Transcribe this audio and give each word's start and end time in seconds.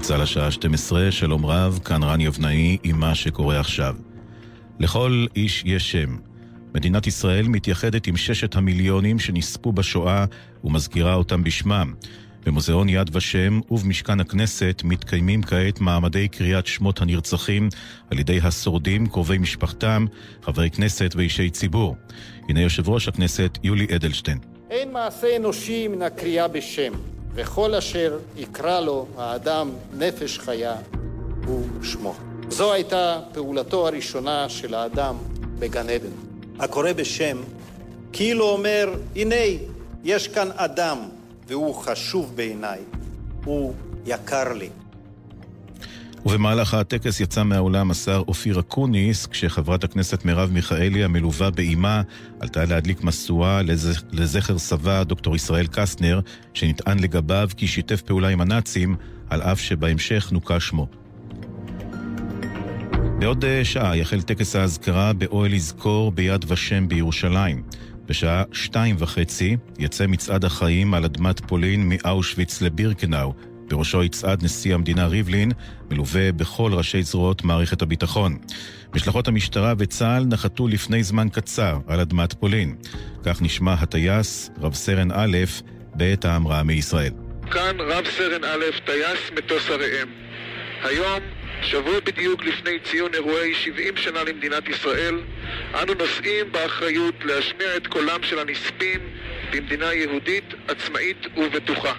גלי 0.00 0.08
צה"ל 0.08 0.20
השעה 0.20 0.50
12, 0.50 1.10
שלום 1.12 1.46
רב, 1.46 1.80
כאן 1.84 2.02
רן 2.02 2.20
יבנאי 2.20 2.78
עם 2.82 3.00
מה 3.00 3.14
שקורה 3.14 3.60
עכשיו. 3.60 3.96
לכל 4.78 5.26
איש 5.36 5.62
יש 5.66 5.92
שם. 5.92 6.16
מדינת 6.74 7.06
ישראל 7.06 7.48
מתייחדת 7.48 8.06
עם 8.06 8.16
ששת 8.16 8.56
המיליונים 8.56 9.18
שנספו 9.18 9.72
בשואה 9.72 10.24
ומזכירה 10.64 11.14
אותם 11.14 11.44
בשמם. 11.44 11.94
במוזיאון 12.46 12.88
יד 12.88 13.16
ושם 13.16 13.60
ובמשכן 13.70 14.20
הכנסת 14.20 14.82
מתקיימים 14.84 15.42
כעת 15.42 15.80
מעמדי 15.80 16.28
קריאת 16.28 16.66
שמות 16.66 17.00
הנרצחים 17.00 17.68
על 18.10 18.18
ידי 18.18 18.38
השורדים, 18.42 19.06
קרובי 19.06 19.38
משפחתם, 19.38 20.04
חברי 20.42 20.70
כנסת 20.70 21.12
ואישי 21.16 21.50
ציבור. 21.50 21.96
הנה 22.48 22.60
יושב 22.60 22.88
ראש 22.88 23.08
הכנסת 23.08 23.58
יולי 23.62 23.86
אדלשטיין. 23.96 24.38
אין 24.70 24.92
מעשה 24.92 25.36
אנושי 25.36 25.88
מן 25.88 26.02
הקריאה 26.02 26.48
בשם, 26.48 26.92
וכל 27.34 27.74
אשר 27.74 28.18
יקרא 28.36 28.80
לו 28.80 29.06
האדם 29.16 29.70
נפש 29.92 30.38
חיה 30.38 30.76
הוא 31.46 31.66
שמו. 31.82 32.14
זו 32.48 32.72
הייתה 32.72 33.20
פעולתו 33.32 33.86
הראשונה 33.86 34.48
של 34.48 34.74
האדם 34.74 35.16
בגן 35.58 35.88
עדן. 35.88 36.10
הקורא 36.58 36.92
בשם 36.92 37.36
כאילו 38.12 38.48
אומר, 38.48 38.94
הנה, 39.16 39.34
יש 40.04 40.28
כאן 40.28 40.48
אדם, 40.56 40.98
והוא 41.46 41.74
חשוב 41.74 42.36
בעיניי, 42.36 42.78
הוא 43.44 43.74
יקר 44.06 44.52
לי. 44.52 44.68
ובמהלך 46.26 46.74
הטקס 46.74 47.20
יצא 47.20 47.42
מהאולם 47.42 47.90
השר 47.90 48.22
אופיר 48.28 48.60
אקוניס, 48.60 49.26
כשחברת 49.26 49.84
הכנסת 49.84 50.24
מרב 50.24 50.50
מיכאלי, 50.52 51.04
המלווה 51.04 51.50
באימה, 51.50 52.02
עלתה 52.40 52.64
להדליק 52.64 53.04
משואה 53.04 53.60
לזכר 54.12 54.58
סבה, 54.58 55.04
דוקטור 55.04 55.36
ישראל 55.36 55.66
קסטנר, 55.66 56.20
שנטען 56.54 56.98
לגביו 56.98 57.48
כי 57.56 57.66
שיתף 57.66 58.02
פעולה 58.02 58.28
עם 58.28 58.40
הנאצים, 58.40 58.96
על 59.30 59.42
אף 59.42 59.60
שבהמשך 59.60 60.32
נוקה 60.32 60.60
שמו. 60.60 60.86
בעוד 63.18 63.44
אה, 63.44 63.64
שעה 63.64 63.96
יחל 63.96 64.22
טקס 64.22 64.56
האזכרה 64.56 65.12
באוהל 65.12 65.54
יזכור 65.54 66.12
ביד 66.12 66.44
ושם 66.48 66.88
בירושלים. 66.88 67.62
בשעה 68.06 68.42
שתיים 68.52 68.96
וחצי 68.98 69.56
יצא 69.78 70.06
מצעד 70.06 70.44
החיים 70.44 70.94
על 70.94 71.04
אדמת 71.04 71.40
פולין 71.40 71.88
מאושוויץ 71.88 72.62
לבירקנאו. 72.62 73.32
בראשו 73.70 74.02
יצעד 74.02 74.44
נשיא 74.44 74.74
המדינה 74.74 75.06
ריבלין, 75.06 75.52
מלווה 75.90 76.32
בכל 76.32 76.70
ראשי 76.74 77.02
זרועות 77.02 77.44
מערכת 77.44 77.82
הביטחון. 77.82 78.38
משלחות 78.94 79.28
המשטרה 79.28 79.74
וצה"ל 79.78 80.24
נחתו 80.24 80.68
לפני 80.68 81.02
זמן 81.02 81.28
קצר 81.28 81.78
על 81.86 82.00
אדמת 82.00 82.32
פולין. 82.32 82.76
כך 83.24 83.42
נשמע 83.42 83.72
הטייס, 83.72 84.50
רב 84.60 84.74
סרן 84.74 85.10
א', 85.12 85.36
בעת 85.94 86.24
ההמראה 86.24 86.62
מישראל. 86.62 87.12
כאן 87.50 87.76
רב 87.80 88.04
סרן 88.16 88.44
א', 88.44 88.64
טייס 88.84 89.30
מטוס 89.36 89.70
הראם. 89.70 90.08
היום 90.82 91.20
שבוע 91.62 92.00
בדיוק 92.04 92.44
לפני 92.44 92.78
ציון 92.84 93.14
אירועי 93.14 93.54
70 93.54 93.96
שנה 93.96 94.24
למדינת 94.24 94.68
ישראל, 94.68 95.20
אנו 95.82 95.94
נושאים 95.94 96.52
באחריות 96.52 97.14
להשמיע 97.24 97.76
את 97.76 97.86
קולם 97.86 98.22
של 98.22 98.38
הנספים 98.38 99.00
במדינה 99.52 99.94
יהודית, 99.94 100.54
עצמאית 100.68 101.26
ובטוחה. 101.36 101.92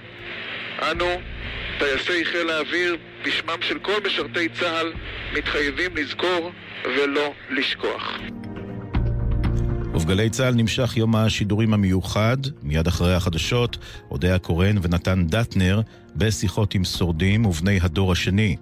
אנו, 0.92 1.22
טייסי 1.82 2.26
חיל 2.26 2.50
האוויר, 2.50 2.98
בשמם 3.26 3.58
של 3.62 3.80
כל 3.80 3.92
משרתי 4.06 4.50
צה"ל, 4.50 4.94
מתחייבים 5.38 5.98
לזכור 5.98 6.52
ולא 6.86 7.34
לשכוח. 7.50 8.20
ובגלי 9.94 10.30
צה"ל 10.30 10.54
נמשך 10.54 10.98
יום 10.98 11.16
השידורים 11.16 11.74
המיוחד, 11.74 12.38
מיד 12.64 12.88
אחרי 12.88 13.14
החדשות, 13.14 13.78
אודיה 14.12 14.40
קורן 14.40 14.76
ונתן 14.82 15.28
דטנר, 15.28 15.82
בשיחות 16.16 16.76
עם 16.76 16.84
שורדים 16.84 17.46
ובני 17.46 17.80
הדור 17.82 18.12
השני. 18.12 18.56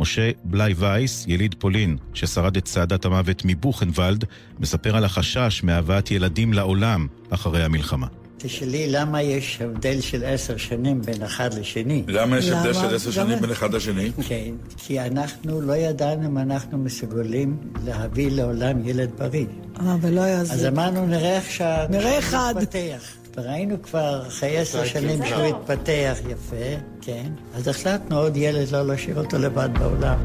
משה 0.00 0.30
בלאי 0.44 0.74
וייס, 0.76 1.24
יליד 1.28 1.54
פולין, 1.58 1.96
ששרד 2.14 2.56
את 2.56 2.64
צעדת 2.64 3.04
המוות 3.04 3.42
מבוכנוולד, 3.44 4.24
מספר 4.60 4.96
על 4.96 5.04
החשש 5.04 5.60
מהבאת 5.64 6.10
ילדים 6.10 6.52
לעולם 6.52 7.06
אחרי 7.30 7.64
המלחמה. 7.64 8.21
תשאלי 8.42 8.86
למה 8.90 9.22
יש 9.22 9.58
הבדל 9.60 10.00
של 10.00 10.24
עשר 10.24 10.56
שנים 10.56 11.02
בין 11.02 11.22
אחד 11.22 11.54
לשני. 11.54 12.02
למה 12.08 12.38
יש 12.38 12.48
הבדל 12.48 12.72
של 12.72 12.94
עשר 12.94 13.10
שנים 13.10 13.38
בין 13.40 13.50
אחד 13.50 13.74
לשני? 13.74 14.10
כן, 14.28 14.50
כי 14.76 15.00
אנחנו 15.00 15.60
לא 15.60 15.72
ידענו 15.72 16.28
אם 16.28 16.38
אנחנו 16.38 16.78
מסוגלים 16.78 17.56
להביא 17.84 18.30
לעולם 18.30 18.88
ילד 18.88 19.10
בריא. 19.18 19.46
אה, 19.80 19.96
ולא 20.00 20.20
יעזור. 20.20 20.56
אז 20.56 20.66
אמרנו, 20.66 21.06
נראה 21.06 21.36
איך 21.36 21.50
שה... 21.50 21.86
נראה 21.90 22.18
אחד. 22.18 22.54
מתפתח. 22.56 23.02
וראינו 23.36 23.82
כבר 23.82 24.22
אחרי 24.28 24.58
עשר 24.58 24.84
שנים 24.84 25.18
שהוא 25.26 25.42
התפתח 25.42 26.16
יפה, 26.30 26.80
כן. 27.00 27.30
אז 27.54 27.68
החלטנו 27.68 28.18
עוד 28.18 28.36
ילד 28.36 28.70
לא 28.72 28.86
להשאיר 28.86 29.18
אותו 29.18 29.38
לבד 29.38 29.68
בעולם. 29.78 30.18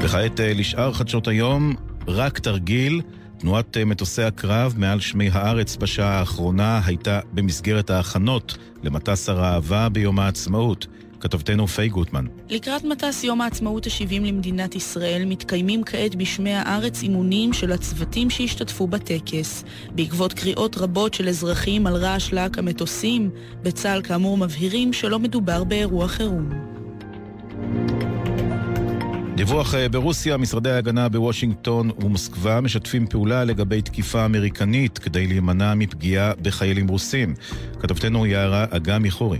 וכעת 0.00 0.40
אה, 0.40 0.52
לשאר 0.54 0.92
חדשות 0.92 1.28
היום, 1.28 1.74
רק 2.08 2.38
תרגיל. 2.38 3.02
תנועת 3.38 3.76
אה, 3.76 3.84
מטוסי 3.84 4.22
הקרב 4.22 4.74
מעל 4.76 5.00
שמי 5.00 5.28
הארץ 5.32 5.76
בשעה 5.76 6.18
האחרונה 6.18 6.80
הייתה 6.84 7.20
במסגרת 7.32 7.90
ההכנות 7.90 8.56
למטס 8.82 9.28
הראווה 9.28 9.88
ביום 9.88 10.18
העצמאות. 10.18 10.86
כתבתנו 11.20 11.66
פיי 11.66 11.88
גוטמן. 11.88 12.24
לקראת 12.48 12.84
מטס 12.84 13.24
יום 13.24 13.40
העצמאות 13.40 13.86
ה-70 13.86 14.20
למדינת 14.20 14.74
ישראל 14.74 15.24
מתקיימים 15.26 15.84
כעת 15.84 16.14
בשמי 16.14 16.54
הארץ 16.54 17.02
אימונים 17.02 17.52
של 17.52 17.72
הצוותים 17.72 18.30
שהשתתפו 18.30 18.86
בטקס. 18.86 19.64
בעקבות 19.94 20.32
קריאות 20.32 20.76
רבות 20.78 21.14
של 21.14 21.28
אזרחים 21.28 21.86
על 21.86 21.96
רעש 21.96 22.32
להק 22.32 22.58
המטוסים, 22.58 23.30
בצה"ל 23.62 24.02
כאמור 24.02 24.38
מבהירים 24.38 24.92
שלא 24.92 25.18
מדובר 25.18 25.64
באירוע 25.64 26.08
חירום. 26.08 26.48
דיווח 29.38 29.74
אה, 29.74 29.88
ברוסיה, 29.88 30.36
משרדי 30.36 30.70
ההגנה 30.70 31.08
בוושינגטון 31.08 31.90
ומוסקבה 31.98 32.60
משתפים 32.60 33.06
פעולה 33.06 33.44
לגבי 33.44 33.82
תקיפה 33.82 34.24
אמריקנית 34.24 34.98
כדי 34.98 35.26
להימנע 35.26 35.74
מפגיעה 35.74 36.32
בחיילים 36.42 36.88
רוסים. 36.88 37.34
כתבתנו 37.80 38.26
יערה 38.26 38.66
אגמי 38.70 39.10
חורי. 39.10 39.38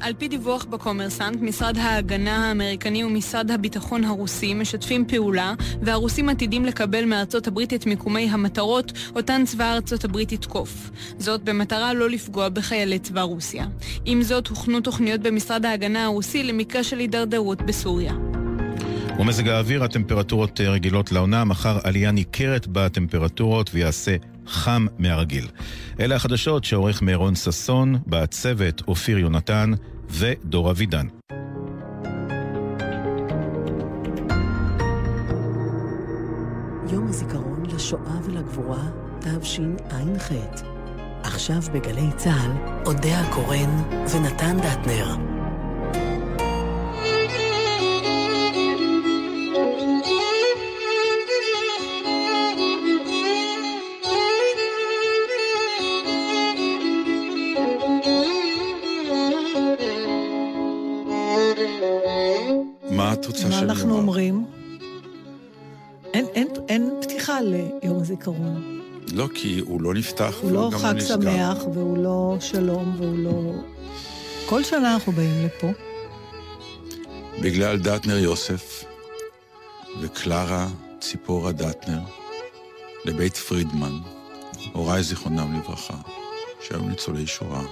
על 0.00 0.12
פי 0.18 0.28
דיווח 0.28 0.64
בקומרסנט, 0.64 1.40
משרד 1.40 1.78
ההגנה 1.78 2.48
האמריקני 2.48 3.04
ומשרד 3.04 3.50
הביטחון 3.50 4.04
הרוסי 4.04 4.54
משתפים 4.54 5.04
פעולה, 5.08 5.54
והרוסים 5.82 6.28
עתידים 6.28 6.64
לקבל 6.64 7.04
מארצות 7.04 7.46
הברית 7.46 7.74
את 7.74 7.86
מיקומי 7.86 8.28
המטרות, 8.30 8.92
אותן 9.16 9.42
צבא 9.44 9.72
ארצות 9.72 10.04
הברית 10.04 10.32
יתקוף. 10.32 10.90
זאת 11.18 11.42
במטרה 11.42 11.94
לא 11.94 12.10
לפגוע 12.10 12.48
בחיילי 12.48 12.98
צבא 12.98 13.22
רוסיה. 13.22 13.66
עם 14.04 14.22
זאת, 14.22 14.46
הוכנו 14.46 14.80
תוכניות 14.80 15.20
במשרד 15.20 15.66
ההגנה 15.66 16.04
הרוסי 16.04 16.42
למקרה 16.42 16.84
של 16.84 16.98
הידרדרות 16.98 17.62
בסוריה. 17.62 18.12
ומזג 19.18 19.48
האוויר, 19.48 19.84
הטמפרטורות 19.84 20.60
אה, 20.60 20.70
רגילות 20.70 21.12
לעונה, 21.12 21.44
מחר 21.44 21.78
עלייה 21.84 22.10
ניכרת 22.10 22.66
בטמפרטורות 22.66 23.70
ויעשה 23.74 24.16
חם 24.46 24.86
מהרגיל. 24.98 25.48
אלה 26.00 26.14
החדשות 26.16 26.64
שעורך 26.64 27.02
מירון 27.02 27.34
ששון, 27.34 27.98
בצוות 28.06 28.82
אופיר 28.88 29.18
יונתן 29.18 29.70
ודור 30.10 30.70
אבידן. 30.70 31.06
יום 36.92 37.06
הזיכרון 37.08 37.66
לשואה 37.74 38.20
ולגבורה, 38.24 38.84
תשע"ח. 39.20 40.32
עכשיו 41.22 41.60
בגלי 41.74 42.08
צה"ל, 42.16 42.50
אודה 42.86 43.20
הקורן 43.20 43.82
ונתן 44.14 44.56
דטנר. 44.60 45.35
ליום 67.40 68.00
הזיכרון. 68.00 68.80
לא, 69.12 69.28
כי 69.34 69.60
הוא 69.66 69.82
לא 69.82 69.94
נפתח 69.94 70.34
הוא 70.42 70.52
לא 70.52 70.70
חג 70.72 70.94
לא 70.94 71.00
שמח, 71.00 71.58
והוא 71.74 71.98
לא 71.98 72.36
שלום, 72.40 72.94
והוא 72.98 73.18
לא... 73.18 73.52
כל 74.48 74.64
שנה 74.64 74.94
אנחנו 74.94 75.12
באים 75.12 75.46
לפה. 75.46 75.66
בגלל 77.42 77.78
דטנר 77.78 78.16
יוסף 78.16 78.84
וקלרה 80.00 80.68
ציפורה 81.00 81.52
דטנר 81.52 82.00
לבית 83.04 83.36
פרידמן, 83.36 83.92
הוריי 84.72 85.02
זיכרונם 85.02 85.54
לברכה, 85.56 85.96
שהיו 86.60 86.82
ניצולי 86.82 87.26
שואה. 87.26 87.62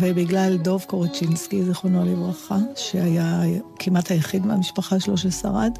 ובגלל 0.00 0.56
דוב 0.56 0.84
קורצ'ינסקי, 0.88 1.64
זיכרונו 1.64 2.04
לברכה, 2.04 2.58
שהיה 2.76 3.40
כמעט 3.78 4.10
היחיד 4.10 4.46
מהמשפחה 4.46 5.00
שלו 5.00 5.16
ששרד, 5.16 5.78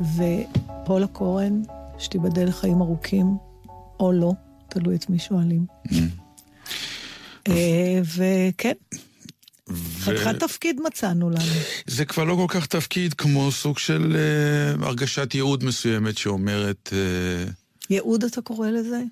ופולה 0.00 1.06
קורן, 1.06 1.62
שתיבדל 1.98 2.48
לחיים 2.48 2.80
ארוכים, 2.80 3.36
או 4.00 4.12
לא, 4.12 4.32
תלוי 4.68 4.96
את 4.96 5.10
מי 5.10 5.18
שואלים. 5.18 5.66
Mm. 5.86 5.94
אה, 7.48 8.00
וכן. 8.16 8.72
חתיכת 10.00 10.40
תפקיד 10.40 10.80
מצאנו 10.86 11.30
לנו. 11.30 11.40
זה 11.86 12.04
כבר 12.04 12.24
לא 12.24 12.34
כל 12.34 12.46
כך 12.48 12.66
תפקיד 12.66 13.14
כמו 13.14 13.52
סוג 13.52 13.78
של 13.78 14.16
uh, 14.78 14.84
הרגשת 14.84 15.34
ייעוד 15.34 15.64
מסוימת 15.64 16.18
שאומרת... 16.18 16.92
Uh, 16.92 17.50
ייעוד 17.90 18.24
אתה 18.24 18.40
קורא 18.40 18.70
לזה? 18.70 19.02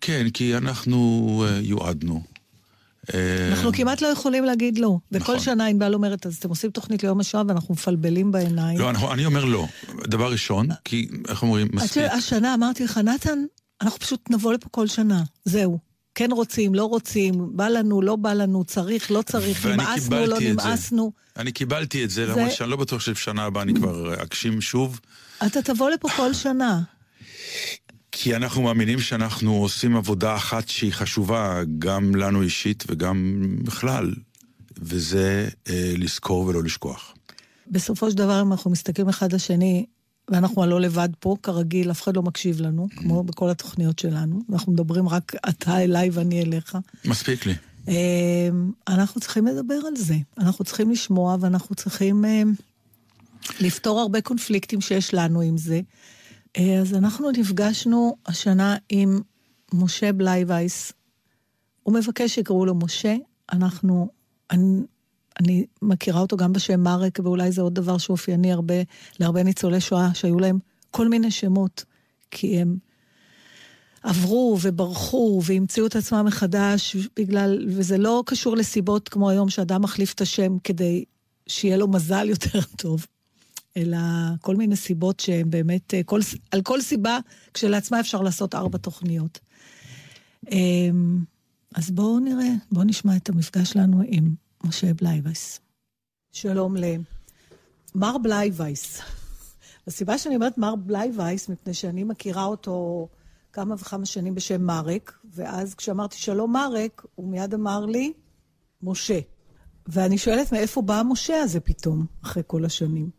כן, 0.00 0.26
כי 0.34 0.56
אנחנו 0.56 1.44
יועדנו. 1.62 2.22
אנחנו 3.50 3.72
כמעט 3.72 4.02
לא 4.02 4.06
יכולים 4.06 4.44
להגיד 4.44 4.78
לא. 4.78 4.98
וכל 5.12 5.32
נכון. 5.32 5.38
שנה 5.38 5.66
ענבל 5.66 5.94
אומרת, 5.94 6.26
אז 6.26 6.36
אתם 6.36 6.48
עושים 6.48 6.70
תוכנית 6.70 7.02
ליום 7.02 7.20
השואה 7.20 7.42
ואנחנו 7.48 7.74
מפלבלים 7.74 8.32
בעיניים. 8.32 8.78
לא, 8.78 9.12
אני 9.12 9.26
אומר 9.26 9.44
לא. 9.44 9.66
דבר 10.06 10.32
ראשון, 10.32 10.68
כי, 10.84 11.08
איך 11.28 11.42
אומרים, 11.42 11.68
מספיק. 11.72 12.02
השנה 12.02 12.54
אמרתי 12.54 12.84
לך, 12.84 12.98
נתן, 12.98 13.38
אנחנו 13.82 13.98
פשוט 13.98 14.30
נבוא 14.30 14.52
לפה 14.52 14.68
כל 14.70 14.86
שנה. 14.86 15.22
זהו. 15.44 15.78
כן 16.14 16.28
רוצים, 16.32 16.74
לא 16.74 16.84
רוצים, 16.84 17.56
בא 17.56 17.68
לנו, 17.68 18.02
לא 18.02 18.16
בא 18.16 18.32
לנו, 18.32 18.64
צריך, 18.64 19.10
לא 19.10 19.22
צריך, 19.22 19.66
נמאסנו, 19.66 20.26
לא 20.26 20.38
נמאסנו. 20.40 21.12
אני 21.36 21.52
קיבלתי 21.52 22.04
את 22.04 22.10
זה, 22.10 22.26
זה... 22.26 22.32
למרות 22.32 22.52
שאני 22.52 22.70
לא 22.70 22.76
בטוח 22.76 23.00
שבשנה 23.00 23.44
הבאה 23.44 23.62
אני 23.62 23.74
כבר 23.74 24.22
אגשים 24.22 24.60
שוב. 24.60 25.00
אתה 25.46 25.62
תבוא 25.62 25.90
לפה 25.90 26.08
כל 26.16 26.34
שנה. 26.34 26.82
כי 28.20 28.36
אנחנו 28.36 28.62
מאמינים 28.62 29.00
שאנחנו 29.00 29.54
עושים 29.54 29.96
עבודה 29.96 30.36
אחת 30.36 30.68
שהיא 30.68 30.92
חשובה, 30.92 31.60
גם 31.78 32.14
לנו 32.14 32.42
אישית 32.42 32.84
וגם 32.88 33.46
בכלל, 33.64 34.14
וזה 34.78 35.48
אה, 35.68 35.92
לזכור 35.96 36.46
ולא 36.46 36.62
לשכוח. 36.62 37.14
בסופו 37.66 38.10
של 38.10 38.16
דבר, 38.16 38.42
אם 38.42 38.52
אנחנו 38.52 38.70
מסתכלים 38.70 39.08
אחד 39.08 39.32
לשני, 39.32 39.86
ואנחנו 40.30 40.62
הלא 40.62 40.80
לבד 40.80 41.08
פה, 41.20 41.36
כרגיל, 41.42 41.90
אף 41.90 42.02
אחד 42.02 42.16
לא 42.16 42.22
מקשיב 42.22 42.60
לנו, 42.60 42.86
כמו 42.96 43.24
בכל 43.24 43.50
התוכניות 43.50 43.98
שלנו. 43.98 44.42
אנחנו 44.52 44.72
מדברים 44.72 45.08
רק 45.08 45.32
אתה 45.48 45.82
אליי 45.82 46.10
ואני 46.12 46.42
אליך. 46.42 46.78
מספיק 47.04 47.46
לי. 47.46 47.54
אמ, 47.88 47.94
אנחנו 48.88 49.20
צריכים 49.20 49.46
לדבר 49.46 49.80
על 49.88 49.96
זה. 49.96 50.16
אנחנו 50.38 50.64
צריכים 50.64 50.90
לשמוע 50.90 51.36
ואנחנו 51.40 51.74
צריכים 51.74 52.24
אמ, 52.24 52.52
לפתור 53.60 54.00
הרבה 54.00 54.20
קונפליקטים 54.20 54.80
שיש 54.80 55.14
לנו 55.14 55.40
עם 55.40 55.58
זה. 55.58 55.80
אה, 56.58 56.78
אז 56.78 56.94
אנחנו 56.94 57.30
נפגשנו 57.30 58.16
השנה 58.26 58.76
עם 58.88 59.20
משה 59.74 60.12
בלייווייס. 60.12 60.92
הוא 61.82 61.94
מבקש 61.94 62.34
שיקראו 62.34 62.66
לו 62.66 62.74
משה. 62.74 63.16
אנחנו, 63.52 64.08
אני, 64.50 64.80
אני 65.40 65.66
מכירה 65.82 66.20
אותו 66.20 66.36
גם 66.36 66.52
בשם 66.52 66.80
מרק, 66.80 67.18
ואולי 67.22 67.52
זה 67.52 67.62
עוד 67.62 67.74
דבר 67.74 67.98
שאופייני 67.98 68.52
הרבה, 68.52 68.74
להרבה 69.20 69.42
ניצולי 69.42 69.80
שואה, 69.80 70.14
שהיו 70.14 70.38
להם 70.38 70.58
כל 70.90 71.08
מיני 71.08 71.30
שמות, 71.30 71.84
כי 72.30 72.60
הם 72.60 72.76
עברו 74.02 74.58
וברחו 74.62 75.40
והמציאו 75.44 75.86
את 75.86 75.96
עצמם 75.96 76.24
מחדש 76.24 76.96
בגלל, 77.16 77.66
וזה 77.68 77.98
לא 77.98 78.22
קשור 78.26 78.56
לסיבות 78.56 79.08
כמו 79.08 79.30
היום 79.30 79.48
שאדם 79.48 79.82
מחליף 79.82 80.14
את 80.14 80.20
השם 80.20 80.58
כדי 80.64 81.04
שיהיה 81.46 81.76
לו 81.76 81.88
מזל 81.88 82.28
יותר 82.28 82.60
טוב, 82.82 83.06
אלא 83.78 83.98
כל 84.40 84.56
מיני 84.56 84.76
סיבות 84.76 85.20
שהן 85.20 85.50
באמת, 85.50 85.94
כל, 86.06 86.20
על 86.50 86.62
כל 86.62 86.80
סיבה 86.80 87.18
כשלעצמה 87.54 88.00
אפשר 88.00 88.22
לעשות 88.22 88.54
ארבע 88.54 88.78
תוכניות. 88.78 89.40
אמ, 90.50 91.24
אז 91.74 91.90
בואו 91.90 92.20
נראה, 92.20 92.48
בואו 92.72 92.84
נשמע 92.84 93.16
את 93.16 93.28
המפגש 93.28 93.70
שלנו 93.70 94.02
עם 94.06 94.34
משה 94.64 94.94
בלייבייס. 94.94 95.60
שלום 96.32 96.76
למר 96.76 98.18
בלייבייס. 98.18 99.00
הסיבה 99.86 100.18
שאני 100.18 100.34
אומרת 100.34 100.58
מר 100.58 100.76
בלייבייס, 100.76 101.48
מפני 101.48 101.74
שאני 101.74 102.04
מכירה 102.04 102.44
אותו 102.44 103.08
כמה 103.52 103.74
וכמה 103.74 104.06
שנים 104.06 104.34
בשם 104.34 104.62
מרק, 104.62 105.18
ואז 105.34 105.74
כשאמרתי 105.74 106.16
שלום 106.16 106.52
מרק, 106.52 107.06
הוא 107.14 107.28
מיד 107.28 107.54
אמר 107.54 107.86
לי, 107.86 108.12
משה. 108.82 109.20
ואני 109.86 110.18
שואלת 110.18 110.52
מאיפה 110.52 110.82
בא 110.82 111.00
המשה 111.00 111.40
הזה 111.40 111.60
פתאום, 111.60 112.06
אחרי 112.24 112.42
כל 112.46 112.64
השנים. 112.64 113.17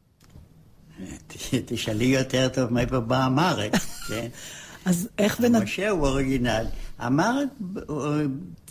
תשאלי 1.66 2.06
יותר 2.06 2.48
טוב 2.54 2.74
מאיפה 2.74 3.00
בא 3.00 3.24
המרק, 3.24 3.76
כן? 4.08 4.28
אז 4.86 5.10
איך 5.18 5.40
בן... 5.40 5.64
משה 5.64 5.90
הוא 5.90 6.08
אוריגינל. 6.08 6.66
המרק 7.00 7.48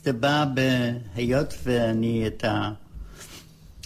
זה 0.04 0.12
בא 0.12 0.44
בהיות 0.54 1.54
ואני 1.64 2.26
את, 2.26 2.44
ה, 2.44 2.70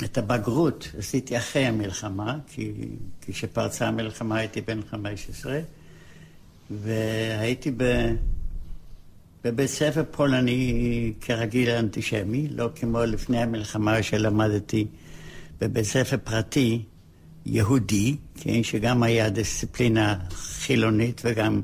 את 0.05 0.19
הבגרות 0.19 0.89
עשיתי 0.99 1.39
אחרי 1.39 1.67
המלחמה, 1.67 2.39
כי 2.47 2.73
כשפרצה 3.21 3.89
המלחמה 3.89 4.37
הייתי 4.37 4.61
בן 4.61 4.81
15, 4.91 5.61
והייתי 6.71 7.71
ב, 7.77 7.85
בבית 9.45 9.71
ספר 9.71 10.03
פולני 10.11 11.13
כרגיל 11.21 11.71
אנטישמי, 11.71 12.49
לא 12.49 12.69
כמו 12.75 13.05
לפני 13.05 13.43
המלחמה 13.43 14.03
שלמדתי 14.03 14.87
בבית 15.61 15.85
ספר 15.85 16.17
פרטי 16.25 16.83
יהודי, 17.47 18.17
כן, 18.35 18.63
שגם 18.63 19.03
היה 19.03 19.31
דיסציפלינה 19.31 20.19
חילונית 20.31 21.21
וגם, 21.25 21.61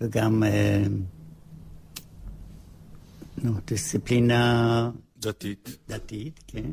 וגם 0.00 0.42
אה, 0.42 0.82
נו, 3.42 3.52
דיסציפלינה... 3.66 4.90
דתית. 5.18 5.76
דתית, 5.88 6.40
כן. 6.46 6.70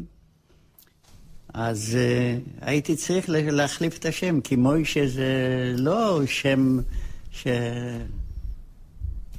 אז 1.54 1.98
uh, 1.98 2.66
הייתי 2.66 2.96
צריך 2.96 3.26
להחליף 3.30 3.98
את 3.98 4.06
השם, 4.06 4.42
כי 4.42 4.56
מוישה 4.56 5.08
זה 5.08 5.28
לא 5.78 6.22
שם 6.26 6.80
ש... 7.32 7.48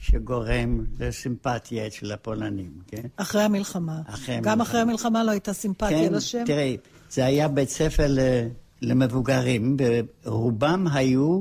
שגורם 0.00 0.84
לסימפתיה 1.00 1.87
אצל 1.87 2.12
הפולנים, 2.12 2.72
כן? 2.87 3.02
אחרי 3.16 3.43
המלחמה. 3.43 4.00
אחרי 4.06 4.37
גם 4.37 4.52
המלחמה. 4.52 4.62
אחרי 4.62 4.81
המלחמה 4.81 5.25
לא 5.25 5.31
הייתה 5.31 5.52
סימפתיה 5.52 6.08
כן, 6.08 6.12
לשם? 6.12 6.43
תראי, 6.46 6.76
זה 7.14 7.25
היה 7.25 7.49
בית 7.49 7.69
ספר 7.69 8.16
למבוגרים, 8.82 9.76
ורובם 10.25 10.87
היו 10.93 11.40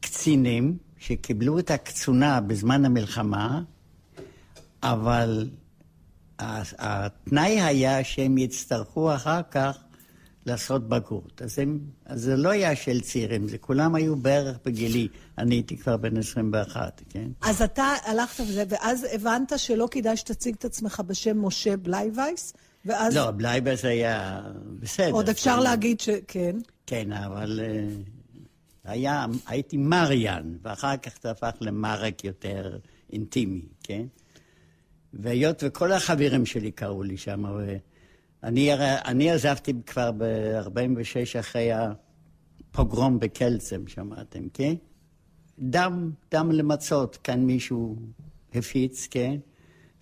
קצינים 0.00 0.76
שקיבלו 0.98 1.58
את 1.58 1.70
הקצונה 1.70 2.40
בזמן 2.40 2.84
המלחמה, 2.84 3.62
אבל 4.82 5.50
התנאי 6.38 7.60
היה 7.60 8.04
שהם 8.04 8.38
יצטרכו 8.38 9.14
אחר 9.14 9.40
כך 9.50 9.78
לעשות 10.46 10.88
בגרות. 10.88 11.42
אז, 11.42 11.58
הם, 11.58 11.78
אז 12.06 12.20
זה 12.22 12.36
לא 12.36 12.50
היה 12.50 12.76
של 12.76 13.00
צעירים, 13.00 13.48
זה 13.48 13.58
כולם 13.58 13.94
היו 13.94 14.16
בערך 14.16 14.58
בגילי. 14.64 15.08
אני 15.38 15.54
הייתי 15.54 15.76
כבר 15.76 15.96
בן 15.96 16.16
21, 16.16 17.02
כן? 17.08 17.28
אז 17.42 17.62
אתה 17.62 17.94
הלכת 18.04 18.40
וזה, 18.40 18.64
ואז 18.68 19.06
הבנת 19.12 19.52
שלא 19.56 19.88
כדאי 19.90 20.16
שתציג 20.16 20.54
את 20.58 20.64
עצמך 20.64 21.02
בשם 21.06 21.44
משה 21.44 21.76
בלייווייס, 21.76 22.52
ואז... 22.84 23.16
לא, 23.16 23.30
בלייווייס 23.30 23.84
היה 23.84 24.42
בסדר. 24.80 25.10
עוד 25.10 25.28
אפשר 25.28 25.56
כן. 25.56 25.62
להגיד 25.62 26.00
שכן. 26.00 26.56
כן, 26.86 27.12
אבל 27.12 27.60
uh, 27.60 28.10
היה, 28.84 29.26
הייתי 29.46 29.76
מריאן, 29.76 30.56
ואחר 30.62 30.96
כך 30.96 31.12
זה 31.22 31.30
הפך 31.30 31.52
למרק 31.60 32.24
יותר 32.24 32.78
אינטימי, 33.12 33.62
כן? 33.82 34.06
והיות 35.12 35.62
וכל 35.66 35.92
החברים 35.92 36.46
שלי 36.46 36.70
קראו 36.70 37.02
לי 37.02 37.16
שם, 37.16 37.44
ואני 38.42 38.70
אני 39.04 39.30
עזבתי 39.30 39.72
כבר 39.86 40.10
ב-46 40.12 41.40
אחרי 41.40 41.70
הפוגרום 41.72 43.20
בקלצם, 43.20 43.86
שמעתם, 43.86 44.48
כן? 44.54 44.74
דם, 45.58 46.10
דם 46.30 46.50
למצות, 46.52 47.16
כאן 47.16 47.40
מישהו 47.40 47.96
הפיץ, 48.54 49.08
כן? 49.10 49.36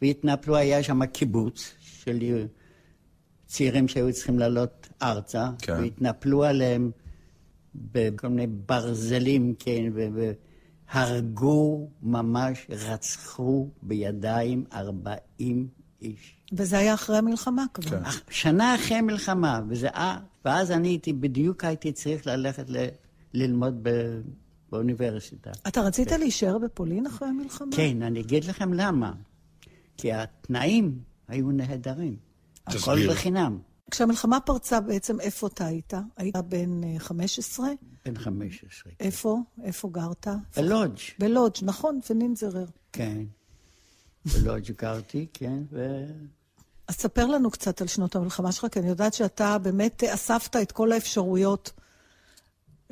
והתנפלו, 0.02 0.56
היה 0.56 0.82
שם 0.82 1.06
קיבוץ 1.06 1.74
של 1.80 2.22
צעירים 3.50 3.88
שהיו 3.88 4.12
צריכים 4.12 4.38
לעלות 4.38 4.88
ארצה, 5.02 5.50
כן. 5.58 5.72
והתנפלו 5.72 6.44
עליהם 6.44 6.90
בכל 7.74 8.28
מיני 8.28 8.46
ברזלים, 8.46 9.54
כן? 9.58 9.90
ו- 9.94 10.32
הרגו, 10.90 11.88
ממש 12.02 12.66
רצחו 12.70 13.68
בידיים 13.82 14.64
40 14.72 15.68
איש. 16.02 16.36
וזה 16.52 16.78
היה 16.78 16.94
אחרי 16.94 17.16
המלחמה 17.18 17.64
כבר. 17.74 17.90
כן. 17.90 18.10
שנה 18.30 18.74
אחרי 18.74 18.96
המלחמה, 18.96 19.60
וזה, 19.68 19.88
ואז 20.44 20.70
אני 20.70 20.88
הייתי, 20.88 21.12
בדיוק 21.12 21.64
הייתי 21.64 21.92
צריך 21.92 22.26
ללכת 22.26 22.70
ל, 22.70 22.86
ללמוד 23.34 23.78
ב, 23.82 23.90
באוניברסיטה. 24.72 25.50
אתה 25.68 25.80
רצית 25.80 26.08
כן. 26.08 26.20
להישאר 26.20 26.58
בפולין 26.58 27.06
אחרי 27.06 27.28
המלחמה? 27.28 27.76
כן, 27.76 28.02
אני 28.02 28.20
אגיד 28.20 28.44
לכם 28.44 28.72
למה. 28.72 29.12
כי 29.96 30.12
התנאים 30.12 30.98
היו 31.28 31.50
נהדרים. 31.50 32.29
תסביר. 32.72 33.10
הכל 33.10 33.14
בחינם. 33.14 33.58
כשהמלחמה 33.90 34.40
פרצה 34.40 34.80
בעצם, 34.80 35.20
איפה 35.20 35.46
אתה 35.46 35.66
היית? 35.66 35.92
היית 36.16 36.36
בן 36.36 36.98
15? 36.98 37.66
אה, 37.66 37.72
בן 38.04 38.18
15. 38.18 38.92
איפה? 39.00 39.38
איפה 39.62 39.88
גרת? 39.88 40.26
בלודג'. 40.56 40.98
בלודג', 41.18 41.58
נכון, 41.62 42.00
ונינזרר. 42.10 42.66
כן. 42.92 43.22
בלודג' 44.24 44.70
גרתי, 44.70 45.26
כן, 45.32 45.62
ו... 45.72 46.04
אז 46.88 46.94
ספר 46.94 47.26
לנו 47.26 47.50
קצת 47.50 47.80
על 47.80 47.86
שנות 47.86 48.16
המלחמה 48.16 48.52
שלך, 48.52 48.66
כי 48.72 48.78
אני 48.78 48.88
יודעת 48.88 49.14
שאתה 49.14 49.58
באמת 49.58 50.04
אספת 50.04 50.56
את 50.56 50.72
כל 50.72 50.92
האפשרויות, 50.92 51.72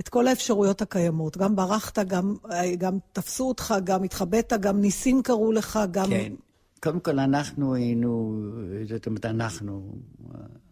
את 0.01 0.09
כל 0.09 0.27
האפשרויות 0.27 0.83
הקיימות. 0.83 1.37
גם 1.37 1.57
ברחת, 1.57 1.99
גם, 1.99 2.37
גם 2.79 2.99
תפסו 3.13 3.49
אותך, 3.49 3.75
גם 3.85 4.03
התחבאת, 4.03 4.53
גם 4.61 4.81
ניסים 4.81 5.23
קראו 5.23 5.53
לך, 5.53 5.79
גם... 5.91 6.09
כן. 6.11 6.33
קודם 6.81 7.01
כל, 7.01 7.19
אנחנו 7.19 7.75
היינו, 7.75 8.43
זאת 8.89 9.07
אומרת, 9.07 9.25
אנחנו, 9.27 9.93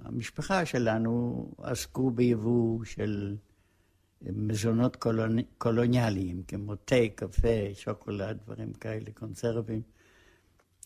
המשפחה 0.05 0.67
שלנו 0.67 1.47
עסקו 1.63 2.11
ביבוא 2.11 2.85
של 2.85 3.37
מזונות 4.23 4.97
קולוני, 4.97 5.43
קולוניאליים, 5.59 6.43
כמו 6.49 6.75
תה, 6.75 6.97
קפה, 7.15 7.49
שוקולד, 7.75 8.39
דברים 8.45 8.73
כאלה, 8.73 9.11
קונסרבים. 9.15 9.83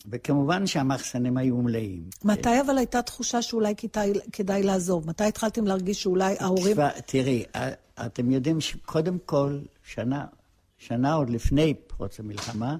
וכמובן 0.09 0.67
שהמחסנים 0.67 1.37
היו 1.37 1.57
מלאים. 1.57 2.09
מתי 2.23 2.61
אבל 2.65 2.77
הייתה 2.77 3.01
תחושה 3.01 3.41
שאולי 3.41 3.75
כדאי, 3.75 4.13
כדאי 4.33 4.63
לעזוב? 4.63 5.07
מתי 5.07 5.23
התחלתם 5.23 5.67
להרגיש 5.67 6.03
שאולי 6.03 6.35
ההורים... 6.39 6.73
תשמע, 6.73 6.89
תראי, 7.05 7.43
אתם 8.05 8.31
יודעים 8.31 8.61
שקודם 8.61 9.17
כל, 9.25 9.59
שנה, 9.83 10.25
שנה 10.77 11.13
עוד 11.13 11.29
לפני 11.29 11.73
פרוץ 11.73 12.19
המלחמה, 12.19 12.77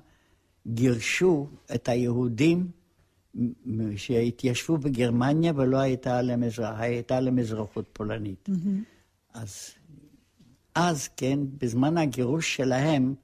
גירשו 0.68 1.48
את 1.76 1.90
היהודים 1.90 2.72
שהתיישבו 3.96 4.78
בגרמניה 4.78 5.54
ולא 5.56 5.78
הייתה 5.78 6.22
להם, 6.22 6.44
אזרח, 6.44 6.80
הייתה 6.80 7.20
להם 7.20 7.40
אזרחות 7.40 7.86
פולנית. 7.94 8.50
Mm-hmm. 8.50 8.84
אז, 9.34 9.70
אז, 10.76 11.08
כן, 11.18 11.40
בזמן 11.58 11.98
הגירוש 11.98 12.56
שלהם, 12.56 13.16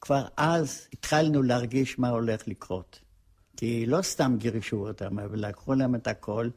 כבר 0.00 0.26
אז 0.36 0.88
התחלנו 0.92 1.42
להרגיש 1.42 1.98
מה 1.98 2.08
הולך 2.08 2.48
לקרות. 2.48 3.00
כי 3.56 3.86
לא 3.86 4.02
סתם 4.02 4.36
גירשו 4.38 4.88
אותם, 4.88 5.18
אבל 5.18 5.48
לקחו 5.48 5.74
להם 5.74 5.94
את 5.94 6.06
הכל, 6.06 6.48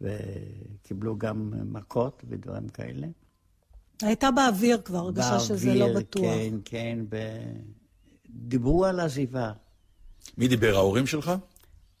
וקיבלו 0.00 1.18
גם 1.18 1.52
מכות 1.64 2.22
ודברים 2.28 2.68
כאלה. 2.68 3.06
הייתה 4.02 4.30
באוויר 4.30 4.80
כבר, 4.84 4.98
הרגשה 4.98 5.40
שזה 5.40 5.74
לא 5.74 5.94
בטוח. 5.98 6.22
כן, 6.22 6.54
כן, 6.64 6.98
דיברו 8.34 8.84
על 8.84 9.00
עזיבה. 9.00 9.52
מי 10.38 10.48
דיבר, 10.48 10.76
ההורים 10.76 11.06
שלך? 11.06 11.32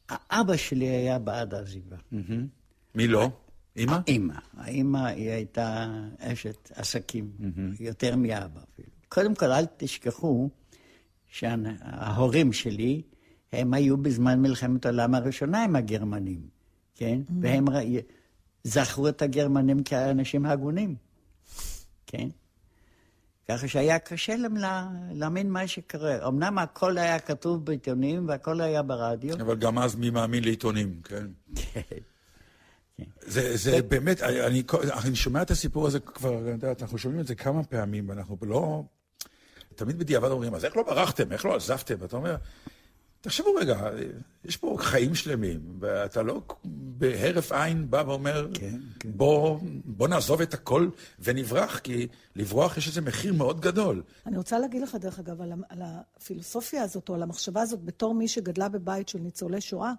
האבא 0.08 0.56
שלי 0.56 0.86
היה 0.86 1.18
בעד 1.18 1.54
העזיבה. 1.54 1.96
מי 2.94 3.08
לא? 3.08 3.30
אימא? 3.76 3.98
אימא. 4.06 4.34
האימא 4.56 5.06
היא 5.06 5.30
הייתה 5.30 5.86
אשת 6.18 6.70
עסקים, 6.74 7.32
יותר 7.80 8.16
מאבא 8.16 8.60
אפילו. 8.72 8.88
קודם 9.08 9.34
כל, 9.34 9.52
אל 9.52 9.64
תשכחו 9.76 10.50
שההורים 11.26 12.52
שלי, 12.52 13.02
הם 13.52 13.74
היו 13.74 13.96
בזמן 13.96 14.42
מלחמת 14.42 14.86
העולם 14.86 15.14
הראשונה 15.14 15.64
עם 15.64 15.76
הגרמנים, 15.76 16.48
כן? 16.94 17.20
והם 17.40 17.64
זכרו 18.64 19.08
את 19.08 19.22
הגרמנים 19.22 19.82
כאנשים 19.82 20.46
הגונים, 20.46 20.96
כן? 22.06 22.28
ככה 23.48 23.68
שהיה 23.68 23.98
קשה 23.98 24.36
להם 24.36 24.56
להאמין 25.12 25.50
מה 25.50 25.66
שקורה. 25.66 26.28
אמנם 26.28 26.58
הכל 26.58 26.98
היה 26.98 27.18
כתוב 27.18 27.64
בעיתונים 27.64 28.28
והכל 28.28 28.60
היה 28.60 28.82
ברדיו. 28.82 29.34
אבל 29.34 29.56
גם 29.56 29.78
אז 29.78 29.94
מי 29.94 30.10
מאמין 30.10 30.44
לעיתונים, 30.44 31.00
כן? 31.04 31.26
כן. 31.54 31.80
זה, 33.20 33.56
זה 33.56 33.82
באמת, 33.82 34.22
אני, 34.22 34.62
אני 35.04 35.16
שומע 35.16 35.42
את 35.42 35.50
הסיפור 35.50 35.86
הזה 35.86 36.00
כבר, 36.00 36.40
אנחנו 36.80 36.98
שומעים 36.98 37.20
את 37.20 37.26
זה 37.26 37.34
כמה 37.34 37.64
פעמים, 37.64 38.08
ואנחנו 38.08 38.36
לא... 38.42 38.82
תמיד 39.74 39.98
בדיעבד 39.98 40.30
אומרים, 40.30 40.54
אז 40.54 40.64
איך 40.64 40.76
לא 40.76 40.82
ברחתם? 40.82 41.32
איך 41.32 41.44
לא 41.44 41.56
עזבתם? 41.56 41.94
ואתה 41.98 42.16
אומר, 42.16 42.36
תחשבו 43.24 43.54
רגע, 43.54 43.90
יש 44.44 44.56
פה 44.56 44.76
חיים 44.78 45.14
שלמים, 45.14 45.60
ואתה 45.80 46.22
לא 46.22 46.42
בהרף 46.64 47.52
עין 47.52 47.90
בא 47.90 48.02
ואומר, 48.06 48.48
כן, 48.54 48.78
כן. 49.00 49.10
בוא, 49.14 49.58
בוא 49.84 50.08
נעזוב 50.08 50.40
את 50.40 50.54
הכל 50.54 50.88
ונברח, 51.18 51.78
כי 51.78 52.06
לברוח 52.36 52.76
יש 52.76 52.88
איזה 52.88 53.00
מחיר 53.00 53.32
מאוד 53.32 53.60
גדול. 53.60 54.02
אני 54.26 54.36
רוצה 54.36 54.58
להגיד 54.58 54.82
לך, 54.82 54.94
דרך 54.94 55.18
אגב, 55.18 55.42
על, 55.42 55.52
על 55.68 55.82
הפילוסופיה 55.82 56.82
הזאת, 56.82 57.08
או 57.08 57.14
על 57.14 57.22
המחשבה 57.22 57.62
הזאת, 57.62 57.84
בתור 57.84 58.14
מי 58.14 58.28
שגדלה 58.28 58.68
בבית 58.68 59.08
של 59.08 59.18
ניצולי 59.18 59.60
שואה, 59.60 59.92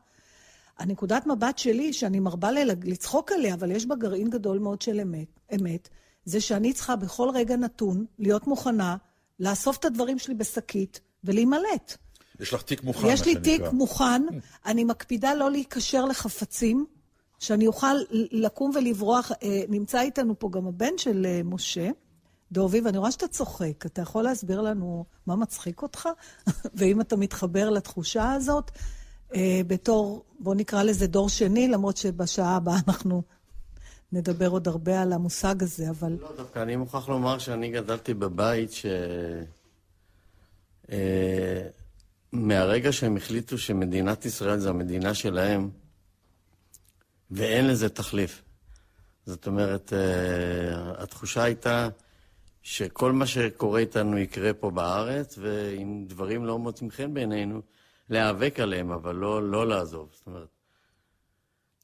הנקודת 0.77 1.27
מבט 1.27 1.58
שלי, 1.58 1.94
שאני 1.94 2.20
מרבה 2.20 2.50
לצחוק 2.84 3.32
עליה, 3.32 3.53
אבל 3.53 3.72
יש 3.72 3.86
בה 3.86 3.96
גרעין 3.96 4.29
גדול 4.29 4.60
מאוד 4.60 4.82
של 4.82 5.00
אמת, 5.00 5.39
אמת, 5.55 5.89
זה 6.25 6.41
שאני 6.41 6.74
צריכה 6.74 6.96
בכל 6.96 7.29
רגע 7.34 7.55
נתון 7.55 8.05
להיות 8.20 8.48
מוכנה 8.48 8.98
לאסוף 9.39 9.77
את 9.77 9.86
הדברים 9.86 10.20
שלי 10.20 10.34
בשקית 10.34 11.00
ולהימלט. 11.24 11.98
יש 12.39 12.54
לך 12.54 12.62
תיק 12.62 12.84
מוכן. 12.84 13.08
יש 13.08 13.25
לי 13.25 13.36
תיק 13.36 13.62
מוכן, 13.72 14.22
אני 14.65 14.84
מקפידה 14.84 15.34
לא 15.34 15.51
להיקשר 15.51 16.06
לחפצים, 16.06 16.86
שאני 17.39 17.68
אוכל 17.68 17.96
לקום 18.12 18.72
ולברוח. 18.75 19.32
אה, 19.44 19.62
נמצא 19.70 20.01
איתנו 20.01 20.39
פה 20.39 20.50
גם 20.51 20.68
הבן 20.68 20.98
של 20.98 21.25
אה, 21.25 21.42
משה, 21.44 21.89
דובי, 22.51 22.82
ואני 22.82 22.98
רואה 22.98 23.12
שאתה 23.12 23.27
צוחק. 23.27 23.86
אתה 23.86 24.01
יכול 24.01 24.24
להסביר 24.24 24.62
לנו 24.62 25.06
מה 25.25 25.36
מצחיק 25.36 25.82
אותך? 25.82 26.10
ואם 26.77 27.01
אתה 27.01 27.15
מתחבר 27.15 27.70
לתחושה 27.70 28.32
הזאת, 28.32 28.72
אה, 29.36 29.62
בתור, 29.68 30.24
בוא 30.39 30.56
נקרא 30.56 30.84
לזה 30.84 31.08
דור 31.08 31.30
שני, 31.30 31.68
למרות 31.68 31.98
שבשעה 31.98 32.56
הבאה 32.56 32.77
אנחנו 32.88 33.24
נדבר 34.12 34.50
עוד 34.50 34.68
הרבה 34.68 35.01
על 35.01 35.13
המושג 35.13 35.63
הזה, 35.63 35.89
אבל... 35.89 36.18
לא, 36.22 36.30
דווקא 36.38 36.60
אני 36.60 36.75
מוכרח 36.75 37.10
לומר 37.10 37.38
שאני 37.38 37.72
גדלתי 37.72 38.13
בבית 38.13 38.72
ש... 38.72 38.86
מהרגע 42.32 42.91
שהם 42.91 43.17
החליטו 43.17 43.58
שמדינת 43.58 44.25
ישראל 44.25 44.60
זה 44.60 44.70
המדינה 44.70 45.13
שלהם, 45.13 45.70
ואין 47.32 47.67
לזה 47.67 47.89
תחליף. 47.89 48.41
זאת 49.25 49.48
אומרת, 49.48 49.94
uh, 49.94 51.03
התחושה 51.03 51.44
הייתה 51.44 51.89
שכל 52.62 53.12
מה 53.12 53.25
שקורה 53.25 53.79
איתנו 53.79 54.17
יקרה 54.17 54.53
פה 54.53 54.72
בארץ, 54.72 55.38
ואם 55.41 56.05
דברים 56.08 56.46
לא 56.46 56.60
מוצאים 56.60 56.91
חן 56.91 57.13
בעינינו, 57.13 57.62
להיאבק 58.10 58.60
עליהם, 58.60 58.91
אבל 58.91 59.15
לא, 59.15 59.51
לא 59.51 59.67
לעזוב. 59.67 60.10
זאת 60.13 60.27
אומרת... 60.27 60.48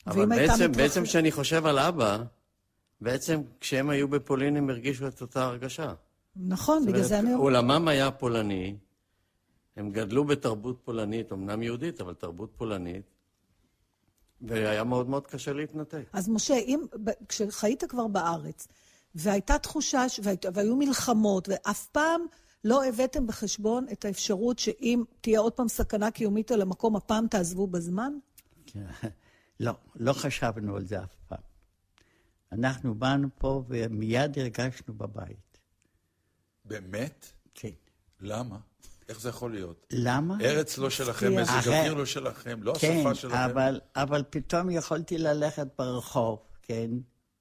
אבל 0.08 0.26
בעצם, 0.26 0.72
בעצם 0.72 1.04
כשאני 1.04 1.32
חושב 1.32 1.66
על 1.66 1.80
אבא, 1.80 2.18
בעצם 3.02 3.42
כשהם 3.60 3.90
היו 3.90 4.08
בפולין 4.08 4.58
הם 4.58 4.70
הרגישו 4.70 5.08
את 5.08 5.22
אותה 5.22 5.46
הרגשה. 5.46 5.94
נכון, 6.36 6.86
בגלל 6.86 7.04
זה 7.04 7.20
אני... 7.20 7.34
עולמם 7.34 7.88
היה 7.88 8.12
פולני, 8.12 8.76
הם 9.76 9.92
גדלו 9.92 10.26
בתרבות 10.26 10.82
פולנית, 10.84 11.32
אמנם 11.32 11.64
יהודית, 11.64 12.02
אבל 12.02 12.14
תרבות 12.14 12.54
פולנית, 12.58 13.06
והיה 14.42 14.84
מאוד 14.84 15.10
מאוד 15.10 15.28
קשה 15.28 15.54
להתנתק. 15.54 16.04
אז 16.14 16.30
משה, 16.30 16.54
אם, 16.54 16.86
כשחיית 17.28 17.84
כבר 17.84 18.08
בארץ, 18.08 18.68
והייתה 19.16 19.58
תחושה, 19.58 20.06
והיו 20.54 20.76
מלחמות, 20.76 21.50
ואף 21.50 21.88
פעם 21.88 22.22
לא 22.64 22.86
הבאתם 22.86 23.28
בחשבון 23.28 23.86
את 23.92 24.06
האפשרות 24.06 24.60
שאם 24.60 25.04
תהיה 25.22 25.40
עוד 25.40 25.54
פעם 25.54 25.68
סכנה 25.68 26.12
קיומית 26.12 26.52
על 26.52 26.62
המקום, 26.62 26.96
הפעם 26.96 27.28
תעזבו 27.28 27.68
בזמן? 27.68 28.14
כן. 28.66 28.86
לא, 29.60 29.74
לא 29.96 30.14
חשבנו 30.14 30.76
על 30.76 30.86
זה 30.86 31.04
אף 31.04 31.16
פעם. 31.28 31.44
אנחנו 32.52 32.96
באנו 32.96 33.28
פה 33.38 33.64
ומיד 33.68 34.40
הרגשנו 34.40 34.94
בבית. 34.94 35.60
באמת? 36.66 37.32
כן. 37.54 37.70
למה? 38.20 38.58
איך 39.12 39.22
זה 39.22 39.30
יכול 39.30 39.52
להיות? 39.52 39.88
למה? 39.92 40.38
ארץ 40.42 40.78
לא 40.78 40.90
שלכם, 40.90 41.36
מזג 41.36 41.68
אוויר 41.68 41.94
לא 41.94 42.06
שלכם, 42.06 42.64
לא 42.64 42.74
כן, 42.80 42.98
השפה 42.98 43.16
שלכם. 43.16 43.36
כן, 43.36 43.42
אבל, 43.42 43.80
אבל 43.96 44.24
פתאום 44.30 44.70
יכולתי 44.70 45.18
ללכת 45.18 45.68
ברחוב, 45.78 46.40
כן? 46.62 46.90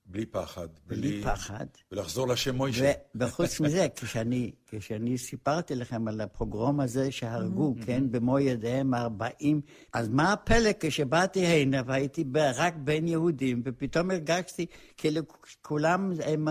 בלי 0.06 0.26
פחד. 0.26 0.68
בלי, 0.86 1.00
בלי 1.00 1.22
פחד. 1.24 1.66
ולחזור 1.92 2.28
לשם 2.28 2.56
מוישה. 2.56 2.92
וחוץ 3.14 3.60
מזה, 3.60 3.86
כשאני, 3.96 4.52
כשאני 4.66 5.18
סיפרתי 5.18 5.74
לכם 5.74 6.08
על 6.08 6.20
הפוגרום 6.20 6.80
הזה 6.80 7.12
שהרגו, 7.12 7.74
mm-hmm. 7.78 7.86
כן, 7.86 8.10
במו 8.10 8.38
ידיהם 8.38 8.94
40, 8.94 9.60
אז 9.92 10.08
מה 10.08 10.32
הפלא 10.32 10.70
כשבאתי 10.80 11.46
הנה 11.46 11.82
והייתי 11.86 12.24
רק 12.34 12.74
בין 12.76 13.08
יהודים, 13.08 13.62
ופתאום 13.64 14.10
הרגשתי 14.10 14.66
כאילו 14.96 15.22
כולם 15.62 16.12
הם 16.24 16.48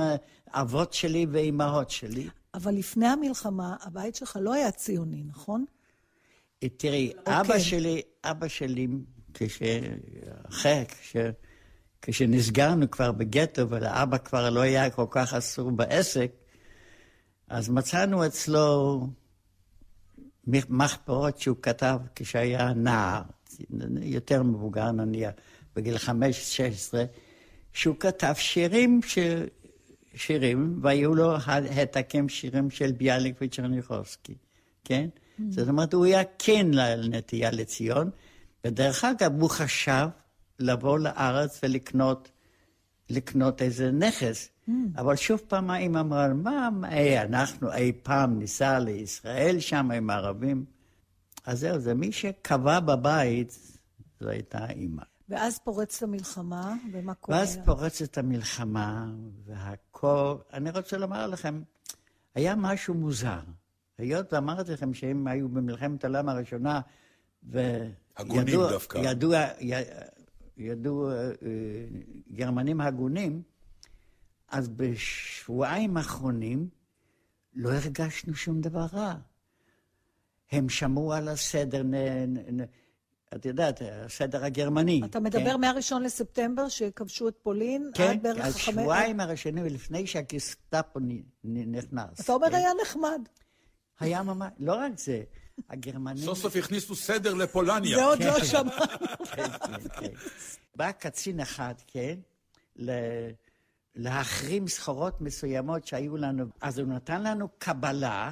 אבות 0.53 0.93
שלי 0.93 1.25
ואימהות 1.31 1.89
שלי. 1.89 2.29
אבל 2.53 2.75
לפני 2.75 3.07
המלחמה, 3.07 3.75
הבית 3.81 4.15
שלך 4.15 4.37
לא 4.41 4.53
היה 4.53 4.71
ציוני, 4.71 5.23
נכון? 5.23 5.65
תראי, 6.77 7.11
okay. 7.15 7.21
אבא 7.29 7.39
אוקיי. 7.39 7.61
שלי, 7.61 8.01
אבא 8.23 8.47
שלי, 8.47 8.87
כש... 9.33 9.61
אחרי, 10.49 10.85
כש... 10.87 11.15
כשנסגרנו 12.01 12.91
כבר 12.91 13.11
בגטו 13.11 13.69
ולאבא 13.69 14.17
כבר 14.17 14.49
לא 14.49 14.59
היה 14.59 14.89
כל 14.89 15.05
כך 15.09 15.33
אסור 15.33 15.71
בעסק, 15.71 16.31
אז 17.47 17.69
מצאנו 17.69 18.25
אצלו 18.25 19.07
מחפרות 20.47 21.39
שהוא 21.39 21.57
כתב 21.61 21.99
כשהיה 22.15 22.73
נער, 22.73 23.21
יותר 24.01 24.43
מבוגר 24.43 24.91
נניח, 24.91 25.31
בגיל 25.75 25.97
חמש, 25.97 26.57
שש 26.57 26.61
עשרה, 26.61 27.03
שהוא 27.73 27.95
כתב 27.99 28.33
שירים. 28.37 28.99
שירים, 30.15 30.79
והיו 30.81 31.15
לו 31.15 31.35
העתקים 31.47 32.29
שירים 32.29 32.69
של 32.69 32.91
ביאליק 32.91 33.35
וצ'רניחובסקי, 33.41 34.35
כן? 34.83 35.09
Mm. 35.13 35.41
זאת 35.49 35.69
אומרת, 35.69 35.93
הוא 35.93 36.05
היה 36.05 36.21
כן 36.39 36.67
לנטייה 36.73 37.51
לציון, 37.51 38.09
ודרך 38.65 39.03
אגב, 39.03 39.41
הוא 39.41 39.49
חשב 39.49 40.07
לבוא 40.59 40.99
לארץ 40.99 41.59
ולקנות 41.63 42.31
לקנות 43.09 43.61
איזה 43.61 43.91
נכס. 43.91 44.49
Mm. 44.69 44.71
אבל 44.97 45.15
שוב 45.15 45.41
פעם 45.47 45.69
האמא 45.69 45.99
אמרה, 45.99 46.33
מה, 46.33 46.69
אי, 46.91 47.19
אנחנו 47.19 47.73
אי 47.73 47.91
פעם 48.03 48.39
ניסע 48.39 48.79
לישראל 48.79 49.59
שם 49.59 49.91
עם 49.91 50.09
הערבים? 50.09 50.65
אז 51.45 51.59
זהו, 51.59 51.79
זה 51.79 51.93
מי 51.93 52.11
שקבע 52.11 52.79
בבית, 52.79 53.59
זו 54.19 54.29
הייתה 54.29 54.69
אימא. 54.69 55.03
ואז 55.29 55.59
פורצת 55.59 56.03
המלחמה, 56.03 56.73
ומה 56.91 57.13
קורה? 57.13 57.37
ואז 57.37 57.59
פורצת 57.65 58.17
המלחמה, 58.17 59.11
והכל... 59.45 60.35
אני 60.53 60.69
רוצה 60.71 60.97
לומר 60.97 61.27
לכם, 61.27 61.61
היה 62.35 62.55
משהו 62.55 62.93
מוזר. 62.93 63.39
היות 63.97 64.33
ואמרתי 64.33 64.71
לכם 64.71 64.93
שהם 64.93 65.27
היו 65.27 65.49
במלחמת 65.49 66.03
העולם 66.03 66.29
הראשונה, 66.29 66.81
וידעו... 67.43 67.91
הגונים 68.17 68.55
דווקא. 68.55 68.97
ידעו, 68.97 69.31
ידעו 70.57 71.11
אה, 71.11 71.31
גרמנים 72.31 72.81
הגונים, 72.81 73.41
אז 74.47 74.69
בשבועיים 74.69 75.97
האחרונים 75.97 76.69
לא 77.53 77.73
הרגשנו 77.73 78.35
שום 78.35 78.61
דבר 78.61 78.85
רע. 78.93 79.15
הם 80.51 80.69
שמעו 80.69 81.13
על 81.13 81.27
הסדר, 81.27 81.83
נ, 81.83 81.93
נ, 82.61 82.65
את 83.35 83.45
יודעת, 83.45 83.81
הסדר 84.05 84.45
הגרמני. 84.45 85.01
אתה 85.05 85.19
מדבר 85.19 85.53
כן? 85.53 85.61
מהראשון 85.61 86.03
לספטמבר, 86.03 86.69
שכבשו 86.69 87.27
את 87.27 87.35
פולין, 87.43 87.91
כן, 87.93 88.09
עד 88.09 88.23
בערך 88.23 88.37
חמש... 88.37 88.65
כן, 88.65 88.71
השבועיים 88.71 89.19
הראשונים, 89.19 89.65
לפני 89.65 90.07
שהגסטאפו 90.07 90.99
נכנס. 91.43 92.19
אתה 92.21 92.33
אומר, 92.33 92.49
כן? 92.49 92.55
היה 92.55 92.71
נחמד. 92.81 93.21
היה 93.99 94.23
ממש, 94.23 94.51
לא 94.59 94.73
רק 94.73 94.91
זה, 94.99 95.21
הגרמנים... 95.69 96.25
סוף 96.25 96.39
סוף 96.39 96.55
הכניסו 96.55 96.95
סדר 96.95 97.33
לפולניה. 97.33 97.97
זה 97.97 98.03
עוד 98.05 98.23
לא 98.23 98.43
שמענו. 98.43 98.71
כן, 99.35 99.49
כן, 99.51 99.89
כן. 99.99 100.07
בא 100.75 100.91
קצין 100.91 101.39
אחד, 101.39 101.73
כן, 101.87 102.15
להחרים 103.95 104.67
סחורות 104.67 105.21
מסוימות 105.21 105.87
שהיו 105.87 106.17
לנו. 106.17 106.45
אז 106.61 106.79
הוא 106.79 106.87
נתן 106.87 107.23
לנו 107.23 107.47
קבלה, 107.57 108.31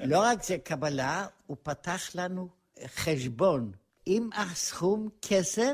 לא 0.00 0.18
רק 0.18 0.44
זה 0.44 0.58
קבלה, 0.58 1.26
הוא 1.46 1.56
פתח 1.62 2.10
לנו 2.14 2.48
חשבון 2.86 3.72
עם 4.06 4.30
הסכום 4.34 5.08
כסף, 5.22 5.72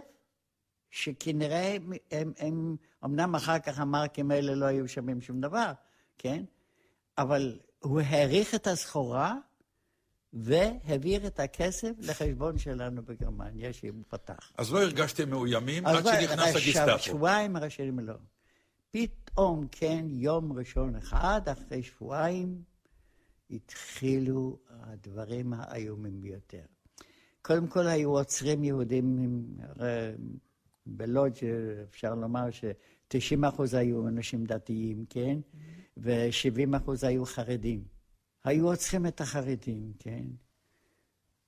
שכנראה 0.91 1.77
הם, 2.11 2.33
הם, 2.39 2.77
אמנם 3.05 3.35
אחר 3.35 3.59
כך 3.59 3.79
המרקים 3.79 4.31
האלה 4.31 4.55
לא 4.55 4.67
היו 4.67 4.89
שווים 4.89 5.21
שום 5.21 5.41
דבר, 5.41 5.73
כן? 6.19 6.45
אבל 7.19 7.59
הוא 7.79 8.01
העריך 8.01 8.55
את 8.55 8.67
הסחורה 8.67 9.35
והעביר 10.33 11.27
את 11.27 11.41
הכסף 11.41 11.91
לחשבון 11.99 12.59
שלנו 12.59 13.03
בגרמניה, 13.03 13.73
שהוא 13.73 14.03
פתח. 14.09 14.53
אז 14.59 14.73
לא 14.73 14.83
הרגשתם 14.83 15.31
מאוימים 15.31 15.87
עד 15.87 16.05
שנכנס 16.05 16.57
הגסטאפו. 16.57 17.03
שבועיים 17.03 17.57
הראשונים 17.57 17.99
לא. 17.99 18.15
פתאום, 18.91 19.67
כן, 19.71 20.05
יום 20.09 20.53
ראשון 20.53 20.97
אחד, 20.97 21.41
אחרי 21.53 21.83
שבועיים, 21.83 22.63
התחילו 23.51 24.59
הדברים 24.71 25.53
האיומים 25.53 26.21
ביותר. 26.21 26.65
קודם 27.49 27.67
כל 27.67 27.87
היו 27.87 28.11
עוצרים 28.11 28.65
יהודים, 28.65 29.37
בלודג' 30.87 31.37
אפשר 31.91 32.15
לומר 32.15 32.51
ש-90 32.51 33.49
אחוז 33.49 33.75
היו 33.75 34.09
אנשים 34.09 34.45
דתיים, 34.45 35.05
כן? 35.09 35.39
ו-70 35.97 36.77
אחוז 36.77 37.05
היו 37.05 37.25
חרדים. 37.25 37.85
היו 38.45 38.69
עוצרים 38.69 39.07
את 39.07 39.21
החרדים, 39.21 39.93
כן? 39.99 40.25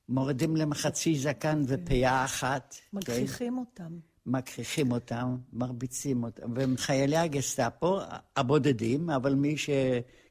מורידים 0.09 0.57
להם 0.57 0.75
חצי 0.75 1.19
זקן 1.19 1.62
ופאה 1.66 2.25
אחת. 2.25 2.75
מגחיכים 2.92 3.52
כן? 3.52 3.59
אותם. 3.59 3.99
מכריחים 4.26 4.92
אותם, 4.92 5.37
מרביצים 5.52 6.25
אותם, 6.25 6.52
והם 6.54 6.76
חיילי 6.76 7.16
הגסטאפו, 7.16 7.99
הבודדים, 8.37 9.11
אבל 9.11 9.35
מי 9.35 9.54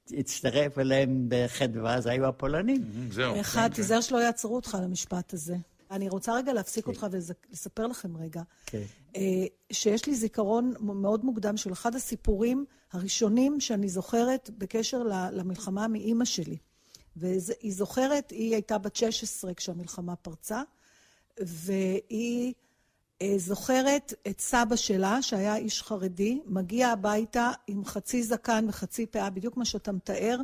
שהצטרף 0.09 0.79
אליהם 0.79 1.25
בחדווה, 1.27 2.01
זה 2.01 2.11
היו 2.11 2.25
הפולנים. 2.25 3.09
זהו. 3.11 3.39
אחד, 3.41 3.69
תיזהר 3.73 4.01
שלא 4.01 4.17
יעצרו 4.17 4.55
אותך 4.55 4.75
על 4.75 4.83
המשפט 4.83 5.33
הזה. 5.33 5.55
אני 5.91 6.09
רוצה 6.09 6.33
רגע 6.33 6.53
להפסיק 6.53 6.87
אותך 6.87 7.07
ולספר 7.11 7.87
לכם 7.87 8.17
רגע, 8.17 8.41
אה, 9.15 9.21
שיש 9.71 10.05
לי 10.05 10.15
זיכרון 10.15 10.73
מאוד 10.79 11.25
מוקדם 11.25 11.57
של 11.57 11.73
אחד 11.73 11.95
הסיפורים 11.95 12.65
הראשונים 12.91 13.59
שאני 13.59 13.89
זוכרת 13.89 14.49
בקשר 14.57 15.03
למלחמה 15.31 15.87
מאימא 15.87 16.25
שלי. 16.25 16.57
והיא 17.15 17.73
זוכרת, 17.73 18.31
היא 18.31 18.53
הייתה 18.53 18.77
בת 18.77 18.95
16 18.95 19.53
כשהמלחמה 19.53 20.15
פרצה, 20.15 20.61
והיא... 21.39 22.53
אה, 23.21 23.33
זוכרת 23.37 24.13
את 24.27 24.39
סבא 24.39 24.75
שלה, 24.75 25.21
שהיה 25.21 25.55
איש 25.55 25.83
חרדי, 25.83 26.41
מגיע 26.45 26.87
הביתה 26.87 27.51
עם 27.67 27.85
חצי 27.85 28.23
זקן 28.23 28.65
וחצי 28.69 29.05
פאה, 29.05 29.29
בדיוק 29.29 29.57
מה 29.57 29.65
שאתה 29.65 29.91
מתאר, 29.91 30.37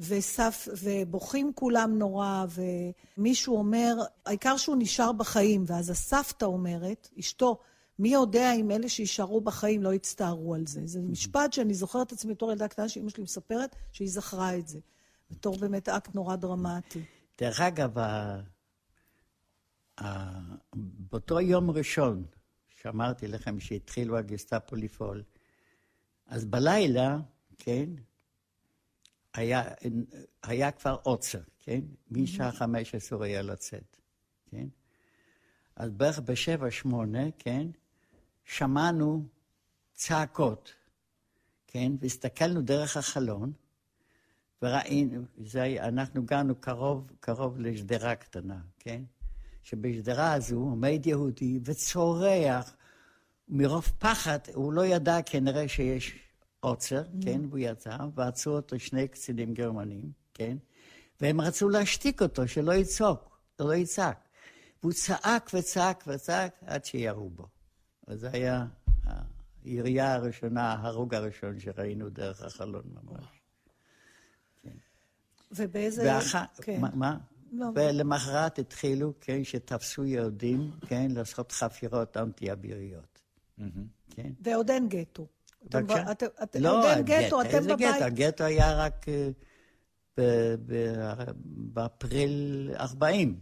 וסף, 0.00 0.68
ובוכים 0.82 1.52
כולם 1.54 1.98
נורא, 1.98 2.44
ומישהו 3.18 3.56
אומר, 3.56 3.94
העיקר 4.26 4.56
שהוא 4.56 4.76
נשאר 4.78 5.12
בחיים, 5.12 5.64
ואז 5.66 5.90
הסבתא 5.90 6.44
אומרת, 6.44 7.08
אשתו, 7.18 7.58
מי 7.98 8.08
יודע 8.08 8.52
אם 8.52 8.70
אלה 8.70 8.88
שישארו 8.88 9.40
בחיים 9.40 9.82
לא 9.82 9.94
יצטערו 9.94 10.54
על 10.54 10.66
זה. 10.66 10.80
זה 10.84 11.00
משפט 11.00 11.52
שאני 11.52 11.74
זוכרת 11.74 12.06
את 12.06 12.12
עצמי 12.12 12.34
בתור 12.34 12.52
ילדה 12.52 12.68
קטנה 12.68 12.88
שאימא 12.88 13.10
שלי 13.10 13.22
מספרת, 13.22 13.76
שהיא 13.92 14.10
זכרה 14.10 14.56
את 14.56 14.68
זה. 14.68 14.78
בתור 15.30 15.56
באמת 15.58 15.88
אקט 15.88 16.14
נורא 16.14 16.36
דרמטי. 16.36 17.02
דרך 17.40 17.60
אגב, 17.60 17.90
באותו 21.10 21.40
יום 21.40 21.70
ראשון, 21.70 22.24
שאמרתי 22.68 23.28
לכם 23.28 23.60
שהתחילו 23.60 24.18
הגסטאפו 24.18 24.76
לפעול, 24.76 25.22
אז 26.26 26.44
בלילה, 26.44 27.18
כן, 27.58 27.90
היה, 29.34 29.62
היה 30.42 30.70
כבר 30.70 30.96
עוצר, 31.02 31.40
כן? 31.58 31.80
משעה 32.10 32.52
חמש 32.52 32.94
אסור 32.94 33.24
היה 33.24 33.42
לצאת, 33.42 33.96
כן? 34.50 34.66
אז 35.76 35.90
בערך 35.90 36.18
בשבע, 36.18 36.70
שמונה, 36.70 37.30
כן? 37.38 37.66
שמענו 38.44 39.26
צעקות, 39.92 40.72
כן? 41.66 41.92
והסתכלנו 42.00 42.62
דרך 42.62 42.96
החלון, 42.96 43.52
וראינו, 44.62 45.22
זה, 45.44 45.76
אנחנו 45.80 46.22
גרנו 46.22 46.54
קרוב, 46.54 47.12
קרוב 47.20 47.58
לשדרה 47.58 48.14
קטנה, 48.14 48.60
כן? 48.78 49.02
שבשדרה 49.62 50.32
הזו 50.32 50.56
עומד 50.56 51.06
יהודי 51.06 51.60
וצורח, 51.64 52.76
מרוב 53.48 53.92
פחד, 53.98 54.38
הוא 54.54 54.72
לא 54.72 54.86
ידע 54.86 55.22
כנראה 55.26 55.68
שיש 55.68 56.18
עוצר, 56.60 57.02
mm. 57.02 57.24
כן, 57.24 57.40
והוא 57.48 57.58
יצא, 57.58 57.96
ועצרו 58.14 58.56
אותו 58.56 58.78
שני 58.78 59.08
קצינים 59.08 59.54
גרמנים, 59.54 60.12
כן, 60.34 60.56
והם 61.20 61.40
רצו 61.40 61.68
להשתיק 61.68 62.22
אותו, 62.22 62.48
שלא 62.48 62.72
יצעוק, 62.72 63.38
שלא 63.58 63.74
יצעק. 63.74 64.28
והוא 64.82 64.92
צעק 64.92 65.50
וצעק 65.54 66.04
וצעק 66.06 66.54
עד 66.66 66.84
שירו 66.84 67.30
בו. 67.30 67.48
וזה 68.08 68.30
היה 68.32 68.66
הירייה 69.64 70.14
הראשונה, 70.14 70.72
ההרוג 70.72 71.14
הראשון 71.14 71.58
שראינו 71.58 72.08
דרך 72.08 72.42
החלון 72.42 72.82
ממש. 72.94 73.24
כן. 74.62 74.76
ובאיזה... 75.50 76.02
ואח... 76.02 76.36
כן. 76.62 76.80
מה? 76.94 77.18
לא. 77.52 77.66
ולמחרת 77.74 78.58
התחילו, 78.58 79.12
כן, 79.20 79.44
שתפסו 79.44 80.04
יהודים, 80.04 80.70
כן, 80.86 81.10
לעשות 81.10 81.52
חפירות 81.52 82.16
אנטי-אביריות. 82.16 83.22
כן? 84.10 84.32
ועוד 84.40 84.70
אין 84.70 84.88
גטו. 84.88 85.26
בבקשה? 85.64 86.04
לא, 86.60 86.78
עוד 86.78 86.86
אין 86.96 87.04
גטו, 87.04 87.40
אתם 87.40 87.50
בבית. 87.50 87.70
איזה 87.70 87.74
גטו? 87.74 88.04
הגטו 88.04 88.44
היה 88.44 88.74
רק 88.74 89.06
אה, 90.18 90.54
באפריל 91.44 92.70
40, 92.76 93.40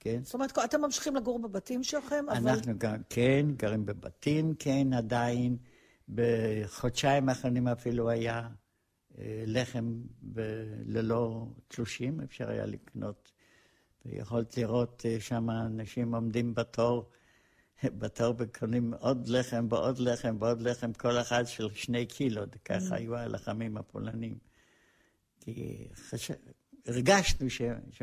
כן? 0.00 0.20
זאת 0.24 0.34
אומרת, 0.34 0.58
אתם 0.58 0.80
ממשיכים 0.80 1.16
לגור 1.16 1.38
בבתים 1.38 1.82
שלכם, 1.82 2.24
אבל... 2.28 2.48
אנחנו 2.48 2.78
גם, 2.78 2.96
כן, 3.10 3.46
גרים 3.56 3.86
בבתים, 3.86 4.54
כן, 4.58 4.92
עדיין. 4.92 5.56
בחודשיים 6.08 7.28
האחרונים 7.28 7.68
אפילו 7.68 8.10
היה 8.10 8.48
אה, 9.18 9.44
לחם 9.46 10.00
ללא 10.86 11.46
תלושים, 11.68 12.20
אפשר 12.20 12.50
היה 12.50 12.66
לקנות 12.66 13.32
ויכולת 14.10 14.56
לראות 14.56 15.02
אה, 15.08 15.20
שם 15.20 15.50
אנשים 15.50 16.14
עומדים 16.14 16.54
בתור, 16.54 17.10
בתור 18.00 18.34
וקונים 18.38 18.94
עוד 18.94 19.28
לחם 19.28 19.66
ועוד 19.70 19.98
לחם 19.98 20.36
ועוד 20.40 20.62
לחם, 20.62 20.92
כל 20.92 21.18
אחד 21.20 21.46
של 21.46 21.68
שני 21.74 22.06
קילו, 22.06 22.42
ככה 22.64 22.96
היו 22.96 23.16
הלחמים 23.16 23.76
הפולנים. 23.76 24.38
כי 25.40 25.88
חש... 25.94 26.30
הרגשנו 26.86 27.50
ש... 27.50 27.62
ש... 27.90 28.02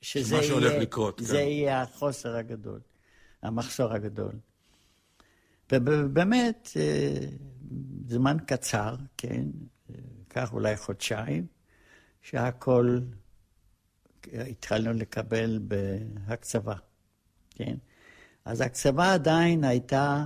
שזה 0.00 0.36
יהיה, 0.36 0.78
לקרות, 0.78 1.20
זה 1.24 1.36
כן. 1.36 1.42
יהיה 1.42 1.82
החוסר 1.82 2.36
הגדול, 2.36 2.80
המחסור 3.42 3.92
הגדול. 3.92 4.32
ובאמת, 5.72 6.70
אה, 6.76 7.26
זמן 8.06 8.36
קצר, 8.46 8.94
כן, 9.16 9.46
כך 10.30 10.52
אולי 10.52 10.76
חודשיים, 10.76 11.46
שהכל 12.22 13.00
התחלנו 14.32 14.92
לקבל 14.92 15.58
בהקצבה, 15.62 16.74
כן? 17.50 17.76
אז 18.44 18.60
הקצבה 18.60 19.14
עדיין 19.14 19.64
הייתה, 19.64 20.24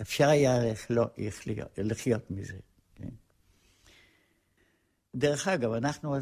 אפשר 0.00 0.28
היה 0.28 0.58
לחיות, 0.72 1.18
לחיות 1.78 2.30
מזה, 2.30 2.58
כן? 2.94 3.08
דרך 5.14 5.48
אגב, 5.48 5.72
אנחנו, 5.72 6.16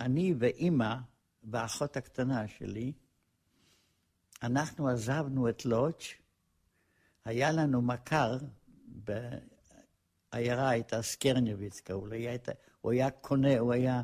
אני 0.00 0.34
ואימא 0.38 0.94
והאחות 1.44 1.96
הקטנה 1.96 2.48
שלי, 2.48 2.92
אנחנו 4.42 4.88
עזבנו 4.88 5.48
את 5.48 5.64
לודג', 5.64 5.94
היה 7.24 7.52
לנו 7.52 7.82
מכר, 7.82 8.38
בעיירה 10.32 10.68
הייתה 10.68 11.02
סקרניביץ 11.02 11.80
קראו 11.80 12.06
לו, 12.06 12.16
הוא 12.80 12.92
היה 12.92 13.10
קונה, 13.10 13.58
הוא 13.58 13.72
היה 13.72 14.02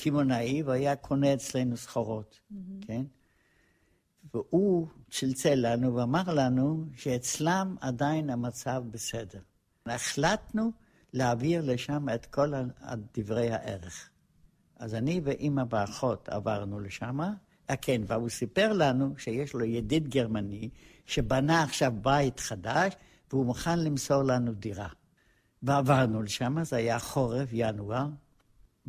קמעונאי, 0.00 0.62
והיה 0.62 0.96
קונה 0.96 1.34
אצלנו 1.34 1.76
סחורות, 1.76 2.38
mm-hmm. 2.52 2.86
כן? 2.86 3.04
והוא 4.34 4.86
צלצל 5.10 5.54
לנו 5.54 5.94
ואמר 5.94 6.22
לנו 6.34 6.84
שאצלם 6.96 7.76
עדיין 7.80 8.30
המצב 8.30 8.82
בסדר. 8.90 9.40
החלטנו 9.86 10.72
להעביר 11.12 11.62
לשם 11.64 12.06
את 12.14 12.26
כל 12.26 12.52
דברי 13.14 13.50
הערך. 13.50 14.10
אז 14.76 14.94
אני 14.94 15.20
ואימא 15.24 15.62
ואחות 15.70 16.28
עברנו 16.28 16.80
לשם, 16.80 17.20
אה, 17.70 17.76
כן, 17.76 18.02
והוא 18.06 18.28
סיפר 18.28 18.72
לנו 18.72 19.14
שיש 19.18 19.54
לו 19.54 19.64
ידיד 19.64 20.08
גרמני 20.08 20.68
שבנה 21.06 21.62
עכשיו 21.62 21.92
בית 22.02 22.40
חדש 22.40 22.92
והוא 23.30 23.46
מוכן 23.46 23.78
למסור 23.78 24.22
לנו 24.22 24.52
דירה. 24.52 24.88
ועברנו 25.62 26.22
לשם, 26.22 26.64
זה 26.64 26.76
היה 26.76 26.98
חורף, 26.98 27.48
ינואר, 27.52 28.08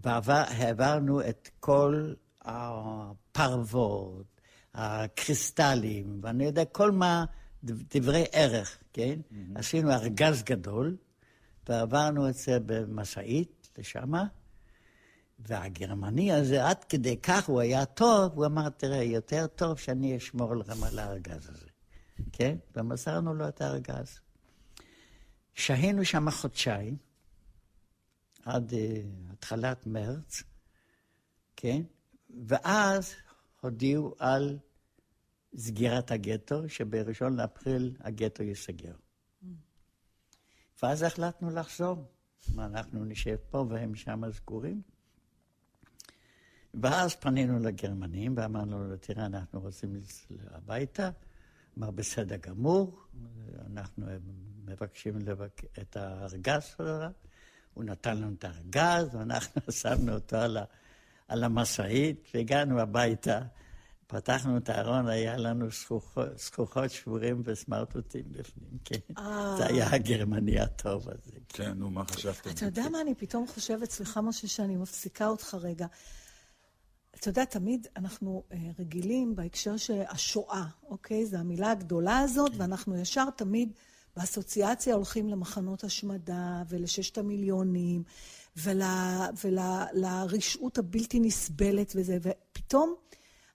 והעברנו 0.04 1.22
את 1.22 1.50
כל 1.60 2.14
הפרוות, 2.42 4.26
הקריסטלים, 4.74 6.20
ואני 6.24 6.46
יודע, 6.46 6.66
כל 6.66 6.92
מה, 6.92 7.26
דברי 7.64 8.26
ערך, 8.32 8.78
כן? 8.94 9.20
Mm-hmm. 9.20 9.60
עשינו 9.60 9.92
ארגז 9.92 10.44
גדול, 10.44 10.98
ועברנו 11.70 12.30
את 12.30 12.34
זה 12.34 12.58
במשאית 12.66 13.70
לשמה, 13.78 14.26
והגרמני 15.40 16.32
הזה, 16.34 16.68
עד 16.68 16.84
כדי 16.84 17.18
כך 17.18 17.50
הוא 17.50 17.60
היה 17.60 17.86
טוב, 17.86 18.32
הוא 18.36 18.46
אמר, 18.46 18.70
תראה, 18.70 19.04
יותר 19.04 19.48
טוב 19.48 19.78
שאני 19.78 20.18
אשמור 20.18 20.56
לכם 20.56 20.84
על 20.84 21.00
הארגז 21.00 21.50
הזה, 21.50 21.68
כן? 22.32 22.58
ומסרנו 22.76 23.34
לו 23.34 23.48
את 23.48 23.62
הארגז. 23.62 24.20
שהינו 25.54 26.06
שם 26.06 26.32
חודשיים, 26.32 26.98
עד 28.46 28.72
uh, 28.72 29.29
התחלת 29.40 29.88
מרץ, 29.88 30.44
כן? 31.56 31.82
ואז 32.48 33.16
הודיעו 33.62 34.16
על 34.20 34.60
סגירת 35.56 36.12
הגטו, 36.12 36.70
שבראשון 36.70 37.36
לאפריל 37.36 37.98
הגטו 38.00 38.44
ייסגר. 38.44 38.94
ואז 40.84 41.04
החלטנו 41.04 41.50
לחזור. 41.50 42.06
אנחנו 42.58 43.06
נשב 43.06 43.36
פה 43.50 43.66
והם 43.70 43.96
שם 43.96 44.32
סגורים. 44.32 44.82
ואז 46.74 47.16
פנינו 47.16 47.60
לגרמנים 47.60 48.34
ואמרנו 48.38 48.84
לו, 48.84 48.98
תראה, 48.98 49.26
אנחנו 49.26 49.60
רוצים 49.60 50.02
הביתה. 50.52 51.10
אמר, 51.78 51.92
בסדר 51.92 52.36
גמור, 52.36 53.00
אנחנו 53.66 54.06
מבקשים 54.66 55.18
לבק... 55.20 55.62
את 55.82 55.98
הארגז 55.98 56.64
שלו. 56.64 57.06
הוא 57.74 57.84
נתן 57.84 58.18
לנו 58.18 58.34
את 58.40 58.44
הארגז, 58.44 59.16
ואנחנו 59.16 59.72
שמנו 59.82 60.14
אותו 60.14 60.38
על, 60.38 60.58
ה... 60.58 60.64
על 61.28 61.44
המשאית, 61.44 62.28
והגענו 62.34 62.80
הביתה. 62.80 63.40
פתחנו 64.08 64.58
את 64.58 64.70
הארון, 64.70 65.08
היה 65.08 65.38
לנו 65.38 65.66
זכוכות 66.36 66.92
שבורים 66.92 67.42
וסמרטוטים 67.46 68.24
בפנים, 68.32 68.78
כן. 68.86 69.00
אה. 69.18 69.56
זה 69.58 69.66
היה 69.66 69.90
הגרמני 69.92 70.60
הטוב 70.60 71.10
הזה. 71.10 71.32
כן, 71.50 71.72
נו, 71.72 71.90
מה 71.90 72.04
חשבתם? 72.06 72.50
אתה 72.50 72.66
יודע 72.66 72.90
מה 72.90 73.02
אני 73.02 73.16
פתאום 73.16 73.48
חושבת? 73.48 73.92
סליחה, 73.92 74.22
משה, 74.22 74.48
שאני 74.48 74.76
מפסיקה 74.76 75.28
אותך 75.28 75.58
רגע. 75.62 75.88
אתה 77.16 77.30
יודע, 77.30 77.46
תמיד 77.46 77.88
אנחנו 77.96 78.44
אה, 78.52 78.58
רגילים 78.80 79.36
בהקשר 79.36 79.78
שהשואה, 79.78 80.64
אוקיי? 80.84 81.26
זו 81.26 81.38
המילה 81.38 81.72
הגדולה 81.72 82.20
הזאת, 82.20 82.52
כן. 82.52 82.62
ואנחנו 82.62 82.98
ישר 82.98 83.30
תמיד 83.36 83.74
באסוציאציה 84.20 84.96
הולכים 84.96 85.30
למחנות 85.30 85.84
השמדה 85.84 86.64
ולששת 86.70 87.18
המיליונים 87.18 88.04
ולרשעות 89.44 90.78
הבלתי 90.78 91.20
נסבלת 91.20 91.94
וזה, 91.96 92.18
ופתאום 92.22 92.96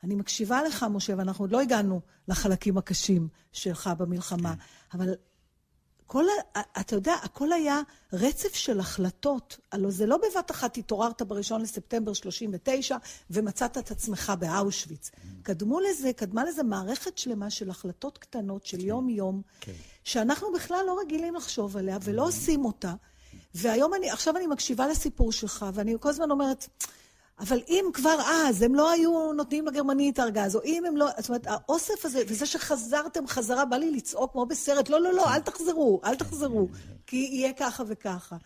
אני 0.05 0.14
מקשיבה 0.14 0.62
לך, 0.62 0.87
משה, 0.90 1.14
ואנחנו 1.18 1.44
עוד 1.44 1.53
לא 1.53 1.61
הגענו 1.61 2.00
לחלקים 2.29 2.79
הקשים 2.79 3.29
שלך 3.53 3.90
במלחמה, 3.98 4.55
כן. 4.55 4.98
אבל 4.98 5.14
כל, 6.14 6.24
אתה 6.81 6.96
יודע, 6.96 7.14
הכל 7.22 7.53
היה 7.53 7.81
רצף 8.12 8.55
של 8.55 8.81
החלטות. 8.81 9.59
הלוא 9.72 9.90
זה 9.90 10.07
לא 10.07 10.16
בבת 10.16 10.50
אחת 10.50 10.77
התעוררת 10.77 11.22
ב-1 11.22 11.59
לספטמבר 11.61 12.12
39' 12.12 12.96
ומצאת 13.31 13.79
את 13.79 13.90
עצמך 13.90 14.33
באושוויץ. 14.38 15.11
קדמו 15.42 15.81
לזה, 15.81 16.12
קדמה 16.12 16.44
לזה 16.44 16.62
מערכת 16.62 17.18
שלמה 17.18 17.50
של 17.50 17.70
החלטות 17.70 18.18
קטנות 18.18 18.66
של 18.66 18.81
יום-יום, 18.85 19.42
כן. 19.61 19.72
כן. 19.72 19.79
שאנחנו 20.05 20.53
בכלל 20.53 20.85
לא 20.87 20.98
רגילים 21.00 21.35
לחשוב 21.35 21.77
עליה 21.77 21.98
ולא 22.03 22.22
mm-hmm. 22.22 22.27
עושים 22.27 22.64
אותה. 22.64 22.94
והיום 23.55 23.94
אני, 23.94 24.11
עכשיו 24.11 24.37
אני 24.37 24.46
מקשיבה 24.46 24.87
לסיפור 24.87 25.33
שלך, 25.33 25.66
ואני 25.74 25.94
כל 26.00 26.09
הזמן 26.09 26.31
אומרת, 26.31 26.68
אבל 27.38 27.59
אם 27.68 27.85
כבר 27.92 28.16
אז 28.27 28.62
הם 28.62 28.75
לא 28.75 28.90
היו 28.90 29.33
נותנים 29.33 29.66
לגרמני 29.66 30.11
את 30.11 30.18
הארגז, 30.18 30.57
או 30.57 30.61
אם 30.64 30.85
הם 30.88 30.97
לא... 30.97 31.09
זאת 31.18 31.29
אומרת, 31.29 31.47
האוסף 31.47 32.05
הזה, 32.05 32.23
וזה 32.29 32.47
שחזרתם 32.47 33.27
חזרה, 33.27 33.64
בא 33.64 33.77
לי 33.77 33.90
לצעוק 33.90 34.33
כמו 34.33 34.47
בסרט, 34.47 34.88
לא, 34.88 35.01
לא, 35.01 35.12
לא, 35.12 35.35
אל 35.35 35.40
תחזרו, 35.40 36.01
אל 36.05 36.14
תחזרו, 36.14 36.68
כי 37.07 37.16
יהיה 37.16 37.53
ככה 37.53 37.83
וככה. 37.88 38.37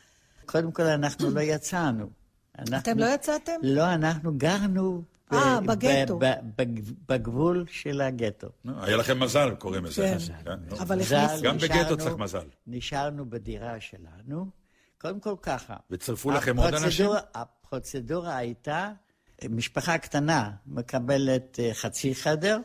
קודם 0.46 0.72
כל, 0.72 0.82
אנחנו 0.82 1.30
לא 1.30 1.40
יצאנו. 1.40 2.06
אתם 2.76 2.98
לא 2.98 3.06
יצאתם? 3.06 3.52
לא, 3.62 3.94
אנחנו 3.94 4.32
גרנו... 4.36 5.02
אה, 5.32 5.60
בגטו. 5.60 6.18
בגבול 7.08 7.64
של 7.70 8.00
הגטו. 8.00 8.48
היה 8.80 8.96
לכם 8.96 9.20
מזל, 9.20 9.54
קוראים 9.58 9.84
לזה. 9.84 10.16
כן, 10.18 10.34
כן 10.44 10.76
אבל 10.78 11.00
הכניסו... 11.00 11.42
גם 11.42 11.58
בגטו 11.58 11.96
צריך 11.96 12.16
מזל. 12.16 12.46
נשארנו 12.66 13.30
בדירה 13.30 13.80
שלנו. 13.80 14.46
קודם 14.98 15.20
כל 15.20 15.34
ככה. 15.42 15.76
וצרפו 15.90 16.30
לכם 16.30 16.56
עוד 16.56 16.74
אנשים? 16.74 17.10
הפרוצדורה 17.34 18.36
הייתה, 18.36 18.92
משפחה 19.50 19.98
קטנה 19.98 20.50
מקבלת 20.66 21.60
אה, 21.60 21.74
חצי 21.74 22.14
חדר, 22.14 22.60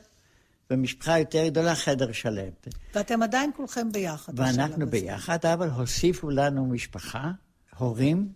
ומשפחה 0.71 1.19
יותר 1.19 1.47
גדולה 1.47 1.75
חדר 1.75 2.11
שלם. 2.11 2.49
ואתם 2.93 3.23
עדיין 3.23 3.51
כולכם 3.55 3.91
ביחד. 3.91 4.39
ואנחנו 4.39 4.89
ביחד, 4.89 5.45
אבל 5.45 5.69
הוסיפו 5.69 6.29
לנו 6.29 6.65
משפחה, 6.65 7.31
הורים 7.77 8.33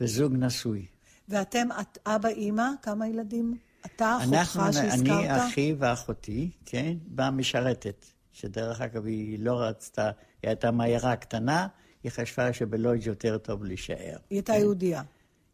וזוג 0.00 0.32
נשוי. 0.36 0.86
ואתם, 1.28 1.68
את, 1.80 1.98
אבא, 2.06 2.28
אימא, 2.28 2.68
כמה 2.82 3.08
ילדים? 3.08 3.56
אתה, 3.86 4.18
אחותך 4.22 4.60
שהזכרת? 4.72 5.00
אני, 5.00 5.46
אחי 5.48 5.74
ואחותי, 5.78 6.50
כן, 6.66 6.96
באה 7.06 7.30
משרתת, 7.30 8.06
שדרך 8.32 8.80
אגב 8.80 9.06
היא 9.06 9.38
לא 9.38 9.60
רצתה, 9.60 10.10
היא 10.42 10.48
הייתה 10.48 10.70
מעיירה 10.70 11.16
קטנה, 11.16 11.66
היא 12.02 12.12
חשבה 12.12 12.52
שבלודג' 12.52 13.06
יותר 13.06 13.38
טוב 13.38 13.64
להישאר. 13.64 14.16
היא 14.30 14.36
הייתה 14.36 14.52
כן? 14.52 14.58
יהודייה. 14.58 15.02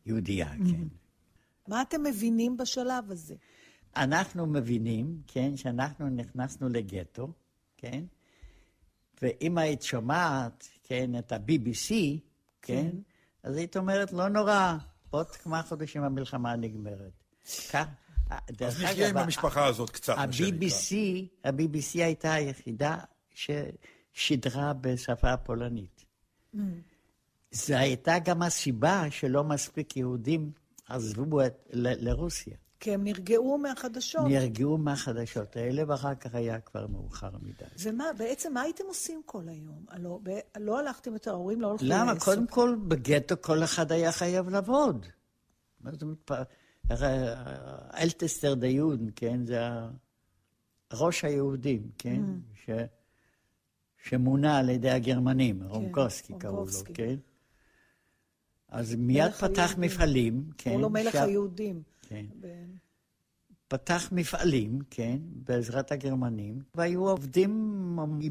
יהודייה, 0.06 0.52
mm-hmm. 0.52 0.70
כן. 0.70 0.84
מה 1.68 1.82
אתם 1.82 2.02
מבינים 2.02 2.56
בשלב 2.56 3.11
הזה? 3.11 3.34
אנחנו 3.96 4.46
מבינים, 4.46 5.22
כן, 5.26 5.56
שאנחנו 5.56 6.08
נכנסנו 6.08 6.68
לגטו, 6.68 7.32
כן? 7.76 8.04
ואם 9.22 9.58
היית 9.58 9.82
שומעת, 9.82 10.68
כן, 10.84 11.18
את 11.18 11.32
ה-BBC, 11.32 11.88
כן, 11.88 12.18
כן, 12.62 12.90
אז 13.42 13.56
היית 13.56 13.76
אומרת, 13.76 14.12
לא 14.12 14.28
נורא, 14.28 14.76
עוד 15.11 15.30
כמה 15.30 15.62
חודשים 15.62 16.02
המלחמה 16.02 16.56
נגמרת. 16.56 17.24
כך, 17.70 17.87
אז 18.66 18.82
נחיה 18.82 19.08
עם 19.08 19.16
המשפחה 19.16 19.66
הזאת 19.66 19.90
קצת, 19.90 20.16
מה 20.16 20.32
שנקרא. 20.32 20.68
ה-BBC 21.44 21.94
הייתה 21.94 22.32
היחידה 22.32 22.96
ששידרה 24.14 24.72
בשפה 24.72 25.32
הפולנית. 25.32 25.97
זו 27.50 27.74
הייתה 27.74 28.18
גם 28.24 28.42
הסיבה 28.42 29.04
שלא 29.11 29.44
מספיק 29.44 29.96
יהודים 29.96 30.50
עזבו 30.88 31.46
את, 31.46 31.68
ל, 31.72 32.08
לרוסיה. 32.08 32.56
כי 32.80 32.94
הם 32.94 33.04
נרגעו 33.04 33.58
מהחדשות. 33.58 34.24
נרגעו 34.28 34.78
מהחדשות 34.78 35.56
האלה, 35.56 35.82
ואחר 35.88 36.14
כך 36.14 36.34
היה 36.34 36.61
כבר 36.61 36.87
מאוחר 36.87 37.30
מדי. 37.42 37.64
ומה, 37.82 38.04
בעצם 38.18 38.54
מה 38.54 38.61
הייתם 38.61 38.84
עושים 38.88 39.22
כל 39.26 39.48
היום? 39.48 39.84
הלא, 39.88 40.20
ב, 40.22 40.30
לא 40.58 40.78
הלכתם 40.78 41.12
יותר, 41.12 41.30
ההורים 41.30 41.61
לא 41.61 41.66
הולכים 41.66 41.88
לעסוק. 41.88 42.08
למה? 42.08 42.20
קודם 42.20 42.46
כל, 42.46 42.76
בגטו 42.88 43.34
כל 43.40 43.64
אחד 43.64 43.92
היה 43.92 44.12
חייב 44.12 44.48
לעבוד. 44.48 45.06
מה 45.80 45.90
זאת 45.92 46.02
אומרת? 46.02 46.30
אלטסטר 47.94 48.54
דיון, 48.54 49.08
כן? 49.16 49.46
זה 49.46 49.61
ראש 50.92 51.24
היהודים, 51.24 51.90
כן? 51.98 52.22
Mm. 52.22 52.70
שמונה 54.09 54.59
על 54.59 54.68
ידי 54.68 54.90
הגרמנים, 54.90 55.61
כן, 55.61 55.66
רומקוסקי 55.66 56.33
קראו 56.38 56.64
לו, 56.64 56.94
כן? 56.94 57.14
אז 58.68 58.94
מיד 58.94 59.33
פתח 59.33 59.61
היהודים. 59.61 59.81
מפעלים, 59.81 60.51
כן. 60.59 60.71
קראו 60.71 60.81
לו 60.81 60.90
מלך 60.90 61.12
ש... 61.12 61.16
היהודים. 61.16 61.83
כן. 62.03 62.27
ב... 62.40 62.47
פתח 63.68 64.09
מפעלים, 64.12 64.79
כן, 64.90 65.18
בעזרת 65.23 65.92
הגרמנים, 65.92 66.62
והיו 66.75 67.09
עובדים 67.09 67.53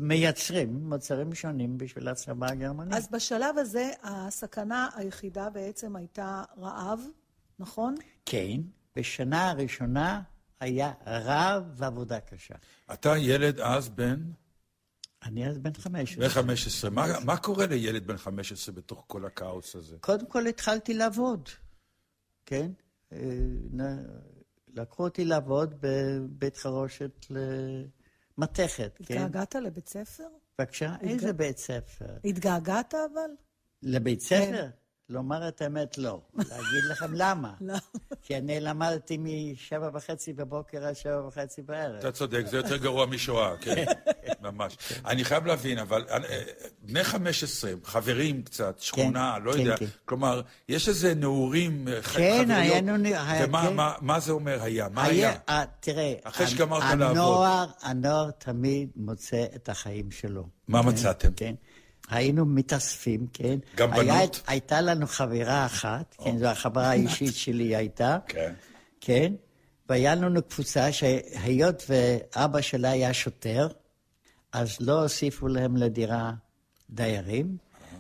מייצרים 0.02 0.90
מוצרים 0.90 1.34
שונים 1.36 1.78
בשביל 1.78 2.08
הצבא 2.08 2.48
הגרמני. 2.52 2.98
אז 2.98 3.08
בשלב 3.12 3.58
הזה 3.58 3.92
הסכנה 4.04 4.90
היחידה 4.96 5.50
בעצם 5.50 5.96
הייתה 5.96 6.44
רעב, 6.58 7.02
נכון? 7.60 7.96
כן. 8.26 8.62
בשנה 8.96 9.50
הראשונה 9.50 10.22
היה 10.60 10.94
רעב 11.08 11.64
ועבודה 11.76 12.20
קשה. 12.20 12.56
אתה 12.94 13.18
ילד 13.18 13.60
אז 13.60 13.90
בן? 13.90 14.20
אני 15.24 15.48
אז 15.50 15.58
בן 15.58 15.74
15. 15.74 16.24
בן 16.24 16.30
15. 16.30 16.90
מה, 16.90 17.06
מה 17.26 17.38
קורה 17.38 17.66
לילד 17.66 18.08
בן 18.08 18.18
15 18.18 18.76
בתוך 18.76 19.04
כל 19.08 19.26
הכאוס 19.26 19.76
הזה? 19.76 19.98
קודם 20.00 20.26
כל 20.26 20.48
התחלתי 20.48 20.94
לעבוד, 20.94 21.50
כן? 22.46 22.72
אה, 23.14 23.18
לקחו 24.74 25.04
אותי 25.04 25.26
לעבוד 25.26 25.74
בבית 25.80 26.58
חרושת 26.58 27.26
למתכת, 28.38 28.98
כן? 28.98 29.14
התגעגעת 29.14 29.56
לבית 29.56 29.90
ספר? 29.90 30.28
בבקשה, 30.60 30.96
איזה 31.02 31.34
בית 31.34 31.58
ספר? 31.58 32.18
התגעגעת 32.26 32.94
אבל? 32.94 33.30
לבית 33.84 34.22
ספר? 34.22 34.70
לומר 35.10 35.48
את 35.48 35.62
האמת, 35.62 35.98
לא. 35.98 36.20
להגיד 36.38 36.84
לכם 36.92 37.14
למה. 37.14 37.54
לא. 37.62 37.76
כי 38.22 38.38
אני 38.38 38.60
למדתי 38.60 39.18
משבע 39.20 39.90
וחצי 39.94 40.34
בבוקר 40.34 40.86
עד 40.86 40.94
שבע 40.94 41.28
וחצי 41.28 41.62
בערב. 41.62 41.96
אתה 42.00 42.12
צודק, 42.12 42.44
זה 42.46 42.58
יותר 42.58 42.78
גרוע 42.78 43.06
משואה, 43.06 43.58
כן, 43.62 43.86
ממש. 44.42 44.78
אני 45.06 45.24
חייב 45.26 45.46
להבין, 45.46 45.78
אבל 45.80 46.06
אה, 46.10 46.20
בני 46.82 47.04
15, 47.04 47.72
חברים 47.84 48.42
קצת, 48.44 48.80
שכונה, 48.80 49.38
לא 49.44 49.54
כן, 49.54 49.60
יודע, 49.60 49.78
כן. 49.78 49.86
כלומר, 50.06 50.42
יש 50.70 50.90
איזה 50.90 51.16
נעורים, 51.16 51.88
אה, 51.88 52.02
ח- 52.02 52.18
כן, 52.18 52.52
היינו 52.52 52.98
נ- 52.98 53.06
היה, 53.06 53.46
ומה 53.48 53.68
כן. 53.70 53.76
מה- 53.76 53.94
מה 54.02 54.20
זה 54.20 54.32
אומר 54.32 54.62
היה? 54.64 54.88
מה 54.90 55.04
היה? 55.04 55.36
אה, 55.50 55.64
תראה, 55.80 56.14
אחרי 56.24 56.48
שגמרת 56.48 56.84
לעבוד. 57.00 57.18
הנוער 57.82 58.32
תמיד 58.32 58.90
מוצא 58.96 59.46
את 59.56 59.70
החיים 59.70 60.12
שלו. 60.12 60.44
מה 60.68 60.84
כן, 60.84 60.90
מצאתם? 60.90 61.30
כן. 61.36 61.56
היינו 62.10 62.46
מתאספים, 62.46 63.28
כן. 63.34 63.60
גם 63.76 63.94
היה- 63.94 64.04
בנות? 64.20 64.42
הייתה 64.48 64.82
לנו 64.82 65.08
חברה 65.08 65.66
אחת, 65.66 66.16
כן, 66.24 66.38
זו 66.38 66.46
החברה 66.48 66.88
האישית 66.92 67.36
שלי 67.36 67.76
הייתה, 67.76 68.18
כן. 68.28 68.54
כן, 69.02 69.34
והיה 69.90 70.16
לנו 70.16 70.42
קבוצה 70.44 70.92
שהיות 70.92 71.84
ואבא 71.90 72.62
שלה 72.62 72.90
היה 72.92 73.14
שוטר, 73.14 73.68
אז 74.54 74.78
לא 74.80 75.02
הוסיפו 75.02 75.48
להם 75.48 75.78
לדירה 75.78 76.32
דיירים, 76.90 77.58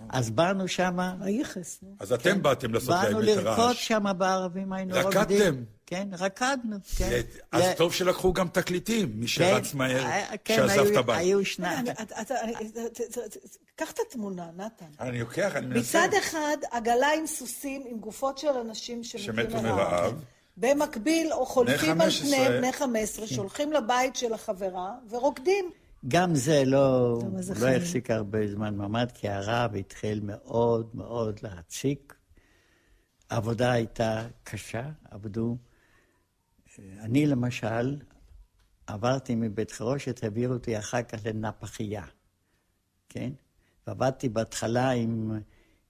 אז 0.09 0.29
באנו 0.29 0.67
שמה, 0.67 1.15
היחס, 1.21 1.79
נו. 1.83 1.95
אז 1.99 2.13
אתם 2.13 2.41
באתם 2.41 2.73
לעשות 2.73 2.89
להם 2.89 3.03
באנו 3.03 3.19
את 3.19 3.25
לרקוד 3.25 3.47
הרעש. 3.47 3.87
שמה 3.87 4.13
בערבים, 4.13 4.73
היינו 4.73 4.95
רקדתם? 4.95 5.63
כן, 5.89 6.07
רקדנו, 6.19 6.77
כן. 6.97 7.21
אז 7.51 7.63
ל- 7.63 7.73
טוב 7.73 7.93
שלקחו 7.93 8.33
גם 8.33 8.47
תקליטים, 8.47 9.11
מי 9.15 9.21
כן, 9.21 9.27
שרץ 9.27 9.73
מהר, 9.73 10.03
כן, 10.43 10.55
שעזב 10.55 10.85
את 10.91 10.97
הבית. 10.97 11.19
היו 11.19 11.45
שניים. 11.45 11.85
קח 13.75 13.91
את 13.91 13.99
התמונה, 14.07 14.47
נתן. 14.57 14.85
אני 14.99 15.19
לוקח, 15.19 15.55
אני 15.55 15.67
מנסה. 15.67 16.07
מצד 16.07 16.13
אחד, 16.17 16.57
עגלה 16.71 17.07
עם 17.19 17.27
סוסים, 17.27 17.83
עם 17.89 17.97
גופות 17.99 18.37
של 18.37 18.47
אנשים 18.47 19.03
שמתו 19.03 19.61
מרעב. 19.61 20.23
במקביל, 20.57 21.33
או 21.33 21.45
חולפים 21.45 22.01
על 22.01 22.09
15. 22.09 22.27
פניהם 22.27 22.51
בני 22.57 22.73
15, 22.73 23.27
שהולכים 23.27 23.73
לבית 23.73 24.15
של 24.15 24.33
החברה 24.33 24.93
ורוקדים. 25.09 25.71
גם 26.07 26.35
זה 26.35 26.63
לא, 26.65 27.17
לא. 27.61 27.67
החזיק 27.67 28.11
הרבה 28.11 28.47
זמן 28.47 28.75
מעמד, 28.75 29.11
כי 29.13 29.29
הרעב 29.29 29.75
התחיל 29.75 30.19
מאוד 30.23 30.89
מאוד 30.93 31.39
להציק. 31.43 32.13
העבודה 33.29 33.71
הייתה 33.71 34.25
קשה, 34.43 34.83
עבדו. 35.11 35.57
אני 36.79 37.25
למשל, 37.25 37.97
עברתי 38.87 39.35
מבית 39.35 39.71
חרושת, 39.71 40.23
העבירו 40.23 40.53
אותי 40.53 40.79
אחר 40.79 41.03
כך 41.03 41.19
לנפחייה, 41.25 42.03
כן? 43.09 43.31
ועבדתי 43.87 44.29
בהתחלה 44.29 44.89
עם, 44.89 45.39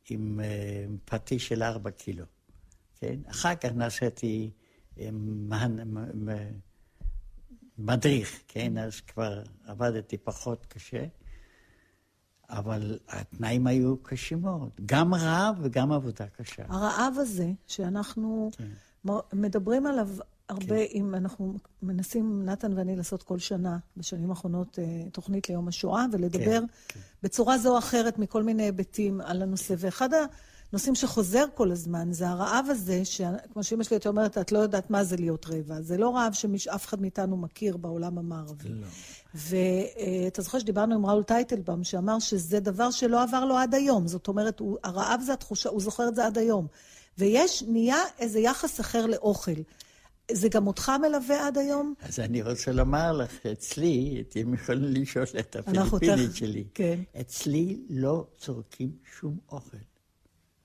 עם 0.09 0.39
אה, 0.43 0.85
פטיש 1.05 1.47
של 1.47 1.63
ארבע 1.63 1.91
קילו, 1.91 2.25
כן? 2.95 3.19
אחר 3.25 3.55
כך 3.55 3.69
נעשיתי 3.71 4.51
אה, 4.99 5.09
מדריך, 7.77 8.39
כן? 8.47 8.77
אז 8.77 9.01
כבר 9.01 9.43
עבדתי 9.65 10.17
פחות 10.17 10.65
קשה, 10.65 11.05
אבל 12.49 12.99
התנאים 13.07 13.67
היו 13.67 13.97
קשים 13.97 14.41
מאוד. 14.41 14.69
גם 14.85 15.13
רעב 15.13 15.55
וגם 15.61 15.91
עבודה 15.91 16.27
קשה. 16.27 16.63
הרעב 16.69 17.13
הזה, 17.17 17.51
שאנחנו 17.67 18.51
כן. 18.57 18.67
מדברים 19.33 19.85
עליו 19.85 20.09
הרבה, 20.49 20.75
אם 20.93 21.15
אנחנו 21.15 21.53
מנסים, 21.81 22.45
נתן 22.45 22.77
ואני, 22.77 22.95
לעשות 22.95 23.23
כל 23.23 23.39
שנה, 23.39 23.77
בשנים 23.97 24.29
האחרונות, 24.29 24.79
אה, 24.79 25.09
תוכנית 25.11 25.49
ליום 25.49 25.67
השואה, 25.67 26.05
ולדבר 26.11 26.59
כן. 26.87 26.99
בצורה 27.23 27.57
זו 27.57 27.73
או 27.73 27.77
אחרת 27.77 28.19
מכל 28.19 28.43
מיני 28.43 28.63
היבטים 28.63 29.21
על 29.21 29.41
הנושא. 29.41 29.75
ואחד 29.77 30.09
הנושאים 30.71 30.95
שחוזר 30.95 31.45
כל 31.55 31.71
הזמן 31.71 32.13
זה 32.13 32.29
הרעב 32.29 32.65
הזה, 32.69 33.05
שכמו 33.05 33.63
שאמא 33.63 33.83
שלי 33.83 33.95
הייתה 33.95 34.09
אומרת, 34.09 34.37
את 34.37 34.51
לא 34.51 34.59
יודעת 34.59 34.89
מה 34.89 35.03
זה 35.03 35.15
להיות 35.15 35.45
רעבה. 35.45 35.81
זה 35.81 35.97
לא 35.97 36.15
רעב 36.15 36.33
שאף 36.33 36.85
אחד 36.85 37.01
מאיתנו 37.01 37.37
מכיר 37.37 37.77
בעולם 37.77 38.17
המערבי. 38.17 38.69
לא. 38.69 38.87
ואתה 39.35 40.41
זוכר 40.41 40.59
שדיברנו 40.59 40.95
עם 40.95 41.05
ראול 41.05 41.23
טייטלבאום, 41.23 41.83
שאמר 41.83 42.19
שזה 42.19 42.59
דבר 42.59 42.91
שלא 42.91 43.23
עבר 43.23 43.45
לו 43.45 43.57
עד 43.57 43.75
היום. 43.75 44.07
זאת 44.07 44.27
אומרת, 44.27 44.59
הוא, 44.59 44.77
הרעב 44.83 45.21
זה 45.25 45.33
התחושה, 45.33 45.69
הוא 45.69 45.81
זוכר 45.81 46.07
את 46.07 46.15
זה 46.15 46.25
עד 46.25 46.37
היום. 46.37 46.67
ויש, 47.17 47.63
נהיה 47.67 47.97
איזה 48.19 48.39
יחס 48.39 48.79
אחר 48.79 49.05
לאוכל. 49.05 49.61
זה 50.31 50.49
גם 50.49 50.67
אותך 50.67 50.91
מלווה 51.01 51.47
עד 51.47 51.57
היום? 51.57 51.93
אז 52.01 52.19
אני 52.19 52.41
רוצה 52.41 52.71
לומר 52.71 53.11
לך, 53.11 53.45
אצלי, 53.45 54.23
אתם 54.29 54.53
יכולים 54.53 54.83
לשאול 54.83 55.25
את 55.39 55.55
הפיליפינית 55.55 56.35
שלי. 56.35 56.63
כן. 56.73 56.99
אצלי 57.21 57.79
לא 57.89 58.25
צורכים 58.37 58.91
שום 59.19 59.37
אוכל. 59.51 59.77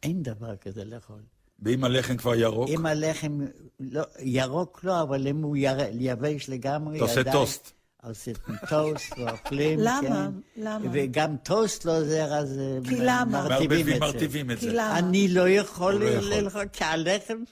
אין 0.02 0.22
דבר 0.22 0.56
כזה 0.56 0.84
לאכול. 0.84 1.20
ואם 1.62 1.84
הלחם 1.84 2.16
כבר 2.16 2.34
ירוק, 2.34 2.68
אם 2.68 2.86
הלחם, 2.86 3.40
לא, 3.80 4.02
ירוק 4.20 4.84
לא, 4.84 5.02
אבל 5.02 5.28
אם 5.28 5.42
הוא 5.42 5.56
יר, 5.56 5.78
יבש 5.92 6.48
לגמרי, 6.48 6.96
אתה 6.96 7.04
עושה 7.04 7.32
טוסט. 7.32 7.72
עושים 8.04 8.34
טוסט 8.68 9.18
ואוכלים, 9.18 9.78
למה? 9.82 10.00
כן. 10.00 10.62
למה? 10.62 10.86
וגם 10.92 11.36
טוסט 11.36 11.84
לא 11.84 11.98
עוזר, 11.98 12.34
אז 12.34 12.58
אה, 12.58 12.78
כי 12.88 12.94
מ- 12.94 12.98
למה? 13.02 13.24
מרטיבים 13.48 13.80
את 13.88 13.94
זה. 13.94 13.98
מרטיבים 14.00 14.50
את 14.50 14.58
כי 14.58 14.66
זה. 14.66 14.72
למה? 14.72 14.98
אני 14.98 15.28
לא 15.28 15.48
יכול 15.48 15.94
לא. 15.94 16.40
לאכול, 16.40 16.66
כי 16.72 16.84
הלחם, 16.84 17.42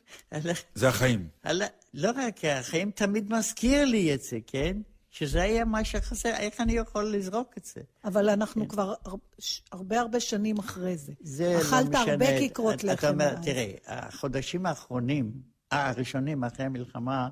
זה 0.74 0.88
החיים. 0.88 1.28
לא 1.94 2.10
רק, 2.16 2.44
החיים 2.44 2.90
תמיד 2.90 3.32
מזכיר 3.32 3.84
לי 3.84 4.14
את 4.14 4.22
זה, 4.22 4.38
כן? 4.46 4.76
שזה 5.10 5.42
היה 5.42 5.64
מה 5.64 5.84
שחסר, 5.84 6.28
איך 6.36 6.60
אני 6.60 6.72
יכול 6.72 7.12
לזרוק 7.16 7.54
את 7.58 7.64
זה? 7.64 7.80
אבל 8.04 8.28
אנחנו 8.28 8.68
כבר 8.68 8.94
הר- 9.04 9.14
ש- 9.38 9.62
הרבה 9.72 10.00
הרבה 10.00 10.20
שנים 10.20 10.58
אחרי 10.58 10.96
זה. 10.96 11.12
זה 11.20 11.54
לא 11.54 11.60
אכלת 11.60 11.88
משנה. 11.88 12.12
הרבה 12.12 12.38
כיכרות 12.38 12.74
אתה 12.84 12.92
לחם. 12.92 13.06
אומר, 13.08 13.34
מאז. 13.34 13.44
תראה, 13.44 13.70
החודשים 13.86 14.66
האחרונים, 14.66 15.32
אה, 15.72 15.88
הראשונים 15.88 16.44
אחרי 16.44 16.66
המלחמה, 16.66 17.28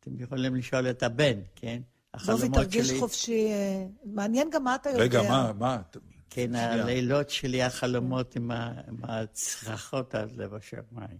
אתם 0.00 0.10
יכולים 0.20 0.54
לשאול 0.56 0.90
את 0.90 1.02
הבן, 1.02 1.38
כן? 1.56 1.80
דובי, 2.18 2.32
החלומות 2.32 2.58
תרגיש 2.58 2.88
שלי, 2.88 2.98
חופשי. 3.00 3.46
אה, 3.52 3.86
מעניין 4.04 4.50
גם 4.52 4.64
מה 4.64 4.74
אתה 4.74 4.90
יודע. 4.90 5.02
רגע, 5.02 5.22
מה, 5.22 5.52
מה? 5.58 5.82
כן, 6.30 6.46
שנייה. 6.46 6.72
הלילות 6.72 7.30
שלי, 7.30 7.62
החלומות 7.62 8.36
עם 8.36 8.50
ה- 8.50 8.72
עם 8.88 8.96
הצרחות 9.02 10.14
עד 10.14 10.32
לב 10.32 10.54
השמיים, 10.54 11.18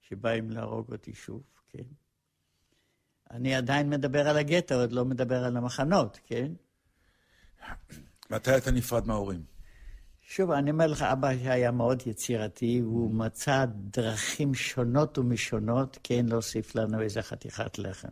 שבאים 0.00 0.50
להרוג 0.50 0.92
אותי 0.92 1.14
שוב, 1.14 1.42
כן? 1.68 1.82
אני 3.30 3.54
עדיין 3.54 3.90
מדבר 3.90 4.28
על 4.28 4.36
הגטו, 4.36 4.74
עוד 4.74 4.92
לא 4.92 5.04
מדבר 5.04 5.44
על 5.44 5.56
המחנות, 5.56 6.18
כן? 6.24 6.52
מתי 8.30 8.56
אתה 8.56 8.70
נפרד 8.70 9.06
מההורים? 9.06 9.42
שוב, 10.22 10.50
אני 10.50 10.70
אומר 10.70 10.86
לך, 10.86 11.02
אבא 11.02 11.28
היה 11.28 11.70
מאוד 11.70 12.02
יצירתי, 12.06 12.78
הוא 12.78 13.14
מצא 13.14 13.64
דרכים 13.74 14.54
שונות 14.54 15.18
ומשונות, 15.18 15.98
כן, 16.02 16.26
להוסיף 16.28 16.74
לנו 16.74 17.00
איזה 17.00 17.22
חתיכת 17.22 17.78
לחם, 17.78 18.08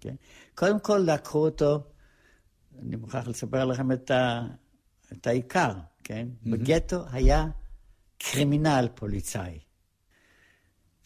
כן? 0.00 0.14
קודם 0.54 0.80
כל, 0.80 0.98
לקחו 1.06 1.38
אותו, 1.38 1.82
אני 2.82 2.96
מוכרח 2.96 3.28
לספר 3.28 3.64
לכם 3.64 3.92
את, 3.92 4.10
ה, 4.10 4.46
את 5.12 5.26
העיקר, 5.26 5.72
כן? 6.04 6.28
בגטו 6.42 7.04
היה 7.12 7.46
קרימינל 8.18 8.88
פוליצאי. 8.94 9.58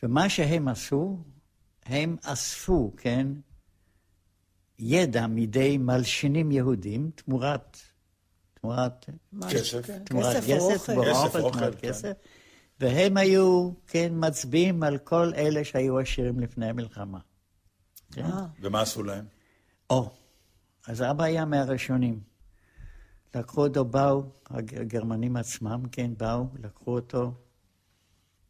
ומה 0.02 0.28
שהם 0.28 0.68
עשו, 0.68 1.18
הם 1.86 2.16
אספו, 2.22 2.92
כן, 2.96 3.26
ידע 4.78 5.26
מידי 5.26 5.78
מלשינים 5.78 6.50
יהודים 6.52 7.10
תמורת, 7.14 7.78
תמורת 8.54 9.06
מה- 9.32 9.50
כסף. 9.50 9.86
כן, 9.86 10.04
תמורת 10.04 10.36
כסף 10.36 10.90
או 10.96 11.02
כסף, 11.02 11.36
אוכל, 11.36 11.50
תמורת 11.50 11.74
כן. 11.74 11.88
כסף. 11.88 12.12
והם 12.80 13.16
היו, 13.16 13.70
כן, 13.86 14.12
מצביעים 14.14 14.82
על 14.82 14.98
כל 14.98 15.32
אלה 15.36 15.64
שהיו 15.64 15.98
עשירים 15.98 16.40
לפני 16.40 16.68
המלחמה. 16.68 17.18
כן? 18.14 18.24
אה, 18.24 18.46
ומה 18.60 18.80
עשו 18.80 19.02
להם? 19.02 19.24
או, 19.90 20.10
אז 20.86 21.02
אבא 21.02 21.24
היה 21.24 21.44
מהראשונים. 21.44 22.20
לקחו 23.34 23.66
אותו, 23.66 23.84
באו, 23.84 24.22
הג- 24.50 24.78
הגרמנים 24.78 25.36
עצמם, 25.36 25.82
כן, 25.92 26.10
באו, 26.16 26.46
לקחו 26.58 26.94
אותו, 26.94 27.32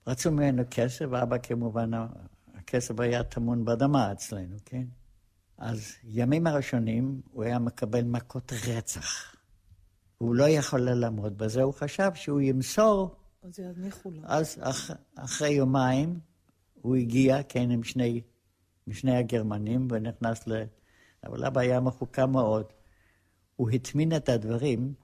רצו 0.06 0.30
ממנו 0.30 0.62
כסף, 0.70 1.04
ואבא 1.10 1.36
כמובן, 1.42 1.90
הכסף 2.54 3.00
היה 3.00 3.22
טמון 3.24 3.64
באדמה 3.64 4.12
אצלנו, 4.12 4.56
כן? 4.64 4.84
אז 5.58 5.92
ימים 6.04 6.46
הראשונים 6.46 7.20
הוא 7.32 7.44
היה 7.44 7.58
מקבל 7.58 8.02
מכות 8.04 8.52
רצח. 8.68 9.34
הוא 10.18 10.34
לא 10.34 10.48
יכול 10.48 10.80
לעמוד 10.80 11.38
בזה, 11.38 11.62
הוא 11.62 11.74
חשב 11.74 12.10
שהוא 12.14 12.40
ימסור, 12.40 13.16
אז 13.42 13.58
יניחו 13.58 14.10
לו. 14.10 14.22
אז 14.24 14.58
אח, 14.60 14.90
אחרי 15.14 15.48
יומיים 15.50 16.20
הוא 16.74 16.96
הגיע, 16.96 17.42
כן, 17.48 17.70
עם 17.70 17.82
שני 17.82 18.20
משני 18.86 19.16
הגרמנים, 19.16 19.88
ונכנס 19.90 20.46
ל... 20.46 20.62
אבל 21.26 21.44
אבא 21.44 21.60
היה 21.60 21.80
מחוקה 21.80 22.26
מאוד. 22.26 22.64
הוא 23.56 23.70
הטמין 23.70 24.16
את 24.16 24.28
הדברים 24.28 24.94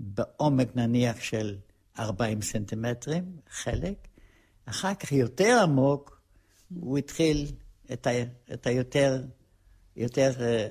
בעומק 0.00 0.76
נניח 0.76 1.20
של 1.20 1.56
40 1.98 2.42
סנטימטרים, 2.42 3.24
חלק. 3.50 4.08
אחר 4.66 4.94
כך 4.94 5.12
יותר 5.12 5.60
עמוק, 5.62 6.20
הוא 6.80 6.98
התחיל 6.98 7.46
את, 7.92 8.06
ה, 8.06 8.10
את 8.52 8.66
היותר... 8.66 9.22
יותר... 9.96 10.32
אה, 10.40 10.66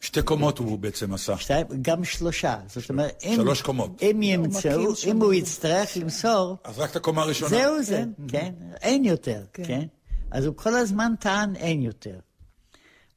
שתי 0.00 0.22
קומות 0.22 0.58
הוא 0.58 0.78
בעצם 0.78 1.14
עשה. 1.14 1.36
שתי, 1.36 1.54
גם 1.82 2.04
שלושה. 2.04 2.58
זאת 2.66 2.90
אומרת, 2.90 3.22
אם... 3.24 3.34
שלוש 3.36 3.62
קומות. 3.62 4.02
אם 4.02 4.20
ימצאו, 4.22 4.92
אם 5.06 5.22
הוא 5.22 5.32
יצטרך 5.32 5.96
למסור... 5.96 6.56
אז 6.64 6.78
רק 6.78 6.90
את 6.90 6.96
הקומה 6.96 7.22
הראשונה. 7.22 7.50
זהו 7.50 7.82
זה, 7.82 8.04
כן, 8.28 8.28
כן. 8.28 8.54
אין 8.80 9.04
יותר, 9.04 9.44
כן. 9.52 9.86
אז 10.30 10.46
הוא 10.46 10.56
כל 10.56 10.74
הזמן 10.74 11.12
טען 11.20 11.56
אין 11.56 11.82
יותר. 11.82 12.20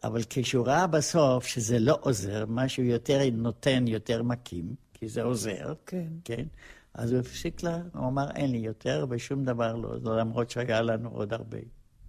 אבל 0.04 0.22
כשהוא 0.30 0.66
ראה 0.68 0.88
בסוף 0.88 1.46
שזה 1.46 1.80
לא 1.80 1.98
עוזר, 2.02 2.46
משהו 2.48 2.84
יותר 2.84 3.20
נותן, 3.34 3.88
יותר 3.88 4.24
מקים, 4.24 4.76
כי 4.94 5.10
זה 5.10 5.24
עוזר, 5.24 5.74
כן, 5.86 6.08
כן 6.24 6.46
אז 6.94 7.12
הוא 7.12 7.20
הפסיק 7.20 7.64
לה, 7.64 7.82
הוא 7.94 8.08
אמר, 8.08 8.32
אין 8.32 8.52
לי 8.52 8.58
יותר, 8.58 9.06
ושום 9.10 9.44
דבר 9.44 9.76
לא, 9.76 10.20
למרות 10.20 10.50
שהיה 10.50 10.82
לנו 10.82 11.10
עוד 11.10 11.34
הרבה, 11.34 11.60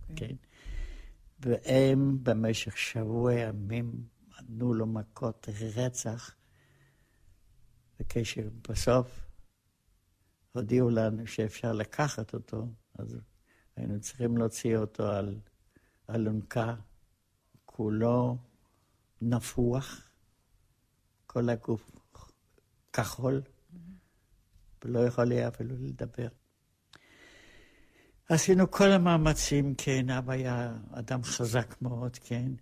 כן. 0.09 0.15
כן. 0.17 0.35
והם 1.41 2.19
במשך 2.23 2.79
שבוע 2.79 3.35
ימים 3.35 3.93
נתנו 4.29 4.75
לו 4.75 4.87
מכות 4.87 5.49
רצח, 5.77 6.35
וכשבסוף 8.01 9.21
הודיעו 10.53 10.91
לנו 10.91 11.27
שאפשר 11.27 11.73
לקחת 11.73 12.35
אותו, 12.35 12.67
אז 12.99 13.19
היינו 13.77 14.01
צריכים 14.01 14.37
להוציא 14.37 14.77
אותו 14.77 15.07
על 15.07 15.39
אלונקה, 16.11 16.75
כולו 17.65 18.37
נפוח, 19.23 20.11
כל 21.27 21.49
הגוף 21.49 21.91
כחול, 22.93 23.43
ולא 24.85 25.07
יכול 25.07 25.33
היה 25.33 25.49
אפילו 25.49 25.77
לדבר. 25.79 26.29
עשינו 28.29 28.71
כל 28.71 28.93
המאמצים, 28.93 29.75
כן, 29.79 30.11
אבא 30.11 30.33
היה 30.33 30.77
אדם 30.91 31.23
חזק 31.23 31.83
מאוד, 31.83 32.17
כן. 32.17 32.53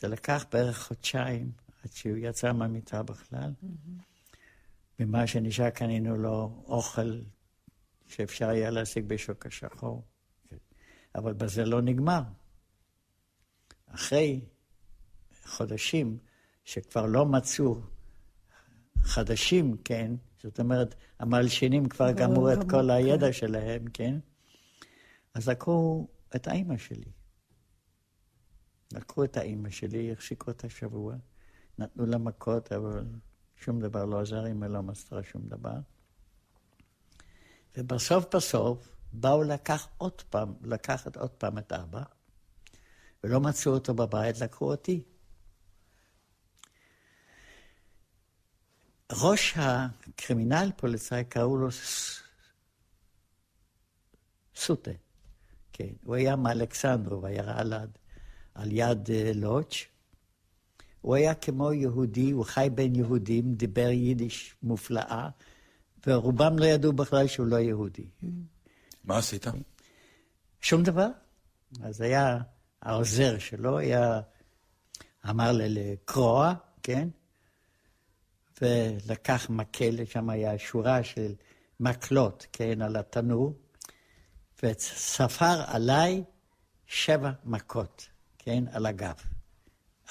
זה 0.00 0.08
לקח 0.08 0.44
בערך 0.52 0.82
חודשיים 0.86 1.52
עד 1.84 1.92
שהוא 1.92 2.16
יצא 2.16 2.52
מהמיטה 2.52 3.02
בכלל. 3.02 3.52
ממה 4.98 5.26
שנשאר 5.26 5.70
קנינו 5.70 6.16
לו 6.16 6.64
אוכל 6.66 7.20
שאפשר 8.14 8.48
היה 8.48 8.70
להשיג 8.70 9.04
בשוק 9.06 9.46
השחור. 9.46 10.04
אבל 11.14 11.32
בזה 11.32 11.64
לא 11.64 11.82
נגמר. 11.82 12.22
אחרי 13.86 14.40
חודשים 15.46 16.18
שכבר 16.64 17.06
לא 17.06 17.26
מצאו 17.26 17.80
חדשים, 18.98 19.76
כן, 19.84 20.12
זאת 20.42 20.60
אומרת, 20.60 20.94
המלשינים 21.18 21.88
כבר 21.88 22.12
גמרו 22.12 22.52
את 22.52 22.70
כל 22.70 22.90
הידע 22.90 23.26
כן. 23.26 23.32
שלהם, 23.32 23.84
כן? 23.92 24.18
אז 25.34 25.48
לקחו 25.48 26.08
את 26.36 26.48
האימא 26.48 26.76
שלי. 26.76 27.12
לקחו 28.92 29.24
את 29.24 29.36
האימא 29.36 29.70
שלי, 29.70 30.12
החזיקו 30.12 30.50
אותה 30.50 30.68
שבוע, 30.68 31.14
נתנו 31.78 32.06
לה 32.06 32.18
מכות, 32.18 32.72
אבל 32.72 33.04
שום 33.56 33.80
דבר 33.80 34.04
לא 34.04 34.20
עזר, 34.20 34.50
אמא 34.50 34.66
לא 34.66 34.82
מסתרה 34.82 35.22
שום 35.22 35.42
דבר. 35.48 35.78
ובסוף 37.76 38.34
בסוף 38.34 38.88
באו 39.12 39.42
לקח 39.42 39.88
עוד 39.98 40.22
פעם, 40.22 40.54
לקחת 40.62 41.16
עוד 41.16 41.30
פעם 41.30 41.58
את 41.58 41.72
אבא, 41.72 42.02
ולא 43.24 43.40
מצאו 43.40 43.72
אותו 43.72 43.94
בבית, 43.94 44.40
לקחו 44.40 44.70
אותי. 44.70 45.02
ראש 49.12 49.54
הקרימינל 49.56 50.70
פוליצאי 50.76 51.24
קראו 51.24 51.56
לו 51.56 51.68
סוטה. 54.56 54.90
כן, 55.72 55.88
הוא 56.04 56.14
היה 56.14 56.36
מאלכסנדרוב, 56.36 57.24
היה 57.24 57.58
על, 57.58 57.72
על 58.54 58.72
יד 58.72 59.06
uh, 59.06 59.10
לוטש. 59.34 59.88
הוא 61.00 61.14
היה 61.14 61.34
כמו 61.34 61.72
יהודי, 61.72 62.30
הוא 62.30 62.44
חי 62.44 62.68
בין 62.74 62.94
יהודים, 62.94 63.54
דיבר 63.54 63.88
יידיש 63.90 64.54
מופלאה, 64.62 65.28
ורובם 66.06 66.58
לא 66.58 66.64
ידעו 66.64 66.92
בכלל 66.92 67.26
שהוא 67.26 67.46
לא 67.46 67.56
יהודי. 67.56 68.06
מה 69.04 69.18
עשית? 69.18 69.46
שום 70.60 70.82
דבר. 70.82 71.08
אז 71.82 72.00
היה 72.00 72.38
העוזר 72.82 73.38
שלו, 73.38 73.78
היה, 73.78 74.20
אמר 75.30 75.52
לי 75.52 75.68
לקרוע, 75.68 76.54
כן? 76.82 77.08
ולקח 78.62 79.50
מקל, 79.50 80.04
שם 80.04 80.30
היה 80.30 80.58
שורה 80.58 81.04
של 81.04 81.34
מקלות, 81.80 82.46
כן, 82.52 82.82
על 82.82 82.96
התנור, 82.96 83.52
וספר 84.62 85.62
עליי 85.66 86.24
שבע 86.86 87.30
מכות, 87.44 88.08
כן, 88.38 88.64
על 88.72 88.86
הגב. 88.86 89.16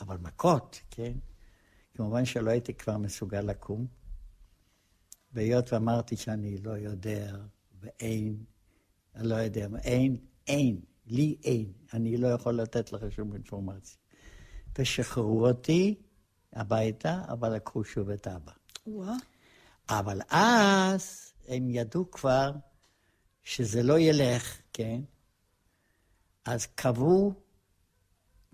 אבל 0.02 0.18
מכות, 0.18 0.82
כן? 0.90 1.14
כמובן 1.96 2.26
שלא 2.26 2.52
הייתי 2.52 2.74
כבר 2.74 2.98
מסוגל 2.98 3.42
לקום. 3.42 3.88
והיות 5.34 5.74
ואמרתי 5.74 6.16
שאני 6.16 6.58
לא 6.58 6.72
יודע, 6.72 7.36
ואין, 7.82 8.44
אני 9.16 9.28
לא 9.28 9.36
יודע, 9.36 9.68
אין, 9.84 10.18
אין, 10.48 10.82
לי 11.06 11.36
אין, 11.44 11.72
אני 11.94 12.18
לא 12.18 12.28
יכול 12.28 12.54
לתת 12.62 12.94
לך 12.94 13.02
שום 13.12 13.34
אינפורמציה. 13.34 13.98
ושחררו 14.78 15.48
אותי 15.48 15.96
הביתה, 16.54 17.22
אבל 17.28 17.56
לקחו 17.56 17.84
שוב 17.84 18.10
את 18.10 18.28
אבא. 18.28 18.52
אבל 19.90 20.22
אז 20.30 21.34
הם 21.48 21.70
ידעו 21.70 22.12
כבר 22.12 22.52
שזה 23.44 23.84
לא 23.84 24.00
ילך, 24.00 24.58
כן? 24.74 25.02
אז 26.46 26.66
קבעו, 26.66 27.34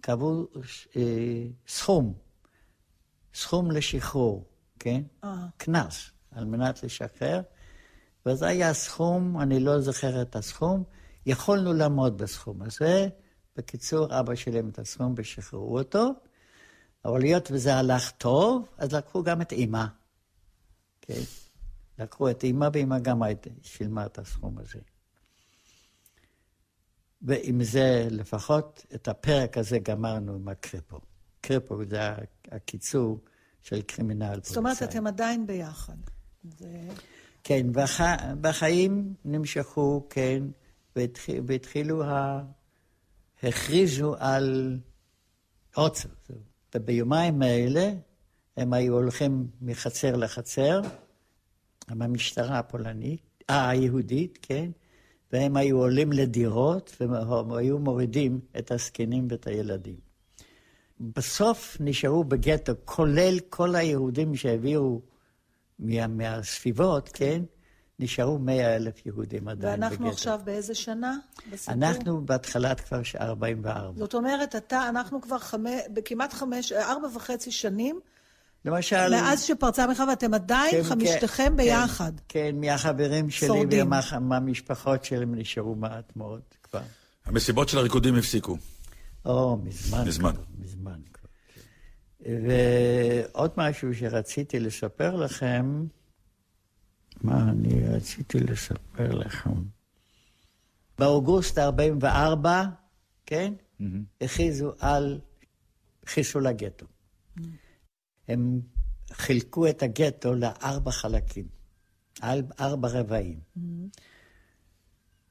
קבעו 0.01 0.47
אה, 0.95 1.47
סכום, 1.67 2.13
סכום 3.33 3.71
לשחרור, 3.71 4.49
כן? 4.79 5.03
אה. 5.23 5.47
קנס, 5.57 6.11
על 6.39 6.45
מנת 6.45 6.83
לשחרר. 6.83 7.41
וזה 8.25 8.47
היה 8.47 8.73
סכום, 8.73 9.41
אני 9.41 9.59
לא 9.59 9.79
זוכר 9.79 10.21
את 10.21 10.35
הסכום, 10.35 10.83
יכולנו 11.25 11.73
לעמוד 11.73 12.17
בסכום 12.17 12.61
הזה. 12.61 13.07
בקיצור, 13.57 14.19
אבא 14.19 14.35
שילם 14.35 14.69
את 14.69 14.79
הסכום 14.79 15.13
ושחררו 15.17 15.79
אותו, 15.79 16.09
אבל 17.05 17.21
היות 17.21 17.51
וזה 17.51 17.75
הלך 17.75 18.11
טוב, 18.11 18.69
אז 18.77 18.93
לקחו 18.93 19.23
גם 19.23 19.41
את 19.41 19.51
אימא. 19.51 19.85
כן? 21.01 21.21
לקחו 21.99 22.29
את 22.29 22.43
אימא, 22.43 22.69
ואימא 22.73 22.99
גם 22.99 23.21
שילמה 23.61 24.05
את 24.05 24.19
הסכום 24.19 24.57
הזה. 24.57 24.79
ועם 27.21 27.63
זה 27.63 28.07
לפחות 28.11 28.85
את 28.95 29.07
הפרק 29.07 29.57
הזה 29.57 29.79
גמרנו 29.79 30.35
עם 30.35 30.47
הקריפו. 30.47 30.99
קריפו 31.41 31.85
זה 31.89 31.99
הקיצור 32.51 33.19
של 33.61 33.81
קרימינל 33.81 34.29
פוליצאי. 34.29 34.49
זאת 34.49 34.57
אומרת, 34.57 34.83
אתם 34.83 35.07
עדיין 35.07 35.47
ביחד. 35.47 35.97
זה... 36.43 36.87
כן, 37.43 37.67
והח... 37.73 37.99
והחיים 38.41 39.13
נמשכו, 39.25 40.07
כן, 40.09 40.43
והתחיל, 40.95 41.41
והתחילו, 41.47 42.03
ה... 42.03 42.43
הכריזו 43.43 44.15
על 44.19 44.77
עוצר. 45.75 46.09
וביומיים 46.75 47.41
האלה 47.41 47.93
הם 48.57 48.73
היו 48.73 48.93
הולכים 48.93 49.47
מחצר 49.61 50.15
לחצר, 50.15 50.81
עם 51.91 52.01
המשטרה 52.01 52.59
הפולנית, 52.59 53.21
אה, 53.49 53.69
היהודית, 53.69 54.39
כן, 54.41 54.71
והם 55.31 55.57
היו 55.57 55.77
עולים 55.77 56.11
לדירות, 56.11 56.95
והם 56.99 57.51
היו 57.51 57.79
מורידים 57.79 58.39
את 58.59 58.71
הזקנים 58.71 59.27
ואת 59.29 59.47
הילדים. 59.47 59.95
בסוף 60.99 61.77
נשארו 61.79 62.23
בגטו, 62.23 62.73
כולל 62.85 63.39
כל 63.49 63.75
היהודים 63.75 64.35
שהביאו 64.35 65.01
מה, 65.79 66.07
מהסביבות, 66.07 67.09
כן? 67.13 67.41
נשארו 67.99 68.39
מאה 68.39 68.75
אלף 68.75 69.05
יהודים 69.05 69.47
עדיין 69.47 69.83
ואנחנו 69.83 69.97
בגטו. 69.97 70.09
עכשיו 70.09 70.39
באיזה 70.43 70.75
שנה? 70.75 71.17
בסיפור? 71.51 71.73
אנחנו 71.73 72.25
בהתחלת 72.25 72.79
כבר 72.79 73.01
44. 73.19 73.99
זאת 73.99 74.15
אומרת, 74.15 74.55
אתה, 74.55 74.89
אנחנו 74.89 75.21
כבר 75.21 75.39
חמש, 75.39 75.81
כמעט 76.05 76.33
חמש, 76.33 76.71
ארבע 76.71 77.07
וחצי 77.15 77.51
שנים. 77.51 77.99
למשל... 78.65 79.09
מאז 79.09 79.43
שפרצה 79.43 79.83
המלחמה, 79.83 80.09
ואתם 80.09 80.33
עדיין 80.33 80.71
כן, 80.71 80.83
חמישתכם 80.83 81.43
כן, 81.43 81.55
ביחד. 81.55 82.11
כן, 82.27 82.39
כן, 82.51 82.55
מהחברים 82.61 83.29
שלי 83.29 83.81
ומהמשפחות 83.81 85.05
שלהם 85.05 85.35
נשארו 85.35 85.75
מעט 85.75 86.15
מאוד 86.15 86.41
כבר. 86.63 86.81
המסיבות 87.25 87.69
של 87.69 87.77
הריקודים 87.77 88.15
הפסיקו. 88.15 88.57
או, 89.25 89.57
מזמן. 89.63 90.07
מזמן. 90.07 90.31
כבר, 90.31 90.43
מזמן. 90.59 90.91
כן. 90.93 91.08
ועוד 92.19 93.51
משהו 93.57 93.95
שרציתי 93.95 94.59
לספר 94.59 95.15
לכם, 95.15 95.85
מה 97.21 97.49
אני 97.49 97.87
רציתי 97.87 98.39
לספר 98.39 99.11
לכם? 99.13 99.53
באוגוסט 100.99 101.57
44, 101.57 102.63
כן? 103.25 103.53
הכריזו 104.21 104.73
על 104.79 105.19
חיסול 106.05 106.47
הגטו. 106.47 106.85
הם 108.27 108.61
חילקו 109.11 109.67
את 109.67 109.83
הגטו 109.83 110.35
לארבע 110.35 110.91
חלקים, 110.91 111.47
על 112.21 112.43
ארבע 112.59 112.87
רבעים. 112.87 113.39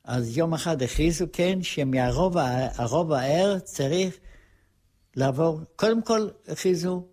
אז 0.04 0.36
יום 0.36 0.54
אחד 0.54 0.82
הכריזו 0.82 1.26
כן 1.32 1.62
שמהרוב 1.62 3.12
הער 3.12 3.58
צריך 3.58 4.18
לעבור, 5.18 5.60
קודם 5.76 6.02
כל 6.02 6.28
הכריזו 6.48 7.06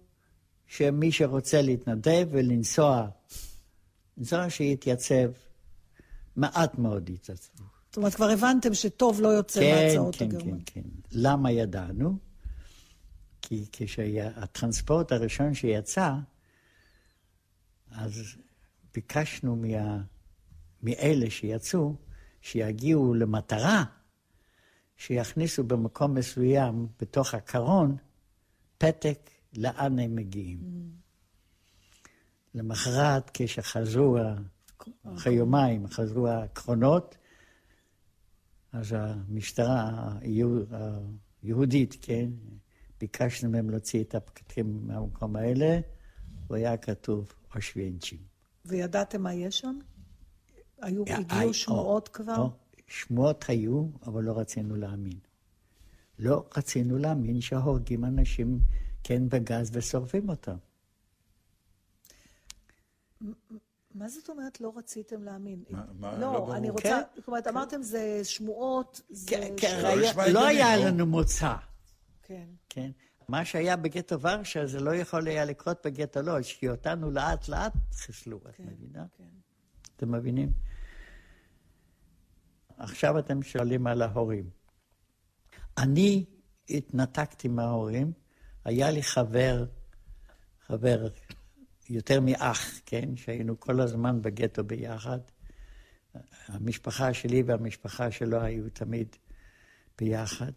שמי 0.68 1.12
שרוצה 1.12 1.62
להתנדב 1.62 2.28
ולנסוע, 2.32 3.08
לנסוע 4.18 4.49
שיתייצב, 4.49 5.32
מעט 6.36 6.78
מאוד 6.78 7.10
יתייצבו. 7.10 7.64
זאת 7.88 7.97
אומרת, 7.97 8.16
כבר 8.16 8.30
הבנתם 8.30 8.74
שטוב 8.74 9.22
לא 9.22 9.28
יוצא 9.28 9.60
כן, 9.60 9.86
מהצעות 9.88 10.16
כן, 10.16 10.26
הגרמניות. 10.26 10.62
כן, 10.66 10.82
כן, 10.82 10.89
כן. 11.03 11.10
למה 11.12 11.51
ידענו? 11.51 12.18
כי 13.41 13.66
כשהטרנספורט 13.72 15.12
הראשון 15.12 15.53
שיצא, 15.53 16.14
אז 17.91 18.22
ביקשנו 18.93 19.56
מה, 19.56 20.01
מאלה 20.84 21.30
שיצאו, 21.30 21.95
שיגיעו 22.41 23.14
למטרה, 23.14 23.84
שיכניסו 24.97 25.63
במקום 25.63 26.13
מסוים, 26.13 26.87
בתוך 26.99 27.33
הקרון, 27.33 27.97
פתק 28.77 29.29
לאן 29.57 29.99
הם 29.99 30.15
מגיעים. 30.15 30.59
למחרת, 32.53 33.31
כשחזרו, 33.33 34.17
אחרי 35.15 35.33
יומיים, 35.33 35.87
חזרו 35.87 36.27
הקרונות, 36.27 37.17
אז 38.71 38.95
המשטרה 38.97 40.13
היהודית, 41.41 41.97
כן, 42.01 42.29
ביקשנו 42.99 43.49
מהם 43.49 43.69
להוציא 43.69 44.03
את 44.03 44.15
הפקקים 44.15 44.87
מהמקום 44.87 45.35
האלה, 45.35 45.79
והיה 46.49 46.77
כתוב 46.77 47.33
אושווינצ'ים. 47.55 48.19
וידעתם 48.65 49.21
מה 49.21 49.33
יש 49.33 49.59
שם? 49.59 49.79
היו, 50.81 51.03
הגיעו 51.07 51.53
שמועות 51.53 52.07
כבר? 52.07 52.47
שמועות 52.88 53.45
היו, 53.47 53.88
אבל 54.05 54.23
לא 54.23 54.39
רצינו 54.39 54.75
להאמין. 54.75 55.19
לא 56.19 56.45
רצינו 56.57 56.97
להאמין 56.97 57.41
שהורגים 57.41 58.05
אנשים 58.05 58.59
כן 59.03 59.29
בגז 59.29 59.69
ושורפים 59.73 60.29
אותם. 60.29 60.55
מה 63.95 64.09
זאת 64.09 64.29
אומרת 64.29 64.61
לא 64.61 64.73
רציתם 64.75 65.23
להאמין? 65.23 65.63
מה, 65.69 65.86
לא, 66.13 66.19
לא 66.19 66.55
אני 66.55 66.69
רוצה, 66.69 66.83
כן, 66.83 67.01
זאת 67.15 67.27
אומרת, 67.27 67.43
כן. 67.43 67.49
אמרתם 67.49 67.81
זה 67.81 68.21
שמועות, 68.23 69.01
זה... 69.09 69.29
כן, 69.29 69.53
כן, 69.57 69.79
לא, 69.83 70.25
לא 70.27 70.45
היה 70.45 70.77
לנו 70.77 71.05
מוצא. 71.05 71.55
כן. 72.23 72.45
כן. 72.69 72.91
מה 73.27 73.45
שהיה 73.45 73.75
בגטו 73.75 74.21
ורשה, 74.21 74.65
זה 74.65 74.79
לא 74.79 74.95
יכול 74.95 75.27
היה 75.27 75.45
לקרות 75.45 75.86
בגטו 75.86 76.21
לודג', 76.21 76.43
כי 76.43 76.69
אותנו 76.69 77.11
לאט 77.11 77.47
לאט 77.47 77.73
חיסלו, 77.93 78.38
את 78.38 78.55
כן, 78.55 78.63
מבינה? 78.63 79.05
כן. 79.17 79.23
אתם 79.95 80.11
מבינים? 80.11 80.51
עכשיו 82.78 83.19
אתם 83.19 83.43
שואלים 83.43 83.88
על 83.88 84.01
ההורים. 84.01 84.49
אני 85.78 86.26
התנתקתי 86.69 87.47
מההורים, 87.47 88.13
היה 88.65 88.91
לי 88.91 89.03
חבר, 89.03 89.65
חבר 90.67 91.07
יותר 91.89 92.19
מאח, 92.21 92.80
כן? 92.86 93.15
שהיינו 93.17 93.59
כל 93.59 93.82
הזמן 93.82 94.21
בגטו 94.21 94.63
ביחד. 94.63 95.19
המשפחה 96.47 97.13
שלי 97.13 97.43
והמשפחה 97.43 98.11
שלו 98.11 98.41
היו 98.41 98.69
תמיד 98.69 99.15
ביחד. 99.97 100.51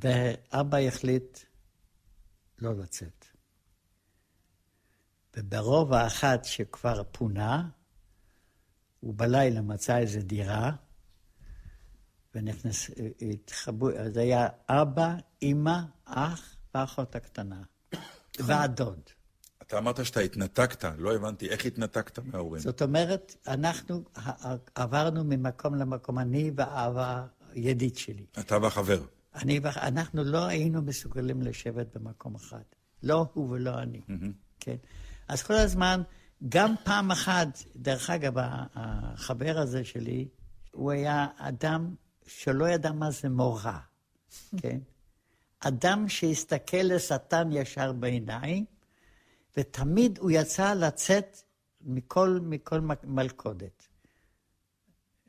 ואבא 0.00 0.78
החליט 0.78 1.38
לא 2.58 2.74
לצאת. 2.74 3.26
וברוב 5.36 5.92
האחת 5.92 6.44
שכבר 6.44 7.02
פונה, 7.12 7.68
הוא 9.04 9.14
בלילה 9.16 9.60
מצא 9.60 9.98
איזו 9.98 10.20
דירה, 10.20 10.70
ונכנס, 12.34 12.90
התחבאו, 13.32 13.90
אז 13.90 14.16
היה 14.16 14.48
אבא, 14.68 15.14
אימא, 15.42 15.80
אח 16.04 16.56
ואחות 16.74 17.16
הקטנה. 17.16 17.62
והדוד. 18.46 19.00
אתה 19.62 19.78
אמרת 19.78 20.04
שאתה 20.04 20.20
התנתקת, 20.20 20.84
לא 20.98 21.14
הבנתי 21.14 21.48
איך 21.48 21.66
התנתקת 21.66 22.18
מההורים. 22.18 22.62
זאת 22.62 22.82
אומרת, 22.82 23.36
אנחנו 23.48 24.04
עברנו 24.74 25.24
ממקום 25.24 25.74
למקום, 25.74 26.18
אני 26.18 26.50
ואבא, 26.56 27.26
ידיד 27.54 27.96
שלי. 27.96 28.26
אתה 28.38 28.58
והחבר. 28.58 29.02
אני, 29.34 29.60
אנחנו 29.76 30.24
לא 30.24 30.46
היינו 30.46 30.82
מסוגלים 30.82 31.42
לשבת 31.42 31.96
במקום 31.96 32.34
אחד. 32.34 32.62
לא 33.02 33.26
הוא 33.34 33.50
ולא 33.50 33.78
אני. 33.78 34.00
Mm-hmm. 34.08 34.32
כן? 34.60 34.76
אז 35.28 35.42
כל 35.42 35.54
הזמן, 35.54 36.02
גם 36.48 36.74
פעם 36.84 37.10
אחת, 37.10 37.48
דרך 37.76 38.10
אגב, 38.10 38.32
החבר 38.74 39.58
הזה 39.58 39.84
שלי, 39.84 40.28
הוא 40.70 40.90
היה 40.90 41.26
אדם 41.36 41.94
שלא 42.26 42.68
ידע 42.68 42.92
מה 42.92 43.10
זה 43.10 43.28
מורה, 43.28 43.80
כן? 44.60 44.78
אדם 45.60 46.08
שהסתכל 46.08 46.76
לשטן 46.82 47.48
ישר 47.52 47.92
בעיניים, 47.92 48.64
ותמיד 49.56 50.18
הוא 50.18 50.30
יצא 50.30 50.74
לצאת 50.74 51.42
מכל, 51.80 52.38
מכל 52.42 52.80
מלכודת. 53.04 53.88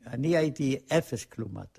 אני 0.06 0.36
הייתי 0.36 0.76
אפס 0.98 1.26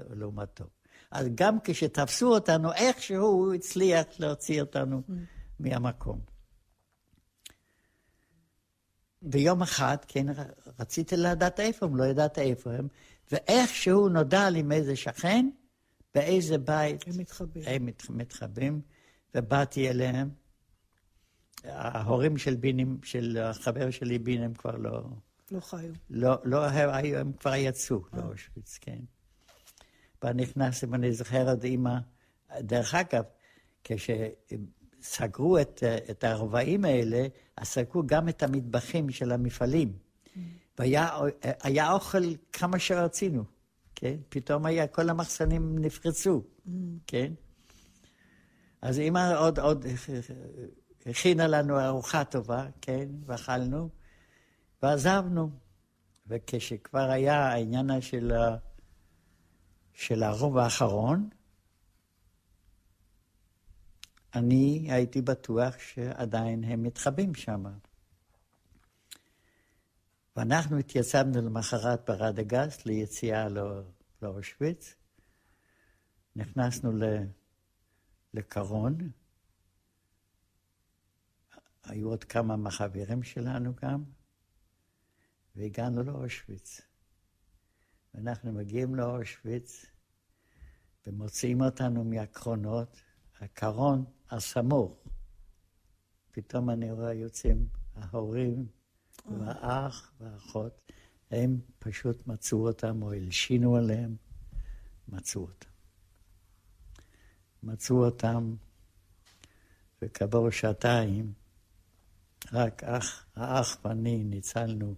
לעומתו. 0.10 0.64
אז 1.12 1.28
גם 1.36 1.58
כשתפסו 1.64 2.34
אותנו, 2.34 2.74
איכשהו 2.74 3.28
הוא 3.28 3.54
הצליח 3.54 4.06
להוציא 4.20 4.62
אותנו 4.62 5.02
mm. 5.10 5.12
מהמקום. 5.60 6.37
ויום 9.22 9.62
אחד, 9.62 9.98
כן, 10.08 10.26
רציתי 10.80 11.18
לדעת 11.18 11.60
איפה 11.60 11.86
הם, 11.86 11.96
לא 11.96 12.04
ידעת 12.04 12.40
איפה 12.40 12.74
הם, 12.74 12.88
ואיכשהו 13.32 14.10
נודע 14.10 14.50
לי 14.50 14.64
מאיזה 14.64 14.96
שכן, 14.96 15.50
באיזה 16.16 16.58
בית 16.58 17.08
הם 17.08 17.18
מתחבאים. 17.18 17.66
הם 17.68 17.86
מת, 17.86 18.10
מתחבאים, 18.10 18.82
ובאתי 19.36 19.90
אליהם. 19.90 20.30
ההורים 21.64 22.38
של 22.38 22.56
בינים, 22.56 22.98
של 23.04 23.38
החבר 23.38 23.92
שלי 23.92 24.20
בינים 24.20 24.54
כבר 24.54 24.78
לא... 24.78 25.02
לא 25.52 25.60
חיו. 25.60 25.94
לא, 26.10 26.36
לא 26.44 26.64
היו, 26.66 27.18
הם 27.18 27.32
כבר 27.34 27.56
יצאו. 27.56 28.02
לאושוויץ, 28.14 28.78
כן. 28.82 29.00
ונכנסים, 30.24 30.94
אני 30.94 31.12
זוכר 31.12 31.50
עוד 31.50 31.64
אימא, 31.64 31.98
דרך 32.60 32.96
אגב, 32.96 33.24
כשסגרו 35.08 35.60
את, 35.60 35.84
את 36.10 36.24
האלה, 36.86 37.28
אז 37.58 37.68
סגרו 37.68 38.04
גם 38.06 38.30
את 38.30 38.44
המטבחים 38.44 39.10
של 39.10 39.32
המפעלים. 39.32 39.94
Mm. 39.94 40.40
והיה 40.80 41.92
אוכל 41.92 42.24
כמה 42.54 42.80
שרצינו. 42.80 43.44
כן? 43.96 44.16
פתאום 44.30 44.66
היה, 44.66 44.88
כל 44.88 45.10
המחסנים 45.10 45.80
נפרצו, 45.80 46.42
mm. 46.42 46.70
כן? 47.08 47.34
אז 48.82 49.00
אמא 49.00 49.34
עוד, 49.40 49.60
עוד 49.60 49.86
הכינה 51.06 51.48
לנו 51.48 51.80
ארוחה 51.80 52.24
טובה, 52.24 52.66
כן? 52.82 53.10
ואכלנו, 53.26 53.90
ועזבנו. 54.84 55.50
וכשכבר 56.30 57.10
היה 57.10 57.48
העניין 57.48 58.02
של, 58.02 58.32
של 59.94 60.24
הרוב 60.24 60.58
האחרון, 60.58 61.30
אני 64.36 64.88
הייתי 64.92 65.22
בטוח 65.22 65.78
שעדיין 65.78 66.64
הם 66.64 66.84
מתחבאים 66.84 67.36
שם. 67.36 67.66
ואנחנו 70.36 70.78
התייצבנו 70.78 71.42
למחרת 71.42 72.10
ברדגס 72.10 72.86
ליציאה 72.86 73.48
לאושוויץ. 74.22 74.96
נכנסנו 76.36 76.92
לקרון. 78.34 78.98
היו 81.84 82.10
עוד 82.10 82.24
כמה 82.24 82.56
מחברים 82.58 83.24
שלנו 83.24 83.74
גם, 83.82 84.04
והגענו 85.56 86.04
לאושוויץ. 86.04 86.82
ואנחנו 88.14 88.52
מגיעים 88.52 88.96
לאושוויץ, 88.96 89.86
ומוציאים 91.08 91.62
אותנו 91.62 92.04
מהקרונות, 92.04 93.02
הקרון 93.42 94.06
הסמוך. 94.30 94.94
פתאום 96.32 96.70
אני 96.70 96.92
רואה 96.92 97.14
יוצאים 97.14 97.68
ההורים 97.96 98.68
והאח 99.40 100.12
והאחות, 100.20 100.92
הם 101.32 101.60
פשוט 101.80 102.28
מצאו 102.28 102.68
אותם 102.68 103.04
או 103.04 103.14
הלשינו 103.14 103.76
עליהם, 103.76 104.16
מצאו 105.08 105.42
אותם. 105.42 105.70
מצאו 107.64 108.06
אותם, 108.06 108.56
וכעבור 110.02 110.50
שעתיים, 110.50 111.34
רק 112.54 112.84
אח, 112.84 113.26
האח 113.36 113.78
ואני 113.86 114.24
ניצלנו, 114.24 114.96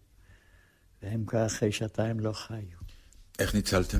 והם 1.01 1.25
כבר 1.25 1.45
אחרי 1.45 1.71
שעתיים 1.71 2.19
לא 2.19 2.33
חיו. 2.33 2.79
איך 3.39 3.55
ניצלתם? 3.55 3.99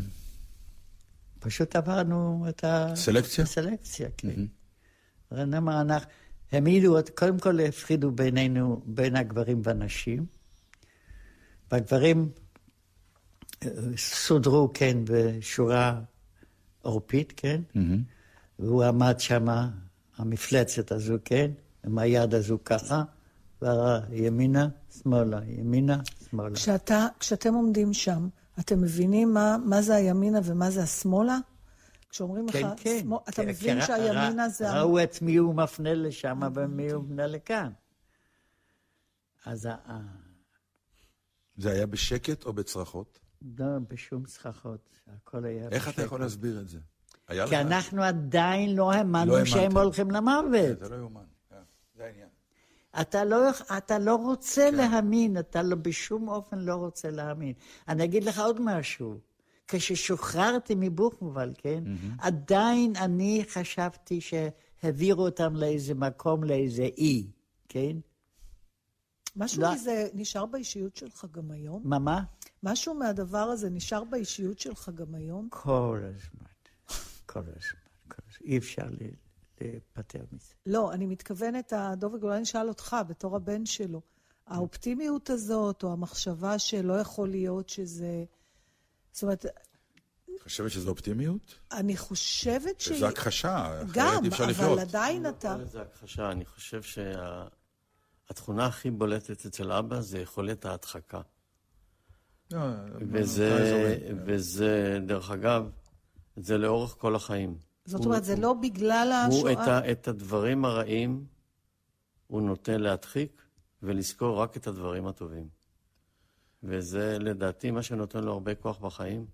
פשוט 1.39 1.75
עברנו 1.75 2.45
את 2.49 2.63
סלקציה? 2.95 3.43
הסלקציה, 3.43 4.09
כן. 4.17 4.29
Mm-hmm. 4.29 4.58
אנחנו, 5.31 6.09
הם 6.51 6.65
העידו, 6.65 6.97
קודם 7.15 7.39
כל 7.39 7.59
הפחידו 7.59 8.11
בינינו, 8.11 8.81
בין 8.85 9.15
הגברים 9.15 9.61
והנשים, 9.63 10.25
והגברים 11.71 12.29
סודרו, 13.97 14.71
כן, 14.73 14.97
בשורה 15.03 16.01
עורפית, 16.81 17.33
כן, 17.37 17.61
mm-hmm. 17.75 17.79
והוא 18.59 18.83
עמד 18.83 19.19
שם, 19.19 19.45
המפלצת 20.17 20.91
הזו, 20.91 21.15
כן, 21.25 21.51
עם 21.85 21.97
היד 21.97 22.33
הזו 22.33 22.57
ככה, 22.65 23.03
וימינה, 23.61 24.67
שמאלה, 25.01 25.39
ימינה, 25.47 25.99
שמאלה. 26.29 26.55
כשאתה, 26.55 27.07
כשאתם 27.19 27.53
עומדים 27.53 27.93
שם, 27.93 28.27
אתם 28.59 28.81
מבינים 28.81 29.33
מה, 29.33 29.57
מה 29.65 29.81
זה 29.81 29.95
הימינה 29.95 30.39
ומה 30.43 30.71
זה 30.71 30.83
השמאלה? 30.83 31.37
כשאומרים 32.09 32.47
כן, 32.47 32.59
לך, 32.59 32.67
כן. 32.77 32.99
שמאל, 32.99 33.19
אתה 33.29 33.41
מבין 33.43 33.81
שהימינה 33.81 34.49
זה... 34.49 34.73
ראו 34.73 35.03
את 35.03 35.21
מי 35.21 35.35
הוא 35.35 35.55
מפנה 35.55 35.93
לשם 35.93 36.39
ומי 36.53 36.91
הוא 36.91 37.03
מפנה 37.03 37.27
לכאן. 37.27 37.71
אז 39.45 39.65
ה... 39.65 39.99
זה 41.57 41.71
היה 41.71 41.85
בשקט 41.85 42.45
או 42.45 42.53
בצרחות? 42.53 43.19
לא, 43.57 43.65
בשום 43.87 44.25
צרחות. 44.25 44.89
הכל 45.07 45.45
היה 45.45 45.69
איך 45.69 45.83
בשקט. 45.83 45.93
אתה 45.93 46.03
יכול 46.03 46.19
להסביר 46.21 46.59
את 46.59 46.69
זה? 46.69 46.79
כי 47.27 47.35
לך... 47.35 47.53
אנחנו 47.53 48.03
עדיין 48.03 48.75
לא 48.75 48.91
האמנו 48.91 49.37
לא 49.37 49.45
שהם 49.45 49.77
הולכים 49.77 50.11
למוות. 50.11 50.79
זה 50.79 50.89
לא 50.89 50.95
יאומן, 50.95 51.23
כן, 51.49 51.55
זה 51.95 52.05
העניין. 52.05 52.29
אתה 53.01 53.25
לא, 53.25 53.37
אתה 53.77 53.99
לא 53.99 54.15
רוצה 54.15 54.67
כן. 54.71 54.75
להאמין, 54.75 55.37
אתה 55.37 55.63
לא, 55.63 55.75
בשום 55.75 56.27
אופן 56.27 56.59
לא 56.59 56.75
רוצה 56.75 57.11
להאמין. 57.11 57.53
אני 57.87 58.03
אגיד 58.03 58.23
לך 58.23 58.39
עוד 58.39 58.61
משהו. 58.61 59.19
כששוחררתי 59.71 60.73
מבוכנוול, 60.77 61.53
כן, 61.57 61.83
mm-hmm. 61.85 62.25
עדיין 62.25 62.95
אני 62.95 63.43
חשבתי 63.49 64.19
שהעבירו 64.21 65.25
אותם 65.25 65.55
לאיזה 65.55 65.93
מקום, 65.93 66.43
לאיזה 66.43 66.83
אי, 66.83 67.27
כן? 67.69 67.97
משהו 69.35 69.61
לא... 69.61 69.73
מזה 69.73 70.07
נשאר 70.13 70.45
באישיות 70.45 70.95
שלך 70.95 71.25
גם 71.31 71.51
היום? 71.51 71.81
מה, 71.85 71.99
מה? 71.99 72.23
משהו 72.63 72.93
מהדבר 72.93 73.37
הזה 73.37 73.69
נשאר 73.69 74.03
באישיות 74.03 74.59
שלך 74.59 74.89
גם 74.95 75.15
היום? 75.15 75.47
כל 75.49 75.99
הזמן, 76.03 76.47
כל 77.25 77.39
הזמן, 77.39 77.79
כל 78.07 78.21
הזמן. 78.29 78.47
אי 78.47 78.57
אפשר 78.57 78.87
להיפטר 79.61 80.23
מזה. 80.31 80.53
לא, 80.65 80.93
אני 80.93 81.05
מתכוונת, 81.05 81.73
דובק, 81.97 82.23
אולי 82.23 82.35
אני 82.35 82.43
אשאל 82.43 82.67
אותך, 82.67 82.97
בתור 83.07 83.35
הבן 83.35 83.65
שלו. 83.65 84.01
האופטימיות 84.47 85.29
הזאת, 85.29 85.83
או 85.83 85.93
המחשבה 85.93 86.59
שלא 86.59 86.93
יכול 86.93 87.29
להיות 87.29 87.69
שזה... 87.69 88.23
זאת 89.19 89.23
אומרת... 89.23 89.45
את 89.45 90.41
חושבת 90.43 90.71
שזו 90.71 90.89
אופטימיות? 90.89 91.59
אני 91.71 91.97
חושבת 91.97 92.81
ש... 92.81 92.91
זו 92.91 93.07
הכחשה, 93.07 93.81
גם, 93.93 94.23
אבל 94.49 94.79
עדיין 94.79 95.29
אתה... 95.29 95.57
לא 95.57 95.65
זה 95.65 95.81
הכחשה, 95.81 96.31
אני 96.31 96.45
חושב 96.45 96.81
שהתכונה 96.81 98.65
הכי 98.65 98.91
בולטת 98.91 99.45
אצל 99.45 99.71
אבא 99.71 100.01
זה 100.01 100.19
יכולת 100.19 100.65
ההדחקה. 100.65 101.21
לא, 102.51 102.59
וזה, 103.11 103.97
וזה, 104.25 104.99
דרך 105.07 105.31
אגב, 105.31 105.69
זה 106.35 106.57
לאורך 106.57 106.95
כל 106.97 107.15
החיים. 107.15 107.57
זאת 107.85 108.05
אומרת, 108.05 108.23
זה 108.23 108.35
לא 108.35 108.53
בגלל 108.53 109.11
השואה? 109.27 109.41
הוא 109.41 109.63
את, 109.63 109.67
ה, 109.67 109.91
את 109.91 110.07
הדברים 110.07 110.65
הרעים, 110.65 111.25
הוא 112.27 112.41
נוטה 112.41 112.77
להדחיק 112.77 113.41
ולזכור 113.83 114.41
רק 114.41 114.57
את 114.57 114.67
הדברים 114.67 115.07
הטובים. 115.07 115.58
וזה 116.63 117.17
לדעתי 117.19 117.71
מה 117.71 117.83
שנותן 117.83 118.23
לו 118.23 118.33
הרבה 118.33 118.55
כוח 118.55 118.77
בחיים, 118.77 119.25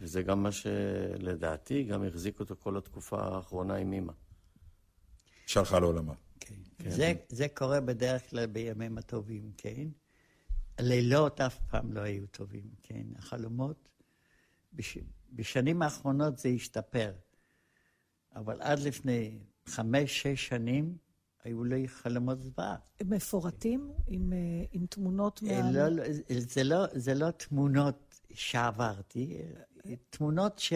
וזה 0.00 0.22
גם 0.22 0.42
מה 0.42 0.52
שלדעתי 0.52 1.84
גם 1.84 2.04
החזיק 2.04 2.40
אותו 2.40 2.56
כל 2.56 2.76
התקופה 2.76 3.22
האחרונה 3.22 3.74
עם 3.74 3.92
אימא. 3.92 4.12
שלחה 5.46 5.78
לעולמה. 5.78 6.14
כן. 6.40 6.54
כן. 6.78 6.90
זה, 6.90 7.12
זה 7.28 7.48
קורה 7.48 7.80
בדרך 7.80 8.30
כלל 8.30 8.46
בימים 8.46 8.98
הטובים, 8.98 9.52
כן? 9.56 9.88
הלילות 10.78 11.40
אף 11.40 11.58
פעם 11.70 11.92
לא 11.92 12.00
היו 12.00 12.26
טובים, 12.26 12.70
כן? 12.82 13.06
החלומות, 13.16 13.88
בש, 14.72 14.98
בשנים 15.32 15.82
האחרונות 15.82 16.38
זה 16.38 16.48
השתפר, 16.48 17.12
אבל 18.34 18.62
עד 18.62 18.78
לפני 18.78 19.38
חמש, 19.66 20.22
שש 20.22 20.48
שנים, 20.48 20.96
היו 21.44 21.64
לי 21.64 21.88
חלומות 21.88 22.42
זוועה. 22.42 22.76
מפורטים 23.04 23.92
עם, 24.06 24.32
אה, 24.32 24.38
עם 24.72 24.86
תמונות 24.86 25.42
מה... 25.42 25.50
אה, 25.50 25.70
לא, 25.72 25.88
לא, 25.88 26.04
זה, 26.38 26.64
לא, 26.64 26.84
זה 26.92 27.14
לא 27.14 27.30
תמונות 27.30 28.20
שעברתי, 28.34 29.38
תמונות 30.10 30.58
ש... 30.58 30.72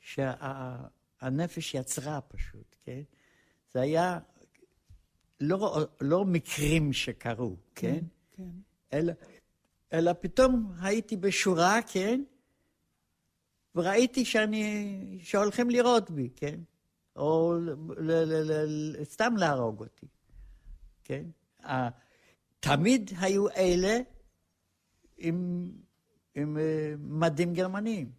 שהנפש 0.00 1.74
יצרה 1.74 2.20
פשוט, 2.20 2.76
כן? 2.84 3.02
זה 3.74 3.80
היה 3.80 4.18
לא, 5.40 5.86
לא 6.00 6.24
מקרים 6.24 6.92
שקרו, 6.92 7.56
כן? 7.74 7.98
כן. 7.98 8.04
כן. 8.36 8.50
אלא, 8.92 9.12
אלא 9.92 10.12
פתאום 10.20 10.72
הייתי 10.80 11.16
בשורה, 11.16 11.78
כן? 11.92 12.22
וראיתי 13.74 14.24
שאני, 14.24 15.18
שהולכים 15.22 15.70
לראות 15.70 16.10
בי, 16.10 16.30
כן? 16.36 16.60
או 17.18 17.54
סתם 19.04 19.34
להרוג 19.36 19.80
אותי, 19.80 20.06
כן? 21.04 21.24
תמיד 22.60 23.10
היו 23.20 23.48
אלה 23.48 23.98
עם, 25.16 25.70
עם 26.34 26.58
אה, 26.58 26.94
מדים 26.98 27.54
גרמניים, 27.54 28.10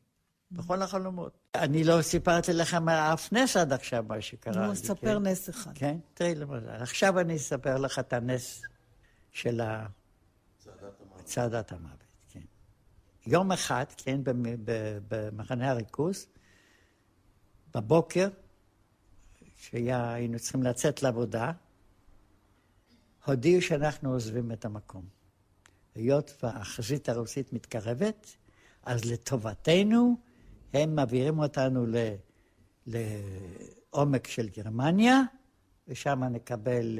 בכל 0.51 0.81
החלומות. 0.81 1.39
אני 1.55 1.83
לא 1.83 2.01
סיפרתי 2.01 2.53
לכם 2.53 2.89
על 2.89 3.13
אף 3.13 3.33
נס 3.33 3.57
עד 3.57 3.73
עכשיו, 3.73 4.05
מה 4.07 4.21
שקרה. 4.21 4.67
נו, 4.67 4.75
ספר 4.75 5.19
כן? 5.19 5.27
נס 5.27 5.49
אחד. 5.49 5.71
כן? 5.75 5.97
תראי 6.13 6.35
למשל, 6.35 6.69
עכשיו 6.69 7.19
אני 7.19 7.35
אספר 7.35 7.77
לך 7.77 7.99
את 7.99 8.13
הנס 8.13 8.61
של 9.31 9.61
צעדת 11.23 11.71
המוות. 11.71 12.03
כן. 12.29 12.39
יום 13.27 13.51
אחד, 13.51 13.85
כן, 13.97 14.21
במחנה 15.07 15.69
הריכוז, 15.69 16.27
בבוקר, 17.73 18.27
שהיינו 19.59 20.39
צריכים 20.39 20.63
לצאת 20.63 21.03
לעבודה, 21.03 21.51
הודיעו 23.25 23.61
שאנחנו 23.61 24.11
עוזבים 24.13 24.51
את 24.51 24.65
המקום. 24.65 25.05
היות 25.95 26.37
והחזית 26.43 27.09
הרוסית 27.09 27.53
מתקרבת, 27.53 28.35
אז 28.83 29.05
לטובתנו 29.05 30.17
הם 30.73 30.95
מעבירים 30.95 31.39
אותנו 31.39 31.85
ל... 31.85 31.95
לעומק 32.87 34.27
של 34.27 34.49
גרמניה, 34.49 35.21
ושם 35.87 36.23
נקבל 36.23 36.99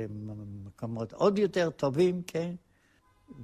מקומות 0.66 1.14
עוד 1.14 1.40
יותר 1.40 1.70
טובים, 1.70 2.22
כן? 2.28 2.56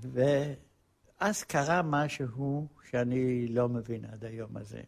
ואז 0.02 1.44
קרה 1.44 1.82
משהו 1.82 2.68
שאני 2.90 3.48
לא 3.48 3.70
מבין 3.70 4.06
עד 4.06 4.26
היום 4.26 4.58
הזה. 4.58 4.82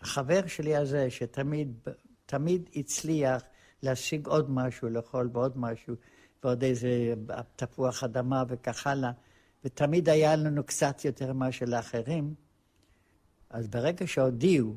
החבר 0.00 0.46
שלי 0.46 0.76
הזה, 0.76 1.10
שתמיד 1.10 1.88
תמיד 2.26 2.68
הצליח 2.76 3.42
להשיג 3.82 4.26
עוד 4.26 4.50
משהו, 4.50 4.88
לאכול 4.88 5.30
ועוד 5.32 5.58
משהו, 5.58 5.94
ועוד 6.44 6.64
איזה 6.64 7.14
תפוח 7.56 8.04
אדמה 8.04 8.44
וכך 8.48 8.86
הלאה, 8.86 9.10
ותמיד 9.64 10.08
היה 10.08 10.36
לנו 10.36 10.64
קצת 10.64 11.04
יותר 11.04 11.32
מאשר 11.32 11.66
לאחרים. 11.66 12.34
אז 13.50 13.68
ברגע 13.68 14.06
שהודיעו 14.06 14.76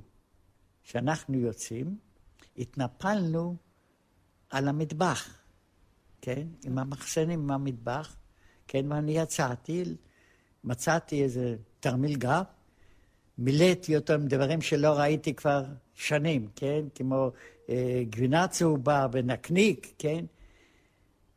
שאנחנו 0.84 1.38
יוצאים, 1.38 1.97
התנפלנו 2.58 3.56
על 4.50 4.68
המטבח, 4.68 5.39
כן? 6.22 6.47
עם 6.66 6.78
המחסנים, 6.78 7.39
עם 7.39 7.52
המטבח, 7.52 8.16
כן? 8.68 8.91
ואני 8.91 9.12
יצאתי, 9.12 9.84
מצאתי 10.64 11.24
איזה 11.24 11.56
תרמיל 11.80 12.16
גב, 12.16 12.43
מילאתי 13.42 13.96
אותו 13.96 14.14
עם 14.14 14.28
דברים 14.28 14.62
שלא 14.62 14.88
ראיתי 14.88 15.34
כבר 15.34 15.64
שנים, 15.96 16.48
כן? 16.56 16.86
כמו 16.96 17.32
אה, 17.70 18.04
גבינה 18.10 18.48
צהובה 18.48 19.08
ונקניק, 19.12 19.94
כן? 19.98 20.26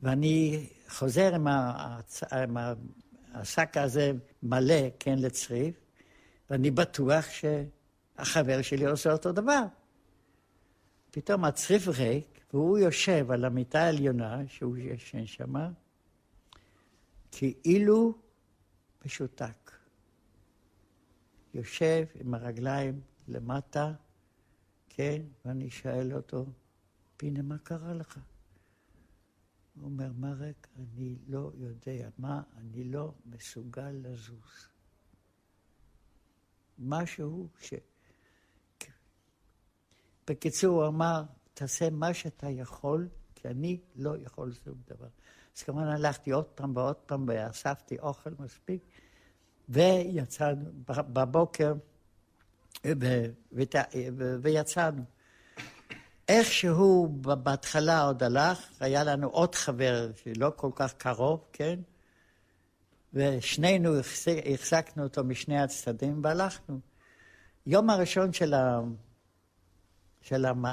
ואני 0.01 0.67
חוזר 0.89 1.35
עם, 1.35 1.47
הצ... 1.49 2.23
עם 2.33 2.57
השק 3.35 3.77
הזה 3.77 4.13
מלא, 4.43 4.89
כן, 4.99 5.19
לצריף, 5.19 5.75
ואני 6.51 6.71
בטוח 6.71 7.25
שהחבר 7.31 8.63
שלי 8.63 8.87
עושה 8.87 9.13
אותו 9.13 9.33
דבר. 9.33 9.63
פתאום 11.11 11.45
הצריף 11.45 11.89
ריק, 11.89 12.41
והוא 12.53 12.79
יושב 12.79 13.31
על 13.31 13.45
המיטה 13.45 13.81
העליונה, 13.83 14.41
שהוא 14.49 14.77
ישן 14.77 15.27
שם, 15.27 15.55
כאילו 17.33 18.15
משותק. 19.05 19.62
יושב 21.55 22.05
עם 22.15 22.35
הרגליים 22.35 23.01
למטה, 23.29 23.93
כן, 24.89 25.23
ואני 25.45 25.71
שואל 25.71 26.17
אותו, 26.17 26.47
פינה, 27.17 27.43
מה 27.43 27.59
קרה 27.59 27.95
לך? 27.95 28.19
הוא 29.75 29.85
אומר, 29.85 30.13
מרק, 30.13 30.69
אני 30.77 31.17
לא 31.27 31.51
יודע 31.55 32.09
מה, 32.19 32.43
אני 32.57 32.85
לא 32.85 33.15
מסוגל 33.27 33.91
לזוז. 33.91 34.69
משהו 36.79 37.49
ש... 37.61 37.75
בקיצור, 40.27 40.83
הוא 40.83 40.89
אמר, 40.89 41.23
תעשה 41.55 41.91
מה 41.91 42.15
שאתה 42.15 42.51
יכול, 42.51 43.09
כי 43.35 43.49
אני 43.49 43.81
לא 43.97 44.17
יכול 44.19 44.53
שום 44.53 44.83
דבר. 44.87 45.09
אז 45.57 45.63
כמובן 45.63 45.87
הלכתי 45.87 46.31
עוד 46.31 46.45
פעם 46.45 46.77
ועוד 46.77 46.97
פעם, 46.97 47.25
ואספתי 47.29 47.99
אוכל 47.99 48.31
מספיק, 48.39 48.83
ויצאנו 49.73 50.65
בבוקר, 50.87 51.73
ויצאנו. 54.43 55.03
איכשהו 56.29 57.09
בהתחלה 57.23 58.03
עוד 58.03 58.23
הלך, 58.23 58.59
היה 58.81 59.05
לנו 59.05 59.29
עוד 59.29 59.55
חבר 59.55 60.11
שלא 60.15 60.53
כל 60.57 60.71
כך 60.75 60.95
קרוב, 60.95 61.45
כן? 61.53 61.81
ושנינו 63.15 63.91
החזקנו 64.55 65.03
אותו 65.03 65.25
משני 65.25 65.63
הצדדים 65.63 66.21
והלכנו. 66.25 66.81
יום 67.67 67.91
הראשון 67.91 68.33
של, 68.33 68.55
ה... 68.55 68.81
של 70.21 70.45
המ... 70.45 70.65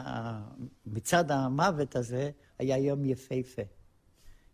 מצד 0.86 1.32
המוות 1.32 1.96
הזה 1.96 2.32
היה 2.60 2.78
יום 2.78 3.06
יפהפה. 3.06 3.62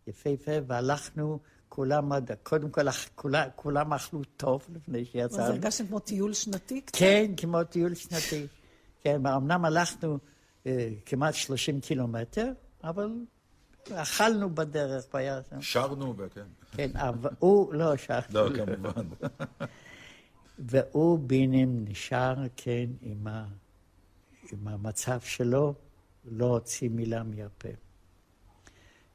יפהפה, 0.08 0.52
והלכנו, 0.68 1.40
כולם, 1.76 2.12
קודם 2.44 2.70
כל, 2.70 2.82
כולם, 3.16 3.48
כולם 3.56 3.94
אכלו 3.94 4.22
טוב 4.38 4.68
לפני 4.76 5.06
שיצאנו. 5.06 5.44
אז 5.44 5.50
הרגשתם 5.50 5.88
כמו 5.88 6.00
טיול 6.00 6.34
שנתי 6.34 6.82
קצת? 6.82 6.98
כן, 7.00 7.32
כמו 7.38 7.64
טיול 7.64 7.96
שנתי. 7.96 8.48
כן, 9.02 9.26
אמנם 9.26 9.66
הלכנו 9.66 10.18
אה, 10.66 10.90
כמעט 11.06 11.34
30 11.34 11.82
קילומטר, 11.82 12.52
אבל 12.84 13.10
אכלנו 13.92 14.56
בדרך, 14.56 15.06
והיה 15.14 15.40
שם. 15.50 15.62
שרנו, 15.62 16.14
וכן. 16.18 16.46
כן, 16.72 16.90
אבל 16.94 17.30
הוא 17.40 17.74
לא 17.74 17.98
שר. 17.98 18.20
לא, 18.34 18.50
כמובן. 18.56 19.08
והוא 20.60 21.20
בינים 21.20 21.86
נשאר, 21.88 22.36
כן, 22.56 22.86
עם, 23.02 23.28
ה, 23.28 23.46
עם 24.52 24.68
המצב 24.68 25.22
שלו, 25.22 25.74
לא 26.26 26.46
הוציא 26.46 26.90
מילה 26.90 27.24
מהפה. 27.24 27.70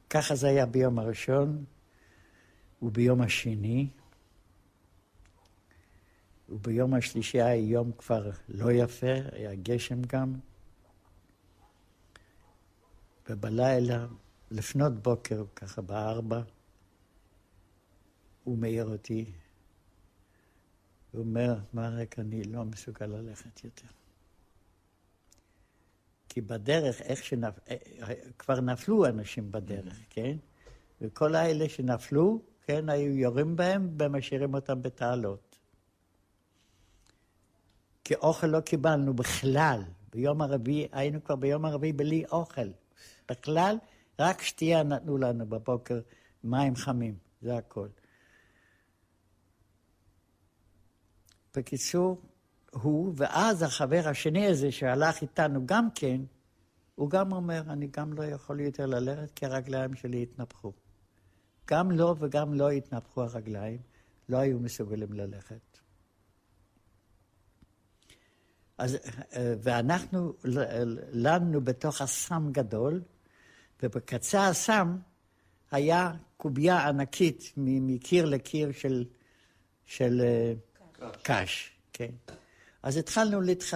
ככה 0.09 0.35
זה 0.35 0.47
היה 0.47 0.65
ביום 0.65 0.99
הראשון, 0.99 1.63
וביום 2.81 3.21
השני, 3.21 3.87
וביום 6.49 6.93
השלישי 6.93 7.41
היה 7.41 7.55
יום 7.55 7.91
כבר 7.91 8.29
לא 8.49 8.71
יפה, 8.71 9.13
היה 9.31 9.55
גשם 9.55 10.01
גם. 10.01 10.33
ובלילה, 13.29 14.07
לפנות 14.51 14.93
בוקר, 14.93 15.43
ככה 15.55 15.81
בארבע, 15.81 16.41
הוא 18.43 18.57
מעיר 18.57 18.85
אותי. 18.85 19.25
הוא 21.11 21.21
אומר, 21.21 21.55
מרק, 21.73 22.19
אני 22.19 22.43
לא 22.43 22.65
מסוגל 22.65 23.05
ללכת 23.05 23.63
יותר. 23.63 23.87
כי 26.29 26.41
בדרך, 26.41 27.01
איך 27.01 27.23
שנפ... 27.23 27.59
אה, 27.69 27.75
כבר 28.39 28.61
נפלו 28.61 29.05
אנשים 29.05 29.51
בדרך, 29.51 29.99
כן? 30.09 30.37
וכל 31.01 31.35
האלה 31.35 31.69
שנפלו, 31.69 32.41
כן, 32.71 32.89
היו 32.89 33.17
יורים 33.17 33.55
בהם 33.55 33.89
ומשאירים 33.99 34.53
אותם 34.53 34.81
בתעלות. 34.81 35.59
כי 38.03 38.15
אוכל 38.15 38.47
לא 38.47 38.59
קיבלנו 38.59 39.13
בכלל. 39.13 39.83
ביום 40.13 40.41
הרביעי, 40.41 40.87
היינו 40.91 41.23
כבר 41.23 41.35
ביום 41.35 41.65
הרביעי 41.65 41.93
בלי 41.93 42.25
אוכל. 42.31 42.69
בכלל, 43.29 43.77
רק 44.19 44.41
שתייה 44.41 44.83
נתנו 44.83 45.17
לנו 45.17 45.45
בבוקר, 45.45 45.99
מים 46.43 46.75
חמים, 46.75 47.15
זה 47.41 47.57
הכל. 47.57 47.87
בקיצור, 51.55 52.21
הוא, 52.71 53.13
ואז 53.17 53.61
החבר 53.61 54.01
השני 54.05 54.47
הזה 54.47 54.71
שהלך 54.71 55.21
איתנו 55.21 55.65
גם 55.65 55.87
כן, 55.95 56.21
הוא 56.95 57.09
גם 57.09 57.31
אומר, 57.31 57.61
אני 57.69 57.87
גם 57.87 58.13
לא 58.13 58.23
יכול 58.23 58.59
יותר 58.59 58.85
ללכת 58.85 59.31
כי 59.35 59.45
הרגליים 59.45 59.95
שלי 59.95 60.23
התנפחו. 60.23 60.71
גם 61.67 61.91
לו 61.91 62.15
וגם 62.19 62.53
לו 62.53 62.69
התנפחו 62.69 63.23
הרגליים, 63.23 63.79
לא 64.29 64.37
היו 64.37 64.59
מסוגלים 64.59 65.13
ללכת. 65.13 65.79
אז, 68.77 68.97
ואנחנו 69.63 70.33
לנו 71.13 71.61
בתוך 71.61 72.01
אסם 72.01 72.51
גדול, 72.51 73.01
ובקצה 73.83 74.41
האסם 74.41 74.97
היה 75.71 76.11
קובייה 76.37 76.87
ענקית 76.87 77.53
מקיר 77.57 78.25
לקיר 78.25 78.71
של, 78.71 79.05
של 79.85 80.21
קש. 80.91 81.21
קש, 81.23 81.71
כן. 81.93 82.11
אז 82.83 82.97
התחלנו 82.97 83.41
להתח... 83.41 83.73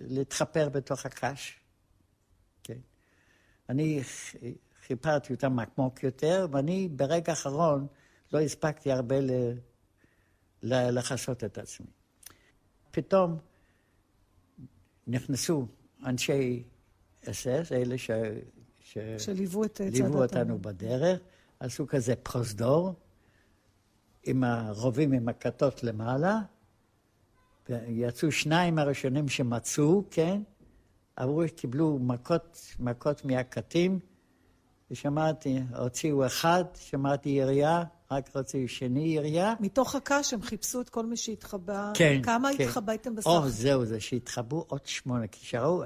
להתחפר 0.00 0.68
בתוך 0.68 1.06
הקש, 1.06 1.60
כן. 2.62 2.78
אני 3.68 4.02
חיפרתי 4.88 5.32
אותם 5.32 5.56
עמוק 5.58 6.02
יותר, 6.02 6.46
ואני 6.50 6.88
ברגע 6.88 7.32
האחרון 7.32 7.86
לא 8.32 8.40
הספקתי 8.40 8.92
הרבה 8.92 9.20
ל... 9.20 9.30
לכסות 10.62 11.44
את 11.44 11.58
עצמי. 11.58 11.86
פתאום 12.90 13.38
נכנסו 15.06 15.66
אנשי 16.04 16.62
אס-אס, 17.30 17.72
אלה 17.72 17.98
ש... 17.98 18.10
ש... 18.80 18.98
שליוו 19.18 19.64
את 19.64 19.80
ליוו 19.80 20.22
אותנו 20.22 20.58
בדרך, 20.58 21.20
עשו 21.60 21.86
כזה 21.86 22.16
פרוזדור, 22.16 22.94
עם 24.24 24.44
הרובים 24.44 25.12
עם 25.12 25.28
הכתות 25.28 25.82
למעלה, 25.84 26.38
ויצאו 27.68 28.32
שניים 28.32 28.78
הראשונים 28.78 29.28
שמצאו, 29.28 30.04
כן, 30.10 30.42
עברו, 31.16 31.42
קיבלו 31.56 31.98
מכות, 31.98 32.74
מכות 32.78 33.24
מהקטים, 33.24 33.98
ושמעתי, 34.90 35.58
הוציאו 35.76 36.26
אחד, 36.26 36.64
שמעתי 36.74 37.28
ירייה, 37.28 37.84
רק 38.10 38.36
רציתי 38.36 38.68
שני 38.68 39.00
ירייה. 39.00 39.54
מתוך 39.60 39.94
הקש 39.94 40.34
הם 40.34 40.42
חיפשו 40.42 40.80
את 40.80 40.88
כל 40.88 41.06
מי 41.06 41.16
שהתחבא. 41.16 41.92
כן, 41.94 42.22
כמה 42.22 42.50
כן. 42.58 42.64
התחבאתם 42.64 43.14
בסך? 43.14 43.26
או, 43.26 43.48
זהו, 43.48 43.84
זה 43.84 44.00
שהתחבאו 44.00 44.64
עוד 44.68 44.86
שמונה. 44.86 45.26
כשראו, 45.26 45.82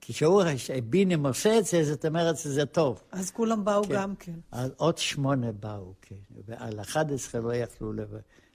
כשהוא 0.00 0.42
בינים 0.84 1.26
עושה 1.26 1.58
את 1.58 1.64
זה, 1.64 1.84
זאת 1.84 2.04
אומרת 2.04 2.36
שזה 2.36 2.66
טוב. 2.66 3.02
אז 3.12 3.30
כולם 3.30 3.64
באו 3.64 3.84
כן. 3.84 3.94
גם 3.94 4.16
כן. 4.16 4.38
אז 4.52 4.70
עוד 4.76 4.98
שמונה 4.98 5.52
באו, 5.52 5.94
כן. 6.02 6.16
ועל 6.46 6.80
11 6.80 7.40
לא 7.40 7.54
יכלו 7.54 7.92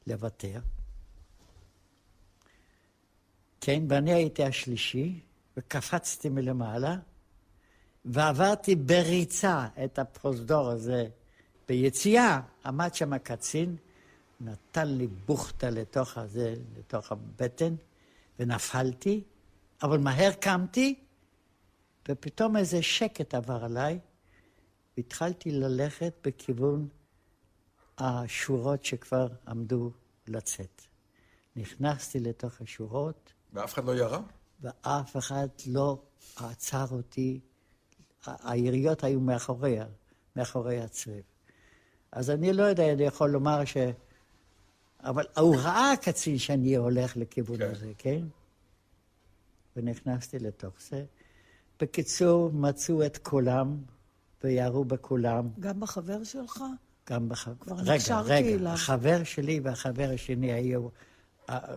לוותר. 0.08 0.60
כן, 3.62 3.84
ואני 3.90 4.14
הייתי 4.14 4.44
השלישי, 4.44 5.20
וקפצתי 5.58 6.30
מלמעלה, 6.30 6.96
ועברתי 8.06 8.76
בריצה 8.76 9.68
את 9.84 10.00
הפרוזדור 10.00 10.70
הזה. 10.70 11.08
ביציאה 11.68 12.42
עמד 12.66 12.94
שם 12.94 13.14
הקצין, 13.14 13.76
נתן 14.42 14.88
לי 14.88 15.08
בוכטה 15.08 15.70
לתוך 15.70 16.18
הזה, 16.18 16.56
לתוך 16.78 17.12
הבטן, 17.12 17.76
ונפלתי, 18.40 19.24
אבל 19.84 19.98
מהר 19.98 20.32
קמתי, 20.32 20.96
ופתאום 22.10 22.58
איזה 22.58 22.82
שקט 22.82 23.34
עבר 23.34 23.64
עליי, 23.64 24.00
והתחלתי 24.98 25.52
ללכת 25.52 26.14
בכיוון 26.24 26.88
השורות 27.98 28.86
שכבר 28.86 29.28
עמדו 29.48 29.92
לצאת. 30.28 30.82
נכנסתי 31.56 32.20
לתוך 32.20 32.62
השורות. 32.62 33.34
ואף 33.54 33.74
אחד 33.74 33.86
לא 33.86 33.96
ירה? 33.96 34.22
ואף 34.62 35.18
אחד 35.18 35.48
לא 35.68 36.02
עצר 36.36 36.86
אותי. 36.92 37.40
היריות 38.26 39.04
היו 39.04 39.20
מאחוריה, 39.20 39.86
מאחורי 40.36 40.82
הצריף. 40.82 41.26
אז 42.12 42.30
אני 42.30 42.54
לא 42.54 42.64
יודע, 42.64 42.94
אני 42.94 43.04
יכול 43.04 43.30
לומר 43.30 43.66
ש... 43.66 43.78
אבל 45.04 45.26
הוא 45.38 45.56
ראה 45.56 45.92
הקצין 45.92 46.38
שאני 46.38 46.76
הולך 46.76 47.18
לכיוון 47.18 47.58
כן. 47.58 47.72
הזה, 47.72 47.92
כן? 47.98 48.22
ונכנסתי 49.76 50.40
לתוך 50.40 50.74
זה. 50.90 51.06
בקיצור, 51.80 52.52
מצאו 52.54 53.06
את 53.06 53.18
כולם 53.18 53.78
וירו 54.44 54.86
בכולם. 54.86 55.50
גם 55.60 55.80
בחבר 55.80 56.24
שלך? 56.24 56.64
גם 57.10 57.30
בחבר... 57.30 57.56
כבר 57.60 57.76
רגע, 57.76 57.94
נקשרתי 57.94 58.32
רגע, 58.32 58.56
רגע, 58.56 58.74
החבר 58.74 59.24
שלי 59.24 59.60
והחבר 59.60 60.10
השני 60.14 60.54
היו, 60.54 60.88
אה, 61.50 61.60
אה, 61.60 61.76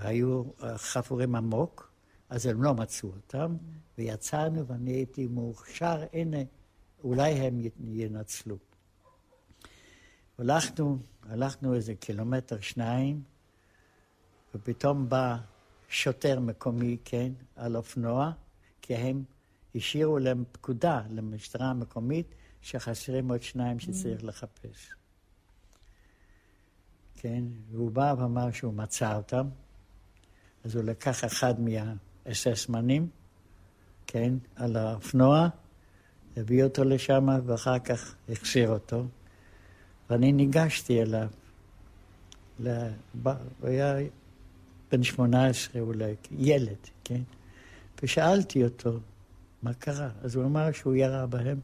היו 0.00 0.42
אה, 0.62 0.78
חפורים 0.78 1.34
עמוק, 1.34 1.90
אז 2.30 2.46
הם 2.46 2.62
לא 2.62 2.74
מצאו 2.74 3.08
אותם, 3.08 3.56
ויצאנו 3.98 4.66
ואני 4.66 4.90
הייתי 4.90 5.26
מאוכשר, 5.26 6.04
הנה, 6.12 6.38
אולי 7.04 7.32
הם 7.32 7.60
ינצלו. 7.84 8.56
הלכנו, 10.38 10.98
הלכנו 11.22 11.74
איזה 11.74 11.94
קילומטר, 11.94 12.60
שניים, 12.60 13.22
ופתאום 14.54 15.08
בא 15.08 15.36
שוטר 15.88 16.40
מקומי, 16.40 16.96
כן, 17.04 17.32
על 17.56 17.76
אופנוע, 17.76 18.32
כי 18.82 18.94
הם 18.94 19.24
השאירו 19.74 20.18
להם 20.18 20.44
פקודה 20.52 21.02
למשטרה 21.10 21.70
המקומית 21.70 22.34
שחסרים 22.60 23.30
עוד 23.30 23.42
שניים 23.42 23.78
שצריך 23.78 24.20
mm. 24.20 24.26
לחפש. 24.26 24.92
כן, 27.14 27.44
והוא 27.70 27.90
בא 27.90 28.14
ואמר 28.18 28.50
שהוא 28.50 28.74
מצא 28.74 29.16
אותם, 29.16 29.48
אז 30.64 30.76
הוא 30.76 30.84
לקח 30.84 31.24
אחד 31.24 31.60
מה, 31.60 31.92
אססמנים, 32.24 33.08
כן, 34.06 34.32
על 34.56 34.76
האופנוע, 34.76 35.48
הביא 36.36 36.64
אותו 36.64 36.84
לשם 36.84 37.28
ואחר 37.46 37.78
כך 37.78 38.14
החזיר 38.28 38.70
אותו. 38.70 39.04
ואני 40.10 40.32
ניגשתי 40.32 41.02
אליו. 41.02 41.28
הוא 43.20 43.32
היה 43.62 43.96
בן 44.92 45.02
18 45.02 45.82
אולי, 45.82 46.14
ילד, 46.30 46.76
כן? 47.04 47.20
ושאלתי 48.02 48.64
אותו, 48.64 48.98
מה 49.62 49.74
קרה? 49.74 50.10
אז 50.22 50.34
הוא 50.34 50.44
אמר 50.44 50.72
שהוא 50.72 50.94
ירה 50.94 51.26
בהם. 51.26 51.60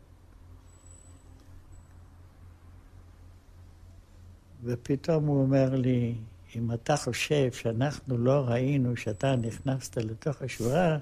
ופתאום 4.64 5.26
הוא 5.26 5.42
אומר 5.42 5.74
לי, 5.74 6.14
אם 6.56 6.72
אתה 6.72 6.96
חושב 6.96 7.52
שאנחנו 7.52 8.18
לא 8.18 8.44
ראינו 8.48 8.96
שאתה 8.96 9.36
נכנסת 9.36 9.96
לתוך 9.96 10.42
השורה, 10.42 10.98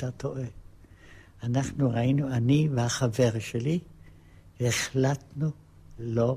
אתה 0.00 0.10
טועה. 0.10 0.44
אנחנו 1.42 1.90
ראינו, 1.90 2.28
אני 2.28 2.68
והחבר 2.74 3.38
שלי, 3.38 3.78
החלטנו 4.60 5.50
לא 5.98 6.36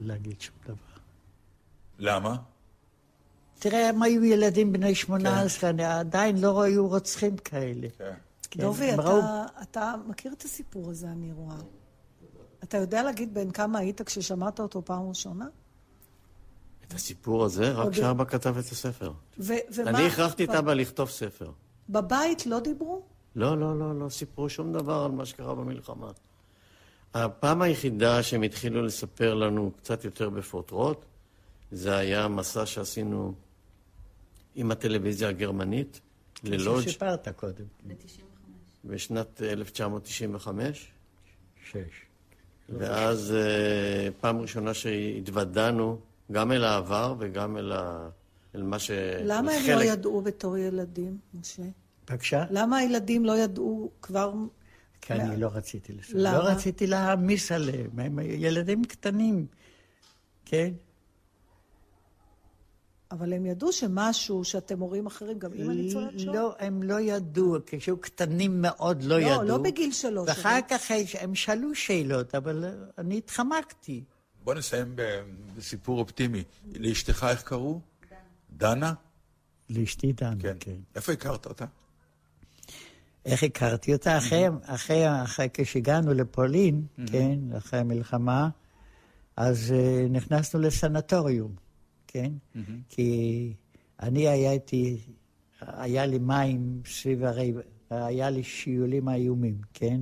להגיד 0.00 0.40
שום 0.40 0.54
דבר. 0.64 1.00
למה? 1.98 2.36
תראה, 3.58 3.88
הם 3.88 4.02
היו 4.02 4.24
ילדים 4.24 4.72
בני 4.72 4.94
18, 4.94 5.72
כן. 5.72 5.80
עדיין 5.80 6.40
לא 6.40 6.62
היו 6.62 6.88
רוצחים 6.88 7.36
כאלה. 7.36 7.88
כן. 7.98 8.14
כן. 8.50 8.60
דובי, 8.60 8.94
אתה, 8.94 9.02
ראו... 9.02 9.20
אתה 9.62 9.94
מכיר 10.06 10.32
את 10.32 10.42
הסיפור 10.42 10.90
הזה, 10.90 11.06
אני 11.06 11.32
רואה. 11.32 11.56
אתה 12.64 12.76
יודע 12.76 13.02
להגיד 13.02 13.34
בין 13.34 13.50
כמה 13.50 13.78
היית 13.78 14.02
כששמעת 14.02 14.60
אותו 14.60 14.84
פעם 14.84 15.08
ראשונה? 15.08 15.46
את 16.86 16.92
הסיפור 16.92 17.44
הזה? 17.44 17.72
רק 17.72 17.92
כשאבא 17.92 18.24
כתב 18.24 18.58
את 18.58 18.64
הספר. 18.64 19.12
ו- 19.38 19.52
ומה... 19.74 19.90
אני 19.90 20.06
הכרחתי 20.06 20.44
את 20.44 20.50
אבא 20.50 20.74
לכתוב 20.74 21.10
ספר. 21.10 21.50
בבית 21.88 22.46
לא 22.46 22.60
דיברו? 22.60 23.02
לא, 23.36 23.58
לא, 23.58 23.78
לא, 23.78 23.98
לא 23.98 24.08
סיפרו 24.08 24.48
שום 24.48 24.72
דבר 24.72 25.02
על 25.04 25.10
מה 25.10 25.26
שקרה 25.26 25.54
במלחמה. 25.54 26.10
הפעם 27.14 27.62
היחידה 27.62 28.22
שהם 28.22 28.42
התחילו 28.42 28.82
לספר 28.82 29.34
לנו 29.34 29.70
קצת 29.76 30.04
יותר 30.04 30.30
בפרוטרוט, 30.30 31.04
זה 31.72 31.96
היה 31.96 32.28
מסע 32.28 32.66
שעשינו 32.66 33.34
עם 34.54 34.70
הטלוויזיה 34.70 35.28
הגרמנית 35.28 36.00
ללודג'. 36.44 36.82
ששיפרת 36.82 37.28
קודם. 37.28 37.64
בשנת 38.84 39.42
1995. 39.42 40.88
שש. 41.70 41.76
ואז 42.68 43.34
אה, 43.34 44.08
פעם 44.20 44.40
ראשונה 44.40 44.74
שהתוודענו 44.74 45.98
גם 46.32 46.52
אל 46.52 46.64
העבר 46.64 47.14
וגם 47.18 47.56
אל, 47.56 47.72
ה... 47.72 48.08
אל 48.54 48.62
מה 48.62 48.78
ש... 48.78 48.90
למה 49.24 49.52
הם 49.52 49.78
לא 49.78 49.82
ידעו 49.82 50.20
בתור 50.20 50.58
ילדים, 50.58 51.18
משה? 51.34 51.62
בבקשה? 52.10 52.44
למה 52.50 52.76
הילדים 52.76 53.24
לא 53.24 53.38
ידעו 53.38 53.90
כבר... 54.02 54.32
כי 55.00 55.12
אני 55.12 55.36
לא 55.36 55.50
רציתי 55.54 55.92
לספר. 55.92 56.12
למה? 56.16 56.38
לא 56.38 56.44
רציתי 56.44 56.86
להעמיס 56.86 57.52
עליהם, 57.52 57.98
הם 57.98 58.18
ילדים 58.18 58.84
קטנים, 58.84 59.46
כן? 60.44 60.72
אבל 63.10 63.32
הם 63.32 63.46
ידעו 63.46 63.72
שמשהו 63.72 64.44
שאתם 64.44 64.80
הורים 64.80 65.06
אחרים, 65.06 65.38
גם 65.38 65.52
אימא 65.52 65.72
ניצולת 65.72 66.20
שואה? 66.20 66.34
לא, 66.34 66.54
הם 66.58 66.82
לא 66.82 67.00
ידעו, 67.00 67.56
כשהיו 67.66 67.96
קטנים 67.96 68.62
מאוד 68.62 69.02
לא, 69.02 69.20
לא 69.20 69.26
ידעו. 69.26 69.42
לא, 69.42 69.48
לא 69.48 69.58
בגיל 69.58 69.92
שלוש. 69.92 70.28
ואחר 70.28 70.58
כך 70.68 70.90
הם 71.20 71.34
שאלו 71.34 71.74
שאלות, 71.74 72.34
אבל 72.34 72.64
אני 72.98 73.18
התחמקתי. 73.18 74.04
בוא 74.44 74.54
נסיים 74.54 74.96
בסיפור 75.56 75.98
אופטימי. 75.98 76.44
לאשתך 76.74 77.26
איך 77.30 77.42
קראו? 77.42 77.80
דנה? 78.56 78.92
לאשתי 79.70 80.12
דנה, 80.12 80.36
כן. 80.40 80.56
כן. 80.60 80.76
איפה 80.94 81.12
הכרת 81.12 81.46
אותה? 81.46 81.64
איך 83.24 83.42
הכרתי 83.42 83.92
אותה? 83.92 84.18
אחרי, 84.18 84.44
אחרי, 84.62 85.22
אחרי 85.22 85.48
כשהגענו 85.52 86.14
לפולין, 86.14 86.86
כן, 87.06 87.38
אחרי 87.56 87.80
המלחמה, 87.80 88.48
אז 89.36 89.74
uh, 89.76 90.12
נכנסנו 90.12 90.60
לסנטוריום, 90.60 91.54
כן? 92.06 92.32
כי 92.88 93.52
אני 94.02 94.28
הייתי, 94.28 95.00
היה 95.60 96.06
לי 96.06 96.18
מים 96.18 96.82
סביב 96.86 97.24
הרי, 97.24 97.52
היה 97.90 98.30
לי 98.30 98.42
שיולים 98.42 99.08
איומים, 99.08 99.60
כן? 99.74 100.00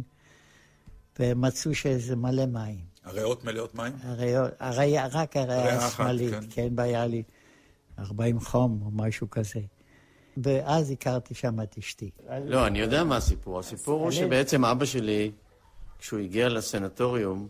ומצאו 1.18 1.74
שזה 1.74 2.16
מלא 2.16 2.46
מים. 2.46 2.80
הריאות 3.04 3.44
מלאות 3.44 3.74
מים? 3.74 3.92
הריאות, 4.02 4.50
הרי, 4.58 4.96
רק 5.12 5.36
הריאה 5.36 5.86
השמאלית, 5.86 6.30
כן, 6.30 6.40
כן 6.50 6.68
והיה 6.76 7.06
לי 7.06 7.22
40 7.98 8.40
חום 8.40 8.82
או 8.84 8.90
משהו 8.90 9.30
כזה. 9.30 9.60
ואז 10.36 10.90
הכרתי 10.90 11.34
שם 11.34 11.60
את 11.62 11.78
אשתי. 11.78 12.10
לא, 12.44 12.66
אני 12.66 12.78
יודע 12.78 13.04
מה 13.04 13.16
הסיפור. 13.16 13.58
הסיפור 13.58 14.02
הוא 14.02 14.10
שבעצם 14.10 14.64
אבא 14.64 14.84
שלי, 14.84 15.30
כשהוא 15.98 16.20
הגיע 16.20 16.48
לסנטוריום, 16.48 17.48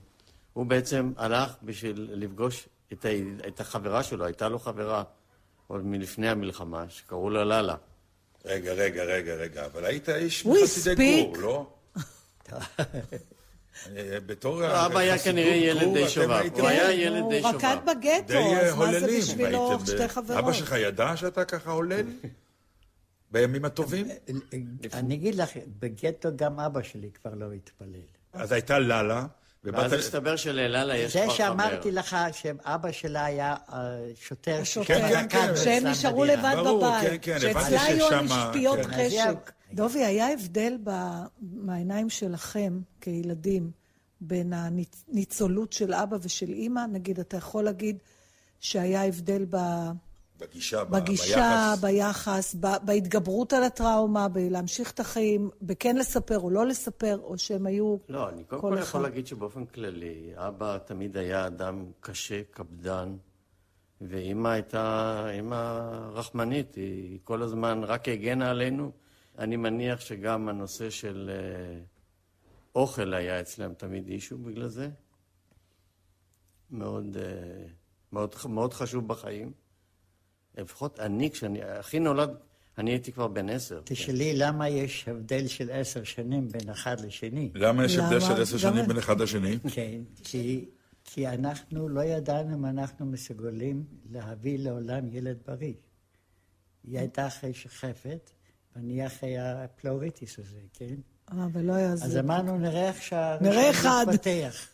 הוא 0.52 0.66
בעצם 0.66 1.12
הלך 1.16 1.54
בשביל 1.62 2.08
לפגוש 2.12 2.68
את, 2.92 3.04
ה... 3.04 3.08
את 3.48 3.60
החברה 3.60 4.02
שלו, 4.02 4.24
הייתה 4.24 4.48
לו 4.48 4.58
חברה 4.58 5.02
עוד 5.66 5.86
מלפני 5.86 6.28
המלחמה, 6.28 6.84
שקראו 6.88 7.30
לה 7.30 7.44
ללה. 7.44 7.76
רגע, 8.44 8.72
רגע, 8.72 9.04
רגע, 9.04 9.34
רגע, 9.34 9.66
אבל 9.66 9.84
היית 9.84 10.08
איש 10.08 10.46
מחסידי 10.46 11.24
גור, 11.24 11.36
לא? 11.36 11.66
בתור... 14.26 14.60
לא, 14.60 14.86
אבא 14.86 14.98
היה 14.98 15.18
כנראה 15.18 15.54
ילד 15.54 15.94
די 15.94 16.08
שובב. 16.08 16.42
הוא 16.52 16.68
היה 16.68 16.92
ילד 16.92 17.24
די 17.28 17.42
שובב. 17.42 17.54
הוא 17.54 17.56
רקד 17.56 17.76
בגטו, 17.86 18.56
אז 18.60 18.74
מה 18.74 19.00
זה 19.00 19.18
בשבילו 19.18 19.78
שתי 19.86 20.08
חברות? 20.08 20.38
אבא 20.38 20.52
שלך 20.52 20.74
ידע 20.78 21.16
שאתה 21.16 21.44
ככה 21.44 21.70
הולל? 21.70 22.06
בימים 23.32 23.64
הטובים? 23.64 24.06
אני 24.92 25.14
אגיד 25.14 25.34
לך, 25.34 25.50
בגטו 25.78 26.28
גם 26.36 26.60
אבא 26.60 26.82
שלי 26.82 27.10
כבר 27.10 27.34
לא 27.34 27.52
התפלל. 27.52 28.00
אז 28.32 28.52
הייתה 28.52 28.78
לאלה. 28.78 29.26
ואז 29.64 29.92
הסתבר 29.92 30.36
שלאללה 30.36 30.96
יש 30.96 31.12
כבר 31.12 31.22
חבר. 31.22 31.30
זה 31.32 31.36
שאמרתי 31.36 31.92
לך 31.92 32.16
שאבא 32.32 32.92
שלה 32.92 33.24
היה 33.24 33.54
שוטר, 34.14 34.62
כן, 34.84 35.08
כן, 35.08 35.26
כן. 35.28 35.56
שהם 35.56 35.86
נשארו 35.86 36.24
לבד 36.24 36.54
בבית. 36.66 37.24
שאצלה 37.24 37.82
היו 37.82 38.08
המשפיעות 38.12 38.78
חשק. 38.86 39.52
דובי, 39.74 40.04
היה 40.04 40.32
הבדל 40.32 40.78
מהעיניים 41.40 42.10
שלכם 42.10 42.80
כילדים 43.00 43.70
בין 44.20 44.52
הניצולות 44.52 45.72
של 45.72 45.94
אבא 45.94 46.16
ושל 46.22 46.48
אימא? 46.48 46.86
נגיד, 46.92 47.20
אתה 47.20 47.36
יכול 47.36 47.64
להגיד 47.64 47.98
שהיה 48.60 49.04
הבדל 49.04 49.46
ב... 49.50 49.56
בגישה, 50.40 50.84
בגישה, 50.84 51.74
ביחס, 51.80 52.54
ב, 52.60 52.66
בהתגברות 52.84 53.52
על 53.52 53.62
הטראומה, 53.62 54.28
בלהמשיך 54.28 54.90
את 54.90 55.00
החיים, 55.00 55.50
בכן 55.62 55.96
לספר 55.96 56.38
או 56.38 56.50
לא 56.50 56.66
לספר, 56.66 57.18
או 57.22 57.38
שהם 57.38 57.66
היו... 57.66 57.96
לא, 58.08 58.28
אני 58.28 58.44
קודם 58.44 58.62
כל, 58.62 58.76
כל 58.76 58.82
יכול 58.82 59.00
להגיד 59.02 59.26
שבאופן 59.26 59.64
כללי, 59.64 60.32
אבא 60.36 60.78
תמיד 60.78 61.16
היה 61.16 61.46
אדם 61.46 61.84
קשה, 62.00 62.42
קפדן, 62.50 63.16
ואימא 64.00 64.48
הייתה 64.48 65.24
אימא 65.30 65.88
רחמנית, 66.12 66.74
היא 66.74 67.18
כל 67.24 67.42
הזמן 67.42 67.84
רק 67.84 68.08
הגנה 68.08 68.50
עלינו. 68.50 68.90
אני 69.38 69.56
מניח 69.56 70.00
שגם 70.00 70.48
הנושא 70.48 70.90
של 70.90 71.30
uh, 71.30 71.86
אוכל 72.74 73.14
היה 73.14 73.40
אצלם 73.40 73.74
תמיד 73.74 74.08
אישו 74.08 74.38
בגלל 74.38 74.68
זה. 74.68 74.90
מאוד, 76.70 77.16
uh, 77.16 77.70
מאוד, 78.12 78.34
מאוד 78.48 78.74
חשוב 78.74 79.08
בחיים. 79.08 79.52
לפחות 80.58 81.00
אני, 81.00 81.30
כשאני, 81.30 81.80
אחי 81.80 81.98
נולד, 81.98 82.30
אני 82.78 82.90
הייתי 82.90 83.12
כבר 83.12 83.28
בן 83.28 83.48
עשר. 83.48 83.80
תשאלי, 83.84 84.32
כן. 84.32 84.38
למה 84.38 84.68
יש 84.68 85.08
הבדל 85.08 85.46
של 85.46 85.70
עשר 85.70 86.04
שנים 86.04 86.48
בין 86.48 86.68
אחד 86.70 87.00
לשני? 87.00 87.50
למה 87.54 87.84
יש 87.84 87.96
הבדל 87.96 88.20
של 88.20 88.42
עשר 88.42 88.58
שנים 88.58 88.86
בין 88.86 88.98
אחד 88.98 89.20
לשני? 89.20 89.58
כן, 89.74 90.00
כי, 90.24 90.68
כי 91.04 91.28
אנחנו 91.28 91.88
לא 91.88 92.00
ידענו 92.00 92.54
אם 92.54 92.66
אנחנו 92.66 93.06
מסוגלים 93.06 93.84
להביא 94.10 94.58
לעולם 94.58 95.08
ילד 95.08 95.38
בריא. 95.46 95.74
היא 96.84 96.98
הייתה 96.98 97.26
אחרי 97.26 97.54
שחפת, 97.54 98.30
ואני 98.76 99.06
אחרי 99.06 99.38
הפלאוריטיס 99.38 100.38
הזה, 100.38 100.58
כן? 100.72 100.94
אה, 101.32 101.46
ולא 101.52 101.72
היה 101.72 101.96
זה. 101.96 102.04
אז 102.04 102.16
אמרנו, 102.16 102.58
נראה 102.58 102.88
איך 102.88 103.02
שהראשון 103.02 104.08
יתפתח. 104.08 104.68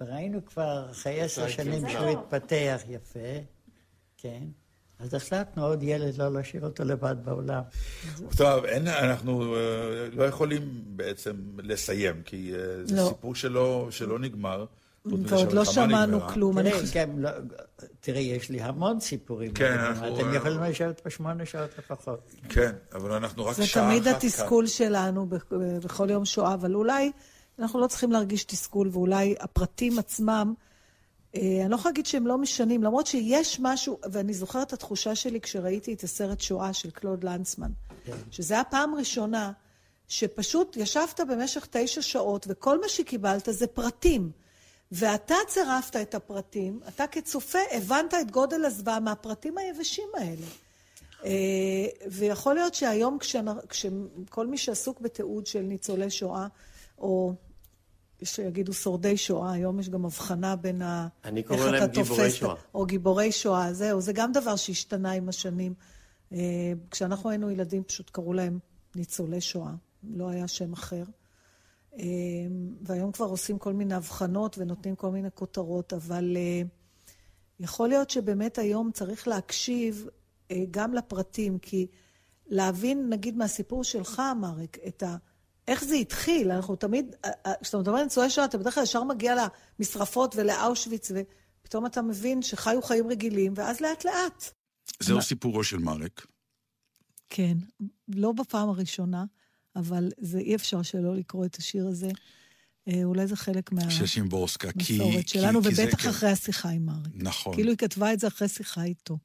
וראינו 0.00 0.44
כבר 0.46 0.90
אחרי 0.90 1.20
עשר 1.20 1.48
שנים 1.48 1.88
שהוא 1.88 2.06
התפתח 2.06 2.80
יפה, 2.88 3.38
כן? 4.16 4.42
אז 4.98 5.14
החלטנו 5.14 5.64
עוד 5.64 5.82
ילד 5.82 6.18
לא 6.18 6.32
להשאיר 6.32 6.64
אותו 6.64 6.84
לבד 6.84 7.16
בעולם. 7.24 7.62
טוב, 8.36 8.64
אין, 8.64 8.88
אנחנו 8.88 9.54
אה, 9.54 10.16
לא 10.16 10.24
יכולים 10.24 10.82
בעצם 10.86 11.36
לסיים, 11.58 12.22
כי 12.22 12.52
אה, 12.54 12.88
זה 12.88 12.96
לא. 12.96 13.08
סיפור 13.08 13.34
שלא, 13.34 13.88
שלא 13.90 14.18
נגמר. 14.18 14.64
ועוד 15.04 15.52
לא 15.52 15.64
שמענו 15.64 16.20
כלום. 16.20 16.62
תראי, 16.62 16.86
כן, 16.92 17.10
לא, 17.16 17.30
תראי, 18.00 18.20
יש 18.20 18.50
לי 18.50 18.60
המון 18.60 19.00
סיפורים. 19.00 19.52
כן, 19.52 19.78
אנחנו... 19.78 20.16
אתם 20.16 20.34
יכולים 20.34 20.62
לשבת 20.62 21.00
פה 21.00 21.10
שמונה 21.10 21.46
שעות 21.46 21.70
לפחות. 21.78 22.34
כן, 22.48 22.72
אבל 22.94 23.12
אנחנו 23.12 23.44
רק 23.44 23.54
שעה 23.54 23.64
אחת 23.64 23.74
כאן. 23.74 23.82
זה 23.82 24.00
תמיד 24.00 24.14
התסכול 24.16 24.66
שלנו 24.66 25.26
בכל 25.84 26.10
יום 26.10 26.24
שואה, 26.24 26.54
אבל 26.54 26.74
אולי 26.74 27.12
אנחנו 27.58 27.80
לא 27.80 27.86
צריכים 27.86 28.12
להרגיש 28.12 28.44
תסכול, 28.44 28.88
ואולי 28.92 29.34
הפרטים 29.40 29.98
עצמם... 29.98 30.54
אה, 31.36 31.58
אני 31.62 31.70
לא 31.70 31.74
יכולה 31.74 31.90
להגיד 31.90 32.06
שהם 32.06 32.26
לא 32.26 32.38
משנים, 32.38 32.82
למרות 32.82 33.06
שיש 33.06 33.58
משהו, 33.62 33.98
ואני 34.12 34.34
זוכרת 34.34 34.68
את 34.68 34.72
התחושה 34.72 35.14
שלי 35.14 35.40
כשראיתי 35.40 35.94
את 35.94 36.02
הסרט 36.02 36.40
שואה 36.40 36.72
של 36.72 36.90
קלוד 36.90 37.24
לנצמן. 37.24 37.70
כן. 38.04 38.12
שזה 38.30 38.60
הפעם 38.60 38.94
הראשונה 38.94 39.52
שפשוט 40.08 40.76
ישבת 40.76 41.20
במשך 41.30 41.66
תשע 41.70 42.02
שעות, 42.02 42.46
וכל 42.48 42.80
מה 42.80 42.88
שקיבלת 42.88 43.48
זה 43.50 43.66
פרטים. 43.66 44.30
ואתה 44.92 45.34
צירפת 45.48 45.96
את 45.96 46.14
הפרטים, 46.14 46.80
אתה 46.88 47.06
כצופה 47.06 47.58
הבנת 47.72 48.14
את 48.14 48.30
גודל 48.30 48.64
הזוועה 48.64 49.00
מהפרטים 49.00 49.58
היבשים 49.58 50.08
האלה. 50.14 50.46
אה, 51.24 51.30
ויכול 52.10 52.54
להיות 52.54 52.74
שהיום 52.74 53.18
כשכל 53.68 54.46
מי 54.46 54.58
שעסוק 54.58 55.00
בתיעוד 55.00 55.46
של 55.46 55.60
ניצולי 55.60 56.10
שואה, 56.10 56.46
או 56.98 57.34
שיגידו 58.24 58.72
שורדי 58.72 59.16
שואה, 59.16 59.52
היום 59.52 59.80
יש 59.80 59.88
גם 59.88 60.04
הבחנה 60.04 60.56
בין 60.56 60.82
ה... 60.82 61.08
אני 61.24 61.42
קורא 61.42 61.70
להם 61.70 61.90
גיבורי 61.90 62.30
שואה. 62.30 62.54
או 62.74 62.86
גיבורי 62.86 63.32
שואה, 63.32 63.72
זהו, 63.72 64.00
זה 64.00 64.12
גם 64.12 64.32
דבר 64.32 64.56
שהשתנה 64.56 65.12
עם 65.12 65.28
השנים. 65.28 65.74
אה, 66.32 66.38
כשאנחנו 66.90 67.30
היינו 67.30 67.50
ילדים 67.50 67.82
פשוט 67.84 68.10
קראו 68.10 68.32
להם 68.32 68.58
ניצולי 68.94 69.40
שואה, 69.40 69.72
לא 70.02 70.28
היה 70.28 70.48
שם 70.48 70.72
אחר. 70.72 71.02
אה, 71.98 72.04
והיום 72.82 73.12
כבר 73.12 73.26
עושים 73.26 73.58
כל 73.58 73.72
מיני 73.72 73.94
הבחנות 73.94 74.58
ונותנים 74.58 74.96
כל 74.96 75.10
מיני 75.10 75.28
כותרות, 75.34 75.92
אבל 75.92 76.36
יכול 77.60 77.88
להיות 77.88 78.10
שבאמת 78.10 78.58
היום 78.58 78.90
צריך 78.92 79.28
להקשיב 79.28 80.08
אה, 80.50 80.64
גם 80.70 80.94
לפרטים, 80.94 81.58
כי 81.58 81.86
להבין, 82.46 83.08
נגיד, 83.08 83.36
מהסיפור 83.36 83.84
שלך, 83.84 84.22
מרק, 84.40 84.78
את 84.86 85.02
ה... 85.02 85.16
איך 85.68 85.84
זה 85.84 85.94
התחיל, 85.94 86.50
אנחנו 86.50 86.76
תמיד, 86.76 87.14
אה, 87.24 87.30
אה, 87.46 87.52
כשאתה 87.62 87.78
מדבר 87.78 87.96
על 87.96 88.02
ניצולי 88.02 88.30
שואה, 88.30 88.46
אתה 88.46 88.58
בדרך 88.58 88.74
כלל 88.74 88.82
ישר 88.82 89.04
מגיע 89.04 89.34
למשרפות 89.78 90.34
ולאושוויץ, 90.36 91.10
ופתאום 91.10 91.86
אתה 91.86 92.02
מבין 92.02 92.42
שחיו 92.42 92.82
חיים 92.82 93.06
רגילים, 93.06 93.52
ואז 93.56 93.80
לאט 93.80 94.04
לאט. 94.04 94.44
זהו 95.00 95.16
מה... 95.16 95.22
סיפורו 95.22 95.64
של 95.64 95.78
מרק. 95.78 96.26
כן, 97.30 97.56
לא 98.08 98.32
בפעם 98.32 98.68
הראשונה, 98.68 99.24
אבל 99.76 100.08
זה 100.18 100.38
אי 100.38 100.54
אפשר 100.54 100.82
שלא 100.82 101.16
לקרוא 101.16 101.44
את 101.46 101.56
השיר 101.56 101.86
הזה. 101.86 102.10
אולי 103.04 103.26
זה 103.26 103.36
חלק 103.36 103.72
מהמסורת 103.72 105.28
שלנו, 105.28 105.62
כי, 105.62 105.68
ובטח 105.68 106.02
כי 106.02 106.08
אחרי 106.08 106.30
השיחה 106.30 106.68
עם 106.68 106.86
מרק. 106.86 107.08
נכון. 107.14 107.54
כאילו 107.54 107.70
היא 107.70 107.78
כתבה 107.78 108.12
את 108.12 108.20
זה 108.20 108.26
אחרי 108.26 108.48
שיחה 108.48 108.84
איתו. 108.84 109.18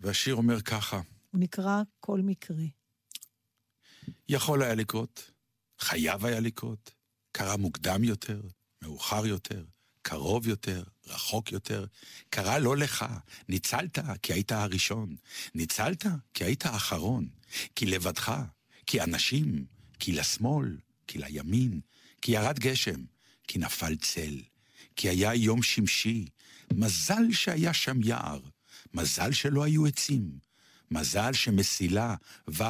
והשיר 0.00 0.34
אומר 0.34 0.60
ככה. 0.60 1.00
הוא 1.30 1.40
נקרא 1.40 1.82
כל 2.00 2.20
מקרה. 2.20 2.64
יכול 4.28 4.62
היה 4.62 4.74
לקרות, 4.74 5.30
חייב 5.80 6.24
היה 6.24 6.40
לקרות, 6.40 6.90
קרה 7.32 7.56
מוקדם 7.56 8.04
יותר, 8.04 8.40
מאוחר 8.82 9.26
יותר, 9.26 9.64
קרוב 10.02 10.46
יותר, 10.46 10.82
רחוק 11.06 11.52
יותר. 11.52 11.86
קרה 12.30 12.58
לא 12.58 12.76
לך, 12.76 13.04
ניצלת 13.48 13.98
כי 14.22 14.32
היית 14.32 14.52
הראשון, 14.52 15.16
ניצלת 15.54 16.06
כי 16.34 16.44
היית 16.44 16.66
האחרון, 16.66 17.28
כי 17.74 17.86
לבדך, 17.86 18.34
כי 18.92 19.00
אנשים, 19.00 19.64
כי 19.98 20.12
לשמאל, 20.12 20.76
כי 21.06 21.18
לימין, 21.18 21.80
כי 22.22 22.32
ירד 22.32 22.58
גשם, 22.58 23.04
כי 23.48 23.58
נפל 23.58 23.96
צל, 23.96 24.42
כי 24.96 25.08
היה 25.08 25.34
יום 25.34 25.62
שמשי, 25.62 26.26
מזל 26.74 27.32
שהיה 27.32 27.72
שם 27.72 28.02
יער, 28.02 28.40
מזל 28.94 29.32
שלא 29.32 29.64
היו 29.64 29.86
עצים. 29.86 30.38
מזל 30.92 31.32
שמסילה, 31.32 32.14
ו', 32.48 32.62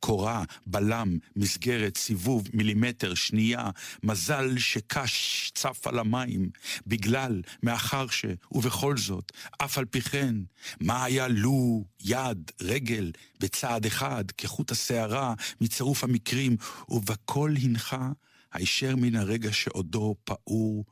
קורה, 0.00 0.44
בלם, 0.66 1.18
מסגרת, 1.36 1.96
סיבוב, 1.96 2.48
מילימטר, 2.52 3.14
שנייה, 3.14 3.70
מזל 4.02 4.58
שקש 4.58 5.50
צף 5.54 5.86
על 5.86 5.98
המים, 5.98 6.50
בגלל, 6.86 7.42
מאחר 7.62 8.06
ש, 8.08 8.24
ובכל 8.52 8.96
זאת, 8.96 9.32
אף 9.58 9.78
על 9.78 9.84
פי 9.84 10.00
כן, 10.00 10.34
מה 10.80 11.04
היה 11.04 11.28
לו, 11.28 11.84
יד, 12.04 12.50
רגל, 12.60 13.12
בצעד 13.40 13.86
אחד, 13.86 14.24
כחוט 14.38 14.70
השערה, 14.72 15.34
מצירוף 15.60 16.04
המקרים, 16.04 16.56
ובכל 16.88 17.54
הנחה, 17.62 18.10
הישר 18.52 18.96
מן 18.96 19.16
הרגע 19.16 19.52
שעודו 19.52 20.14
פעור, 20.24 20.84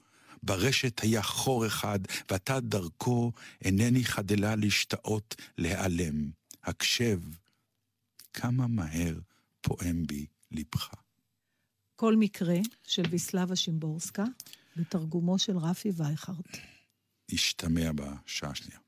ברשת 0.42 1.00
היה 1.00 1.22
חור 1.22 1.66
אחד, 1.66 1.98
ואתה 2.30 2.60
דרכו 2.60 3.32
אינני 3.64 4.04
חדלה 4.04 4.56
להשתאות, 4.56 5.34
להיעלם. 5.58 6.43
הקשב, 6.64 7.20
כמה 8.32 8.66
מהר 8.66 9.18
פועם 9.60 10.06
בי 10.06 10.26
לבך. 10.52 10.90
כל 11.96 12.16
מקרה 12.16 12.56
של 12.86 13.02
ויסלבה 13.10 13.56
שימבורסקה, 13.56 14.24
בתרגומו 14.76 15.38
של 15.38 15.56
רפי 15.56 15.90
וייכרט. 15.96 16.58
השתמע 17.32 17.90
בשעה 17.92 18.50
השנייה. 18.50 18.78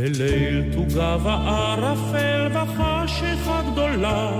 בליל 0.00 0.64
תוגה 0.72 1.16
וערפל 1.22 2.48
וחשיכה 2.52 3.62
גדולה, 3.72 4.30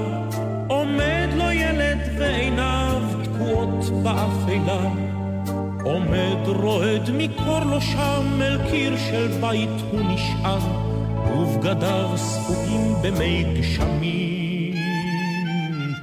עומד 0.68 1.28
לו 1.36 1.50
ילד 1.50 1.98
ועיניו 2.18 3.02
תקועות 3.24 4.02
באפלה. 4.02 4.90
עומד 5.84 6.46
רועד 6.46 7.10
מקור 7.12 7.60
לו 7.64 7.80
שם 7.80 8.42
אל 8.42 8.58
קיר 8.70 8.96
של 8.96 9.28
בית 9.40 9.68
הוא 9.90 10.00
נשען, 10.00 10.60
ובגדיו 11.36 12.10
ספוגים 12.16 12.94
במי 13.02 13.44
גשמים. 13.58 14.74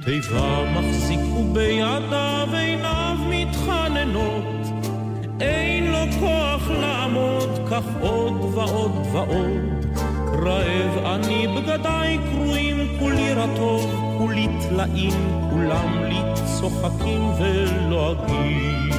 תיבה 0.04 0.64
מחזיק 0.74 1.20
ובידיו 1.20 2.48
עיניו 2.52 3.16
מתחננות, 3.30 4.67
אין 5.40 5.92
לו 5.92 5.98
כוח 6.20 6.70
לעמוד, 6.70 7.60
כך 7.70 7.84
עוד 8.00 8.32
ועוד 8.54 8.92
ועוד. 9.12 9.86
רעב 10.42 10.98
אני 11.04 11.46
בגדיי 11.46 12.18
קרועים, 12.32 12.88
כולי 12.98 13.34
רטוב, 13.34 14.14
כולי 14.18 14.48
טלאים, 14.68 15.12
כולם 15.50 16.02
לי 16.02 16.20
צוחקים 16.44 17.30
ולועגים. 17.38 18.90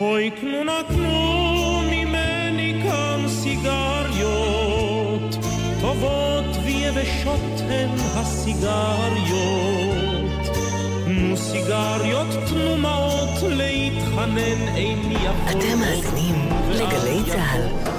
אוי 0.00 0.30
קנו 0.30 0.64
נא 0.64 0.82
קנו 0.88 1.80
ממני 1.90 2.80
כאן 2.82 3.28
סיגריות, 3.28 5.36
טובות 5.80 6.56
ויבשות 6.64 7.60
הן 7.70 7.90
הסיגריות. 8.14 10.15
סיגריות, 11.56 12.26
תנו 12.46 12.76
מעות, 12.76 13.42
להתחנן 13.42 14.68
איני 14.76 15.14
יכול... 15.14 15.50
אתם 15.50 15.78
מאזינים 15.78 16.48
לגלי 16.70 17.22
צה"ל. 17.32 17.95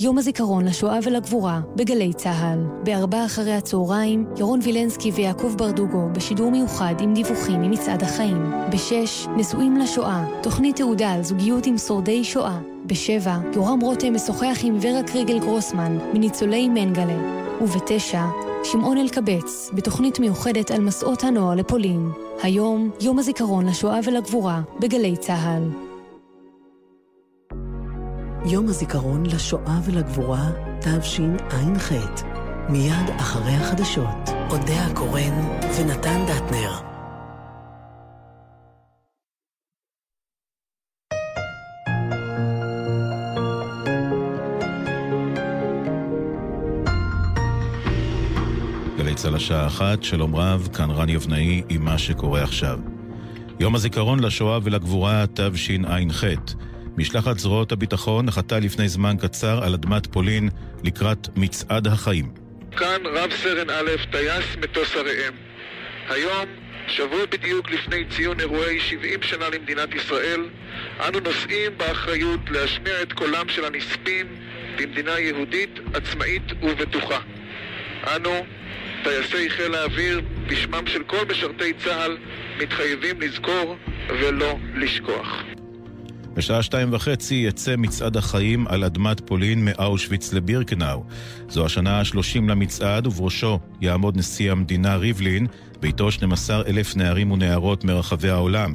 יום 0.04 0.18
הזיכרון 0.18 0.66
לשואה 0.66 0.99
ולגבורה 1.04 1.62
בגלי 1.76 2.14
צה"ל. 2.14 2.60
בארבע 2.84 3.26
אחרי 3.26 3.54
הצהריים, 3.54 4.26
ירון 4.38 4.60
וילנסקי 4.64 5.12
ויעקב 5.12 5.54
ברדוגו 5.58 6.10
בשידור 6.12 6.52
מיוחד 6.52 6.93
עם 6.99 7.14
דיווחים 7.14 7.62
ממצעד 7.62 8.04
החיים. 8.04 8.52
בשש, 8.72 9.28
נשואים 9.38 9.78
לשואה, 9.78 10.26
תוכנית 10.43 10.76
תעודה 10.76 11.12
על 11.12 11.24
זוגיות 11.24 11.66
עם 11.66 11.78
שורדי 11.78 12.24
שואה. 12.24 12.60
בשבע, 12.86 13.38
יורם 13.56 13.80
רותם 13.80 14.14
משוחח 14.14 14.60
עם 14.64 14.78
ורה 14.82 15.04
קריגל 15.04 15.39
גרוסמן 15.39 15.97
מניצולי 16.14 16.70
מנגלה. 16.70 17.18
ובתשע, 17.62 18.26
שמעון 18.64 18.97
אלקבץ, 18.97 19.70
בתוכנית 19.74 20.20
מיוחדת 20.20 20.72
על 20.72 20.82
מסעות 20.82 21.24
הנוער 21.24 21.56
לפולין. 21.56 22.10
היום, 22.43 22.89
יום 23.02 23.20
הזיכרון 23.20 23.66
לשואה 23.66 23.99
ולגבורה 24.06 24.62
בגלי 24.80 25.18
צה"ל. 25.18 25.90
יום 28.45 28.67
הזיכרון 28.67 29.25
לשואה 29.25 29.79
ולגבורה, 29.85 30.49
תשע"ח. 30.79 31.91
מיד 32.69 33.09
אחרי 33.17 33.51
החדשות, 33.51 34.29
אודה 34.49 34.85
הקורן 34.85 35.33
ונתן 35.77 36.25
דטנר. 36.27 36.71
גלי 48.97 49.15
צה"ל 49.15 49.35
השעה 49.35 49.67
אחת, 49.67 50.03
שלום 50.03 50.35
רב, 50.35 50.69
כאן 50.73 50.91
רן 50.91 51.09
יבנאי 51.09 51.61
עם 51.69 51.85
מה 51.85 51.97
שקורה 51.97 52.43
עכשיו. 52.43 52.79
יום 53.59 53.75
הזיכרון 53.75 54.19
לשואה 54.19 54.59
ולגבורה, 54.63 55.25
תשע"ח. 55.33 56.23
משלחת 56.97 57.39
זרועות 57.39 57.71
הביטחון 57.71 58.25
נחתה 58.25 58.59
לפני 58.59 58.87
זמן 58.87 59.15
קצר 59.21 59.63
על 59.63 59.73
אדמת 59.73 60.07
פולין 60.07 60.49
לקראת 60.83 61.27
מצעד 61.35 61.87
החיים. 61.87 62.31
כאן 62.77 63.01
רב 63.05 63.31
סרן 63.43 63.69
א', 63.69 64.11
טייס 64.11 64.45
מטוס 64.61 64.95
הראם. 64.95 65.33
היום, 66.09 66.45
שבוע 66.87 67.25
בדיוק 67.31 67.71
לפני 67.71 68.05
ציון 68.05 68.39
אירועי 68.39 68.79
70 68.79 69.21
שנה 69.21 69.49
למדינת 69.49 69.95
ישראל, 69.95 70.49
אנו 71.07 71.19
נושאים 71.19 71.77
באחריות 71.77 72.39
להשמיע 72.49 73.01
את 73.01 73.13
קולם 73.13 73.49
של 73.49 73.65
הנספים 73.65 74.27
במדינה 74.77 75.19
יהודית, 75.19 75.79
עצמאית 75.93 76.43
ובטוחה. 76.61 77.19
אנו, 78.15 78.45
טייסי 79.03 79.49
חיל 79.49 79.75
האוויר, 79.75 80.21
בשמם 80.47 80.87
של 80.87 81.03
כל 81.03 81.25
משרתי 81.29 81.73
צה"ל, 81.73 82.17
מתחייבים 82.59 83.21
לזכור 83.21 83.75
ולא 84.07 84.57
לשכוח. 84.75 85.43
בשעה 86.34 86.63
שתיים 86.63 86.93
וחצי 86.93 87.36
יצא 87.36 87.75
מצעד 87.77 88.17
החיים 88.17 88.67
על 88.67 88.84
אדמת 88.84 89.19
פולין 89.19 89.65
מאושוויץ 89.65 90.34
לבירקנאו. 90.34 91.03
זו 91.49 91.65
השנה 91.65 91.99
ה-30 91.99 92.41
למצעד, 92.47 93.07
ובראשו 93.07 93.59
יעמוד 93.82 94.17
נשיא 94.17 94.51
המדינה 94.51 94.95
ריבלין, 94.95 95.47
ואיתו 95.82 96.11
12 96.11 96.61
אלף 96.67 96.95
נערים 96.95 97.32
ונערות 97.32 97.84
מרחבי 97.84 98.29
העולם. 98.29 98.73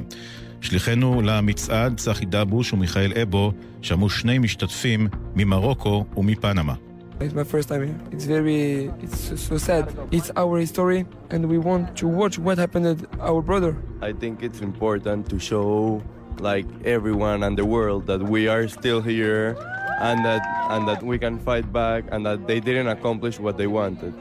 שליחנו 0.61 1.21
למצעד, 1.21 1.97
צחי 1.97 2.25
דבוש 2.25 2.73
ומיכאל 2.73 3.13
אבו, 3.21 3.51
שמעו 3.81 4.09
שני 4.09 4.39
משתתפים 4.39 5.07
ממרוקו 5.35 6.05
ומפנמה. 6.17 6.73
It's 7.19 7.33
my 7.33 7.43
first 7.43 7.69
time 7.69 7.81
here. 7.81 7.99
It's 8.11 8.25
very, 8.25 8.91
it's 9.01 9.41
so 9.49 9.57
sad. 9.57 9.85
It's 10.11 10.29
our 10.35 10.59
history, 10.59 11.05
and 11.31 11.49
we 11.49 11.57
want 11.57 11.97
to 12.01 12.07
watch 12.07 12.37
what 12.37 12.59
happened 12.59 12.85
to 12.99 13.07
our 13.19 13.41
brother. 13.41 13.75
I 14.09 14.11
think 14.13 14.43
it's 14.43 14.61
important 14.61 15.27
to 15.31 15.39
show, 15.39 16.03
like 16.41 16.67
everyone 16.85 17.43
and 17.43 17.57
the 17.57 17.65
world, 17.65 18.07
that 18.07 18.21
we 18.21 18.47
are 18.47 18.67
still 18.67 19.01
here, 19.01 19.57
and 19.99 20.25
that 20.25 20.43
and 20.73 20.87
that 20.87 21.01
we 21.03 21.17
can 21.17 21.39
fight 21.39 21.71
back, 21.71 22.01
and 22.11 22.25
that 22.25 22.39
they 22.47 22.59
didn't 22.59 22.87
accomplish 22.87 23.39
what 23.39 23.57
they 23.57 23.67
wanted. 23.67 24.13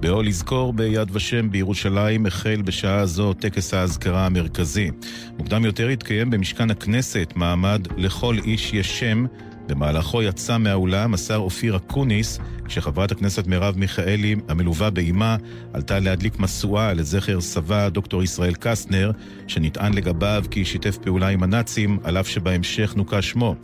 באו 0.00 0.22
לזכור 0.22 0.72
ביד 0.72 1.08
ושם 1.12 1.50
בירושלים 1.50 2.26
החל 2.26 2.62
בשעה 2.64 3.06
זו 3.06 3.34
טקס 3.34 3.74
האזכרה 3.74 4.26
המרכזי. 4.26 4.90
מוקדם 5.38 5.64
יותר 5.64 5.88
התקיים 5.88 6.30
במשכן 6.30 6.70
הכנסת 6.70 7.32
מעמד 7.36 7.80
לכל 7.96 8.36
איש 8.44 8.72
יש 8.74 9.00
שם 9.00 9.24
במהלכו 9.66 10.22
יצא 10.22 10.58
מהאולם 10.58 11.14
השר 11.14 11.36
אופיר 11.36 11.76
אקוניס, 11.76 12.38
כשחברת 12.64 13.12
הכנסת 13.12 13.46
מרב 13.46 13.78
מיכאלי, 13.78 14.36
המלווה 14.48 14.90
באמה, 14.90 15.36
עלתה 15.72 15.98
להדליק 15.98 16.38
משואה 16.38 16.92
לזכר 16.92 17.40
סבה 17.40 17.88
דוקטור 17.88 18.22
ישראל 18.22 18.54
קסטנר, 18.54 19.10
שנטען 19.46 19.94
לגביו 19.94 20.44
כי 20.50 20.64
שיתף 20.64 20.98
פעולה 20.98 21.28
עם 21.28 21.42
הנאצים, 21.42 21.98
על 22.04 22.16
אף 22.16 22.28
שבהמשך 22.28 22.94
נוקה 22.96 23.22
שמו. 23.22 23.54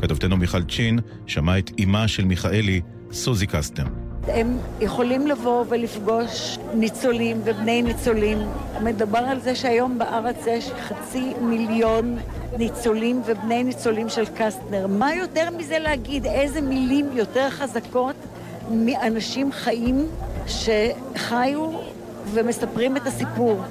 כתבתנו 0.00 0.36
מיכל 0.36 0.62
צ'ין 0.62 0.98
שמעה 1.26 1.58
את 1.58 1.70
אמה 1.78 2.08
של 2.08 2.24
מיכאלי, 2.24 2.80
סוזי 3.12 3.46
קסטנר. 3.46 4.09
הם 4.28 4.58
יכולים 4.80 5.26
לבוא 5.26 5.64
ולפגוש 5.68 6.58
ניצולים 6.74 7.40
ובני 7.44 7.82
ניצולים. 7.82 8.38
מדובר 8.82 9.18
על 9.18 9.40
זה 9.40 9.54
שהיום 9.54 9.98
בארץ 9.98 10.36
יש 10.46 10.70
חצי 10.88 11.32
מיליון 11.40 12.16
ניצולים 12.58 13.22
ובני 13.26 13.64
ניצולים 13.64 14.08
של 14.08 14.24
קסטנר. 14.26 14.86
מה 14.86 15.14
יותר 15.14 15.48
מזה 15.58 15.78
להגיד? 15.78 16.26
איזה 16.26 16.60
מילים 16.60 17.06
יותר 17.12 17.50
חזקות 17.50 18.16
מאנשים 18.70 19.52
חיים 19.52 20.06
שחיו 20.46 21.70
ומספרים 22.32 22.96
את 22.96 23.06
הסיפור. 23.06 23.62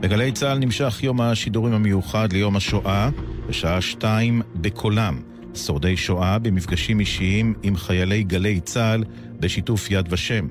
בגלי 0.00 0.32
צה"ל 0.32 0.58
נמשך 0.58 1.02
יום 1.02 1.20
השידורים 1.20 1.74
המיוחד 1.74 2.32
ליום 2.32 2.56
השואה, 2.56 3.08
בשעה 3.46 3.80
שתיים 3.80 4.42
בקולם. 4.54 5.31
שורדי 5.54 5.96
שואה 5.96 6.38
במפגשים 6.38 7.00
אישיים 7.00 7.54
עם 7.62 7.76
חיילי 7.76 8.22
גלי 8.22 8.60
צה"ל 8.60 9.04
בשיתוף 9.40 9.90
יד 9.90 10.06
ושם. 10.10 10.46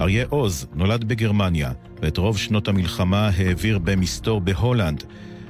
אריה 0.00 0.26
עוז 0.28 0.66
נולד 0.74 1.04
בגרמניה, 1.04 1.72
ואת 2.02 2.18
רוב 2.18 2.38
שנות 2.38 2.68
המלחמה 2.68 3.30
העביר 3.36 3.78
במסתור 3.78 4.40
בהולנד. 4.40 5.04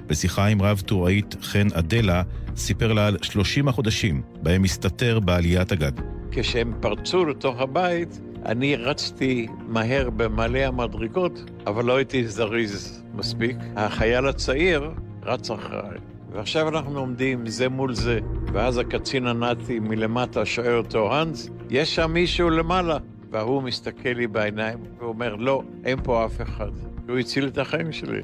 בשיחה 0.06 0.46
עם 0.46 0.62
רב 0.62 0.82
טוראית 0.86 1.36
חן 1.42 1.66
אדלה, 1.74 2.22
סיפר 2.56 2.92
לה 2.92 3.06
על 3.06 3.16
30 3.22 3.68
החודשים 3.68 4.22
בהם 4.42 4.64
הסתתר 4.64 5.20
בעליית 5.20 5.72
הגג. 5.72 5.92
כשהם 6.30 6.72
פרצו 6.80 7.24
לתוך 7.24 7.60
הבית, 7.60 8.20
אני 8.46 8.76
רצתי 8.76 9.46
מהר 9.68 10.10
במעלה 10.10 10.68
המדרגות, 10.68 11.50
אבל 11.66 11.84
לא 11.84 11.96
הייתי 11.96 12.28
זריז 12.28 13.02
מספיק. 13.14 13.56
החייל 13.76 14.26
הצעיר 14.26 14.90
רץ 15.22 15.50
אחריי. 15.50 16.11
ועכשיו 16.34 16.68
אנחנו 16.68 16.98
עומדים 16.98 17.46
זה 17.46 17.68
מול 17.68 17.94
זה, 17.94 18.18
ואז 18.52 18.78
הקצין 18.78 19.26
הנאצי 19.26 19.78
מלמטה 19.78 20.46
שואל 20.46 20.78
אותו, 20.78 21.14
האנס, 21.14 21.50
יש 21.70 21.94
שם 21.94 22.12
מישהו 22.12 22.50
למעלה? 22.50 22.98
וההוא 23.30 23.62
מסתכל 23.62 24.08
לי 24.08 24.26
בעיניים 24.26 24.78
ואומר, 24.98 25.34
לא, 25.34 25.62
אין 25.84 25.98
פה 26.02 26.24
אף 26.24 26.42
אחד. 26.42 26.70
הוא 27.08 27.18
הציל 27.18 27.46
את 27.46 27.58
החיים 27.58 27.92
שלי. 27.92 28.22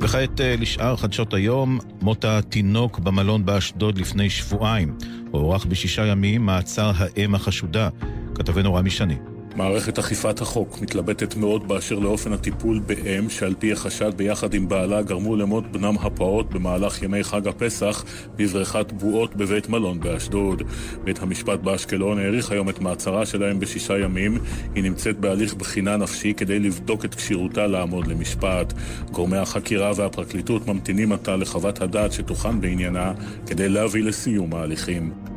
וכעת 0.00 0.40
אה, 0.40 0.54
לשאר 0.58 0.96
חדשות 0.96 1.34
היום, 1.34 1.78
מות 2.02 2.24
התינוק 2.24 2.98
במלון 2.98 3.46
באשדוד 3.46 3.98
לפני 3.98 4.30
שבועיים. 4.30 4.94
הוארך 5.30 5.66
בשישה 5.66 6.06
ימים 6.06 6.46
מעצר 6.46 6.92
האם 6.96 7.34
החשודה. 7.34 7.88
כתבנו 8.34 8.74
רמי 8.74 8.90
שני. 8.90 9.16
מערכת 9.56 9.98
אכיפת 9.98 10.40
החוק 10.40 10.80
מתלבטת 10.82 11.36
מאוד 11.36 11.68
באשר 11.68 11.98
לאופן 11.98 12.32
הטיפול 12.32 12.78
באם 12.78 13.30
שעל 13.30 13.54
פי 13.58 13.72
החשד 13.72 14.12
ביחד 14.16 14.54
עם 14.54 14.68
בעלה 14.68 15.02
גרמו 15.02 15.36
למות 15.36 15.72
בנם 15.72 15.94
הפעוט 16.00 16.50
במהלך 16.50 17.02
ימי 17.02 17.24
חג 17.24 17.48
הפסח 17.48 18.04
בבריכת 18.36 18.92
בועות 18.92 19.36
בבית 19.36 19.68
מלון 19.68 20.00
באשדוד. 20.00 20.62
בית 21.04 21.22
המשפט 21.22 21.60
באשקלון 21.60 22.18
האריך 22.18 22.50
היום 22.50 22.68
את 22.68 22.80
מעצרה 22.80 23.26
שלהם 23.26 23.60
בשישה 23.60 23.98
ימים. 23.98 24.38
היא 24.74 24.84
נמצאת 24.84 25.20
בהליך 25.20 25.54
בחינה 25.54 25.96
נפשי 25.96 26.34
כדי 26.34 26.58
לבדוק 26.58 27.04
את 27.04 27.14
כשירותה 27.14 27.66
לעמוד 27.66 28.06
למשפט. 28.06 28.72
גורמי 29.12 29.36
החקירה 29.36 29.92
והפרקליטות 29.96 30.66
ממתינים 30.66 31.12
עתה 31.12 31.36
לחוות 31.36 31.80
הדעת 31.82 32.12
שתוכן 32.12 32.60
בעניינה 32.60 33.12
כדי 33.46 33.68
להביא 33.68 34.02
לסיום 34.02 34.54
ההליכים. 34.54 35.35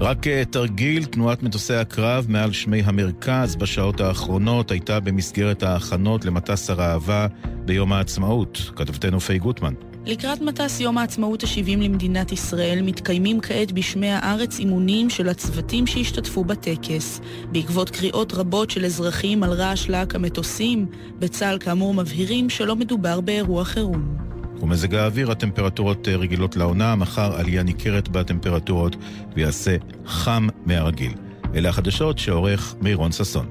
רק 0.00 0.26
אה, 0.26 0.42
תרגיל 0.44 1.04
תנועת 1.04 1.42
מטוסי 1.42 1.74
הקרב 1.74 2.26
מעל 2.28 2.52
שמי 2.52 2.82
המרכז 2.84 3.56
בשעות 3.56 4.00
האחרונות 4.00 4.70
הייתה 4.70 5.00
במסגרת 5.00 5.62
ההכנות 5.62 6.24
למטס 6.24 6.70
הראווה 6.70 7.26
ביום 7.64 7.92
העצמאות. 7.92 8.70
כתבתנו 8.76 9.20
פי 9.20 9.38
גוטמן. 9.38 9.74
לקראת 10.06 10.40
מטס 10.40 10.80
יום 10.80 10.98
העצמאות 10.98 11.44
ה-70 11.44 11.76
למדינת 11.76 12.32
ישראל 12.32 12.82
מתקיימים 12.82 13.40
כעת 13.40 13.72
בשמי 13.72 14.10
הארץ 14.10 14.58
אימונים 14.58 15.10
של 15.10 15.28
הצוותים 15.28 15.86
שהשתתפו 15.86 16.44
בטקס. 16.44 17.20
בעקבות 17.52 17.90
קריאות 17.90 18.32
רבות 18.32 18.70
של 18.70 18.84
אזרחים 18.84 19.42
על 19.42 19.50
רעש 19.52 19.88
להק 19.88 20.14
המטוסים, 20.14 20.86
בצה"ל 21.18 21.58
כאמור 21.58 21.94
מבהירים 21.94 22.50
שלא 22.50 22.76
מדובר 22.76 23.20
באירוע 23.20 23.64
חירום. 23.64 24.27
ומזג 24.62 24.94
האוויר, 24.94 25.30
הטמפרטורות 25.30 26.08
אה, 26.08 26.16
רגילות 26.16 26.56
לעונה, 26.56 26.94
מחר 26.94 27.36
עלייה 27.36 27.62
ניכרת 27.62 28.08
בטמפרטורות 28.08 28.96
ויעשה 29.34 29.76
חם 30.06 30.46
מהרגיל. 30.66 31.12
אלה 31.54 31.68
החדשות 31.68 32.18
שעורך 32.18 32.74
מירון 32.80 33.12
ששון. 33.12 33.46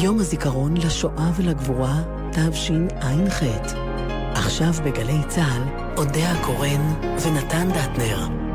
יום 0.00 0.18
הזיכרון 0.18 0.76
לשואה 0.76 1.30
ולגבורה, 1.36 2.02
תשע"ח. 2.32 3.42
עכשיו 4.34 4.72
בגלי 4.84 5.18
צה"ל, 5.28 5.62
אודה 5.96 6.32
הקורן 6.32 6.94
ונתן 7.24 7.68
דטנר. 7.68 8.45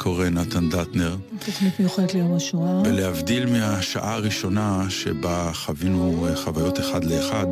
השנייה 0.00 0.16
אודיה 0.16 0.28
קורא, 0.28 0.28
נתן 0.28 0.68
דטנר. 0.68 1.16
תוכנית 1.46 1.80
מיוחדת 1.80 2.14
ליום 2.14 2.34
השואה. 2.34 2.82
ולהבדיל 2.84 3.46
מהשעה 3.46 4.14
הראשונה 4.14 4.86
שבה 4.88 5.50
חווינו 5.54 6.26
אה, 6.26 6.36
חוויות 6.36 6.80
אחד 6.80 7.04
לאחד, 7.04 7.46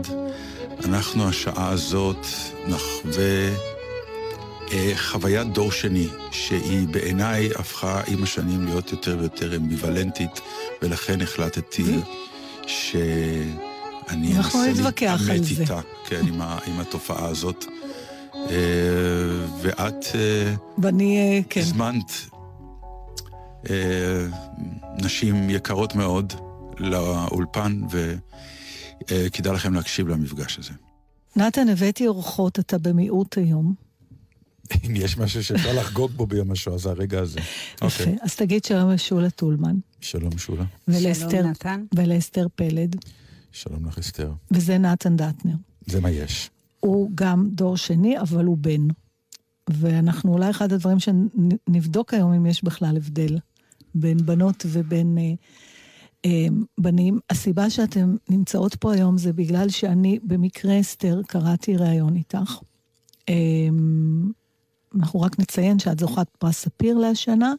אנחנו 0.84 1.28
השעה 1.28 1.68
הזאת 1.70 2.26
נחווה 2.66 3.48
אה, 4.72 4.92
חוויית 4.96 5.52
דור 5.52 5.72
שני, 5.72 6.08
שהיא 6.30 6.88
בעיניי 6.88 7.50
הפכה 7.58 8.00
עם 8.06 8.22
השנים 8.22 8.64
להיות 8.64 8.92
יותר 8.92 9.16
ויותר 9.20 9.56
אמביוולנטית, 9.56 10.40
ולכן 10.82 11.20
החלטתי 11.20 12.00
שאני 12.66 14.36
אנסה 14.36 14.58
להתעמת 14.66 15.50
איתה, 15.60 15.80
כן, 16.06 16.20
עם, 16.28 16.40
ה, 16.40 16.58
עם 16.66 16.80
התופעה 16.80 17.28
הזאת. 17.28 17.64
אה, 18.34 18.56
ואת 19.62 20.06
אה, 20.14 20.54
ואני, 20.78 21.42
כן. 21.50 21.60
הזמנת 21.60 22.35
נשים 25.02 25.50
יקרות 25.50 25.94
מאוד 25.94 26.32
לאולפן, 26.78 27.82
וכדאי 29.10 29.54
לכם 29.54 29.74
להקשיב 29.74 30.08
למפגש 30.08 30.58
הזה. 30.58 30.72
נתן, 31.36 31.68
הבאתי 31.68 32.06
אורחות, 32.06 32.58
אתה 32.58 32.78
במיעוט 32.78 33.38
היום. 33.38 33.74
אם 34.86 34.96
יש 34.96 35.18
משהו 35.18 35.44
שאפשר 35.44 35.72
לחגוג 35.72 36.10
בו 36.10 36.26
ביום 36.26 36.52
השואה, 36.52 36.78
זה 36.78 36.90
הרגע 36.90 37.20
הזה. 37.20 37.40
יפה. 37.40 37.84
אוקיי. 37.84 38.16
אז 38.22 38.36
תגיד 38.36 38.64
שלום 38.64 38.90
לשולה 38.90 39.30
טולמן. 39.30 39.76
שלום, 40.00 40.38
שולה. 40.38 40.64
ולאסתר, 40.88 41.44
ולאסתר 41.94 42.46
פלד. 42.54 42.96
שלום 43.52 43.86
לך, 43.86 43.98
אסתר. 43.98 44.32
וזה 44.50 44.78
נתן 44.78 45.16
דטנר. 45.16 45.54
זה 45.86 46.00
מה 46.00 46.10
יש. 46.10 46.50
הוא 46.80 47.10
גם 47.14 47.48
דור 47.52 47.76
שני, 47.76 48.20
אבל 48.20 48.44
הוא 48.44 48.56
בן. 48.60 48.86
ואנחנו 49.70 50.32
אולי 50.32 50.50
אחד 50.50 50.72
הדברים 50.72 50.98
שנבדוק 51.00 52.14
היום 52.14 52.32
אם 52.32 52.46
יש 52.46 52.64
בכלל 52.64 52.96
הבדל 52.96 53.38
בין 53.94 54.26
בנות 54.26 54.66
ובין 54.68 55.18
אה, 55.18 55.32
אה, 56.24 56.46
בנים. 56.78 57.18
הסיבה 57.30 57.70
שאתן 57.70 58.16
נמצאות 58.28 58.74
פה 58.74 58.92
היום 58.92 59.18
זה 59.18 59.32
בגלל 59.32 59.68
שאני 59.68 60.18
במקרה, 60.22 60.80
אסתר, 60.80 61.20
קראתי 61.26 61.76
ראיון 61.76 62.16
איתך. 62.16 62.58
אה, 63.28 63.34
אנחנו 64.94 65.20
רק 65.20 65.38
נציין 65.38 65.78
שאת 65.78 65.98
זוכת 65.98 66.26
פרס 66.38 66.58
ספיר 66.58 66.98
להשנה, 66.98 67.54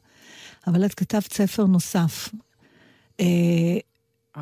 אבל 0.67 0.85
את 0.85 0.93
כתבת 0.93 1.33
ספר 1.33 1.65
נוסף. 1.65 2.29
אה, 3.19 3.77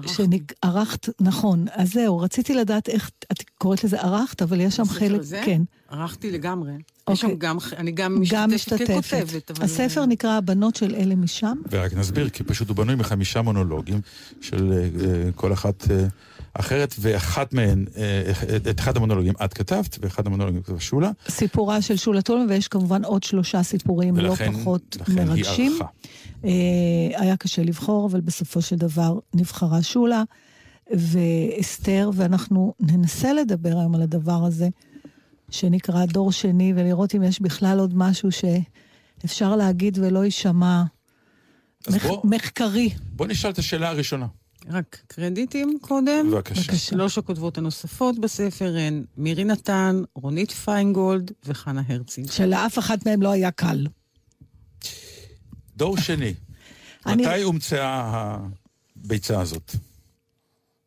שערכת, 0.02 1.10
נכון. 1.22 1.66
אז 1.72 1.92
זהו, 1.94 2.18
רציתי 2.20 2.54
לדעת 2.54 2.90
איך, 2.90 3.12
את 3.32 3.44
קוראת 3.58 3.84
לזה 3.84 4.02
ערכת, 4.02 4.42
אבל 4.42 4.62
יש 4.62 4.76
שם 4.76 4.86
חלק, 4.86 5.20
הזה? 5.20 5.42
כן. 5.46 5.62
ערכתי 5.90 6.32
לגמרי. 6.32 6.72
יש 6.74 6.80
אוקיי. 7.08 7.30
שם 7.30 7.36
גם, 7.38 7.58
אני 7.78 7.92
גם 7.92 8.24
גם 8.32 8.52
משתתפת 8.56 8.86
ככותבת. 8.88 9.52
אבל- 9.52 9.66
הספר 9.66 10.06
נקרא 10.06 10.38
הבנות 10.38 10.76
של 10.76 10.96
אלה 10.96 11.16
משם. 11.16 11.58
ורק 11.72 11.94
נסביר, 11.94 12.30
כי 12.30 12.44
פשוט 12.44 12.70
הוא 12.70 12.78
בנוי 12.78 12.96
מחמישה 12.96 13.42
מונולוגים 13.42 14.02
של 14.42 14.74
אה, 14.74 15.32
כל 15.36 15.54
אחת 15.54 15.92
אה, 15.92 16.06
אחרת, 16.54 16.96
ואחת 17.00 17.54
מהן, 17.54 17.86
את 18.70 18.80
אחד 18.80 18.98
המונולוגים 18.98 19.34
את 19.46 19.54
כתבת, 19.54 19.98
ואחד 20.02 20.28
המונולוגים 20.28 20.62
כתבה 20.62 20.80
שולה. 20.80 21.12
סיפורה 21.30 21.82
של 21.82 21.96
שולה 21.98 22.22
טולמן, 22.22 22.50
ויש 22.50 22.68
כמובן 22.68 23.06
עוד 23.06 23.24
שלושה 23.24 23.64
סיפורים 23.64 24.14
ולכן- 24.18 24.54
לא 24.54 24.60
פחות 24.60 24.98
לכן 25.02 25.12
היא 25.20 25.26
מרגשים. 25.28 25.72
ערכה. 25.72 25.86
אה, 26.46 26.52
היה 27.22 27.38
קשה 27.38 27.64
לבחור, 27.64 28.08
אבל 28.08 28.22
בסופו 28.22 28.62
של 28.62 28.76
דבר 28.76 29.20
נבחרה 29.34 29.84
שולה 29.84 30.24
ואסתר, 30.92 32.10
ואנחנו 32.14 32.74
ננסה 32.80 33.34
לדבר 33.34 33.78
היום 33.80 33.96
על 33.96 34.02
הדבר 34.02 34.44
הזה, 34.46 34.70
שנקרא 35.50 36.06
דור 36.06 36.32
שני, 36.32 36.74
ולראות 36.76 37.16
אם 37.16 37.24
יש 37.24 37.42
בכלל 37.42 37.80
עוד 37.80 37.98
משהו 37.98 38.30
שאפשר 38.32 39.56
להגיד 39.56 39.98
ולא 40.02 40.26
יישמע 40.26 40.84
מח- 41.90 42.06
בוא- 42.06 42.22
מחקרי. 42.24 42.90
בוא 43.16 43.28
נשאל 43.28 43.52
את 43.52 43.58
השאלה 43.58 43.90
הראשונה. 43.90 44.28
רק 44.70 45.02
קרדיטים 45.08 45.78
קודם. 45.82 46.32
בבקשה. 46.32 46.76
שלוש 46.76 47.18
הכותבות 47.18 47.58
הנוספות 47.58 48.20
בספר 48.20 48.76
הן 48.78 49.04
מירי 49.18 49.44
נתן, 49.44 50.02
רונית 50.16 50.52
פיינגולד 50.52 51.32
וחנה 51.46 51.82
הרצי. 51.88 52.24
שלאף 52.32 52.80
אחת 52.80 53.06
מהם 53.08 53.22
לא 53.22 53.32
היה 53.32 53.52
קל. 53.52 53.88
דור 55.78 55.98
שני, 55.98 56.34
אני- 57.06 57.24
מתי 57.28 57.42
הומצאה 57.42 58.12
הביצה 58.96 59.42
הזאת? 59.42 59.76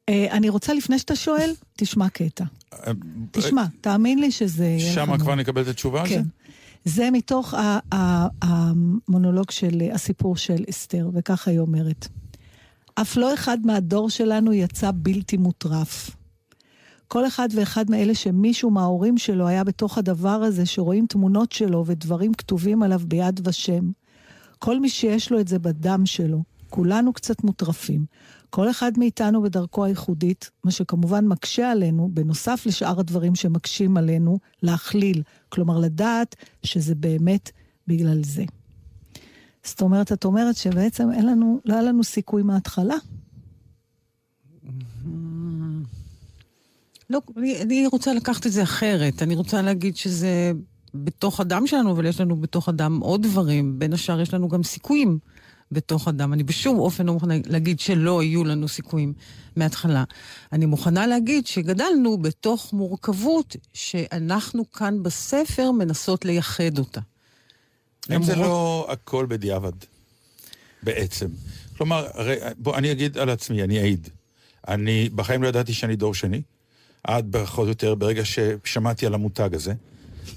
אה, 0.08 0.26
אני 0.30 0.48
רוצה, 0.48 0.74
לפני 0.74 0.98
שאתה 0.98 1.16
שואל, 1.16 1.54
תשמע 1.76 2.08
קטע. 2.08 2.44
תשמע, 3.30 3.64
תאמין 3.80 4.18
לי 4.18 4.30
שזה... 4.30 4.76
שם. 4.94 5.18
כבר 5.18 5.34
נקבל 5.34 5.62
את 5.62 5.68
התשובה 5.68 6.00
על 6.00 6.08
זה? 6.08 6.14
כן. 6.14 6.22
זה 6.84 7.10
מתוך 7.10 7.54
המונולוג 8.42 9.50
של 9.50 9.82
הסיפור 9.92 10.36
של 10.36 10.64
אסתר, 10.70 11.10
וככה 11.14 11.50
היא 11.50 11.58
אומרת. 11.58 12.08
אף 12.94 13.16
לא 13.16 13.34
אחד 13.34 13.58
מהדור 13.64 14.10
שלנו 14.10 14.52
יצא 14.52 14.90
בלתי 14.94 15.36
מוטרף. 15.36 16.10
כל 17.08 17.26
אחד 17.26 17.48
ואחד 17.54 17.90
מאלה 17.90 18.14
שמישהו 18.14 18.70
מההורים 18.70 19.18
שלו 19.18 19.48
היה 19.48 19.64
בתוך 19.64 19.98
הדבר 19.98 20.28
הזה, 20.28 20.66
שרואים 20.66 21.06
תמונות 21.06 21.52
שלו 21.52 21.84
ודברים 21.86 22.34
כתובים 22.34 22.82
עליו 22.82 23.00
ביד 23.04 23.48
ושם. 23.48 23.90
כל 24.58 24.80
מי 24.80 24.88
שיש 24.88 25.32
לו 25.32 25.40
את 25.40 25.48
זה 25.48 25.58
בדם 25.58 26.06
שלו, 26.06 26.42
כולנו 26.70 27.12
קצת 27.12 27.44
מוטרפים. 27.44 28.04
כל 28.50 28.70
אחד 28.70 28.92
מאיתנו 28.98 29.42
בדרכו 29.42 29.84
הייחודית, 29.84 30.50
מה 30.64 30.70
שכמובן 30.70 31.26
מקשה 31.26 31.70
עלינו, 31.70 32.10
בנוסף 32.12 32.62
לשאר 32.66 33.00
הדברים 33.00 33.34
שמקשים 33.34 33.96
עלינו, 33.96 34.38
להכליל. 34.62 35.22
כלומר, 35.48 35.78
לדעת 35.78 36.36
שזה 36.62 36.94
באמת 36.94 37.50
בגלל 37.86 38.24
זה. 38.24 38.44
זאת 39.64 39.80
אומרת, 39.80 40.12
את 40.12 40.24
אומרת 40.24 40.56
שבעצם 40.56 41.12
אין 41.12 41.26
לנו, 41.26 41.60
לא 41.64 41.74
היה 41.74 41.82
לנו 41.82 42.04
סיכוי 42.04 42.42
מההתחלה. 42.42 42.96
לא, 47.10 47.20
אני, 47.36 47.62
אני 47.62 47.86
רוצה 47.86 48.14
לקחת 48.14 48.46
את 48.46 48.52
זה 48.52 48.62
אחרת. 48.62 49.22
אני 49.22 49.34
רוצה 49.34 49.62
להגיד 49.62 49.96
שזה 49.96 50.52
בתוך 50.94 51.40
הדם 51.40 51.66
שלנו, 51.66 51.92
אבל 51.92 52.06
יש 52.06 52.20
לנו 52.20 52.36
בתוך 52.36 52.68
הדם 52.68 52.98
עוד 53.02 53.22
דברים. 53.22 53.78
בין 53.78 53.92
השאר 53.92 54.20
יש 54.20 54.34
לנו 54.34 54.48
גם 54.48 54.62
סיכויים 54.62 55.18
בתוך 55.72 56.08
הדם. 56.08 56.32
אני 56.32 56.42
בשום 56.42 56.78
אופן 56.78 57.06
לא 57.06 57.12
מוכנה 57.12 57.34
להגיד 57.46 57.80
שלא 57.80 58.22
יהיו 58.22 58.44
לנו 58.44 58.68
סיכויים 58.68 59.12
מההתחלה. 59.56 60.04
אני 60.52 60.66
מוכנה 60.66 61.06
להגיד 61.06 61.46
שגדלנו 61.46 62.18
בתוך 62.18 62.72
מורכבות 62.72 63.56
שאנחנו 63.74 64.72
כאן 64.72 65.02
בספר 65.02 65.70
מנסות 65.70 66.24
לייחד 66.24 66.78
אותה. 66.78 67.00
אם 68.16 68.22
זה 68.22 68.36
לא 68.36 68.86
הכל 68.90 69.26
בדיעבד, 69.28 69.72
בעצם. 70.82 71.26
כלומר, 71.76 72.06
הרי, 72.14 72.36
בוא, 72.58 72.76
אני 72.76 72.92
אגיד 72.92 73.18
על 73.18 73.30
עצמי, 73.30 73.62
אני 73.62 73.78
אעיד. 73.80 74.08
אני 74.68 75.08
בחיים 75.14 75.42
לא 75.42 75.48
ידעתי 75.48 75.72
שאני 75.72 75.96
דור 75.96 76.14
שני, 76.14 76.42
עד 77.04 77.36
פחות 77.42 77.64
או 77.64 77.68
יותר 77.68 77.94
ברגע 77.94 78.22
ששמעתי 78.24 79.06
על 79.06 79.14
המותג 79.14 79.54
הזה, 79.54 79.74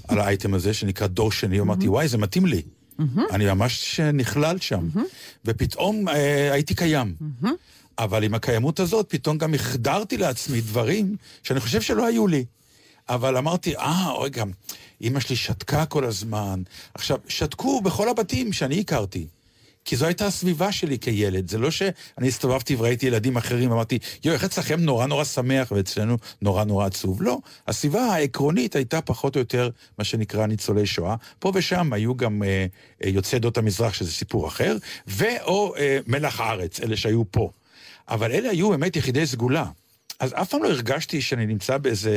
על 0.08 0.18
האייטם 0.18 0.54
הזה, 0.54 0.74
שנקרא 0.74 1.06
דור 1.06 1.32
שני, 1.32 1.60
אמרתי, 1.60 1.88
וואי, 1.88 2.08
זה 2.08 2.18
מתאים 2.18 2.46
לי. 2.46 2.62
אני 3.30 3.44
ממש 3.44 4.00
נכלל 4.00 4.58
שם. 4.58 4.88
ופתאום 5.44 6.08
אה, 6.08 6.52
הייתי 6.52 6.74
קיים. 6.74 7.14
אבל 7.98 8.24
עם 8.24 8.34
הקיימות 8.34 8.80
הזאת, 8.80 9.06
פתאום 9.08 9.38
גם 9.38 9.54
החדרתי 9.54 10.16
לעצמי 10.16 10.60
דברים 10.60 11.16
שאני 11.42 11.60
חושב 11.60 11.80
שלא 11.80 12.06
היו 12.06 12.26
לי. 12.26 12.44
אבל 13.08 13.36
אמרתי, 13.36 13.76
אה, 13.76 14.12
רגע, 14.22 14.44
אימא 15.00 15.20
שלי 15.20 15.36
שתקה 15.36 15.86
כל 15.86 16.04
הזמן. 16.04 16.62
עכשיו, 16.94 17.18
שתקו 17.28 17.80
בכל 17.80 18.08
הבתים 18.08 18.52
שאני 18.52 18.80
הכרתי. 18.80 19.26
כי 19.84 19.96
זו 19.96 20.06
הייתה 20.06 20.26
הסביבה 20.26 20.72
שלי 20.72 20.98
כילד. 20.98 21.48
זה 21.48 21.58
לא 21.58 21.70
שאני 21.70 22.28
הסתובבתי 22.28 22.74
וראיתי 22.74 23.06
ילדים 23.06 23.36
אחרים, 23.36 23.72
אמרתי, 23.72 23.98
יואו, 24.24 24.34
איך 24.34 24.44
אצלכם 24.44 24.80
נורא 24.80 25.06
נורא 25.06 25.24
שמח 25.24 25.72
ואצלנו 25.72 26.16
נורא 26.42 26.64
נורא 26.64 26.86
עצוב. 26.86 27.22
לא, 27.22 27.38
הסביבה 27.68 28.00
העקרונית 28.00 28.76
הייתה 28.76 29.00
פחות 29.00 29.36
או 29.36 29.40
יותר 29.40 29.70
מה 29.98 30.04
שנקרא 30.04 30.46
ניצולי 30.46 30.86
שואה. 30.86 31.16
פה 31.38 31.52
ושם 31.54 31.92
היו 31.92 32.16
גם 32.16 32.42
אה, 32.42 32.66
אה, 33.04 33.08
יוצאי 33.08 33.36
עדות 33.36 33.58
המזרח, 33.58 33.94
שזה 33.94 34.12
סיפור 34.12 34.48
אחר, 34.48 34.76
ואו 35.06 35.76
אה, 35.76 35.98
מלח 36.06 36.40
הארץ, 36.40 36.80
אלה 36.80 36.96
שהיו 36.96 37.22
פה. 37.30 37.50
אבל 38.08 38.32
אלה 38.32 38.50
היו 38.50 38.70
באמת 38.70 38.96
יחידי 38.96 39.26
סגולה. 39.26 39.64
אז 40.20 40.32
אף 40.34 40.50
פעם 40.50 40.62
לא 40.62 40.68
הרגשתי 40.68 41.20
שאני 41.20 41.46
נמצא 41.46 41.78
באיזה 41.78 42.16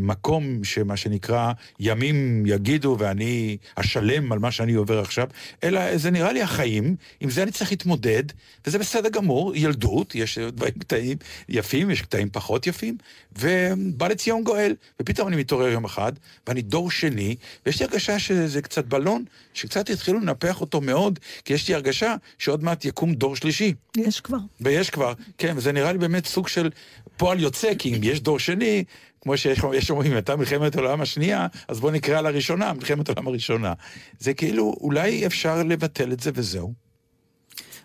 מקום 0.00 0.64
שמה 0.64 0.96
שנקרא 0.96 1.52
ימים 1.80 2.46
יגידו 2.46 2.96
ואני 2.98 3.56
אשלם 3.76 4.32
על 4.32 4.38
מה 4.38 4.50
שאני 4.50 4.74
עובר 4.74 5.00
עכשיו, 5.00 5.28
אלא 5.64 5.96
זה 5.96 6.10
נראה 6.10 6.32
לי 6.32 6.42
החיים, 6.42 6.96
עם 7.20 7.30
זה 7.30 7.42
אני 7.42 7.52
צריך 7.52 7.70
להתמודד, 7.70 8.22
וזה 8.66 8.78
בסדר 8.78 9.08
גמור, 9.08 9.56
ילדות, 9.56 10.14
יש 10.14 10.38
דברים 10.38 10.74
קטעים 10.78 11.16
יפים, 11.48 11.90
יש 11.90 12.02
קטעים 12.02 12.30
פחות 12.32 12.66
יפים, 12.66 12.96
ובא 13.38 14.08
לציון 14.08 14.44
גואל, 14.44 14.74
ופתאום 15.00 15.28
אני 15.28 15.36
מתעורר 15.36 15.68
יום 15.68 15.84
אחד, 15.84 16.12
ואני 16.46 16.62
דור 16.62 16.90
שני, 16.90 17.36
ויש 17.66 17.80
לי 17.80 17.86
הרגשה 17.86 18.18
שזה 18.18 18.62
קצת 18.62 18.84
בלון, 18.84 19.24
שקצת 19.54 19.90
התחילו 19.90 20.20
לנפח 20.20 20.60
אותו 20.60 20.80
מאוד, 20.80 21.18
כי 21.44 21.54
יש 21.54 21.68
לי 21.68 21.74
הרגשה 21.74 22.14
שעוד 22.38 22.64
מעט 22.64 22.84
יקום 22.84 23.14
דור 23.14 23.36
שלישי. 23.36 23.74
יש 23.96 24.20
כבר. 24.20 24.38
ויש 24.60 24.90
כבר, 24.90 25.12
כן, 25.38 25.54
וזה 25.56 25.72
נראה 25.72 25.92
לי 25.92 25.98
באמת 25.98 26.26
סוג 26.26 26.48
של 26.48 26.70
פועל 27.16 27.40
יוצא, 27.40 27.74
כי 27.78 27.96
אם 27.96 28.00
יש 28.02 28.20
דור 28.20 28.38
שני, 28.38 28.84
כמו 29.20 29.36
שיש 29.36 29.60
יש 29.74 29.90
אומרים, 29.90 30.12
הייתה 30.12 30.36
מלחמת 30.36 30.76
העולם 30.76 31.00
השנייה, 31.00 31.46
אז 31.68 31.80
בואו 31.80 31.92
נקרא 31.92 32.20
לראשונה, 32.20 32.72
מלחמת 32.72 33.08
העולם 33.08 33.28
הראשונה. 33.28 33.72
זה 34.18 34.34
כאילו, 34.34 34.76
אולי 34.80 35.26
אפשר 35.26 35.62
לבטל 35.62 36.12
את 36.12 36.20
זה 36.20 36.30
וזהו. 36.34 36.88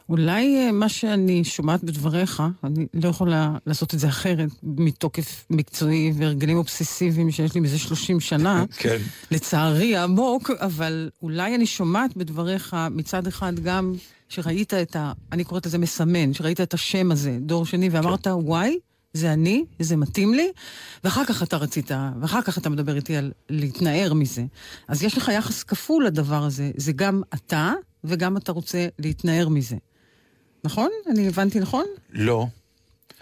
אולי 0.10 0.57
אה, 0.57 0.72
מה 0.72 0.89
שאני 0.89 1.43
שומעת 1.43 1.84
בדבריך, 1.84 2.43
אני 2.64 2.85
לא 2.93 3.10
יכולה 3.10 3.51
לעשות 3.65 3.93
את 3.93 3.99
זה 3.99 4.07
אחרת, 4.07 4.49
מתוקף 4.64 5.45
מקצועי 5.49 6.11
והרגלים 6.18 6.57
אובססיביים 6.57 7.31
שיש 7.31 7.55
לי 7.55 7.61
מזה 7.61 7.80
30 7.80 8.19
שנה, 8.19 8.65
כן. 8.77 8.97
לצערי 9.31 9.95
העמוק, 9.95 10.51
אבל 10.60 11.10
אולי 11.22 11.55
אני 11.55 11.65
שומעת 11.65 12.18
בדבריך 12.18 12.76
מצד 12.91 13.27
אחד 13.27 13.60
גם 13.60 13.93
שראית 14.30 14.73
את 14.73 14.95
ה... 14.95 15.11
אני 15.31 15.43
קוראת 15.43 15.65
לזה 15.65 15.77
מסמן, 15.77 16.34
שראית 16.34 16.61
את 16.61 16.73
השם 16.73 17.11
הזה, 17.11 17.38
דור 17.41 17.65
שני, 17.65 17.89
ואמרת, 17.89 18.27
וואי, 18.27 18.77
זה 19.14 19.34
אני, 19.34 19.65
זה 19.80 19.95
מתאים 19.95 20.34
לי, 20.34 20.52
ואחר 21.03 21.26
כך 21.26 21.44
אתה 21.44 21.57
רצית, 21.57 21.91
ואחר 22.22 22.41
כך 22.41 22.57
אתה 22.57 22.69
מדבר 22.69 22.95
איתי 22.95 23.15
על 23.18 23.31
להתנער 23.49 24.14
מזה. 24.14 24.44
אז 24.88 25.03
יש 25.03 25.18
לך 25.18 25.31
יחס 25.34 25.64
כפול 25.64 26.06
לדבר 26.06 26.44
הזה. 26.44 26.72
זה 26.77 26.91
גם 26.91 27.22
אתה, 27.34 27.73
וגם 28.03 28.38
אתה 28.38 28.52
רוצה 28.52 28.88
להתנער 28.99 29.49
מזה. 29.49 29.76
נכון? 30.64 30.90
אני 31.10 31.27
הבנתי 31.27 31.60
נכון? 31.60 31.85
לא. 32.10 32.48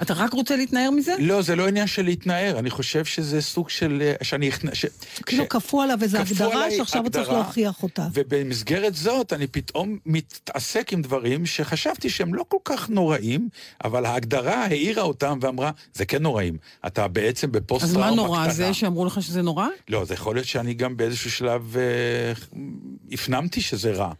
אתה 0.01 0.13
רק 0.13 0.33
רוצה 0.33 0.55
להתנער 0.55 0.91
מזה? 0.91 1.15
לא, 1.19 1.41
זה 1.41 1.55
לא 1.55 1.67
עניין 1.67 1.87
של 1.87 2.05
להתנער, 2.05 2.59
אני 2.59 2.69
חושב 2.69 3.05
שזה 3.05 3.41
סוג 3.41 3.69
של... 3.69 4.01
אה, 4.01 4.13
שאני... 4.23 4.49
ש... 4.73 4.85
כאילו 5.25 5.49
כפו 5.49 5.81
עליו 5.81 5.97
איזו 6.01 6.17
הגדרה 6.17 6.71
שעכשיו 6.71 7.01
הוא 7.01 7.09
צריך 7.09 7.29
להוכיח 7.29 7.83
אותה. 7.83 8.07
ובמסגרת 8.13 8.95
זאת 8.95 9.33
אני 9.33 9.47
פתאום 9.47 9.97
מתעסק 10.05 10.93
עם 10.93 11.01
דברים 11.01 11.45
שחשבתי 11.45 12.09
שהם 12.09 12.33
לא 12.33 12.45
כל 12.47 12.57
כך 12.65 12.89
נוראים, 12.89 13.49
אבל 13.83 14.05
ההגדרה 14.05 14.65
העירה 14.65 15.03
אותם 15.03 15.39
ואמרה, 15.41 15.71
זה 15.93 16.05
כן 16.05 16.23
נוראים. 16.23 16.57
אתה 16.87 17.07
בעצם 17.07 17.51
בפוסט-טראומה 17.51 18.07
קטנה. 18.07 18.11
אז 18.11 18.17
מה 18.17 18.23
נורא? 18.23 18.51
זה 18.51 18.73
שאמרו 18.73 19.05
לך 19.05 19.21
שזה 19.21 19.41
נורא? 19.41 19.67
לא, 19.89 20.05
זה 20.05 20.13
יכול 20.13 20.35
להיות 20.35 20.47
שאני 20.47 20.73
גם 20.73 20.97
באיזשהו 20.97 21.31
שלב 21.31 21.75
אה, 21.77 22.33
הפנמתי 23.11 23.61
שזה 23.61 23.91
רע. 23.91 24.11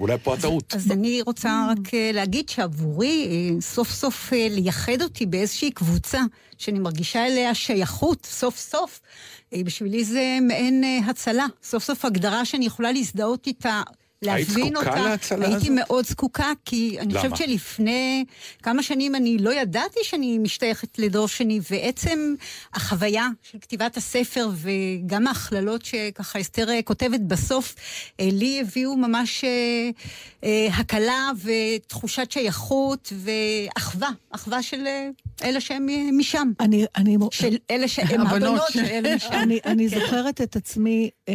ואולי 0.00 0.18
פה 0.18 0.34
הטעות. 0.34 0.74
אז 0.74 0.90
אני 0.90 1.22
רוצה 1.22 1.66
רק 1.70 1.94
אה, 1.94 2.10
להגיד 2.14 2.48
שעבורי, 2.48 3.26
אה, 3.30 3.60
סוף 3.60 3.90
סוף 3.90 4.32
אה, 4.32 4.46
לייחד 4.50 5.02
אותי 5.02 5.26
באיזושהי 5.26 5.70
קבוצה, 5.70 6.20
שאני 6.58 6.78
מרגישה 6.78 7.26
אליה 7.26 7.54
שייכות, 7.54 8.26
סוף 8.26 8.58
סוף, 8.58 9.00
בשבילי 9.54 10.04
זה 10.04 10.38
מעין 10.42 10.84
הצלה. 11.06 11.46
סוף 11.62 11.84
סוף 11.84 12.04
הגדרה 12.04 12.44
שאני 12.44 12.66
יכולה 12.66 12.92
להזדהות 12.92 13.46
איתה 13.46 13.82
להבין 14.22 14.76
אותה. 14.76 14.94
היית 14.94 14.94
זקוקה 14.94 15.08
להצלה 15.08 15.46
הזאת? 15.46 15.62
הייתי 15.62 15.70
מאוד 15.70 16.06
זקוקה, 16.06 16.52
כי 16.64 16.96
אני 17.00 17.14
למה? 17.14 17.22
חושבת 17.22 17.36
שלפני 17.36 18.24
כמה 18.62 18.82
שנים 18.82 19.14
אני 19.14 19.38
לא 19.38 19.54
ידעתי 19.54 20.00
שאני 20.02 20.38
משתייכת 20.38 20.98
לדור 20.98 21.28
שני, 21.28 21.60
ועצם 21.70 22.34
החוויה 22.74 23.28
של 23.42 23.58
כתיבת 23.58 23.96
הספר 23.96 24.48
וגם 24.54 25.26
ההכללות 25.26 25.84
שככה 25.84 26.40
אסתר 26.40 26.70
אה, 26.70 26.82
כותבת 26.82 27.20
בסוף, 27.20 27.74
אה, 28.20 28.28
לי 28.32 28.60
הביאו 28.60 28.96
ממש 28.96 29.44
אה, 30.44 30.68
הקלה 30.72 31.30
ותחושת 31.44 32.30
שייכות 32.30 33.12
ואחווה, 33.16 34.10
אחווה 34.30 34.62
של 34.62 34.86
אלה 35.42 35.60
שהם 35.60 35.86
משם. 36.18 36.52
אני... 36.60 36.84
אני... 36.96 37.16
של 37.30 37.56
אלה 37.70 37.88
שהם 37.88 38.20
הבנות 38.20 38.62
של 38.70 38.84
אלה 38.84 39.16
משם. 39.16 39.28
אני, 39.32 39.58
אני 39.64 39.90
כן. 39.90 40.00
זוכרת 40.00 40.40
את 40.40 40.56
עצמי, 40.56 41.10
אה, 41.28 41.34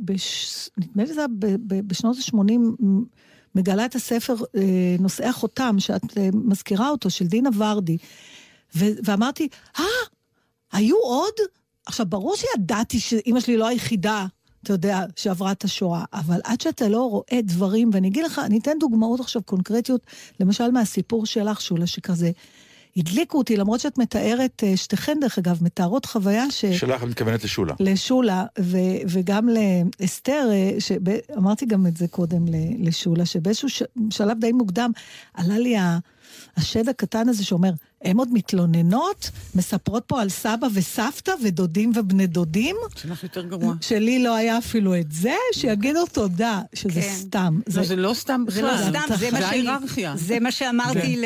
בש... 0.00 0.70
נדמה 0.78 1.04
לי 1.04 1.14
זה 1.14 1.20
היה 1.20 1.56
בשנות 1.66 2.16
ה-80, 2.28 2.84
מגלה 3.54 3.84
את 3.84 3.94
הספר 3.94 4.34
אה, 4.56 4.96
נושאי 4.98 5.26
החותם, 5.26 5.76
שאת 5.78 6.18
אה, 6.18 6.28
מזכירה 6.32 6.90
אותו, 6.90 7.10
של 7.10 7.26
דינה 7.26 7.50
ורדי. 7.56 7.96
ו- 8.76 8.94
ואמרתי, 9.04 9.48
אה, 9.78 9.84
היו 10.72 10.96
עוד? 10.96 11.34
עכשיו, 11.86 12.06
ברור 12.06 12.36
שידעתי 12.36 13.00
שאימא 13.00 13.40
שלי 13.40 13.56
לא 13.56 13.66
היחידה, 13.66 14.26
אתה 14.62 14.72
יודע, 14.72 15.00
שעברה 15.16 15.52
את 15.52 15.64
השואה, 15.64 16.04
אבל 16.12 16.40
עד 16.44 16.60
שאתה 16.60 16.88
לא 16.88 17.10
רואה 17.10 17.40
דברים, 17.42 17.90
ואני 17.92 18.08
אגיד 18.08 18.24
לך, 18.24 18.38
אני 18.38 18.58
אתן 18.58 18.78
דוגמאות 18.80 19.20
עכשיו 19.20 19.42
קונקרטיות, 19.42 20.06
למשל 20.40 20.70
מהסיפור 20.70 21.26
שלך, 21.26 21.60
שולה, 21.60 21.86
שכזה... 21.86 22.30
הדליקו 22.96 23.38
אותי, 23.38 23.56
למרות 23.56 23.80
שאת 23.80 23.98
מתארת, 23.98 24.62
אה, 24.66 24.76
שתיכן 24.76 25.18
דרך 25.20 25.38
אגב, 25.38 25.58
מתארות 25.64 26.04
חוויה 26.04 26.50
ש... 26.50 26.64
שלך 26.64 27.02
את 27.02 27.08
מתכוונת 27.08 27.44
לשולה. 27.44 27.74
לשולה, 27.80 28.44
ו, 28.60 28.76
וגם 29.08 29.48
לאסתר, 30.00 30.48
אה, 30.52 30.80
שאמרתי 30.80 31.66
גם 31.66 31.86
את 31.86 31.96
זה 31.96 32.08
קודם 32.08 32.44
לשולה, 32.78 33.26
שבאיזשהו 33.26 33.68
ש, 33.68 33.82
שלב 34.10 34.38
די 34.40 34.52
מוקדם 34.52 34.90
עלה 35.34 35.58
לי 35.58 35.76
ה, 35.76 35.98
השד 36.56 36.88
הקטן 36.88 37.28
הזה 37.28 37.44
שאומר, 37.44 37.70
הם 38.02 38.18
עוד 38.18 38.28
מתלוננות, 38.32 39.30
מספרות 39.54 40.04
פה 40.06 40.20
על 40.22 40.28
סבא 40.28 40.66
וסבתא 40.74 41.32
ודודים 41.44 41.92
ובני 41.94 42.26
דודים. 42.26 42.76
שלך 42.96 43.22
יותר 43.22 43.44
גרוע. 43.44 43.74
שלי 43.80 44.22
לא 44.22 44.34
היה 44.34 44.58
אפילו 44.58 44.96
את 45.00 45.12
זה, 45.12 45.34
שיגידו 45.52 46.06
תודה, 46.12 46.60
שזה 46.74 47.00
כן. 47.00 47.08
סתם. 47.14 47.60
לא, 47.76 47.82
זה 47.84 47.96
לא 47.96 48.14
סתם 48.14 48.44
זה 48.48 48.62
לא 48.62 48.74
בכלל. 48.74 48.90
סתם, 48.90 49.14
זה 49.18 49.30
מה 49.30 49.40
שאני-. 49.40 50.18
זה 50.18 50.40
מה 50.40 50.52
שאמרתי 50.52 51.16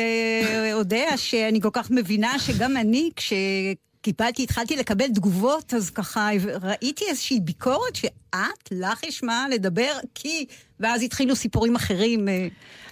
לאודיה, 0.71 1.17
שאני 1.17 1.61
כל 1.61 1.69
כך 1.73 1.91
מבינה 1.91 2.39
שגם 2.39 2.77
אני, 2.77 3.09
כשקיבלתי, 3.15 4.43
התחלתי 4.43 4.75
לקבל 4.75 5.07
תגובות, 5.07 5.73
אז 5.73 5.89
ככה 5.89 6.29
ראיתי 6.61 7.05
איזושהי 7.09 7.39
ביקורת 7.39 7.95
שאת, 7.95 8.71
לך 8.71 9.03
יש 9.03 9.23
מה 9.23 9.45
לדבר, 9.51 9.91
כי... 10.15 10.45
ואז 10.79 11.03
התחילו 11.03 11.35
סיפורים 11.35 11.75
אחרים, 11.75 12.27
אה, 12.29 12.47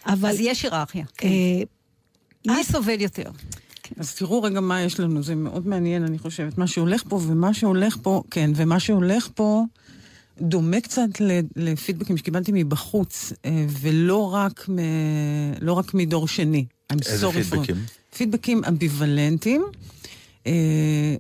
אבל- 0.06 0.30
אז 0.30 0.38
יש 0.40 0.64
היררכיה. 0.64 1.06
כן. 1.18 1.28
מי 2.48 2.64
סובל 2.64 3.02
יותר? 3.02 3.30
אז 3.98 4.16
תראו 4.16 4.44
רגע 4.44 4.60
מה 4.60 4.82
יש 4.82 5.00
לנו, 5.00 5.24
זה 5.24 5.36
מאוד 5.36 5.68
מעניין, 5.68 6.04
אני 6.04 6.20
חושבת. 6.20 6.58
מה 6.58 6.68
שהולך 6.68 7.04
פה 7.10 7.16
ומה 7.16 7.54
שהולך 7.54 7.98
פה, 8.02 8.24
כן, 8.32 8.52
ומה 8.56 8.80
שהולך 8.80 9.30
פה 9.36 9.64
דומה 10.42 10.82
קצת 10.82 11.10
לפידבקים 11.56 12.18
שקיבלתי 12.18 12.52
מבחוץ, 12.54 13.34
אה, 13.46 13.66
ולא 13.82 14.34
רק, 14.34 14.70
מ... 14.70 14.78
לא 15.62 15.74
רק 15.74 15.94
מדור 15.94 16.28
שני. 16.28 16.66
איזה 17.06 17.32
פידבקים? 17.32 17.76
פידבקים 18.18 18.62
אמביוולנטיים. 18.68 19.66
אה, 20.48 20.52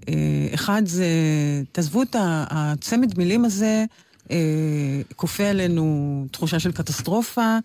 אה, 0.10 0.54
אחד 0.54 0.82
זה, 0.86 1.08
תעזבו 1.72 2.02
את 2.02 2.16
הצמד 2.20 3.18
מילים 3.18 3.46
הזה, 3.46 3.86
כופה 5.16 5.44
עלינו 5.44 6.26
תחושה 6.32 6.60
של 6.60 6.72
קטסטרופה, 6.72 7.58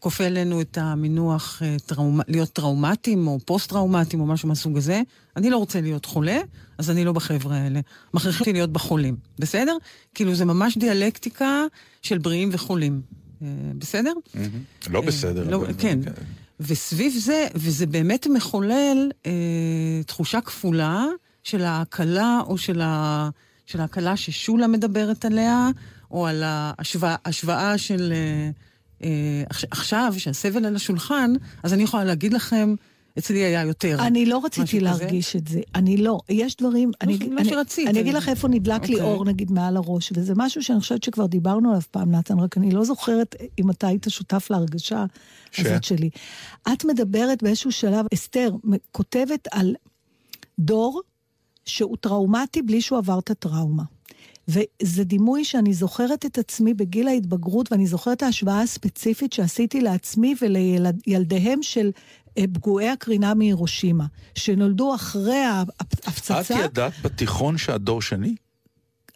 כופה 0.00 0.24
עלינו 0.24 0.60
את 0.60 0.78
המינוח 0.80 1.62
אה, 1.64 1.76
טראומ... 1.86 2.20
להיות 2.28 2.48
טראומטיים 2.48 3.26
או 3.28 3.38
פוסט-טראומטיים 3.44 4.22
או 4.22 4.26
משהו 4.26 4.48
מהסוג 4.48 4.76
הזה. 4.76 5.02
אני 5.36 5.50
לא 5.50 5.56
רוצה 5.56 5.80
להיות 5.80 6.04
חולה, 6.04 6.38
אז 6.78 6.90
אני 6.90 7.04
לא 7.04 7.12
בחבר'ה 7.12 7.56
האלה. 7.56 7.80
מכריחים 8.14 8.40
אותי 8.40 8.52
להיות 8.52 8.72
בחולים, 8.72 9.16
בסדר? 9.38 9.76
כאילו 10.14 10.34
זה 10.34 10.44
ממש 10.44 10.78
דיאלקטיקה 10.78 11.64
של 12.02 12.18
בריאים 12.18 12.48
וחולים. 12.52 13.00
אה, 13.42 13.46
בסדר? 13.78 14.12
לא 14.90 15.00
בסדר. 15.00 15.50
לא, 15.50 15.56
אבל- 15.56 15.72
כן. 15.78 15.98
וסביב 16.60 17.12
זה, 17.18 17.46
וזה 17.54 17.86
באמת 17.86 18.26
מחולל 18.34 19.10
אה, 19.26 19.32
תחושה 20.06 20.40
כפולה 20.40 21.04
של 21.42 21.62
ההקלה, 21.64 22.40
או 22.46 22.58
של, 22.58 22.80
ה, 22.80 23.28
של 23.66 23.80
ההקלה 23.80 24.16
ששולה 24.16 24.66
מדברת 24.66 25.24
עליה, 25.24 25.68
או 26.10 26.26
על 26.26 26.42
ההשוואה 26.46 27.16
השוואה 27.24 27.78
של... 27.78 28.12
אה, 28.12 28.16
אה, 28.16 28.50
עכשיו, 29.70 30.14
שהסבל 30.18 30.64
על 30.64 30.76
השולחן, 30.76 31.32
אז 31.62 31.72
אני 31.72 31.82
יכולה 31.82 32.04
להגיד 32.04 32.32
לכם, 32.32 32.74
אצלי 33.18 33.38
היה 33.38 33.62
יותר. 33.62 33.96
אני 34.00 34.26
לא 34.26 34.40
רציתי 34.44 34.66
כזה. 34.66 34.80
להרגיש 34.80 35.36
את 35.36 35.48
זה. 35.48 35.60
אני 35.74 35.96
לא. 35.96 36.18
יש 36.28 36.56
דברים... 36.56 36.90
אני, 37.00 37.18
לא 37.18 37.40
אני, 37.40 37.50
שרצית. 37.50 37.88
אני 37.88 38.00
אגיד 38.00 38.14
לך 38.14 38.28
איפה 38.28 38.48
נדלק 38.48 38.88
לי 38.88 38.94
אוקיי. 38.94 39.10
אור, 39.10 39.24
נגיד, 39.24 39.52
מעל 39.52 39.76
הראש, 39.76 40.12
וזה 40.16 40.32
משהו 40.36 40.62
שאני 40.62 40.80
חושבת 40.80 41.02
שכבר 41.02 41.26
דיברנו 41.26 41.68
עליו 41.68 41.82
פעם, 41.90 42.10
נתן, 42.10 42.38
רק 42.38 42.56
אני 42.56 42.70
לא 42.70 42.84
זוכרת 42.84 43.36
אם 43.58 43.70
אתה 43.70 43.86
היית 43.86 44.06
שותף 44.08 44.46
להרגשה 44.50 45.04
ש? 45.52 45.60
הזאת 45.60 45.84
שלי. 45.84 46.10
את 46.72 46.84
מדברת 46.84 47.42
באיזשהו 47.42 47.72
שלב, 47.72 48.06
אסתר, 48.14 48.50
כותבת 48.92 49.48
על 49.50 49.74
דור 50.58 51.02
שהוא 51.64 51.96
טראומטי 52.00 52.62
בלי 52.62 52.80
שהוא 52.80 52.98
עבר 52.98 53.18
את 53.18 53.30
הטראומה. 53.30 53.82
וזה 54.48 55.04
דימוי 55.04 55.44
שאני 55.44 55.74
זוכרת 55.74 56.26
את 56.26 56.38
עצמי 56.38 56.74
בגיל 56.74 57.08
ההתבגרות, 57.08 57.72
ואני 57.72 57.86
זוכרת 57.86 58.16
את 58.16 58.22
ההשוואה 58.22 58.62
הספציפית 58.62 59.32
שעשיתי 59.32 59.80
לעצמי 59.80 60.34
ולילדיהם 60.42 61.62
של 61.62 61.90
אה, 62.38 62.44
פגועי 62.52 62.88
הקרינה 62.88 63.34
מהירושימה, 63.34 64.06
שנולדו 64.34 64.94
אחרי 64.94 65.36
ההפצצה. 65.36 66.40
את 66.40 66.50
ידעת 66.64 66.92
בתיכון 67.02 67.58
שאת 67.58 67.80
דור 67.80 68.02
שני? 68.02 68.34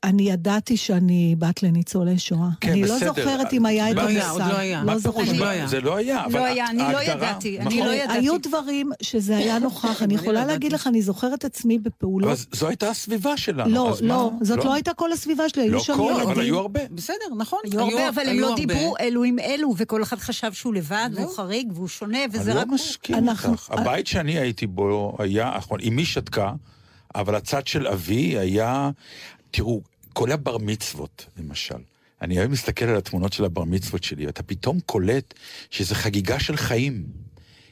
אני 0.04 0.22
ידעתי 0.30 0.76
שאני 0.76 1.34
בת 1.38 1.62
לניצולי 1.62 2.18
שואה. 2.18 2.48
כן, 2.60 2.70
אני 2.70 2.82
בסדר. 2.82 2.94
לא 3.06 3.14
זוכרת 3.14 3.52
אם 3.52 3.66
היה 3.66 3.90
את 3.90 3.96
לא 3.96 4.00
המושג. 4.00 4.16
היה, 4.20 4.30
עוד 4.30 4.42
לא 4.42 4.56
היה. 4.58 4.78
לא 4.84 4.86
מה 4.94 5.00
פירוש 5.00 5.02
זוכרת. 5.28 5.38
לא 5.38 5.46
היה? 5.46 5.66
זה 5.66 5.80
לא 5.80 5.96
היה, 5.96 6.24
אבל 6.24 6.38
לא 6.40 6.44
היה, 6.44 6.66
אני 6.66 6.78
לא 6.92 7.02
ידעתי, 7.02 7.58
אני 7.60 7.66
נכון. 7.74 7.86
לא 7.86 7.94
ידעתי. 7.94 8.18
היו 8.18 8.38
דברים 8.38 8.90
שזה 9.02 9.36
היה 9.36 9.58
נוכח, 9.58 10.02
אני 10.02 10.14
יכולה 10.14 10.44
להגיד 10.46 10.72
לך, 10.72 10.86
אני 10.86 11.02
זוכרת 11.02 11.44
עצמי 11.44 11.78
בפעולות. 11.78 12.28
אבל 12.30 12.38
זו 12.52 12.68
הייתה 12.68 12.88
הסביבה 12.90 13.36
שלנו. 13.36 13.70
לא, 13.74 13.90
אז 13.90 14.02
מה? 14.02 14.08
לא, 14.08 14.30
זאת 14.40 14.64
לא 14.64 14.74
הייתה 14.74 14.94
כל 14.94 15.12
הסביבה 15.12 15.48
שלי, 15.48 15.62
היו 15.62 15.72
לא 15.72 15.80
שם 15.80 15.94
כל, 15.96 16.10
ילדים. 16.14 16.28
אבל 16.30 16.40
היו 16.42 16.58
הרבה. 16.58 16.80
בסדר, 16.90 17.16
נכון. 17.38 17.58
היו 17.72 17.80
הרבה, 17.80 18.08
אבל 18.08 18.22
הם 18.22 18.28
היו 18.28 18.40
לא. 18.48 18.54
דיברו 18.56 18.94
אלו 19.00 19.24
עם 19.24 19.38
אלו, 19.38 19.74
וכל 19.76 20.02
אחד 20.02 20.18
חשב 20.18 20.52
שהוא 20.52 20.74
לבד, 20.74 21.10
והוא 21.14 21.36
חריג, 21.36 21.72
והוא 21.74 21.88
שונה, 21.88 22.18
וזה 22.32 22.50
אני 22.52 22.60
רק 22.60 22.66
לא 22.66 22.70
הוא. 22.70 22.74
מסכים 22.74 23.16
אנחנו- 23.16 23.52
איתך. 23.52 23.70
הבית 23.70 24.06
שאני 24.06 24.38
הייתי 24.38 24.66
בו 24.66 25.16
היה, 25.18 25.52
נכון, 25.56 25.78
אמי 25.88 26.04
שתקה, 26.04 26.52
אבל 27.14 27.34
הצד 27.34 27.66
של 27.66 27.86
אבי 27.86 28.38
היה, 28.38 28.90
תראו, 29.50 29.80
כל 30.12 30.32
הבר 30.32 30.58
מצוות, 30.58 31.26
למשל. 31.38 31.74
אני 32.22 32.38
היום 32.38 32.52
מסתכל 32.52 32.84
על 32.84 32.96
התמונות 32.96 33.32
של 33.32 33.44
הבר 33.44 33.64
מצוות 33.64 34.04
שלי, 34.04 34.26
ואתה 34.26 34.42
פתאום 34.42 34.80
קולט 34.80 35.34
שזה 35.70 35.94
חגיגה 35.94 36.40
של 36.40 36.56
חיים. 36.56 37.04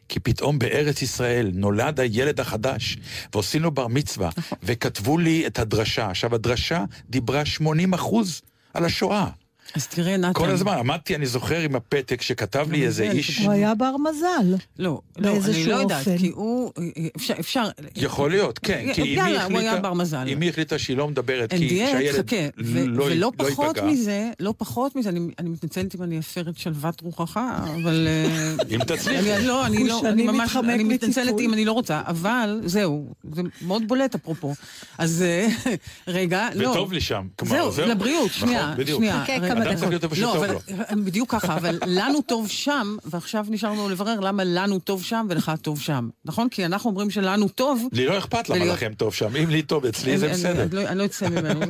כי 0.08 0.20
פתאום 0.20 0.58
בארץ 0.58 1.02
ישראל 1.02 1.50
נולד 1.54 2.00
הילד 2.00 2.40
החדש, 2.40 2.96
ועושים 3.32 3.62
לו 3.62 3.70
בר 3.70 3.86
מצווה, 3.86 4.30
וכתבו 4.62 5.18
לי 5.18 5.46
את 5.46 5.58
הדרשה. 5.58 6.10
עכשיו, 6.10 6.34
הדרשה 6.34 6.84
דיברה 7.10 7.44
80 7.44 7.94
אחוז 7.94 8.42
על 8.74 8.84
השואה. 8.84 9.30
אז 9.74 9.86
תראה, 9.86 10.16
נתן... 10.16 10.32
כל 10.32 10.50
הזמן, 10.50 10.72
עמדתי, 10.78 11.14
אני 11.14 11.26
זוכר, 11.26 11.58
עם 11.60 11.76
הפתק 11.76 12.22
שכתב 12.22 12.66
לי 12.72 12.86
איזה 12.86 13.10
איש... 13.10 13.38
הוא 13.38 13.52
היה 13.52 13.74
בר 13.74 13.96
מזל. 14.10 14.54
לא, 14.78 15.00
לא, 15.18 15.36
אני 15.44 15.66
לא 15.66 15.74
יודעת, 15.74 16.06
כי 16.18 16.28
הוא... 16.28 16.70
אפשר, 17.16 17.34
אפשר... 17.40 17.64
יכול 17.96 18.30
להיות, 18.30 18.58
כן, 18.58 18.86
כי 18.94 19.02
אמי 19.02 19.08
יאללה, 19.10 19.44
הוא 19.44 19.58
היה 19.58 19.76
בר 19.76 19.92
מזל. 19.92 20.16
החליטה... 20.16 20.36
אמי 20.36 20.48
החליטה 20.48 20.78
שהיא 20.78 20.96
לא 20.96 21.08
מדברת, 21.08 21.50
כי 21.50 21.68
שהילד 21.68 22.24
ו- 22.58 22.86
לא 22.86 23.04
ולא 23.04 23.14
לא 23.16 23.32
פחות 23.36 23.76
ייפגע. 23.76 23.90
מזה, 23.90 24.30
לא 24.40 24.54
פחות 24.58 24.96
מזה, 24.96 25.08
אני 25.08 25.20
אני 25.38 25.48
מתנצלת 25.48 25.94
אם 25.94 26.02
אני 26.02 26.18
אפר 26.18 26.48
את 26.48 26.58
שלוות 26.58 27.00
רוחך, 27.00 27.40
אבל... 27.82 28.08
אה, 28.08 28.54
אם 28.74 28.84
תצליחי. 28.84 29.34
אני- 29.36 29.46
לא, 29.46 29.66
אני 29.66 29.88
לא, 29.88 30.00
אני 30.08 30.22
ממש, 30.22 30.36
מתחמק 30.50 30.74
אני 30.74 30.84
מתנצלת. 30.84 31.40
אם 31.40 31.52
אני 31.54 31.64
לא 31.64 31.72
רוצה, 31.72 32.02
אבל 32.06 32.60
זהו, 32.64 33.06
זה 33.34 33.42
מאוד 33.62 33.88
בולט 33.88 34.14
אפרופו. 34.14 34.54
אז 34.98 35.22
אה, 35.22 35.48
רגע, 36.08 36.48
לא. 36.54 36.68
וטוב 36.68 36.92
לי 36.92 37.00
שם. 37.00 37.26
זהו. 37.44 37.70
לבריאות, 37.86 38.30
נכון, 38.36 38.48
שנייה. 38.48 38.74
שנייה. 38.96 39.24
אדם 39.62 39.76
צריך 39.76 39.88
להיות 39.88 40.04
איפה 40.04 40.16
לא, 40.18 40.32
שטוב 40.32 40.44
לו. 40.44 41.04
בדיוק 41.04 41.30
ככה, 41.30 41.54
אבל 41.56 41.78
לנו 41.98 42.22
טוב 42.22 42.48
שם, 42.48 42.96
ועכשיו 43.04 43.46
נשארנו 43.48 43.88
לברר 43.88 44.20
למה 44.20 44.44
לנו 44.44 44.78
טוב 44.78 45.02
שם 45.02 45.26
ולך 45.30 45.52
טוב 45.62 45.80
שם. 45.80 46.08
נכון? 46.24 46.48
כי 46.48 46.66
אנחנו 46.66 46.90
אומרים 46.90 47.10
שלנו 47.10 47.48
טוב. 47.48 47.88
לי 47.92 48.06
לא 48.06 48.18
אכפת 48.18 48.48
למה 48.48 48.64
לכם 48.64 48.92
טוב 48.96 49.14
שם, 49.14 49.36
אם 49.36 49.50
לי 49.50 49.62
טוב 49.62 49.86
אצלי 49.86 50.18
זה 50.18 50.28
בסדר. 50.28 50.62
אני 50.62 50.74
לא- 50.74 50.88
אני 50.88 50.98
לא 50.98 51.04
אצא 51.04 51.28
ממנו. 51.28 51.60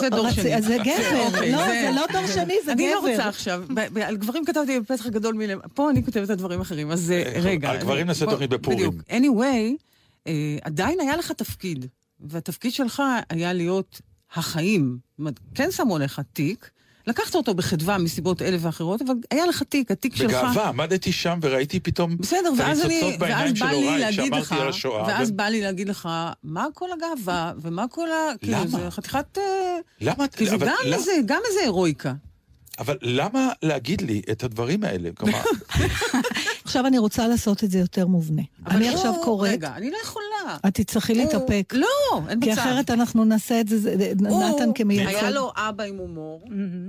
זה- 0.00 0.10
דור 0.16 0.30
שני. 0.30 0.62
זה 0.62 0.76
גבר. 0.80 1.20
אוקיי, 1.26 1.52
לא, 1.52 1.58
זה 1.58 1.90
לא 1.94 2.02
דור 2.12 2.26
שני, 2.26 2.54
זה 2.64 2.72
אני 2.72 2.90
לא 2.90 3.00
גבר. 3.00 3.10
רוצה 3.10 3.28
עכשיו. 3.28 3.62
על 4.04 4.16
גברים 4.16 4.44
כתבתי 4.44 4.80
בפתח 4.80 5.06
גדול 5.06 5.34
מלמעלה. 5.34 5.68
פה 5.74 5.90
אני 5.90 6.04
כותבת 6.04 6.30
על 6.30 6.36
דברים 6.36 6.60
אחרים, 6.60 6.90
אז 6.90 7.10
אה, 7.10 7.22
אה, 7.34 7.40
רגע. 7.42 7.70
על 7.70 7.76
גברים 7.78 8.06
נעשה 8.06 8.26
תוכנית 8.26 8.50
בפורים. 8.50 8.78
בדיוק. 8.78 8.94
anyway, 9.08 9.82
אה, 10.26 10.32
עדיין 10.62 11.00
היה 11.00 11.16
לך 11.16 11.32
תפקיד, 11.32 11.86
והתפקיד 12.20 12.72
שלך 12.72 13.02
היה 13.30 13.52
להיות 13.52 14.00
החיים. 14.34 14.98
זאת 15.10 15.18
אומרת, 15.18 15.40
כן 15.54 15.70
שמו 15.70 15.96
עליך 15.96 16.20
תיק, 16.32 16.70
לקחת 17.06 17.34
אותו 17.34 17.54
בחדווה 17.54 17.98
מסיבות 17.98 18.42
אלה 18.42 18.56
ואחרות, 18.60 19.02
אבל 19.02 19.14
היה 19.30 19.46
לך 19.46 19.62
תיק, 19.62 19.90
התיק 19.90 20.16
שלך... 20.16 20.30
בגאווה, 20.30 20.68
עמדתי 20.68 21.12
שם 21.12 21.38
וראיתי 21.42 21.80
פתאום 21.80 22.16
בסדר, 22.18 22.50
ואז 22.58 22.84
אני, 22.84 23.16
ואז 23.20 23.52
בא 23.60 23.66
לי 23.70 23.98
להגיד 23.98 24.34
לך. 24.34 24.54
ואז 25.06 25.30
ו- 25.30 25.36
בא 25.36 25.44
לי 25.44 25.60
להגיד 25.60 25.88
לך, 25.88 26.08
מה 26.44 26.66
כל 26.74 26.88
הגאווה, 26.92 27.52
ומה 27.62 27.84
כל 27.90 28.08
ה... 28.12 28.38
כאילו, 28.40 28.56
למה? 28.58 28.66
זה 28.66 28.90
חתיכת... 28.90 29.38
אה, 29.38 29.42
למה? 30.00 30.28
כי 30.28 30.46
זה 30.46 30.56
גם 30.56 30.66
למה- 30.86 30.96
איזה, 30.96 31.12
גם 31.26 31.40
איזה 31.48 31.60
הירואיקה. 31.60 32.12
אבל 32.78 32.96
למה 33.02 33.48
להגיד 33.62 34.00
לי 34.00 34.22
את 34.30 34.44
הדברים 34.44 34.84
האלה? 34.84 35.10
כלומר, 35.16 35.42
עכשיו 36.66 36.86
אני 36.86 36.98
רוצה 36.98 37.28
לעשות 37.28 37.64
את 37.64 37.70
זה 37.70 37.78
יותר 37.78 38.06
מובנה. 38.06 38.42
אני 38.66 38.88
אבל 38.88 38.96
עכשיו 38.96 39.14
הוא- 39.14 39.24
קוראת, 39.24 39.50
רגע, 39.52 39.72
אני 39.76 39.90
לא 39.90 39.96
יכולה. 40.02 40.24
את 40.68 40.74
תצטרכי 40.74 41.12
הוא- 41.12 41.22
להתאפק. 41.22 41.72
לא, 41.76 41.86
אין 42.28 42.38
מצב. 42.38 42.44
כי 42.46 42.52
אחרת 42.52 42.90
אנחנו 42.90 43.24
נעשה 43.24 43.60
את 43.60 43.68
זה, 43.68 43.78
זה- 43.78 44.12
נתן 44.20 44.70
כמייצג. 44.74 45.06
היה 45.14 45.30
לו 45.30 45.52
אבא 45.56 45.84
עם 45.84 45.96
הומור, 45.96 46.44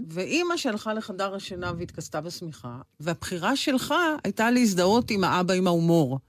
ואימא 0.10 0.58
שהלכה 0.58 0.94
לחדר 0.94 1.36
השינה 1.36 1.72
והתכסתה 1.78 2.22
בשמיכה, 2.22 2.70
והבחירה 3.00 3.56
שלך 3.56 3.94
הייתה 4.24 4.52
להזדהות 4.52 5.12
עם 5.12 5.24
האבא 5.24 5.54
עם 5.54 5.68
ההומור. 5.68 6.20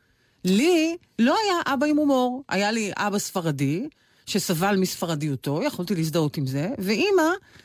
לי 0.45 0.97
לא 1.19 1.37
היה 1.45 1.75
אבא 1.75 1.87
עם 1.87 1.97
הומור, 1.97 2.43
היה 2.49 2.71
לי 2.71 2.91
אבא 2.97 3.19
ספרדי, 3.19 3.89
שסבל 4.27 4.77
מספרדיותו, 4.77 5.63
יכולתי 5.63 5.95
להזדהות 5.95 6.37
עם 6.37 6.47
זה, 6.47 6.69
ואימא 6.79 7.23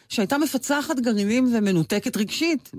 שהייתה 0.10 0.38
מפצחת 0.38 1.00
גרעינים 1.00 1.56
ומנותקת 1.56 2.18
רגשית 2.18 2.72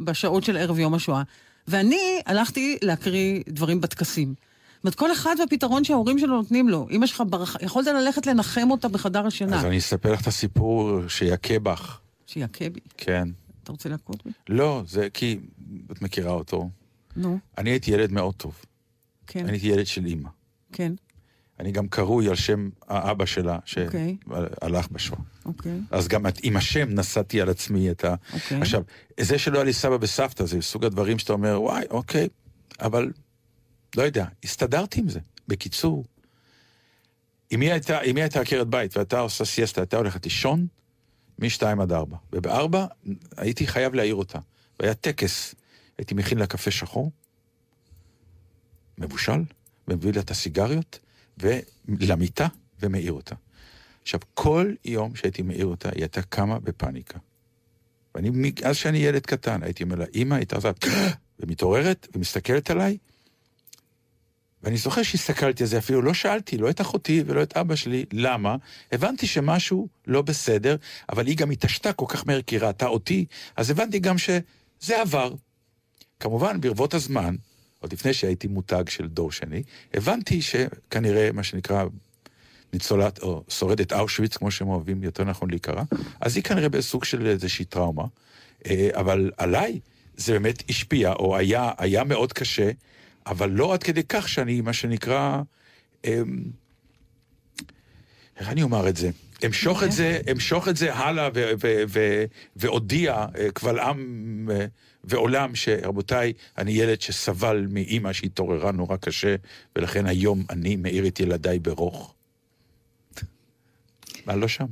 בשעות 0.00 0.44
של 0.44 0.56
ערב 0.56 0.78
יום 0.78 0.94
השואה. 0.94 1.22
ואני 1.68 2.20
הלכתי 2.26 2.78
להקריא 2.82 3.42
דברים 3.48 3.80
בטקסים. 3.80 4.28
זאת 4.28 4.84
אומרת, 4.84 4.94
כל 4.94 5.12
אחד 5.12 5.36
והפתרון 5.40 5.84
שההורים 5.84 6.18
שלו 6.18 6.36
נותנים 6.36 6.68
לו. 6.68 6.86
אמא 6.90 7.06
שלך 7.06 7.22
ברחה, 7.28 7.58
יכולת 7.62 7.86
ללכת 7.86 8.26
לנחם 8.26 8.70
אותה 8.70 8.88
בחדר 8.88 9.26
השינה. 9.26 9.58
אז 9.58 9.64
אני 9.64 9.78
אספר 9.78 10.12
לך 10.12 10.22
את 10.22 10.26
הסיפור 10.26 11.08
שיכה 11.08 11.58
בך. 11.58 12.00
שיכה 12.26 12.68
בי. 12.68 12.80
כן. 12.96 13.28
אתה 13.62 13.72
רוצה 13.72 13.88
להכות 13.88 14.26
בי? 14.26 14.32
לא, 14.48 14.82
זה 14.86 15.08
כי 15.14 15.38
את 15.92 16.02
מכירה 16.02 16.32
אותו. 16.32 16.70
נו, 17.16 17.38
אני 17.58 17.70
הייתי 17.70 17.90
ילד 17.90 18.12
מאוד 18.12 18.34
טוב. 18.34 18.64
כן, 19.26 19.40
אני 19.40 19.52
הייתי 19.52 19.66
ילד 19.66 19.86
של 19.86 20.06
אימא. 20.06 20.28
כן, 20.72 20.92
אני 21.60 21.72
גם 21.72 21.88
קרוי 21.88 22.28
על 22.28 22.34
שם 22.34 22.68
האבא 22.88 23.26
שלה, 23.26 23.58
אוקיי. 23.86 24.16
שהלך 24.28 24.88
בשואה. 24.90 25.20
אוקיי. 25.44 25.80
אז 25.90 26.08
גם 26.08 26.26
עם 26.42 26.56
השם 26.56 26.88
נשאתי 26.90 27.40
על 27.40 27.48
עצמי 27.48 27.90
את 27.90 28.04
ה... 28.04 28.14
אוקיי. 28.32 28.60
עכשיו, 28.60 28.82
זה 29.20 29.38
שלא 29.38 29.58
היה 29.58 29.64
לי 29.64 29.72
סבא 29.72 29.96
וסבתא, 30.00 30.44
זה 30.44 30.62
סוג 30.62 30.84
הדברים 30.84 31.18
שאתה 31.18 31.32
אומר, 31.32 31.62
וואי, 31.62 31.84
אוקיי, 31.90 32.28
אבל 32.80 33.12
לא 33.96 34.02
יודע, 34.02 34.26
הסתדרתי 34.44 35.00
עם 35.00 35.08
זה. 35.08 35.20
בקיצור, 35.48 36.04
אם 37.52 37.60
היא 37.60 37.72
הייתה, 37.72 38.00
אם 38.00 38.16
היא 38.16 38.22
הייתה 38.22 38.40
עקרת 38.40 38.68
בית 38.68 38.96
והייתה 38.96 39.20
עושה 39.20 39.44
סיאסטה, 39.44 39.80
הייתה 39.80 39.96
הולכת 39.96 40.24
לישון 40.24 40.66
משתיים 41.38 41.80
עד 41.80 41.92
ארבע. 41.92 42.16
ובארבע 42.32 42.86
הייתי 43.36 43.66
חייב 43.66 43.94
להעיר 43.94 44.14
אותה. 44.14 44.38
והיה 44.80 44.94
טקס, 44.94 45.54
הייתי 45.98 46.14
מכין 46.14 46.38
לה 46.38 46.46
קפה 46.46 46.70
שחור, 46.70 47.12
מבושל, 48.98 49.44
ומביא 49.88 50.12
לה 50.12 50.20
את 50.20 50.30
הסיגריות, 50.30 50.98
ולמיטה, 51.40 52.46
ומעיר 52.80 53.12
אותה. 53.12 53.34
עכשיו, 54.02 54.20
כל 54.34 54.72
יום 54.84 55.16
שהייתי 55.16 55.42
מעיר 55.42 55.66
אותה, 55.66 55.88
היא 55.88 56.02
הייתה 56.02 56.22
קמה 56.22 56.58
בפאניקה. 56.58 57.18
ואני, 58.14 58.30
מאז 58.32 58.76
שאני 58.76 58.98
ילד 58.98 59.26
קטן, 59.26 59.62
הייתי 59.62 59.84
אומר 59.84 59.96
לה, 59.96 60.04
אמא, 60.14 60.34
הייתה 60.34 60.56
עושה, 60.56 60.70
ומתעוררת, 61.40 62.08
ומסתכלת 62.14 62.70
עליי, 62.70 62.98
ואני 64.62 64.76
זוכר 64.76 65.02
שהסתכלתי 65.02 65.62
על 65.62 65.68
זה, 65.68 65.78
אפילו 65.78 66.02
לא 66.02 66.14
שאלתי, 66.14 66.58
לא 66.58 66.70
את 66.70 66.80
אחותי 66.80 67.22
ולא 67.26 67.42
את 67.42 67.56
אבא 67.56 67.74
שלי, 67.74 68.04
למה? 68.12 68.56
הבנתי 68.92 69.26
שמשהו 69.26 69.88
לא 70.06 70.22
בסדר, 70.22 70.76
אבל 71.08 71.26
היא 71.26 71.36
גם 71.36 71.50
התעשתה 71.50 71.92
כל 71.92 72.06
כך 72.08 72.26
מהר, 72.26 72.42
כי 72.42 72.58
ראתה 72.58 72.86
אותי, 72.86 73.26
אז 73.56 73.70
הבנתי 73.70 73.98
גם 73.98 74.18
שזה 74.18 75.00
עבר. 75.00 75.34
כמובן, 76.20 76.60
ברבות 76.60 76.94
הזמן, 76.94 77.36
עוד 77.80 77.92
לפני 77.92 78.14
שהייתי 78.14 78.48
מותג 78.48 78.88
של 78.88 79.08
דור 79.08 79.32
שני, 79.32 79.62
הבנתי 79.94 80.42
שכנראה, 80.42 81.32
מה 81.32 81.42
שנקרא, 81.42 81.84
ניצולת, 82.72 83.18
או 83.18 83.44
שורדת 83.48 83.92
אושוויץ, 83.92 84.36
כמו 84.36 84.50
שהם 84.50 84.68
אוהבים 84.68 85.02
יותר 85.02 85.24
נכון 85.24 85.50
להיקרא, 85.50 85.82
אז 86.20 86.36
היא 86.36 86.44
כנראה 86.44 86.68
בסוג 86.68 87.04
של 87.04 87.26
איזושהי 87.26 87.64
טראומה. 87.64 88.04
אה, 88.66 88.88
אבל 88.92 89.30
עליי 89.36 89.80
זה 90.16 90.32
באמת 90.32 90.62
השפיע, 90.68 91.12
או 91.12 91.36
היה, 91.36 91.70
היה 91.78 92.04
מאוד 92.04 92.32
קשה, 92.32 92.70
אבל 93.26 93.50
לא 93.50 93.74
עד 93.74 93.82
כדי 93.82 94.02
כך 94.08 94.28
שאני, 94.28 94.60
מה 94.60 94.72
שנקרא, 94.72 95.42
אמ, 96.04 96.42
איך 98.40 98.48
אני 98.48 98.62
אומר 98.62 98.88
את 98.88 98.96
זה? 98.96 99.10
אמשוך 99.46 99.82
את 99.82 99.92
זה, 99.92 100.20
אמשוך 100.32 100.68
את 100.68 100.76
זה 100.76 100.94
הלאה 100.94 101.28
ו- 101.34 101.52
ו- 101.60 101.82
ו- 101.88 102.24
ואודיע 102.56 103.26
אה, 103.38 103.50
קבל 103.54 103.78
עם 103.78 104.48
אה, 104.52 104.66
ועולם 105.08 105.54
שרבותיי, 105.54 106.32
אני 106.58 106.72
ילד 106.72 107.00
שסבל 107.00 107.66
מאימא 107.70 108.12
שהתעוררה 108.12 108.72
נורא 108.72 108.96
קשה, 108.96 109.36
ולכן 109.76 110.06
היום 110.06 110.44
אני 110.50 110.76
מאיר 110.76 111.06
את 111.06 111.20
ילדיי 111.20 111.58
ברוך. 111.58 112.14
מה 114.26 114.36
לא 114.36 114.48
שם? 114.48 114.66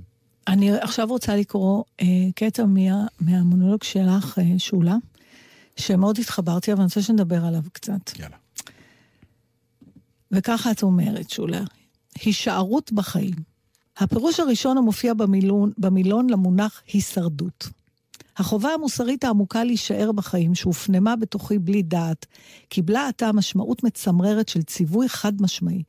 אני 0.49 0.73
עכשיו 0.73 1.07
רוצה 1.09 1.37
לקרוא 1.37 1.85
אה, 2.01 2.07
קטע 2.35 2.65
מה, 2.65 3.07
מהמונולוג 3.21 3.83
שלך, 3.83 4.39
אה, 4.39 4.59
שולה, 4.59 4.97
שמאוד 5.77 6.19
התחברתי, 6.19 6.73
אבל 6.73 6.81
אני 6.81 6.85
רוצה 6.85 7.03
שנדבר 7.03 7.45
עליו 7.45 7.63
קצת. 7.73 8.19
יאללה. 8.19 8.37
וככה 10.33 10.71
את 10.71 10.83
אומרת, 10.83 11.31
שולה, 11.31 11.63
הישארות 12.21 12.93
בחיים. 12.93 13.35
הפירוש 13.99 14.41
הראשון 14.41 14.79
המופיע 14.79 15.15
במילון, 15.15 15.73
במילון 15.79 16.31
למונח 16.31 16.83
הישרדות. 16.93 17.69
החובה 18.37 18.69
המוסרית 18.69 19.25
העמוקה 19.25 19.65
להישאר 19.65 20.13
בחיים, 20.13 20.55
שהופנמה 20.55 21.17
בתוכי 21.17 21.59
בלי 21.59 21.83
דעת, 21.83 22.27
קיבלה 22.69 23.09
עתה 23.09 23.33
משמעות 23.33 23.85
מצמררת 23.85 24.49
של 24.49 24.63
ציווי 24.63 25.09
חד 25.09 25.43
משמעי. 25.43 25.83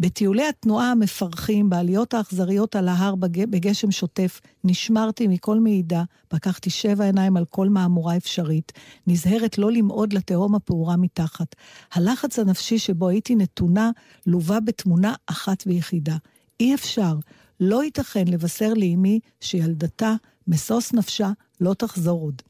בטיולי 0.00 0.48
התנועה 0.48 0.90
המפרכים, 0.90 1.70
בעליות 1.70 2.14
האכזריות 2.14 2.76
על 2.76 2.88
ההר 2.88 3.14
בג... 3.14 3.44
בגשם 3.44 3.90
שוטף, 3.90 4.40
נשמרתי 4.64 5.26
מכל 5.26 5.60
מעידה, 5.60 6.02
פקחתי 6.28 6.70
שבע 6.70 7.04
עיניים 7.04 7.36
על 7.36 7.44
כל 7.44 7.68
מהמורה 7.68 8.16
אפשרית, 8.16 8.72
נזהרת 9.06 9.58
לא 9.58 9.72
למעוד 9.72 10.12
לתהום 10.12 10.54
הפעורה 10.54 10.96
מתחת. 10.96 11.56
הלחץ 11.92 12.38
הנפשי 12.38 12.78
שבו 12.78 13.08
הייתי 13.08 13.34
נתונה, 13.34 13.90
לווה 14.26 14.60
בתמונה 14.60 15.14
אחת 15.26 15.64
ויחידה. 15.66 16.16
אי 16.60 16.74
אפשר, 16.74 17.14
לא 17.60 17.84
ייתכן 17.84 18.24
לבשר 18.28 18.72
לאמי 18.76 19.20
שילדתה, 19.40 20.14
משוש 20.48 20.92
נפשה, 20.92 21.30
לא 21.60 21.74
תחזור 21.74 22.20
עוד. 22.20 22.42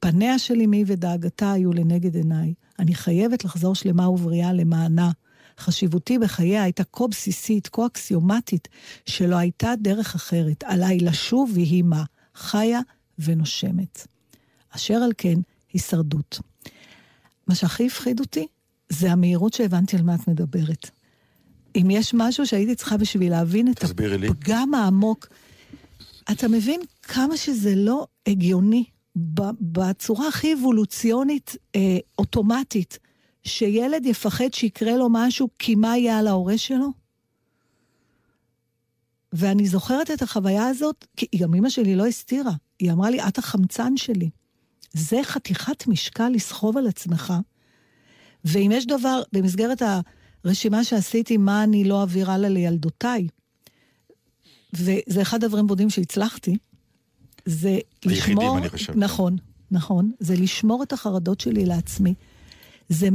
פניה 0.00 0.38
של 0.38 0.60
אמי 0.60 0.84
ודאגתה 0.86 1.52
היו 1.52 1.72
לנגד 1.72 2.14
עיניי. 2.14 2.54
אני 2.78 2.94
חייבת 2.94 3.44
לחזור 3.44 3.74
שלמה 3.74 4.08
ובריאה 4.08 4.52
למענה. 4.52 5.10
חשיבותי 5.58 6.18
בחייה 6.18 6.62
הייתה 6.62 6.84
כה 6.92 7.06
בסיסית, 7.06 7.68
כה 7.72 7.86
אקסיומטית, 7.86 8.68
שלא 9.06 9.36
הייתה 9.36 9.74
דרך 9.78 10.14
אחרת. 10.14 10.64
עליי 10.64 10.98
לשוב 10.98 11.50
ויהי 11.54 11.82
מה, 11.82 12.04
חיה 12.34 12.80
ונושמת. 13.18 14.06
אשר 14.70 14.94
על 14.94 15.12
כן, 15.18 15.38
הישרדות. 15.72 16.40
מה 17.46 17.54
שהכי 17.54 17.86
הפחיד 17.86 18.20
אותי, 18.20 18.46
זה 18.88 19.12
המהירות 19.12 19.54
שהבנתי 19.54 19.96
על 19.96 20.02
מה 20.02 20.14
את 20.14 20.28
מדברת. 20.28 20.90
אם 21.76 21.90
יש 21.90 22.14
משהו 22.14 22.46
שהייתי 22.46 22.74
צריכה 22.74 22.96
בשביל 22.96 23.30
להבין 23.30 23.70
את 23.70 23.78
תסבירי 23.78 24.18
לי. 24.18 24.28
הפגם 24.28 24.74
העמוק, 24.74 25.28
אתה 26.32 26.48
מבין 26.48 26.80
כמה 27.02 27.36
שזה 27.36 27.74
לא 27.74 28.06
הגיוני 28.26 28.84
בצורה 29.60 30.28
הכי 30.28 30.54
אבולוציונית, 30.54 31.56
אה, 31.76 31.98
אוטומטית, 32.18 32.98
שילד 33.44 34.06
יפחד 34.06 34.54
שיקרה 34.54 34.96
לו 34.96 35.08
משהו, 35.10 35.48
כי 35.58 35.74
מה 35.74 35.96
יהיה 35.96 36.18
על 36.18 36.26
ההורה 36.26 36.58
שלו? 36.58 36.88
ואני 39.32 39.66
זוכרת 39.66 40.10
את 40.10 40.22
החוויה 40.22 40.66
הזאת, 40.66 41.06
כי 41.16 41.26
גם 41.38 41.54
אימא 41.54 41.70
שלי 41.70 41.96
לא 41.96 42.06
הסתירה. 42.06 42.52
היא 42.78 42.92
אמרה 42.92 43.10
לי, 43.10 43.22
את 43.28 43.38
החמצן 43.38 43.96
שלי. 43.96 44.30
זה 44.92 45.20
חתיכת 45.22 45.86
משקל 45.86 46.28
לסחוב 46.28 46.76
על 46.76 46.86
עצמך. 46.86 47.34
ואם 48.44 48.70
יש 48.74 48.86
דבר, 48.86 49.22
במסגרת 49.32 49.82
הרשימה 50.44 50.84
שעשיתי, 50.84 51.36
מה 51.36 51.62
אני 51.62 51.84
לא 51.84 52.00
אעביר 52.00 52.30
הלאה 52.30 52.48
לילדותיי, 52.50 53.28
וזה 54.72 55.22
אחד 55.22 55.44
הדברים 55.44 55.66
בודים 55.66 55.90
שהצלחתי, 55.90 56.56
זה 57.44 57.78
לשמור... 58.04 58.42
היחידים, 58.42 58.56
אני 58.56 58.68
חושב. 58.68 58.92
נכון, 58.96 59.36
נכון. 59.70 60.10
זה 60.20 60.34
לשמור 60.36 60.82
את 60.82 60.92
החרדות 60.92 61.40
שלי 61.40 61.66
לעצמי. 61.66 62.14
זה... 62.88 63.08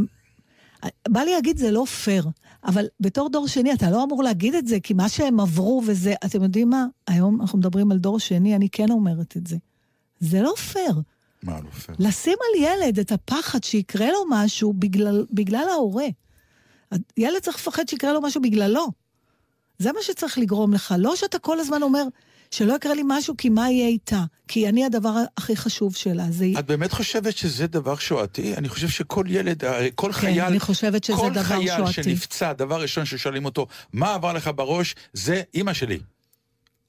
בא 1.07 1.21
לי 1.21 1.31
להגיד, 1.31 1.57
זה 1.57 1.71
לא 1.71 1.85
פייר, 1.85 2.27
אבל 2.65 2.85
בתור 2.99 3.29
דור 3.29 3.47
שני, 3.47 3.73
אתה 3.73 3.89
לא 3.89 4.03
אמור 4.03 4.23
להגיד 4.23 4.55
את 4.55 4.67
זה, 4.67 4.79
כי 4.79 4.93
מה 4.93 5.09
שהם 5.09 5.39
עברו 5.39 5.83
וזה, 5.87 6.13
אתם 6.25 6.43
יודעים 6.43 6.69
מה? 6.69 6.85
היום 7.07 7.41
אנחנו 7.41 7.59
מדברים 7.59 7.91
על 7.91 7.97
דור 7.97 8.19
שני, 8.19 8.55
אני 8.55 8.69
כן 8.69 8.91
אומרת 8.91 9.37
את 9.37 9.47
זה. 9.47 9.57
זה 10.19 10.41
לא 10.41 10.53
פייר. 10.71 11.01
מה 11.43 11.59
לא 11.59 11.69
פייר? 11.69 11.97
לשים 11.99 12.37
על 12.41 12.63
ילד 12.63 12.99
את 12.99 13.11
הפחד 13.11 13.63
שיקרה 13.63 14.11
לו 14.11 14.19
משהו 14.29 14.73
בגלל, 14.73 15.25
בגלל 15.31 15.65
ההורה. 15.71 16.07
ילד 17.17 17.39
צריך 17.41 17.57
לפחד 17.57 17.87
שיקרה 17.87 18.13
לו 18.13 18.21
משהו 18.21 18.41
בגללו. 18.41 18.87
זה 19.77 19.91
מה 19.91 19.99
שצריך 20.01 20.37
לגרום 20.37 20.73
לך. 20.73 20.95
לא 20.97 21.15
שאתה 21.15 21.39
כל 21.39 21.59
הזמן 21.59 21.81
אומר, 21.81 22.03
שלא 22.51 22.73
יקרה 22.73 22.93
לי 22.93 23.01
משהו, 23.05 23.37
כי 23.37 23.49
מה 23.49 23.69
יהיה 23.69 23.87
איתה? 23.87 24.23
כי 24.47 24.69
אני 24.69 24.85
הדבר 24.85 25.13
הכי 25.37 25.55
חשוב 25.55 25.95
שלה. 25.95 26.25
זה... 26.29 26.45
את 26.59 26.65
באמת 26.65 26.91
חושבת 26.91 27.37
שזה 27.37 27.67
דבר 27.67 27.95
שואתי? 27.95 28.55
אני 28.55 28.69
חושב 28.69 28.89
שכל 28.89 29.25
ילד, 29.29 29.63
כל 29.95 30.07
כן, 30.07 30.19
חייל... 30.19 30.43
אני 30.43 30.59
חושבת 30.59 31.03
שזה 31.03 31.29
דבר 31.29 31.43
שואתי. 31.43 31.67
כל 31.67 31.85
חייל 31.85 31.91
שנפצע, 31.91 32.53
דבר 32.53 32.81
ראשון 32.81 33.05
ששואלים 33.05 33.45
אותו, 33.45 33.67
מה 33.93 34.13
עבר 34.13 34.33
לך 34.33 34.49
בראש? 34.55 34.95
זה 35.13 35.41
אימא 35.53 35.73
שלי. 35.73 35.99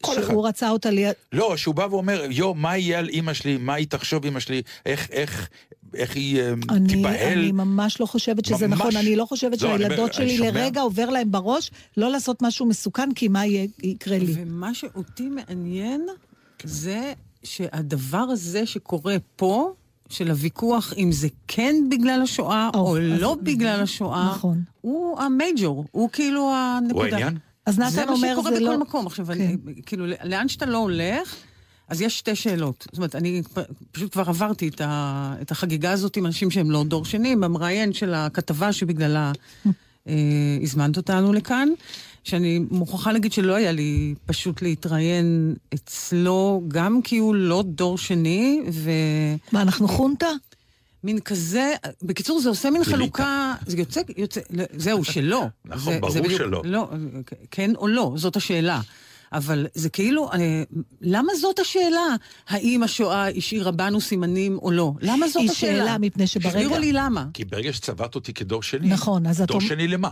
שהוא 0.04 0.48
רצה 0.48 0.70
אותה 0.70 0.90
ליד... 0.90 1.12
לא, 1.32 1.56
שהוא 1.56 1.74
בא 1.74 1.86
ואומר, 1.90 2.22
יו, 2.30 2.54
מה 2.54 2.76
יהיה 2.76 2.98
על 2.98 3.08
אימא 3.08 3.32
שלי? 3.32 3.56
מה 3.56 3.74
היא 3.74 3.86
תחשוב 3.86 4.24
אימא 4.24 4.40
שלי? 4.40 4.62
איך, 4.86 5.08
איך, 5.10 5.48
איך 5.94 6.16
היא 6.16 6.42
אני, 6.70 6.88
תיבהל? 6.88 7.38
אני 7.38 7.52
ממש 7.52 8.00
לא 8.00 8.06
חושבת 8.06 8.44
שזה 8.44 8.68
ממש... 8.68 8.78
נכון. 8.80 8.96
אני 8.96 9.16
לא 9.16 9.24
חושבת 9.24 9.62
לא, 9.62 9.68
שהילדות 9.68 10.20
אני, 10.20 10.28
שלי 10.36 10.48
אני 10.48 10.58
לרגע 10.58 10.80
עובר 10.80 11.10
להם 11.10 11.30
בראש 11.30 11.70
לא 11.96 12.10
לעשות 12.10 12.42
משהו 12.42 12.66
מסוכן, 12.66 13.08
כי 13.14 13.28
מה 13.28 13.46
יהיה, 13.46 13.66
יקרה 13.82 14.18
לי. 14.18 14.34
ומה 14.36 14.74
שאותי 14.74 15.28
מעניין 15.28 16.06
זה 16.64 17.12
שהדבר 17.42 18.18
הזה 18.18 18.66
שקורה 18.66 19.16
פה, 19.36 19.72
של 20.08 20.30
הוויכוח 20.30 20.92
אם 20.96 21.12
זה 21.12 21.28
כן 21.48 21.74
בגלל 21.90 22.22
השואה 22.22 22.70
או, 22.74 22.88
או 22.88 22.98
לא 22.98 23.36
בגלל 23.42 23.80
השואה, 23.80 24.30
נכון. 24.30 24.62
הוא 24.80 25.20
המייג'ור, 25.20 25.84
הוא 25.90 26.10
כאילו 26.10 26.52
הנקודה. 26.54 26.94
הוא 26.94 27.14
העניין? 27.14 27.38
אז 27.66 27.78
נתן 27.78 28.08
אומר, 28.08 28.16
זה 28.16 28.26
מה 28.26 28.32
שקורה 28.32 28.50
בכל 28.50 28.60
לא... 28.60 28.78
מקום. 28.78 29.06
עכשיו, 29.06 29.26
כן. 29.26 29.32
אני, 29.32 29.56
כאילו, 29.86 30.06
לאן 30.24 30.48
שאתה 30.48 30.66
לא 30.66 30.78
הולך, 30.78 31.36
אז 31.88 32.00
יש 32.00 32.18
שתי 32.18 32.36
שאלות. 32.36 32.86
זאת 32.90 32.96
אומרת, 32.96 33.14
אני 33.14 33.42
פשוט 33.92 34.12
כבר 34.12 34.28
עברתי 34.28 34.68
את, 34.68 34.80
ה, 34.80 35.34
את 35.42 35.50
החגיגה 35.50 35.92
הזאת 35.92 36.16
עם 36.16 36.26
אנשים 36.26 36.50
שהם 36.50 36.70
לא 36.70 36.84
דור 36.84 37.04
שני, 37.04 37.36
במראיין 37.36 37.92
של 37.92 38.14
הכתבה 38.14 38.72
שבגללה 38.72 39.32
אה, 40.08 40.58
הזמנת 40.62 40.96
אותנו 40.96 41.32
לכאן, 41.32 41.68
שאני 42.24 42.60
מוכרחה 42.70 43.12
להגיד 43.12 43.32
שלא 43.32 43.54
היה 43.54 43.72
לי 43.72 44.14
פשוט 44.26 44.62
להתראיין 44.62 45.54
אצלו, 45.74 46.62
גם 46.68 47.02
כי 47.02 47.18
הוא 47.18 47.34
לא 47.34 47.62
דור 47.66 47.98
שני, 47.98 48.62
ו... 48.72 48.90
מה, 49.52 49.62
אנחנו 49.62 49.88
חונטה? 49.88 50.28
מין 51.04 51.20
כזה, 51.20 51.74
בקיצור 52.02 52.40
זה 52.40 52.48
עושה 52.48 52.70
מין 52.70 52.84
חלוקה, 52.84 53.54
זה 53.66 53.76
יוצא, 53.76 54.00
יוצא, 54.16 54.40
זהו, 54.76 55.04
שלא. 55.12 55.46
נכון, 55.64 55.92
זה, 55.92 56.00
ברור 56.00 56.12
זה 56.12 56.22
בדיוק, 56.22 56.38
שלא. 56.38 56.62
לא, 56.64 56.88
כן 57.50 57.76
או 57.76 57.88
לא, 57.88 58.12
זאת 58.16 58.36
השאלה. 58.36 58.80
אבל 59.32 59.66
זה 59.74 59.88
כאילו, 59.88 60.32
אה, 60.32 60.62
למה 61.00 61.34
זאת 61.34 61.58
השאלה? 61.58 62.16
האם 62.48 62.82
השואה 62.82 63.28
השאירה 63.28 63.70
בנו 63.70 64.00
סימנים 64.00 64.58
או 64.58 64.70
לא? 64.70 64.92
למה 65.00 65.28
זאת 65.28 65.36
היא 65.36 65.50
השאלה? 65.50 65.72
היא 65.72 65.82
שאלה 65.82 65.98
מפני 65.98 66.26
שברגע... 66.26 66.50
תסבירו 66.50 66.78
לי 66.78 66.92
למה. 66.92 67.26
כי 67.34 67.44
ברגע 67.44 67.72
שצבעת 67.72 68.14
אותי 68.14 68.32
כדור 68.32 68.62
שני, 68.62 68.88
נכון, 68.88 69.26
אז 69.26 69.40
את... 69.40 69.48
דור 69.48 69.60
שני 69.60 69.88
למה? 69.88 70.10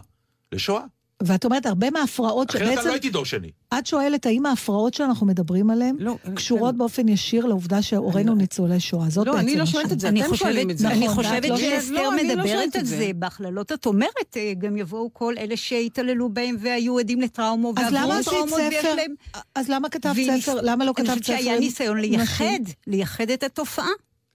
לשואה. 0.52 0.82
ואת 1.22 1.44
אומרת, 1.44 1.66
הרבה 1.66 1.90
מההפרעות 1.90 2.51
שבעצם... 2.51 2.64
אחרת 2.64 2.78
אני 2.78 2.86
לא 2.86 2.93
הייתי 2.93 3.10
דור 3.10 3.24
שני. 3.24 3.51
את 3.78 3.86
שואלת, 3.86 4.26
האם 4.26 4.47
ההפרעות 4.47 4.94
שאנחנו 4.94 5.26
מדברים 5.26 5.70
עליהן 5.70 5.97
לא, 5.98 6.16
קשורות 6.34 6.72
כן. 6.72 6.78
באופן 6.78 7.09
ישיר 7.09 7.47
לעובדה 7.47 7.82
שהורינו 7.82 8.34
ניצולי 8.34 8.80
שואה? 8.80 9.10
זאת 9.10 9.26
לא, 9.26 9.32
בעצם 9.32 9.44
אני 9.47 9.56
לא 9.56 9.66
שואלת 9.66 9.93
את 9.93 10.01
זה, 10.01 10.09
אתם 10.09 10.36
שואלים 10.36 10.70
את 10.70 10.78
זה. 10.78 10.89
אני 10.89 11.06
נכון, 11.06 11.24
חושבת 11.24 11.48
לא- 11.48 11.56
שאסתר 11.56 11.93
לא, 11.94 12.12
אני 12.14 12.28
לא 12.28 12.34
מדברת 12.34 12.76
על 12.76 12.80
את 12.80 12.86
זה. 12.86 13.10
בהכללות 13.14 13.72
את 13.72 13.86
אומרת, 13.86 14.36
אה, 14.36 14.52
גם 14.59 14.76
יבואו 14.76 15.10
כל 15.12 15.34
אלה 15.39 15.56
שהתעללו 15.56 16.28
בהם 16.28 16.56
והיו 16.60 16.98
עדים 16.98 17.20
לטראומו, 17.20 17.72
אז 17.76 17.93
למה 17.93 18.18
עשית 18.18 18.32
טראומות 18.32 18.60
ויש? 18.70 18.84
להם... 18.84 19.14
אז 19.55 19.68
למה 19.68 19.89
כתבת 19.89 20.16
ספר? 20.40 20.59
למה 20.62 20.84
לא 20.84 20.93
כתבת 20.97 21.06
ספר? 21.06 21.12
אני 21.12 21.20
חושבת 21.20 21.39
שהיה 21.39 21.59
ניסיון 21.59 21.98
לייחד, 21.98 22.44
לייחד 22.86 23.30
את 23.30 23.43
התופעה. 23.43 23.86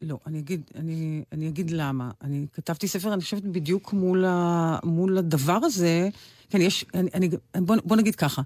לא, 0.02 0.18
אני 0.28 0.40
אגיד, 0.40 0.62
אני, 0.76 1.24
אני 1.32 1.48
אגיד 1.48 1.72
למה. 1.72 2.12
אני 2.22 2.46
כתבתי 2.54 2.88
ספר, 2.88 3.14
אני 3.14 3.22
חושבת, 3.22 3.44
בדיוק 3.44 3.94
מול, 3.94 4.26
ה, 4.26 4.78
מול 4.84 5.18
הדבר 5.18 5.60
הזה. 5.64 6.10
כן, 6.50 6.62
יש, 6.62 6.86
אני, 6.94 7.10
אני, 7.14 7.30
בוא, 7.58 7.76
בוא 7.86 7.96
נגיד 7.96 8.16
ככה. 8.16 8.42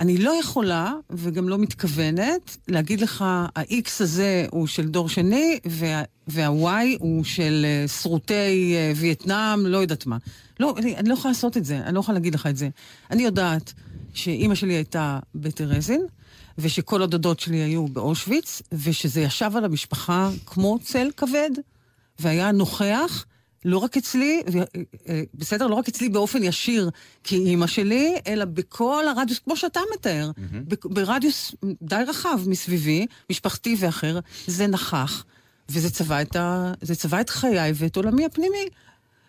אני 0.00 0.18
לא 0.18 0.30
יכולה, 0.40 0.94
וגם 1.10 1.48
לא 1.48 1.58
מתכוונת, 1.58 2.56
להגיד 2.68 3.00
לך, 3.00 3.22
ה-X 3.22 3.88
הזה 4.00 4.46
הוא 4.50 4.66
של 4.66 4.88
דור 4.88 5.08
שני, 5.08 5.58
וה, 5.66 6.02
וה-Y 6.28 6.96
הוא 6.98 7.24
של 7.24 7.66
uh, 7.84 7.88
שרוטי 7.90 8.74
uh, 8.74 8.98
וייטנאם, 8.98 9.66
לא 9.66 9.78
יודעת 9.78 10.06
מה. 10.06 10.16
לא, 10.60 10.74
אני, 10.78 10.96
אני 10.96 11.08
לא 11.08 11.14
יכולה 11.14 11.32
לעשות 11.32 11.56
את 11.56 11.64
זה, 11.64 11.78
אני 11.78 11.94
לא 11.94 12.00
יכולה 12.00 12.18
להגיד 12.18 12.34
לך 12.34 12.46
את 12.46 12.56
זה. 12.56 12.68
אני 13.10 13.22
יודעת 13.22 13.72
שאימא 14.14 14.54
שלי 14.54 14.72
הייתה 14.72 15.18
בטרזין, 15.34 16.06
ושכל 16.60 17.02
הדודות 17.02 17.40
שלי 17.40 17.56
היו 17.56 17.88
באושוויץ, 17.88 18.62
ושזה 18.72 19.20
ישב 19.20 19.50
על 19.54 19.64
המשפחה 19.64 20.30
כמו 20.46 20.78
צל 20.82 21.10
כבד, 21.16 21.50
והיה 22.18 22.52
נוכח. 22.52 23.24
לא 23.64 23.78
רק 23.78 23.96
אצלי, 23.96 24.42
ו... 24.52 24.58
בסדר, 25.34 25.66
לא 25.66 25.74
רק 25.74 25.88
אצלי 25.88 26.08
באופן 26.08 26.42
ישיר 26.42 26.90
כאימא 27.24 27.66
שלי, 27.66 28.14
אלא 28.26 28.44
בכל 28.44 29.04
הרדיוס, 29.08 29.38
כמו 29.38 29.56
שאתה 29.56 29.80
מתאר, 29.94 30.30
mm-hmm. 30.30 30.76
ברדיוס 30.84 31.54
די 31.82 32.02
רחב 32.08 32.40
מסביבי, 32.46 33.06
משפחתי 33.30 33.76
ואחר, 33.78 34.18
זה 34.46 34.66
נכח, 34.66 35.24
וזה 35.68 35.90
צבע 35.90 36.22
את, 36.22 36.36
ה... 36.36 36.72
צבע 36.92 37.20
את 37.20 37.30
חיי 37.30 37.72
ואת 37.74 37.96
עולמי 37.96 38.24
הפנימי. 38.24 38.66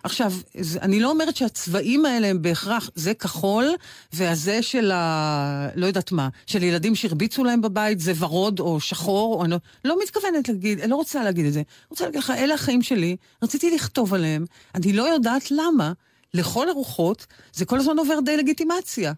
עכשיו, 0.03 0.33
אני 0.81 0.99
לא 0.99 1.09
אומרת 1.09 1.35
שהצבעים 1.35 2.05
האלה 2.05 2.27
הם 2.27 2.41
בהכרח, 2.41 2.89
זה 2.95 3.13
כחול, 3.13 3.65
והזה 4.13 4.61
של 4.61 4.91
ה... 4.91 5.67
לא 5.75 5.85
יודעת 5.85 6.11
מה, 6.11 6.29
של 6.45 6.63
ילדים 6.63 6.95
שהרביצו 6.95 7.43
להם 7.43 7.61
בבית, 7.61 7.99
זה 7.99 8.13
ורוד 8.19 8.59
או 8.59 8.79
שחור, 8.79 9.35
או 9.35 9.43
אני 9.43 9.51
לא, 9.51 9.57
לא 9.85 9.97
מתכוונת 10.03 10.49
להגיד, 10.49 10.79
אני 10.79 10.91
לא 10.91 10.95
רוצה 10.95 11.23
להגיד 11.23 11.45
את 11.45 11.53
זה. 11.53 11.59
אני 11.59 11.87
רוצה 11.89 12.05
להגיד 12.05 12.19
לך, 12.19 12.29
אלה 12.29 12.53
החיים 12.53 12.81
שלי, 12.81 13.15
רציתי 13.43 13.75
לכתוב 13.75 14.13
עליהם, 14.13 14.45
אני 14.75 14.93
לא 14.93 15.03
יודעת 15.03 15.51
למה, 15.51 15.93
לכל 16.33 16.69
הרוחות, 16.69 17.25
זה 17.53 17.65
כל 17.65 17.79
הזמן 17.79 17.97
עובר 17.97 18.19
דה-לגיטימציה. 18.25 19.13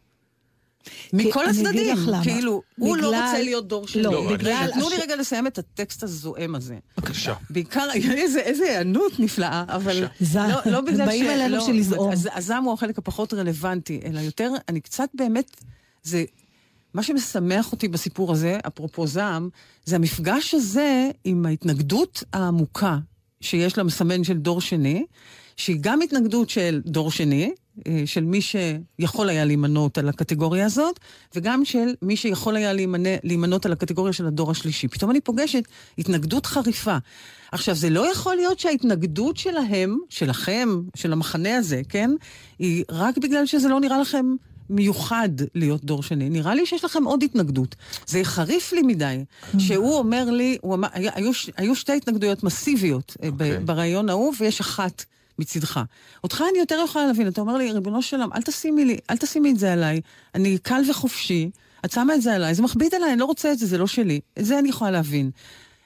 מכל 1.14 1.46
הצדדים, 1.46 1.98
כאילו, 2.24 2.62
הוא 2.80 2.98
לא 2.98 3.08
רוצה 3.08 3.44
להיות 3.44 3.68
דור 3.68 3.88
שני. 3.88 4.04
לא, 4.04 4.34
בגלל... 4.34 4.70
תנו 4.74 4.90
לי 4.90 4.96
רגע 4.98 5.16
לסיים 5.16 5.48
את 5.48 5.58
הטקסט 5.58 6.04
הזועם 6.04 6.56
הזה. 6.56 6.78
בבקשה. 6.98 7.34
בעיקר, 7.50 7.88
איזה 8.38 8.64
היענות 8.64 9.20
נפלאה, 9.20 9.64
אבל 9.68 10.08
לא 10.66 10.82
בגלל 10.82 11.06
ש... 11.06 11.08
באים 11.08 11.26
אלינו 11.26 11.62
של 11.62 11.72
לזעום. 11.72 12.12
הזעם 12.36 12.64
הוא 12.64 12.74
החלק 12.74 12.98
הפחות 12.98 13.34
רלוונטי, 13.34 14.00
אלא 14.06 14.20
יותר, 14.20 14.52
אני 14.70 14.82
קצת 14.82 15.10
באמת, 15.14 15.62
זה... 16.04 16.24
מה 16.94 17.04
שמשמח 17.04 17.72
אותי 17.72 17.88
בסיפור 17.88 18.32
הזה, 18.32 18.58
אפרופו 18.68 19.08
זעם, 19.08 19.50
זה 19.86 19.96
המפגש 19.96 20.54
הזה 20.54 21.10
עם 21.24 21.46
ההתנגדות 21.46 22.24
העמוקה 22.34 22.98
שיש 23.42 23.78
למסמן 23.78 24.24
של 24.24 24.38
דור 24.38 24.62
שני, 24.62 25.06
שהיא 25.58 25.78
גם 25.82 26.02
התנגדות 26.02 26.50
של 26.50 26.82
דור 26.86 27.12
שני, 27.12 27.54
של 28.06 28.24
מי 28.24 28.40
שיכול 28.42 29.30
היה 29.30 29.46
להימנות 29.46 29.98
על 29.98 30.10
הקטגוריה 30.10 30.66
הזאת, 30.66 31.00
וגם 31.36 31.66
של 31.66 31.94
מי 32.02 32.16
שיכול 32.16 32.56
היה 32.56 32.74
להימנות 33.24 33.66
על 33.66 33.72
הקטגוריה 33.72 34.14
של 34.14 34.26
הדור 34.28 34.52
השלישי. 34.52 34.88
פתאום 34.88 35.12
אני 35.12 35.22
פוגשת 35.22 35.64
התנגדות 35.98 36.46
חריפה. 36.46 36.98
עכשיו, 37.52 37.76
זה 37.76 37.90
לא 37.90 38.12
יכול 38.12 38.36
להיות 38.36 38.60
שההתנגדות 38.60 39.38
שלהם, 39.38 39.98
שלכם, 40.10 40.70
של 40.96 41.14
המחנה 41.14 41.58
הזה, 41.58 41.82
כן, 41.90 42.12
היא 42.60 42.84
רק 42.90 43.18
בגלל 43.18 43.46
שזה 43.46 43.70
לא 43.70 43.80
נראה 43.80 44.00
לכם 44.00 44.26
מיוחד 44.70 45.30
להיות 45.56 45.86
דור 45.86 46.04
שני. 46.04 46.30
נראה 46.30 46.56
לי 46.56 46.66
שיש 46.66 46.84
לכם 46.84 47.04
עוד 47.04 47.24
התנגדות. 47.24 47.76
זה 48.08 48.24
חריף 48.24 48.74
לי 48.74 48.82
מדי, 48.82 49.24
שהוא 49.58 49.98
אומר 49.98 50.32
לי, 50.32 50.58
הוא 50.62 50.76
אמר, 50.76 50.88
היו, 50.94 51.32
היו 51.58 51.76
שתי 51.76 51.94
התנגדויות 51.94 52.44
מסיביות 52.44 53.18
okay. 53.20 53.28
אוקיי. 53.28 53.60
ברעיון 53.60 54.10
ההוא, 54.10 54.34
ויש 54.40 54.60
אחת. 54.60 55.06
מצדך. 55.40 55.82
אותך 56.24 56.44
אני 56.52 56.60
יותר 56.60 56.80
יכולה 56.86 57.08
להבין, 57.08 57.28
אתה 57.28 57.42
אומר 57.42 57.58
לי, 57.58 57.72
ריבונו 57.72 58.02
של 58.02 58.16
עולם, 58.18 58.34
אל 58.34 58.42
תשימי 58.42 58.86
לי, 58.86 58.98
אל 59.10 59.18
תשימי 59.18 59.52
את 59.52 59.60
זה 59.60 59.74
עליי. 59.74 60.02
אני 60.36 60.58
קל 60.58 60.82
וחופשי, 60.90 61.50
את 61.86 61.92
שמה 61.92 62.16
את 62.16 62.22
זה 62.22 62.36
עליי, 62.36 62.56
זה 62.56 62.62
מכביד 62.62 62.96
עליי, 62.96 63.12
אני 63.12 63.20
לא 63.20 63.26
רוצה 63.26 63.52
את 63.52 63.60
זה, 63.60 63.66
זה 63.66 63.78
לא 63.78 63.88
שלי. 63.88 64.20
את 64.40 64.46
זה 64.46 64.60
אני 64.60 64.70
יכולה 64.70 64.92
להבין. 64.92 65.32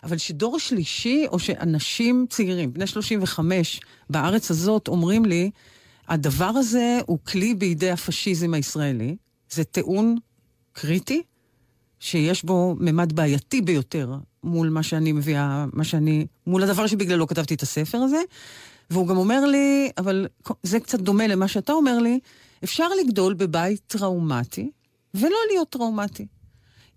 אבל 0.04 0.18
שדור 0.18 0.60
שלישי, 0.60 1.26
או 1.28 1.40
שאנשים 1.40 2.26
צעירים, 2.30 2.74
בני 2.74 2.88
35, 2.88 3.80
בארץ 4.10 4.52
הזאת, 4.52 4.88
אומרים 4.88 5.26
לי, 5.26 5.52
הדבר 6.08 6.46
הזה 6.46 7.00
הוא 7.06 7.20
כלי 7.28 7.56
בידי 7.56 7.92
הפשיזם 7.92 8.54
הישראלי, 8.54 9.16
זה 9.50 9.64
טיעון 9.64 10.18
קריטי, 10.74 11.22
שיש 12.00 12.44
בו 12.44 12.76
ממד 12.80 13.14
בעייתי 13.14 13.62
ביותר 13.62 14.14
מול 14.44 14.70
מה 14.70 14.84
שאני 14.84 15.12
מביאה, 15.12 15.66
מה 15.74 15.84
שאני, 15.84 16.26
מול 16.48 16.64
הדבר 16.64 16.88
שבגללו 16.88 17.28
כתבתי 17.28 17.54
את 17.54 17.62
הספר 17.62 17.98
הזה. 17.98 18.22
והוא 18.90 19.08
גם 19.08 19.18
אומר 19.18 19.46
לי, 19.46 19.90
אבל 19.98 20.28
זה 20.64 20.80
קצת 20.80 21.00
דומה 21.00 21.28
למה 21.28 21.48
שאתה 21.48 21.74
אומר 21.74 22.00
לי, 22.00 22.20
אפשר 22.64 22.88
לגדול 23.02 23.34
בבית 23.34 23.82
טראומטי 23.88 24.72
ולא 25.14 25.38
להיות 25.52 25.70
טראומטי. 25.70 26.28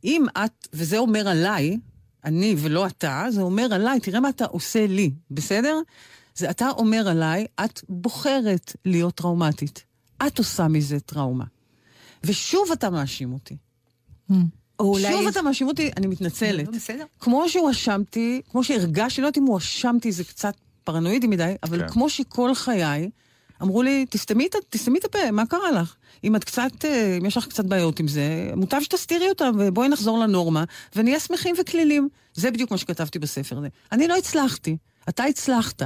אם 0.04 0.26
את, 0.44 0.68
וזה 0.72 0.98
אומר 0.98 1.28
עליי, 1.28 1.76
אני 2.24 2.54
ולא 2.58 2.86
אתה, 2.86 3.26
זה 3.30 3.42
אומר 3.42 3.74
עליי, 3.74 4.00
תראה 4.00 4.20
מה 4.20 4.28
אתה 4.28 4.44
עושה 4.44 4.86
לי, 4.86 5.10
בסדר? 5.30 5.80
זה 6.34 6.50
אתה 6.50 6.70
אומר 6.70 7.08
עליי, 7.08 7.46
את 7.64 7.80
בוחרת 7.88 8.76
להיות 8.84 9.14
טראומטית. 9.14 9.84
את 10.26 10.38
עושה 10.38 10.68
מזה 10.68 11.00
טראומה. 11.00 11.44
ושוב 12.24 12.72
אתה 12.72 12.90
מאשים 12.90 13.32
אותי. 13.32 13.56
או 14.78 14.84
אולי... 14.92 15.12
שוב 15.12 15.26
אתה 15.26 15.42
מאשים 15.42 15.68
אותי, 15.68 15.90
אני 15.96 16.06
מתנצלת. 16.06 16.66
לא, 16.66 16.72
בסדר. 16.72 17.04
כמו 17.20 17.48
שהואשמתי, 17.48 18.40
כמו 18.50 18.64
שהרגשתי, 18.64 19.20
לא 19.20 19.26
יודעת 19.26 19.38
אם 19.38 19.44
הואשמתי 19.44 20.12
זה 20.12 20.24
קצת 20.24 20.54
פרנואידי 20.84 21.26
מדי, 21.26 21.54
אבל 21.62 21.78
כן. 21.80 21.88
כמו 21.88 22.10
שכל 22.10 22.54
חיי, 22.54 23.10
אמרו 23.62 23.82
לי, 23.82 24.06
תסתמי 24.10 24.46
את, 24.46 24.54
תסתמי 24.70 24.98
את 24.98 25.04
הפה, 25.04 25.30
מה 25.30 25.46
קרה 25.46 25.70
לך? 25.70 25.94
אם 26.24 26.36
את 26.36 26.44
קצת, 26.44 26.84
אה, 26.84 27.16
אם 27.20 27.26
יש 27.26 27.36
לך 27.36 27.46
קצת 27.46 27.64
בעיות 27.64 28.00
עם 28.00 28.08
זה, 28.08 28.50
מוטב 28.56 28.80
שתסתירי 28.80 29.28
אותם, 29.28 29.52
ובואי 29.58 29.88
נחזור 29.88 30.18
לנורמה, 30.18 30.64
ונהיה 30.96 31.20
שמחים 31.20 31.54
וכלילים. 31.60 32.08
זה 32.34 32.50
בדיוק 32.50 32.70
מה 32.70 32.78
שכתבתי 32.78 33.18
בספר 33.18 33.58
הזה. 33.58 33.68
אני 33.92 34.08
לא 34.08 34.16
הצלחתי, 34.16 34.76
אתה 35.08 35.24
הצלחת. 35.24 35.82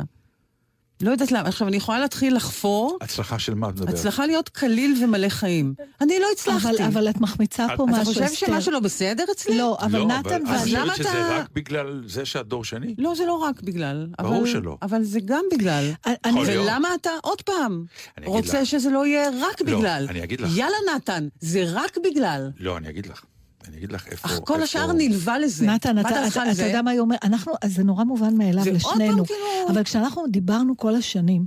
לא 1.03 1.11
יודעת 1.11 1.33
למה. 1.33 1.49
עכשיו, 1.49 1.69
אני 1.69 1.77
יכולה 1.77 1.99
להתחיל 1.99 2.37
לחפור, 2.37 2.99
הצלחה 3.01 3.39
של 3.39 3.55
מה 3.55 3.69
את 3.69 3.75
מדברת? 3.75 3.95
הצלחה 3.95 4.27
להיות 4.27 4.49
קליל 4.49 4.95
ומלא 5.05 5.29
חיים. 5.29 5.75
אני 6.01 6.21
לא 6.21 6.27
הצלחתי. 6.33 6.69
אבל, 6.69 6.83
אבל 6.83 7.11
את 7.11 7.21
מחמיצה 7.21 7.67
פה 7.77 7.87
משהו, 7.87 7.97
אתה 8.03 8.05
חושב 8.05 8.23
אסתר. 8.23 8.47
שמשהו 8.47 8.73
לא 8.73 8.81
בסדר 8.81 9.25
אצלי? 9.33 9.59
לא, 9.59 9.77
אבל 9.81 9.99
לא, 9.99 10.07
נתן 10.07 10.29
אבל 10.47 10.55
את 10.55 10.61
אז 10.61 10.73
למה 10.73 10.91
חושבת 10.93 10.97
שזה 11.07 11.27
אתה- 11.27 11.37
רק 11.39 11.49
בגלל 11.55 12.03
זה 12.07 12.25
שאת 12.25 12.47
דור 12.47 12.65
שני? 12.65 12.95
לא, 12.99 13.15
זה 13.15 13.25
לא 13.27 13.33
רק 13.33 13.63
בגלל. 13.63 14.07
ברור 14.23 14.39
אבל, 14.39 14.47
שלא. 14.53 14.77
אבל 14.83 15.03
זה 15.03 15.21
גם 15.25 15.45
בגלל. 15.53 15.91
יכול 16.27 16.47
להיות. 16.47 16.65
ולמה 16.67 16.89
אתה, 16.95 17.11
עוד 17.23 17.43
פעם, 17.43 17.85
אני 18.19 18.27
רוצה 18.27 18.61
לך. 18.61 18.67
שזה 18.67 18.91
לא 18.91 19.07
יהיה 19.07 19.29
רק 19.41 19.61
לא, 19.61 19.77
בגלל? 19.79 20.07
אני 20.11 20.25
אגיד 20.25 20.41
לך. 20.41 20.51
יאללה, 20.57 20.77
נתן, 20.97 21.29
זה 21.41 21.65
רק 21.73 21.99
בגלל. 22.05 22.51
לא, 22.61 22.77
אני 22.77 22.91
אגיד 22.91 23.07
לך. 23.07 23.25
אני 23.69 23.77
אגיד 23.77 23.93
לך 23.93 24.07
איפה... 24.07 24.29
אך 24.29 24.41
כל 24.45 24.53
איפה- 24.55 24.65
השאר 24.65 24.93
נלווה 24.93 25.39
לזה. 25.39 25.67
נתן, 25.67 25.99
אתה, 25.99 26.09
אתה, 26.29 26.53
אתה? 26.53 26.63
יודע 26.63 26.83
מה 26.83 26.91
היא 26.91 27.01
אומרת? 27.01 27.25
אנחנו, 27.25 27.53
אז 27.63 27.75
זה 27.75 27.85
נורא 27.85 28.05
מובן 28.05 28.37
מאליו 28.37 28.65
לשנינו. 28.73 29.25
כאילו- 29.27 29.69
אבל 29.71 29.83
כשאנחנו 29.85 30.23
דיברנו 30.27 30.77
כל 30.77 30.95
השנים, 30.95 31.47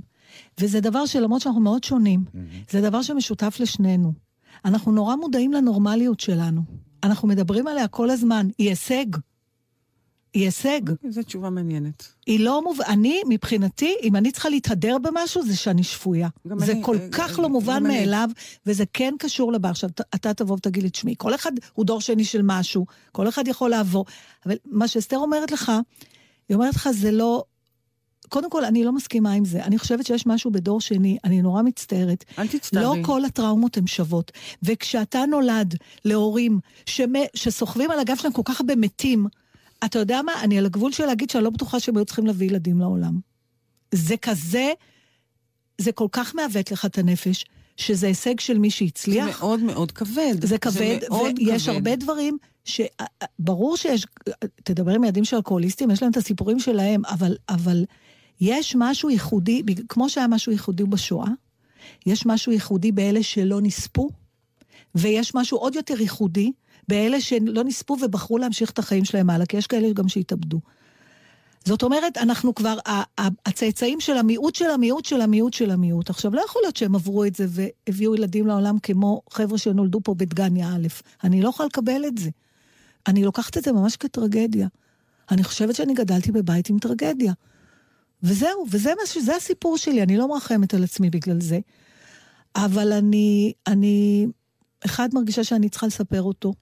וזה 0.60 0.80
דבר 0.80 1.06
שלמרות 1.06 1.40
שאנחנו 1.40 1.60
מאוד 1.60 1.84
שונים, 1.84 2.24
זה 2.70 2.80
דבר 2.80 3.02
שמשותף 3.02 3.56
לשנינו. 3.60 4.12
אנחנו 4.64 4.92
נורא 4.92 5.16
מודעים 5.16 5.52
לנורמליות 5.52 6.20
שלנו. 6.20 6.62
אנחנו 7.04 7.28
מדברים 7.28 7.66
עליה 7.66 7.88
כל 7.88 8.10
הזמן. 8.10 8.48
היא 8.58 8.68
הישג. 8.68 9.04
היא 10.34 10.44
הישג. 10.44 10.80
זו 11.08 11.22
תשובה 11.22 11.50
מעניינת. 11.50 12.08
היא 12.26 12.40
לא 12.40 12.62
מוב... 12.62 12.80
אני, 12.80 13.20
מבחינתי, 13.28 13.94
אם 14.02 14.16
אני 14.16 14.32
צריכה 14.32 14.48
להתהדר 14.48 14.96
במשהו, 14.98 15.42
זה 15.42 15.56
שאני 15.56 15.82
שפויה. 15.82 16.28
זה 16.56 16.72
אני, 16.72 16.82
כל 16.84 16.96
אה, 16.98 17.08
כך 17.12 17.38
אה, 17.38 17.42
לא 17.42 17.48
מובן 17.48 17.76
גם 17.76 17.86
אני. 17.86 18.00
מאליו, 18.00 18.28
וזה 18.66 18.84
כן 18.92 19.14
קשור 19.18 19.52
לבר. 19.52 19.68
עכשיו, 19.68 19.90
אתה 20.14 20.34
תבוא 20.34 20.56
ותגיד 20.56 20.82
לי, 20.82 20.90
תשמעי, 20.90 21.14
כל 21.18 21.34
אחד 21.34 21.52
הוא 21.74 21.84
דור 21.84 22.00
שני 22.00 22.24
של 22.24 22.40
משהו, 22.44 22.86
כל 23.12 23.28
אחד 23.28 23.48
יכול 23.48 23.70
לעבור. 23.70 24.04
אבל 24.46 24.56
מה 24.64 24.88
שאסתר 24.88 25.16
אומרת 25.18 25.50
לך, 25.50 25.72
היא 26.48 26.54
אומרת 26.54 26.74
לך, 26.74 26.88
זה 26.90 27.10
לא... 27.10 27.44
קודם 28.28 28.50
כל, 28.50 28.64
אני 28.64 28.84
לא 28.84 28.92
מסכימה 28.92 29.32
עם 29.32 29.44
זה. 29.44 29.64
אני 29.64 29.78
חושבת 29.78 30.06
שיש 30.06 30.26
משהו 30.26 30.50
בדור 30.50 30.80
שני, 30.80 31.18
אני 31.24 31.42
נורא 31.42 31.62
מצטערת. 31.62 32.24
אל 32.38 32.46
תצטערי. 32.48 32.84
לא 32.84 33.06
כל 33.06 33.24
הטראומות 33.24 33.76
הן 33.76 33.86
שוות. 33.86 34.32
וכשאתה 34.62 35.24
נולד 35.26 35.74
להורים 36.04 36.60
שמ- 36.86 37.28
שסוחבים 37.34 37.90
על 37.90 37.98
הגב 37.98 38.16
שלהם 38.16 38.32
כל 38.32 38.42
כך 38.44 38.60
הרבה 38.60 38.76
מתים, 38.76 39.26
אתה 39.84 39.98
יודע 39.98 40.22
מה? 40.22 40.32
אני 40.42 40.58
על 40.58 40.66
הגבול 40.66 40.92
של 40.92 41.06
להגיד 41.06 41.30
שאני 41.30 41.44
לא 41.44 41.50
בטוחה 41.50 41.80
שהם 41.80 41.96
היו 41.96 42.04
צריכים 42.04 42.26
להביא 42.26 42.46
ילדים 42.46 42.80
לעולם. 42.80 43.20
זה 43.94 44.16
כזה, 44.16 44.72
זה 45.78 45.92
כל 45.92 46.06
כך 46.12 46.34
מעוות 46.34 46.70
לך 46.70 46.84
את 46.84 46.98
הנפש, 46.98 47.44
שזה 47.76 48.06
הישג 48.06 48.40
של 48.40 48.58
מי 48.58 48.70
שהצליח. 48.70 49.24
זה 49.24 49.30
מאוד 49.38 49.60
מאוד 49.60 49.92
כבד. 49.92 50.44
זה 50.44 50.58
כבד, 50.58 50.98
מאוד 51.10 51.38
ויש 51.38 51.64
כבד. 51.64 51.74
הרבה 51.74 51.96
דברים 51.96 52.38
שברור 52.64 53.76
שיש, 53.76 54.06
תדבר 54.64 54.92
עם 54.92 55.04
ילדים 55.04 55.24
של 55.24 55.36
אלכוהוליסטים, 55.36 55.90
יש 55.90 56.02
להם 56.02 56.10
את 56.10 56.16
הסיפורים 56.16 56.58
שלהם, 56.58 57.04
אבל, 57.04 57.36
אבל 57.48 57.84
יש 58.40 58.76
משהו 58.78 59.10
ייחודי, 59.10 59.62
כמו 59.88 60.08
שהיה 60.08 60.26
משהו 60.28 60.52
ייחודי 60.52 60.84
בשואה, 60.84 61.28
יש 62.06 62.26
משהו 62.26 62.52
ייחודי 62.52 62.92
באלה 62.92 63.22
שלא 63.22 63.60
נספו, 63.60 64.10
ויש 64.94 65.34
משהו 65.34 65.58
עוד 65.58 65.74
יותר 65.74 66.00
ייחודי 66.00 66.52
באלה 66.88 67.20
שלא 67.20 67.64
נספו 67.64 67.96
ובחרו 68.02 68.38
להמשיך 68.38 68.70
את 68.70 68.78
החיים 68.78 69.04
שלהם 69.04 69.30
הלאה, 69.30 69.46
כי 69.46 69.56
יש 69.56 69.66
כאלה 69.66 69.92
גם 69.92 70.08
שהתאבדו. 70.08 70.60
זאת 71.64 71.82
אומרת, 71.82 72.16
אנחנו 72.18 72.54
כבר 72.54 72.78
הצאצאים 73.46 74.00
של 74.00 74.16
המיעוט 74.16 74.54
של 74.54 74.70
המיעוט 74.70 75.04
של 75.04 75.20
המיעוט 75.20 75.52
של 75.52 75.70
המיעוט. 75.70 76.10
עכשיו, 76.10 76.34
לא 76.34 76.40
יכול 76.40 76.62
להיות 76.64 76.76
שהם 76.76 76.94
עברו 76.94 77.24
את 77.24 77.34
זה 77.34 77.46
והביאו 77.48 78.14
ילדים 78.14 78.46
לעולם 78.46 78.78
כמו 78.78 79.22
חבר'ה 79.30 79.58
שנולדו 79.58 80.00
פה 80.04 80.14
בדגניה 80.14 80.68
א'. 80.68 80.86
אני 81.24 81.42
לא 81.42 81.48
יכולה 81.48 81.66
לקבל 81.66 82.04
את 82.06 82.18
זה. 82.18 82.30
אני 83.06 83.24
לוקחת 83.24 83.58
את 83.58 83.64
זה 83.64 83.72
ממש 83.72 83.96
כטרגדיה. 83.96 84.68
אני 85.30 85.44
חושבת 85.44 85.74
שאני 85.74 85.94
גדלתי 85.94 86.32
בבית 86.32 86.70
עם 86.70 86.78
טרגדיה. 86.78 87.32
וזהו, 88.22 88.66
וזה 88.70 88.92
מה 89.00 89.06
ש- 89.06 89.18
זה 89.18 89.36
הסיפור 89.36 89.78
שלי, 89.78 90.02
אני 90.02 90.16
לא 90.16 90.28
מרחמת 90.28 90.74
על 90.74 90.84
עצמי 90.84 91.10
בגלל 91.10 91.40
זה. 91.40 91.58
אבל 92.56 92.92
אני, 92.92 93.52
אני, 93.66 94.26
אחד, 94.84 95.08
מרגישה 95.12 95.44
שאני 95.44 95.68
צריכה 95.68 95.86
לספר 95.86 96.22
אותו, 96.22 96.52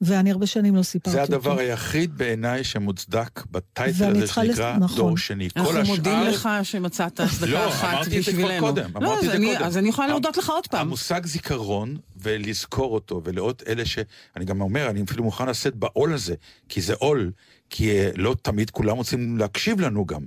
ואני 0.00 0.30
הרבה 0.30 0.46
שנים 0.46 0.76
לא 0.76 0.82
סיפרתי 0.82 1.16
זה 1.16 1.22
אותו. 1.22 1.34
הדבר 1.34 1.58
היחיד 1.58 2.18
בעיניי 2.18 2.64
שמוצדק 2.64 3.42
בטייטל 3.50 4.04
הזה 4.10 4.24
צריכה 4.26 4.42
לס- 4.44 4.56
שנקרא 4.56 4.76
נכון. 4.76 4.96
דור 4.96 5.16
שני. 5.18 5.48
כל 5.50 5.60
אנחנו 5.60 5.78
השאר... 5.80 5.94
מודים 5.94 6.20
לך 6.22 6.48
שמצאת 6.62 7.20
הצדקה 7.20 7.46
לא, 7.52 7.68
אחת 7.68 7.94
אמרתי 7.94 8.18
את 8.18 8.24
זה 8.24 8.32
כבר 8.32 8.42
בשבילנו. 8.42 8.66
קודם, 8.66 8.90
לא, 8.94 8.98
אמרתי 8.98 9.18
אז 9.18 9.24
את 9.24 9.30
זה 9.30 9.36
אני- 9.36 9.52
קודם. 9.54 9.66
אז 9.66 9.76
אני 9.78 9.88
יכולה 9.88 10.08
להודות 10.08 10.36
לך 10.36 10.50
עוד 10.50 10.66
פעם. 10.66 10.80
המושג 10.86 11.26
זיכרון, 11.26 11.96
ולזכור 12.16 12.94
אותו, 12.94 13.20
ולאות 13.24 13.62
אלה 13.66 13.84
ש... 13.84 13.98
אני 14.36 14.44
גם 14.44 14.60
אומר, 14.60 14.90
אני 14.90 15.02
אפילו 15.02 15.24
מוכן 15.24 15.48
לשאת 15.48 15.74
בעול 15.74 16.14
הזה, 16.14 16.34
כי 16.68 16.80
זה 16.80 16.94
עול, 16.98 17.30
כי 17.70 17.90
אה, 17.90 18.10
לא 18.16 18.36
תמיד 18.42 18.70
כולם 18.70 18.96
רוצים 18.96 19.38
להקשיב 19.38 19.80
לנו 19.80 20.06
גם, 20.06 20.22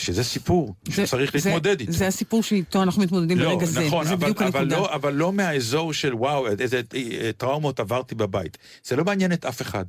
שזה 0.00 0.24
סיפור 0.24 0.74
שצריך 0.88 1.32
זה- 1.38 1.48
להתמודד 1.50 1.80
איתו. 1.80 1.92
זה 1.92 2.06
הסיפור 2.06 2.42
שאיתו 2.42 2.82
אנחנו 2.82 3.02
מתמודדים 3.02 3.38
לא, 3.38 3.54
ברגע 3.54 3.66
זה. 3.66 3.86
נכון, 3.86 4.04
זה 4.06 4.12
אבל, 4.14 4.22
בדיוק 4.22 4.42
אבל, 4.42 4.60
הנקודה. 4.60 4.76
לא, 4.76 4.94
אבל 4.94 5.12
לא 5.14 5.32
מהאזור 5.32 5.92
של 5.92 6.14
וואו, 6.14 6.46
איזה 6.46 6.80
טראומות 7.36 7.80
עברתי 7.80 8.14
בבית. 8.14 8.58
זה 8.84 8.96
לא 8.96 9.04
מעניין 9.04 9.32
את 9.32 9.44
אף 9.44 9.62
אחד. 9.62 9.84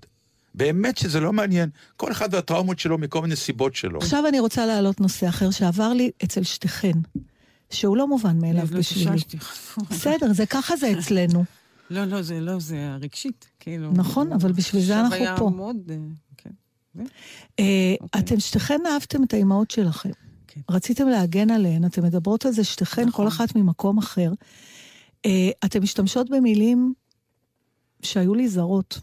באמת 0.55 0.97
שזה 0.97 1.19
לא 1.19 1.33
מעניין. 1.33 1.69
כל 1.97 2.11
אחד 2.11 2.33
והטראומות 2.33 2.79
שלו 2.79 2.97
מכל 2.97 3.21
מיני 3.21 3.35
סיבות 3.35 3.75
שלו. 3.75 3.99
עכשיו 3.99 4.27
אני 4.27 4.39
רוצה 4.39 4.65
להעלות 4.65 5.01
נושא 5.01 5.29
אחר 5.29 5.51
שעבר 5.51 5.93
לי 5.93 6.11
אצל 6.23 6.43
שתיכן, 6.43 6.91
שהוא 7.69 7.97
לא 7.97 8.07
מובן 8.07 8.39
מאליו 8.41 8.67
לא 8.71 8.79
בשבילי. 8.79 9.17
בסדר, 9.89 10.33
זה 10.33 10.45
ככה 10.45 10.75
זה 10.75 10.93
אצלנו. 10.99 11.43
לא, 11.89 12.05
לא, 12.05 12.21
זה 12.21 12.39
לא, 12.39 12.59
זה 12.59 12.75
הרגשית, 12.93 13.45
כאילו. 13.59 13.91
נכון, 13.91 14.33
אבל 14.33 14.51
בשביל 14.51 14.81
זה 14.81 14.99
אנחנו 14.99 15.17
פה. 15.38 15.49
מאוד, 15.55 15.75
אה. 15.89 15.95
אה, 16.99 17.05
אוקיי. 18.01 18.22
אתם 18.22 18.39
שתיכן 18.39 18.80
אהבתם 18.93 19.23
את 19.23 19.34
האימהות 19.34 19.72
שלכם. 19.72 20.09
רציתם 20.72 21.07
להגן 21.07 21.49
עליהן, 21.51 21.85
אתן 21.85 22.03
מדברות 22.03 22.45
על 22.45 22.51
זה 22.51 22.63
שתיכן, 22.63 23.07
נכון. 23.07 23.26
כל 23.26 23.27
אחת 23.27 23.55
ממקום 23.55 23.97
אחר. 23.97 24.31
אה, 25.26 25.49
אתן 25.65 25.80
משתמשות 25.80 26.30
במילים 26.30 26.93
שהיו 28.01 28.34
לי 28.35 28.47
זרות. 28.49 28.99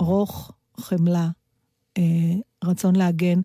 רוך, 0.00 0.52
חמלה, 0.80 1.28
אה, 1.98 2.02
רצון 2.64 2.96
להגן. 2.96 3.40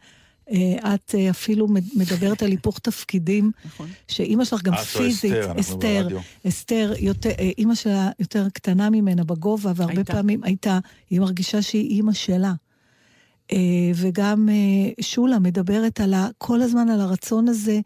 את 0.94 1.16
אפילו 1.30 1.68
מד- 1.68 1.84
מדברת 1.96 2.44
על 2.44 2.50
היפוך 2.52 2.80
תפקידים, 2.80 3.52
שאימא 4.08 4.46
שלך 4.46 4.64
גם 4.64 4.74
או 4.74 4.78
פיזית, 4.80 5.34
אסתר, 5.60 6.18
אסתר, 6.48 6.94
אימא 7.58 7.76
שלה 7.76 8.10
יותר 8.20 8.48
קטנה 8.54 8.90
ממנה 8.90 9.24
בגובה, 9.24 9.72
והרבה. 9.76 9.94
פעמים 10.14 10.44
הייתה, 10.44 10.80
היא 11.10 11.20
מרגישה 11.20 11.62
שהיא 11.62 11.90
אימא 11.90 12.14
שלה. 12.14 12.54
אה, 13.52 13.57
וגם 13.95 14.49
אה, 14.49 15.03
שולה 15.03 15.40
מדברת 15.40 15.99
על 15.99 16.14
ה, 16.14 16.28
כל 16.38 16.61
הזמן 16.61 16.90
על 16.90 17.02
הרצון 17.02 17.48
הזה 17.48 17.80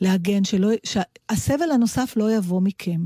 להגן, 0.00 0.44
שלא, 0.44 0.70
שהסבל 0.84 1.70
הנוסף 1.70 2.14
לא 2.16 2.36
יבוא 2.36 2.60
מכם. 2.60 3.00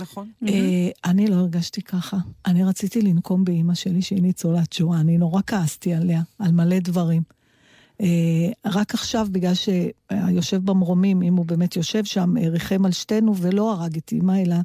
נכון. 0.00 0.30
אה, 0.48 0.88
אני 1.04 1.26
לא 1.26 1.34
הרגשתי 1.34 1.82
ככה. 1.82 2.16
אני 2.46 2.64
רציתי 2.64 3.02
לנקום 3.02 3.44
באימא 3.44 3.74
שלי 3.74 4.02
שהיא 4.02 4.22
ניצולת 4.22 4.72
שואה, 4.72 5.00
אני 5.00 5.18
נורא 5.18 5.40
כעסתי 5.46 5.94
עליה, 5.94 6.22
על 6.38 6.52
מלא 6.52 6.78
דברים. 6.78 7.22
אה, 8.00 8.06
רק 8.66 8.94
עכשיו, 8.94 9.26
בגלל 9.32 9.52
שהיושב 9.54 10.64
במרומים, 10.64 11.22
אם 11.22 11.36
הוא 11.36 11.46
באמת 11.46 11.76
יושב 11.76 12.04
שם, 12.04 12.34
ריחם 12.50 12.84
על 12.84 12.92
שתינו 12.92 13.36
ולא 13.36 13.72
הרג 13.72 13.96
את 13.96 14.12
אימא, 14.12 14.42
אלא 14.46 14.56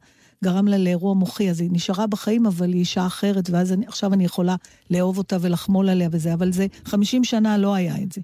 גרם 0.45 0.67
לה 0.67 0.77
לאירוע 0.77 1.13
מוחי, 1.13 1.49
אז 1.49 1.61
היא 1.61 1.69
נשארה 1.71 2.07
בחיים, 2.07 2.45
אבל 2.45 2.73
היא 2.73 2.79
אישה 2.79 3.05
אחרת, 3.05 3.49
ואז 3.49 3.73
אני, 3.73 3.87
עכשיו 3.87 4.13
אני 4.13 4.25
יכולה 4.25 4.55
לאהוב 4.89 5.17
אותה 5.17 5.37
ולחמול 5.41 5.89
עליה 5.89 6.09
וזה, 6.11 6.33
אבל 6.33 6.51
זה, 6.51 6.67
50 6.85 7.23
שנה 7.23 7.57
לא 7.57 7.75
היה 7.75 7.95
את 8.03 8.11
זה. 8.11 8.21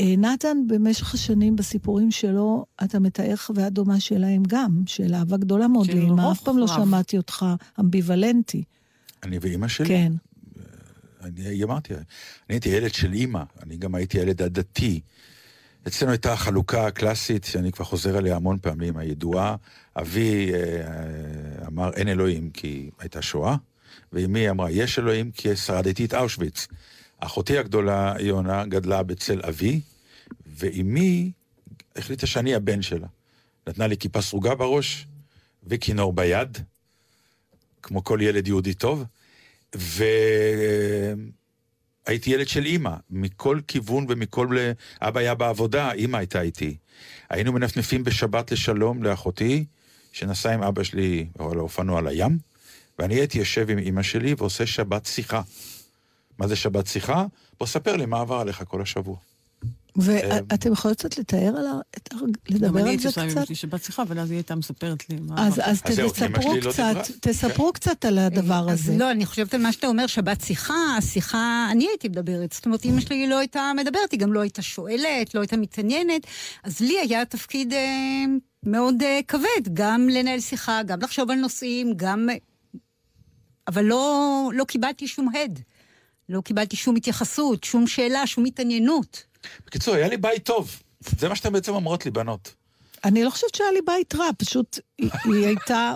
אה, 0.00 0.14
נתן, 0.18 0.56
במשך 0.66 1.14
השנים 1.14 1.56
בסיפורים 1.56 2.10
שלו, 2.10 2.64
אתה 2.84 2.98
מתאר 2.98 3.36
חוויה 3.36 3.70
דומה 3.70 4.00
שלהם 4.00 4.42
גם, 4.48 4.82
של 4.86 5.14
אהבה 5.14 5.36
גדולה 5.36 5.68
מאוד 5.68 5.86
לאמא. 5.86 6.32
אף 6.32 6.42
פעם 6.42 6.58
לא. 6.58 6.66
שמעתי 6.66 7.16
אותך 7.16 7.46
אמביוולנטי. 7.80 8.64
אני 9.22 9.38
ואימא 9.40 9.68
שלי? 9.68 9.88
כן. 9.88 10.12
אני 11.22 11.64
אמרתי, 11.64 11.94
אני 11.94 12.02
הייתי 12.48 12.68
ילד 12.68 12.94
של 12.94 13.12
אימא, 13.12 13.42
אני 13.62 13.76
גם 13.76 13.94
הייתי 13.94 14.18
ילד 14.18 14.42
הדתי. 14.42 15.00
אצלנו 15.86 16.12
הייתה 16.12 16.32
החלוקה 16.32 16.86
הקלאסית, 16.86 17.44
שאני 17.44 17.72
כבר 17.72 17.84
חוזר 17.84 18.16
עליה 18.16 18.36
המון 18.36 18.58
פעמים, 18.58 18.96
הידועה. 18.96 19.56
אבי 19.96 20.52
אה, 20.54 21.66
אמר 21.66 21.92
אין 21.94 22.08
אלוהים 22.08 22.50
כי 22.50 22.90
הייתה 22.98 23.22
שואה, 23.22 23.56
ואמי 24.12 24.50
אמרה 24.50 24.70
יש 24.70 24.98
אלוהים 24.98 25.30
כי 25.30 25.56
שרדתי 25.56 26.04
את 26.04 26.14
אושוויץ. 26.14 26.68
אחותי 27.18 27.58
הגדולה, 27.58 28.14
יונה, 28.20 28.66
גדלה 28.66 29.02
בצל 29.02 29.40
אבי, 29.48 29.80
ואמי 30.56 31.30
החליטה 31.96 32.26
שאני 32.26 32.54
הבן 32.54 32.82
שלה. 32.82 33.06
נתנה 33.66 33.86
לי 33.86 33.96
כיפה 33.96 34.22
סרוגה 34.22 34.54
בראש 34.54 35.06
וכינור 35.66 36.12
ביד, 36.12 36.58
כמו 37.82 38.04
כל 38.04 38.18
ילד 38.22 38.48
יהודי 38.48 38.74
טוב, 38.74 39.04
והייתי 42.06 42.30
ילד 42.30 42.48
של 42.48 42.64
אימא, 42.64 42.94
מכל 43.10 43.60
כיוון 43.68 44.06
ומכל... 44.08 44.56
אבא 45.00 45.20
היה 45.20 45.34
בעבודה, 45.34 45.92
אימא 45.92 46.16
הייתה 46.16 46.40
איתי. 46.40 46.76
היינו 47.30 47.52
מנפנפים 47.52 48.04
בשבת 48.04 48.52
לשלום 48.52 49.02
לאחותי, 49.02 49.64
שנסעה 50.12 50.54
עם 50.54 50.62
אבא 50.62 50.82
שלי 50.82 51.26
על 51.38 51.58
האופנוע 51.58 52.02
לים, 52.02 52.38
ואני 52.98 53.14
הייתי 53.14 53.38
יושב 53.38 53.70
עם 53.70 53.78
אימא 53.78 54.02
שלי 54.02 54.34
ועושה 54.38 54.66
שבת 54.66 55.06
שיחה. 55.06 55.42
מה 56.38 56.46
זה 56.48 56.56
שבת 56.56 56.86
שיחה? 56.86 57.24
בוא 57.58 57.66
ספר 57.66 57.96
לי 57.96 58.06
מה 58.06 58.20
עבר 58.20 58.36
עליך 58.36 58.62
כל 58.68 58.82
השבוע. 58.82 59.16
ואתם 59.96 60.72
יכולים 60.72 60.94
קצת 60.94 61.18
לתאר 61.18 61.54
על 61.58 61.66
ה... 61.66 61.80
לדבר 62.50 62.68
גם 62.68 62.76
אני 62.76 62.82
על 62.82 62.88
הייתי 62.88 63.02
זה 63.02 63.10
קצת? 63.10 63.22
אמא 63.22 63.44
שלי 63.44 63.54
שבת 63.54 63.84
שיחה, 63.84 64.02
אבל 64.02 64.18
אז 64.18 64.30
היא 64.30 64.36
הייתה 64.36 64.54
מספרת 64.54 65.10
לי 65.10 65.16
מה... 65.20 65.46
אז, 65.46 65.82
תספרו 65.82 66.54
קצת, 66.70 66.96
תספרו 67.20 67.72
קצת 67.72 68.04
על 68.04 68.18
הדבר 68.18 68.66
אז 68.70 68.80
הזה. 68.80 68.96
לא, 68.98 69.10
אני 69.10 69.26
חושבת 69.26 69.54
על 69.54 69.62
מה 69.62 69.72
שאתה 69.72 69.86
אומר, 69.86 70.06
שבת 70.06 70.40
שיחה, 70.40 70.96
השיחה, 70.98 71.68
אני 71.70 71.88
הייתי 71.88 72.08
מדברת. 72.08 72.52
זאת 72.52 72.66
אומרת, 72.66 72.84
אמא 72.84 73.00
שלי 73.00 73.26
לא 73.26 73.38
הייתה 73.38 73.72
מדברת, 73.76 74.12
היא 74.12 74.20
גם 74.20 74.32
לא 74.32 74.40
הייתה 74.40 74.62
שואלת, 74.62 75.34
לא 75.34 75.40
הייתה 75.40 75.56
מתעניינת. 75.56 76.26
אז 76.64 76.80
לי 76.80 76.98
היה 76.98 77.24
תפקיד 77.24 77.72
אה, 77.72 78.24
מאוד 78.62 79.02
אה, 79.02 79.20
כבד, 79.28 79.68
גם 79.72 80.08
לנהל 80.08 80.40
שיחה, 80.40 80.82
גם 80.82 80.98
לחשוב 81.02 81.30
על 81.30 81.38
נושאים, 81.38 81.92
גם... 81.96 82.28
אבל 83.68 83.84
לא, 83.84 84.50
לא 84.54 84.64
קיבלתי 84.64 85.08
שום 85.08 85.28
הד. 85.34 85.60
לא 86.28 86.40
קיבלתי 86.40 86.76
שום 86.76 86.96
התייחסות, 86.96 87.64
שום 87.64 87.86
שאלה, 87.86 88.26
שום 88.26 88.44
התעניינות. 88.44 89.31
בקיצור, 89.66 89.94
היה 89.94 90.08
לי 90.08 90.16
בית 90.16 90.44
טוב. 90.44 90.82
זה 91.18 91.28
מה 91.28 91.36
שאתן 91.36 91.52
בעצם 91.52 91.72
אומרות 91.74 92.04
לי, 92.04 92.10
בנות. 92.10 92.54
אני 93.04 93.24
לא 93.24 93.30
חושבת 93.30 93.54
שהיה 93.54 93.70
לי 93.72 93.80
בית 93.86 94.14
רע, 94.14 94.28
פשוט 94.38 94.78
היא, 94.98 95.10
הייתה 95.46 95.94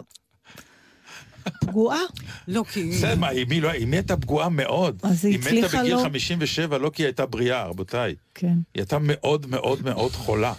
פגועה. 1.61 2.01
לא, 2.49 2.65
כי... 2.73 2.91
בסדר, 2.91 3.17
מה, 3.17 3.31
אמי 3.31 3.61
לא- 3.61 3.71
אמי 3.83 3.97
הייתה 3.97 4.17
פגועה 4.17 4.49
מאוד. 4.49 5.01
אז 5.03 5.25
היא 5.25 5.33
היא 5.33 5.41
מתה 5.41 5.49
הצליחה 5.49 5.79
בגיל 5.81 5.95
לא- 5.95 6.03
57, 6.03 6.79
לא 6.79 6.91
כי 6.91 7.03
היא 7.03 7.07
הייתה 7.07 7.27
בריאה, 7.27 7.65
רבותיי. 7.67 8.15
כן. 8.35 8.47
היא 8.49 8.55
הייתה 8.75 8.99
מאוד 9.01 9.47
מאוד 9.47 9.83
מאוד 9.85 10.13
חולה. 10.13 10.53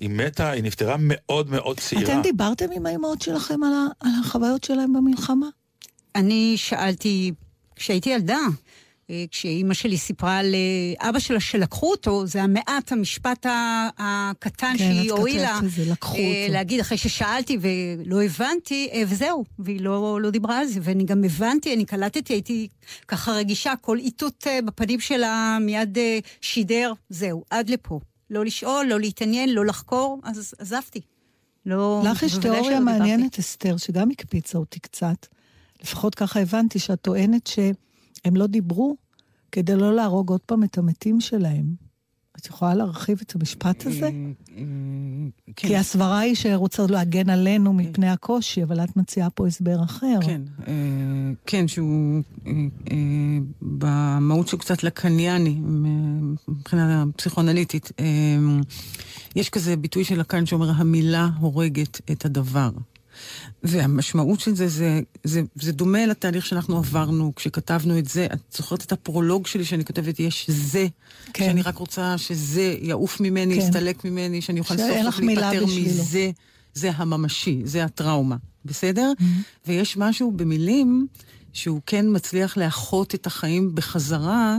היא 0.00 0.10
מתה, 0.10 0.50
היא 0.50 0.62
נפטרה 0.62 0.96
מאוד 0.98 1.50
מאוד 1.50 1.80
צעירה. 1.80 2.12
אתם 2.12 2.22
דיברתם 2.22 2.66
עם 2.74 2.86
האימהות 2.86 3.22
שלכם 3.22 3.62
על, 3.64 3.72
ה, 3.72 3.86
על 4.00 4.10
החוויות 4.20 4.64
שלהם 4.64 4.92
במלחמה? 4.92 5.46
אני 6.14 6.54
שאלתי, 6.56 7.32
כשהייתי 7.76 8.10
ילדה, 8.10 8.38
כשאימא 9.30 9.74
שלי 9.74 9.98
סיפרה 9.98 10.38
על 10.38 10.54
אה, 11.14 11.20
שלה 11.20 11.40
שלקחו 11.40 11.90
אותו, 11.90 12.26
זה 12.26 12.42
המעט 12.42 12.92
המשפט 12.92 13.46
הקטן 13.98 14.72
כן, 14.78 14.78
שהיא 14.78 15.12
לקחו 15.86 16.16
אה. 16.16 16.46
להגיד 16.50 16.80
אחרי 16.80 16.98
ששאלתי 16.98 17.58
ולא 17.60 18.22
הבנתי, 18.22 18.88
אה, 18.92 19.02
וזהו, 19.08 19.44
והיא 19.58 19.80
לא, 19.80 20.20
לא 20.20 20.30
דיברה 20.30 20.58
על 20.58 20.66
זה. 20.66 20.80
ואני 20.82 21.04
גם 21.04 21.24
הבנתי, 21.24 21.74
אני 21.74 21.84
קלטתי, 21.84 22.32
הייתי 22.32 22.68
ככה 23.08 23.32
רגישה, 23.32 23.72
כל 23.80 23.98
איתות 23.98 24.46
אה, 24.46 24.58
בפנים 24.64 25.00
שלה 25.00 25.58
מיד 25.60 25.98
אה, 25.98 26.18
שידר, 26.40 26.92
זהו, 27.08 27.44
עד 27.50 27.70
לפה. 27.70 28.00
לא 28.30 28.44
לשאול, 28.44 28.86
לא 28.86 29.00
להתעניין, 29.00 29.48
לא 29.48 29.66
לחקור, 29.66 30.20
אז 30.24 30.54
עזבתי. 30.58 31.00
לא... 31.66 32.02
לך 32.04 32.22
יש 32.22 32.36
תיאוריה. 32.36 32.80
מעניינת, 32.80 33.38
אסתר, 33.38 33.76
שגם 33.76 34.10
הקפיצה 34.10 34.58
אותי 34.58 34.80
קצת. 34.80 35.26
לפחות 35.82 36.14
ככה 36.14 36.40
הבנתי, 36.40 36.78
שאת 36.78 37.00
טוענת 37.00 37.46
שהם 38.24 38.36
לא 38.36 38.46
דיברו 38.46 38.96
כדי 39.52 39.76
לא 39.76 39.94
להרוג 39.94 40.30
עוד 40.30 40.40
פעם 40.40 40.64
את 40.64 40.78
המתים 40.78 41.20
שלהם. 41.20 41.90
את 42.38 42.46
יכולה 42.46 42.74
להרחיב 42.74 43.18
את 43.22 43.34
המשפט 43.34 43.86
הזה? 43.86 44.10
כי 45.56 45.76
הסברה 45.76 46.18
היא 46.18 46.34
שרוצה 46.34 46.86
להגן 46.88 47.30
עלינו 47.30 47.72
מפני 47.72 48.08
הקושי, 48.08 48.62
אבל 48.62 48.84
את 48.84 48.96
מציעה 48.96 49.30
פה 49.30 49.46
הסבר 49.46 49.84
אחר. 49.84 50.18
כן, 50.26 50.42
אה, 50.68 50.72
כן, 51.46 51.68
שהוא 51.68 52.22
אה, 52.46 52.52
אה, 52.90 52.96
במהות 53.62 54.48
שלו 54.48 54.58
קצת 54.58 54.82
לקניאני, 54.82 55.60
מבחינה 56.48 57.04
פסיכואנליטית. 57.16 57.92
אה, 58.00 58.04
יש 59.36 59.50
כזה 59.50 59.76
ביטוי 59.76 60.04
של 60.04 60.20
לקאן 60.20 60.46
שאומר, 60.46 60.70
המילה 60.76 61.28
הורגת 61.40 62.00
את 62.12 62.24
הדבר. 62.24 62.70
והמשמעות 63.62 64.40
של 64.40 64.54
זה, 64.54 64.68
זה, 64.68 65.00
זה, 65.24 65.42
זה 65.54 65.72
דומה 65.72 66.06
לתהליך 66.06 66.46
שאנחנו 66.46 66.76
עברנו 66.76 67.32
כשכתבנו 67.36 67.98
את 67.98 68.08
זה. 68.08 68.26
את 68.32 68.38
זוכרת 68.56 68.84
את 68.84 68.92
הפרולוג 68.92 69.46
שלי 69.46 69.64
שאני 69.64 69.84
כותבת, 69.84 70.20
יש 70.20 70.50
זה, 70.50 70.86
כן. 71.32 71.44
שאני 71.44 71.62
רק 71.62 71.76
רוצה 71.76 72.18
שזה 72.18 72.76
יעוף 72.80 73.20
ממני, 73.20 73.54
כן. 73.54 73.60
יסתלק 73.60 74.04
ממני, 74.04 74.42
שאני 74.42 74.60
אוכל 74.60 74.76
סוף 74.76 74.86
סוף 75.04 75.20
להיפטר. 75.20 75.64
מזה. 75.66 76.30
זה 76.74 76.90
הממשי, 76.94 77.60
זה 77.64 77.84
הטראומה, 77.84 78.36
בסדר? 78.64 79.12
ויש 79.66 79.96
משהו 79.96 80.32
במילים 80.32 81.06
שהוא 81.52 81.80
כן 81.86 82.06
מצליח 82.08 82.56
לאחות 82.56 83.14
את 83.14 83.26
החיים 83.26 83.74
בחזרה 83.74 84.56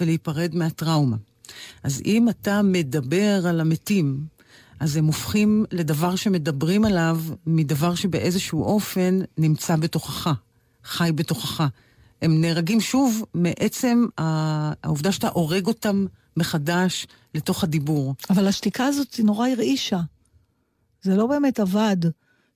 ולהיפרד 0.00 0.54
מהטראומה. 0.54 1.16
אז 1.82 2.02
אם 2.04 2.28
אתה 2.28 2.62
מדבר 2.62 3.46
על 3.46 3.60
המתים, 3.60 4.24
אז 4.80 4.96
הם 4.96 5.04
הופכים 5.06 5.64
לדבר 5.70 6.16
שמדברים 6.16 6.84
עליו 6.84 7.18
מדבר 7.46 7.94
שבאיזשהו 7.94 8.62
אופן 8.64 9.18
נמצא 9.38 9.76
בתוכך, 9.76 10.28
חי 10.84 11.10
בתוכך. 11.14 11.64
הם 12.22 12.40
נהרגים 12.40 12.80
שוב 12.80 13.24
מעצם 13.34 14.06
העובדה 14.18 15.12
שאתה 15.12 15.28
הורג 15.28 15.66
אותם 15.66 16.06
מחדש 16.36 17.06
לתוך 17.34 17.64
הדיבור. 17.64 18.14
אבל 18.30 18.46
השתיקה 18.48 18.84
הזאת 18.86 19.14
היא 19.14 19.26
נורא 19.26 19.48
הרעישה. 19.48 20.00
זה 21.02 21.16
לא 21.16 21.26
באמת 21.26 21.60
עבד 21.60 21.96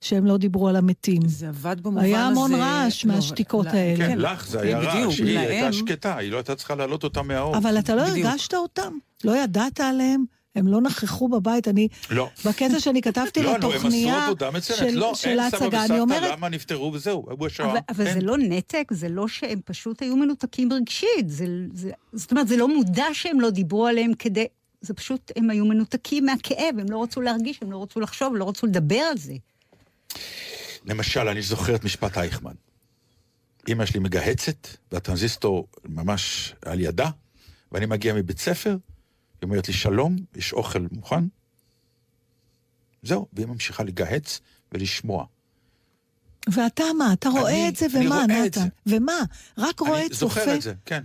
שהם 0.01 0.25
לא 0.25 0.37
דיברו 0.37 0.67
על 0.67 0.75
המתים. 0.75 1.27
זה 1.27 1.47
עבד 1.49 1.81
במובן 1.81 2.03
היה 2.03 2.27
המון 2.27 2.53
הזה- 2.53 2.63
רעש 2.63 3.05
לא, 3.05 3.13
מהשתיקות 3.15 3.65
לא, 3.65 3.71
האלה. 3.71 4.07
כן, 4.07 4.17
לך 4.17 4.47
זה 4.47 4.61
היה 4.61 4.77
בדיוק, 4.79 4.93
רעש, 5.09 5.19
היא 5.19 5.33
להם- 5.35 5.47
הייתה 5.49 5.73
שקטה, 5.73 6.17
היא 6.17 6.31
לא 6.31 6.37
הייתה 6.37 6.55
צריכה 6.55 6.75
להעלות 6.75 7.03
אותה 7.03 7.21
מהאור. 7.21 7.57
אבל 7.57 7.79
אתה 7.79 7.95
לא 7.95 8.03
בדיוק. 8.09 8.25
הרגשת 8.27 8.53
אותם? 8.53 8.93
לא 9.23 9.37
ידעת 9.43 9.79
עליהם? 9.79 10.25
הם 10.59 10.67
לא 10.67 10.81
נכחו 10.81 11.27
בבית. 11.27 11.67
אני, 11.67 11.87
לא. 12.09 12.29
בקטע 12.45 12.79
שאני 12.79 13.01
כתבתי 13.01 13.43
לא, 13.43 13.49
הם 13.49 13.57
לתוכניה 13.57 14.17
עשו 14.17 14.25
עבודה 14.25 14.51
מצוינת. 14.51 14.91
של, 14.91 14.99
לא, 14.99 15.15
של 15.15 15.29
אין 15.29 15.49
סבא 15.49 15.63
ההצגה, 15.63 15.77
אני 15.79 15.85
וסבתא, 15.85 16.01
אומרת, 16.01 16.31
למה 16.31 16.49
נפטרו 16.49 16.93
וזהו, 16.93 17.25
הוא 17.29 17.47
השואה. 17.47 17.71
אבל, 17.71 17.79
אבל 17.89 18.13
זה 18.13 18.21
לא 18.21 18.37
נתק, 18.37 18.87
זה 18.91 19.09
לא 19.09 19.27
שהם 19.27 19.59
פשוט 19.65 20.01
היו 20.01 20.15
מנותקים 20.15 20.73
רגשית. 20.73 21.29
זה, 21.29 21.45
זה, 21.73 21.91
זאת 22.13 22.31
אומרת, 22.31 22.47
זה 22.47 22.57
לא 22.57 22.67
מודע 22.67 23.05
שהם 23.13 23.41
לא 23.41 23.49
דיברו 23.49 23.87
עליהם 23.87 24.13
כדי... 24.13 24.45
זה 24.81 24.93
פשוט, 24.93 25.31
הם 25.35 25.49
היו 25.49 25.65
מנותקים 25.65 26.25
מהכאב, 26.25 26.79
הם 26.79 26.85
לא 26.89 27.03
רצו 27.03 27.21
להרגיש, 27.21 27.59
הם 27.61 27.71
לא 27.71 27.83
רצו 27.83 27.99
לחשוב, 27.99 28.35
לא 28.35 28.49
רצו 28.49 28.67
לדבר 28.67 28.99
על 28.99 29.17
זה. 29.17 29.33
למשל, 30.85 31.27
אני 31.27 31.41
זוכר 31.41 31.75
את 31.75 31.83
משפט 31.83 32.17
אייכמן. 32.17 32.53
אמא 33.67 33.85
שלי 33.85 33.99
מגהצת, 33.99 34.67
והטרנזיסטור 34.91 35.67
ממש 35.85 36.53
על 36.65 36.79
ידה, 36.79 37.09
ואני 37.71 37.85
מגיע 37.85 38.13
מבית 38.13 38.39
ספר, 38.39 38.77
היא 39.41 39.47
אומרת 39.49 39.67
לי, 39.67 39.73
שלום, 39.73 40.15
יש 40.35 40.53
אוכל 40.53 40.85
מוכן? 40.91 41.23
זהו, 43.03 43.27
והיא 43.33 43.47
ממשיכה 43.47 43.83
לגהץ 43.83 44.39
ולשמוע. 44.71 45.25
ואתה 46.53 46.83
מה? 46.97 47.13
אתה 47.13 47.29
רואה 47.29 47.51
אני- 47.51 47.69
את 47.69 47.75
זה, 47.75 47.85
אני 47.95 48.07
ומה, 48.07 48.25
נתן? 48.27 48.67
ומה? 48.85 49.19
רק 49.57 49.79
רואה 49.79 49.97
אני 49.97 50.05
את 50.05 50.11
צופה? 50.11 50.39
זוכר 50.39 50.55
את 50.55 50.61
זה, 50.61 50.73
כן. 50.85 51.03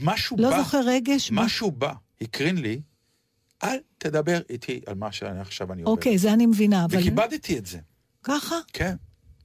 משהו 0.00 0.36
לא 0.40 0.50
בא, 0.50 0.58
זוכר 0.62 0.80
רגש? 0.86 1.30
מה? 1.30 1.44
משהו 1.44 1.70
בא, 1.70 1.92
הקרין 2.20 2.58
לי, 2.58 2.80
אל 3.64 3.76
תדבר 3.98 4.40
איתי 4.50 4.80
על 4.86 4.94
מה 4.94 5.12
שעכשיו 5.12 5.72
אני 5.72 5.82
עובר. 5.82 5.92
אוקיי, 5.92 6.18
זה 6.18 6.32
אני 6.32 6.46
מבינה, 6.46 6.84
אבל... 6.84 6.98
וכיבדתי 6.98 7.58
את 7.58 7.66
זה. 7.66 7.78
ככה? 8.22 8.56
כן, 8.72 8.96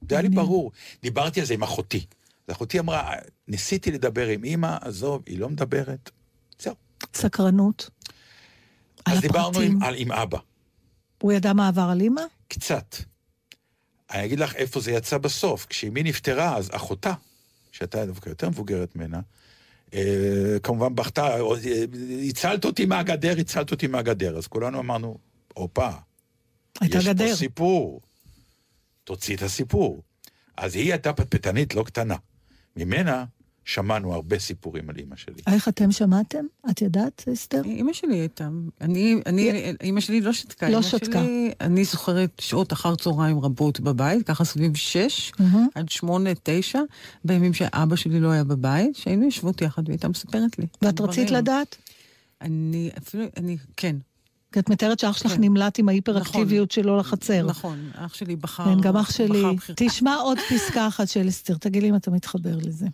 זה 0.08 0.14
היה 0.14 0.22
לי 0.22 0.28
ברור. 0.28 0.72
דיברתי 1.02 1.40
על 1.40 1.46
זה 1.46 1.54
עם 1.54 1.62
אחותי. 1.62 2.06
אז 2.48 2.54
אחותי 2.54 2.78
אמרה, 2.78 3.12
ניסיתי 3.48 3.90
לדבר 3.92 4.26
עם 4.26 4.44
אימא, 4.44 4.76
עזוב, 4.80 5.22
היא 5.26 5.38
לא 5.38 5.48
מדברת. 5.48 6.10
סקרנות. 7.14 7.90
על 9.04 9.16
אז 9.16 9.20
דיברנו. 9.20 9.60
עם, 9.60 9.82
על, 9.82 9.94
עם 9.96 10.12
אבא, 10.12 10.38
הוא 11.22 11.32
ידע 11.32 11.52
מה 11.52 11.68
עבר 11.68 11.88
על 11.90 12.00
אימא? 12.00 12.22
קצת. 12.48 12.96
אני 14.10 14.24
אגיד 14.24 14.38
לך 14.40 14.54
איפה 14.56 14.80
זה 14.80 14.92
יצא 14.92 15.18
בסוף. 15.18 15.66
כשאמי 15.66 16.02
נפטרה, 16.02 16.56
אז 16.56 16.70
אחותה, 16.72 17.12
שהייתה 17.72 18.06
דווקא 18.06 18.28
יותר 18.28 18.48
מבוגרת 18.48 18.96
ממנה, 18.96 19.20
אה, 19.94 20.56
כמובן 20.62 20.94
בכתה, 20.94 21.40
אה, 21.40 21.40
הצלת 22.28 22.64
אותי 22.64 22.86
מהגדר, 22.86 23.38
הצלת 23.38 23.70
אותי 23.70 23.86
מהגדר. 23.86 24.38
אז 24.38 24.46
כולנו 24.46 24.80
אמרנו, 24.80 25.18
הופה, 25.54 25.90
יש 26.82 27.08
גדר. 27.08 27.28
פה 27.28 27.36
סיפור, 27.36 28.00
תוציא 29.04 29.36
את 29.36 29.42
הסיפור. 29.42 30.02
אז 30.56 30.74
היא 30.74 30.92
הייתה 30.92 31.12
פטפטנית 31.12 31.74
לא 31.74 31.82
קטנה. 31.82 32.16
ממנה 32.76 33.24
שמענו 33.70 34.14
הרבה 34.14 34.38
סיפורים 34.38 34.90
על 34.90 34.96
אימא 34.98 35.16
שלי. 35.16 35.42
איך 35.46 35.68
אתם 35.68 35.92
שמעתם? 35.92 36.44
את 36.70 36.82
ידעת, 36.82 37.24
אסתר? 37.32 37.62
אימא 37.64 37.92
שלי 37.92 38.14
הייתה, 38.16 38.48
אני, 38.80 39.20
אני, 39.26 39.72
אימא 39.80 40.00
שלי 40.00 40.20
לא 40.20 40.32
שתקה. 40.32 40.68
לא 40.68 40.82
שתקה. 40.82 41.22
שלי, 41.22 41.52
אני 41.60 41.84
זוכרת 41.84 42.30
שעות 42.40 42.72
אחר 42.72 42.94
צהריים 42.94 43.38
רבות 43.38 43.80
בבית, 43.80 44.26
ככה 44.26 44.44
סביב 44.44 44.76
שש, 44.76 45.32
מהמם. 45.38 45.68
עד 45.74 45.88
שמונה, 45.88 46.30
תשע, 46.42 46.78
בימים 47.24 47.54
שאבא 47.54 47.96
שלי 47.96 48.20
לא 48.20 48.30
היה 48.30 48.44
בבית, 48.44 48.96
שהיינו 48.96 49.24
יושבות 49.24 49.62
יחד 49.62 49.82
והיא 49.86 49.94
הייתה 49.94 50.08
מספרת 50.08 50.58
לי. 50.58 50.66
ואת 50.82 50.94
דברים. 50.94 51.10
רצית 51.10 51.30
לדעת? 51.30 51.76
אני 52.40 52.90
אפילו, 52.98 53.24
אני, 53.36 53.56
כן. 53.76 53.96
כי 54.52 54.58
את 54.58 54.70
מתארת 54.70 54.98
שאח 54.98 55.18
שלך 55.18 55.32
כן. 55.32 55.40
נמלט 55.40 55.78
עם 55.78 55.88
ההיפראקטיביות 55.88 56.70
שלו 56.70 56.96
לחצר. 56.96 57.46
נכון, 57.46 57.90
אח 57.94 58.14
שלי 58.14 58.36
בחר... 58.36 58.64
כן, 58.64 58.80
גם 58.80 58.96
אח 58.96 59.10
שלי. 59.10 59.42
בחר. 59.56 59.72
תשמע 59.76 60.14
עוד 60.14 60.38
פסקה 60.50 60.88
אחת 60.88 61.08
של 61.08 61.28
אסתר, 61.28 61.54
תגיד 61.54 61.82
לי 61.82 61.90
אם 61.90 61.96
אתה 61.96 62.10
מתחבר 62.10 62.56
לזה. 62.56 62.86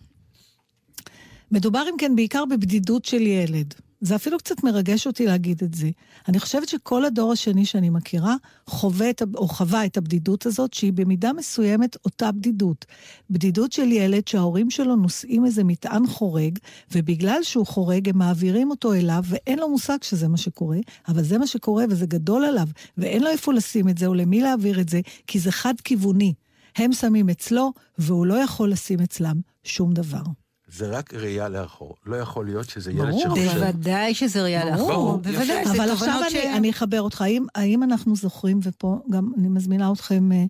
מדובר 1.51 1.83
אם 1.89 1.97
כן 1.97 2.15
בעיקר 2.15 2.45
בבדידות 2.45 3.05
של 3.05 3.21
ילד. 3.21 3.73
זה 4.01 4.15
אפילו 4.15 4.37
קצת 4.37 4.63
מרגש 4.63 5.07
אותי 5.07 5.25
להגיד 5.25 5.63
את 5.63 5.73
זה. 5.73 5.89
אני 6.27 6.39
חושבת 6.39 6.69
שכל 6.69 7.05
הדור 7.05 7.31
השני 7.31 7.65
שאני 7.65 7.89
מכירה 7.89 8.35
חווה 8.67 9.09
את, 9.09 9.21
או 9.35 9.47
חווה 9.47 9.85
את 9.85 9.97
הבדידות 9.97 10.45
הזאת, 10.45 10.73
שהיא 10.73 10.93
במידה 10.93 11.33
מסוימת 11.33 11.97
אותה 12.05 12.31
בדידות. 12.31 12.85
בדידות 13.29 13.71
של 13.71 13.91
ילד 13.91 14.27
שההורים 14.27 14.69
שלו 14.69 14.95
נושאים 14.95 15.45
איזה 15.45 15.63
מטען 15.63 16.07
חורג, 16.07 16.59
ובגלל 16.91 17.43
שהוא 17.43 17.65
חורג 17.65 18.09
הם 18.09 18.17
מעבירים 18.17 18.71
אותו 18.71 18.93
אליו, 18.93 19.23
ואין 19.27 19.59
לו 19.59 19.69
מושג 19.69 19.97
שזה 20.03 20.27
מה 20.27 20.37
שקורה, 20.37 20.77
אבל 21.07 21.23
זה 21.23 21.37
מה 21.37 21.47
שקורה 21.47 21.85
וזה 21.89 22.05
גדול 22.05 22.45
עליו, 22.45 22.67
ואין 22.97 23.23
לו 23.23 23.29
איפה 23.29 23.53
לשים 23.53 23.89
את 23.89 23.97
זה 23.97 24.05
או 24.05 24.13
למי 24.13 24.41
להעביר 24.41 24.81
את 24.81 24.89
זה, 24.89 25.01
כי 25.27 25.39
זה 25.39 25.51
חד-כיווני. 25.51 26.33
הם 26.75 26.93
שמים 26.93 27.29
אצלו, 27.29 27.73
והוא 27.97 28.25
לא 28.25 28.33
יכול 28.33 28.71
לשים 28.71 28.99
אצלם 28.99 29.41
שום 29.63 29.93
דבר. 29.93 30.23
זה 30.67 30.87
רק 30.89 31.13
ראייה 31.13 31.49
לאחור. 31.49 31.95
לא 32.05 32.15
יכול 32.15 32.45
להיות 32.45 32.69
שזה 32.69 32.91
ילד 32.91 33.09
ברור, 33.09 33.21
שחושב... 33.21 33.59
בוודאי 33.59 34.13
שזה 34.13 34.43
ראייה 34.43 34.75
ברור, 34.75 34.89
לאחור. 34.89 35.19
יפה. 35.21 35.31
בוודאי, 35.31 35.65
זה 35.65 35.71
אבל 35.71 35.91
עכשיו 35.91 36.13
תובנות 36.13 36.31
ש... 36.31 36.35
אני, 36.35 36.53
אני 36.53 36.69
אחבר 36.69 37.01
אותך. 37.01 37.21
האם, 37.21 37.45
האם 37.55 37.83
אנחנו 37.83 38.15
זוכרים, 38.15 38.59
ופה 38.63 38.99
גם 39.09 39.31
אני 39.37 39.47
מזמינה 39.47 39.91
אתכם, 39.91 40.31
אה, 40.31 40.45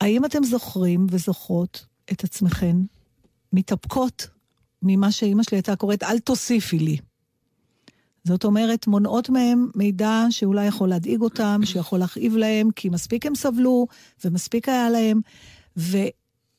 האם 0.00 0.24
אתם 0.24 0.44
זוכרים 0.44 1.06
וזוכרות 1.10 1.86
את 2.12 2.24
עצמכן 2.24 2.76
מתאפקות 3.52 4.28
ממה 4.82 5.12
שאימא 5.12 5.42
שלי 5.42 5.56
הייתה 5.56 5.76
קוראת, 5.76 6.02
אל 6.02 6.18
תוסיפי 6.18 6.78
לי. 6.78 6.96
זאת 8.24 8.44
אומרת, 8.44 8.86
מונעות 8.86 9.28
מהם 9.28 9.68
מידע 9.74 10.24
שאולי 10.30 10.66
יכול 10.66 10.88
להדאיג 10.88 11.20
אותם, 11.20 11.60
שיכול 11.64 11.98
להכאיב 11.98 12.36
להם, 12.36 12.70
כי 12.76 12.88
מספיק 12.88 13.26
הם 13.26 13.34
סבלו, 13.34 13.86
ומספיק 14.24 14.68
היה 14.68 14.90
להם, 14.90 15.20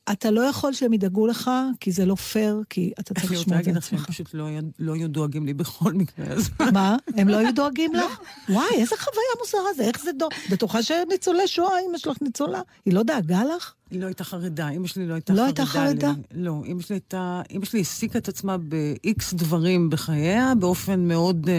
ואתה 0.08 0.30
לא 0.30 0.40
יכול 0.40 0.72
שהם 0.72 0.92
ידאגו 0.92 1.26
לך, 1.26 1.50
כי 1.80 1.92
זה 1.92 2.06
לא 2.06 2.14
פייר, 2.14 2.62
כי 2.70 2.92
אתה 3.00 3.14
צריך 3.14 3.26
אני 3.30 3.36
רוצה 3.36 3.42
לשמור 3.50 3.58
את 3.58 3.64
זה 3.64 3.70
להגיד 3.70 3.76
לך 3.76 3.84
שהם 3.88 3.98
לעצמך. 3.98 4.10
פשוט 4.10 4.34
לא 4.34 4.46
היו- 4.46 4.60
לא 4.78 4.92
היו 4.92 5.08
דואגים 5.08 5.46
לי 5.46 5.54
בכל 5.54 5.92
מקרה. 5.92 6.26
אז 6.26 6.50
מה? 6.72 6.96
הם 7.16 7.28
לא 7.28 7.36
היו 7.36 7.54
דואגים 7.54 7.94
לך? 7.94 8.18
וואי, 8.48 8.66
איזה 8.78 8.96
חוויה 8.98 9.22
מוזרה 9.40 9.74
זה, 9.76 9.82
איך 9.82 10.02
זה 10.02 10.10
דואג? 10.18 10.32
בטוחה 10.50 10.82
שניצולי 10.82 11.46
שואה, 11.48 11.70
אמא 11.90 11.98
שלך 11.98 12.16
ניצולה, 12.22 12.60
היא 12.84 12.94
לא 12.94 13.02
דאגה 13.02 13.42
לך? 13.56 13.72
היא 13.90 14.00
לא 14.00 14.06
הייתה 14.06 14.24
חרדה, 14.24 14.68
אמא 14.68 14.86
שלי 14.86 15.06
לא 15.06 15.14
הייתה 15.14 15.32
לא 15.32 15.38
חרדה. 15.38 15.46
הייתה 15.46 15.66
חרדה? 15.66 16.12
לי. 16.34 16.42
לא, 16.42 16.62
אמא 16.66 16.82
שלי 16.82 16.96
הייתה, 16.96 17.42
אמא 17.50 17.64
שלי 17.64 17.78
העסיקה 17.78 18.18
את 18.18 18.28
עצמה 18.28 18.56
ב-X 18.58 19.34
דברים 19.34 19.90
בחייה, 19.90 20.52
באופן 20.58 21.00
מאוד, 21.08 21.48
אה, 21.48 21.54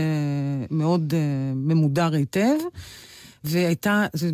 מאוד 0.71 1.13
אה, 1.13 1.19
ממודר 1.55 2.13
היטב. 2.13 2.55
והייתה, 3.43 4.05
זה, 4.13 4.31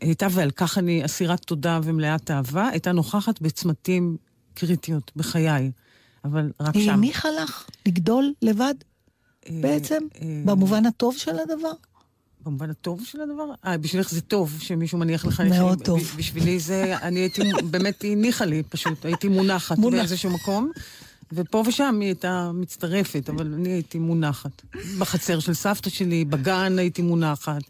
הייתה, 0.00 0.26
ועל 0.30 0.50
כך 0.50 0.78
אני 0.78 1.04
אסירת 1.04 1.40
תודה 1.40 1.80
ומלאת 1.82 2.30
אהבה, 2.30 2.68
הייתה 2.68 2.92
נוכחת 2.92 3.40
בצמתים 3.40 4.16
קריטיות 4.54 5.12
בחיי, 5.16 5.70
אבל 6.24 6.52
רק 6.60 6.74
היא 6.74 6.86
שם. 6.86 6.92
הניחה 6.92 7.28
לך 7.30 7.66
לגדול 7.86 8.32
לבד, 8.42 8.74
בעצם? 9.50 10.02
במובן 10.44 10.86
הטוב 10.86 11.16
של 11.16 11.38
הדבר? 11.38 11.72
במובן 12.44 12.70
הטוב 12.70 13.04
של 13.04 13.20
הדבר? 13.20 13.44
אה, 13.66 13.78
בשבילך 13.78 14.10
זה 14.10 14.20
טוב 14.20 14.56
שמישהו 14.60 14.98
מניח 14.98 15.24
לך... 15.26 15.40
מאוד 15.40 15.84
טוב. 15.84 16.00
בשבילי 16.16 16.58
זה, 16.58 16.96
אני 17.02 17.20
הייתי, 17.20 17.42
באמת 17.70 18.02
היא 18.02 18.12
הניחה 18.12 18.44
לי 18.44 18.62
פשוט, 18.62 19.04
הייתי 19.04 19.28
מונחת 19.28 19.78
מונח. 19.78 19.98
באיזשהו 19.98 20.30
מקום. 20.30 20.70
ופה 21.32 21.64
ושם 21.66 21.98
היא 22.00 22.08
הייתה 22.08 22.50
מצטרפת, 22.54 23.28
אבל 23.28 23.54
אני 23.54 23.68
הייתי 23.68 23.98
מונחת. 23.98 24.62
בחצר 24.98 25.38
של 25.38 25.54
סבתא 25.54 25.90
שלי, 25.90 26.24
בגן 26.24 26.78
הייתי 26.78 27.02
מונחת. 27.02 27.62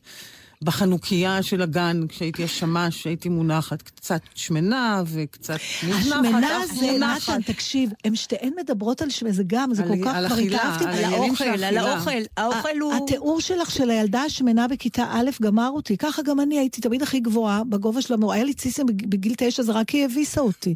בחנוכיה 0.62 1.42
של 1.42 1.62
הגן, 1.62 2.00
כשהייתי 2.08 2.44
השמש, 2.44 3.04
הייתי 3.04 3.28
מונחת. 3.28 3.82
קצת 3.82 4.20
שמנה 4.34 5.02
וקצת 5.06 5.58
מונחת. 5.82 6.00
השמנה 6.02 6.58
זה. 6.74 6.98
נתן, 6.98 7.42
תקשיב, 7.42 7.90
הן 8.04 8.14
שתיהן 8.16 8.52
מדברות 8.60 9.02
על 9.02 9.10
שמנה, 9.10 9.32
זה 9.32 9.42
גם, 9.46 9.74
זה 9.74 9.82
על- 9.82 9.88
כל 9.88 10.04
כך, 10.04 10.16
כבר 10.26 10.36
התאהבתי. 10.38 10.84
על 10.84 11.04
האוכל, 11.04 11.44
על. 11.44 11.76
האוכל. 11.78 12.10
האוכל 12.36 12.78
הוא... 12.80 12.94
התיאור 12.94 13.40
שלך 13.40 13.70
של 13.70 13.90
הילדה 13.90 14.22
השמנה 14.22 14.68
בכיתה 14.68 15.04
א' 15.10 15.30
גמר 15.42 15.70
אותי. 15.74 15.96
ככה 15.96 16.22
גם 16.22 16.40
אני 16.40 16.58
הייתי 16.58 16.80
תמיד 16.80 17.02
הכי 17.02 17.20
גבוהה 17.20 17.62
בגובה 17.64 18.02
של 18.02 18.14
המורה. 18.14 18.34
היה 18.34 18.44
לי 18.44 18.54
ציסים 18.54 18.86
בג- 18.86 19.06
בגיל 19.06 19.34
תשע, 19.38 19.62
זה 19.62 19.72
רק 19.72 19.90
היא 19.90 20.04
הביסה 20.04 20.40
אותי. 20.40 20.74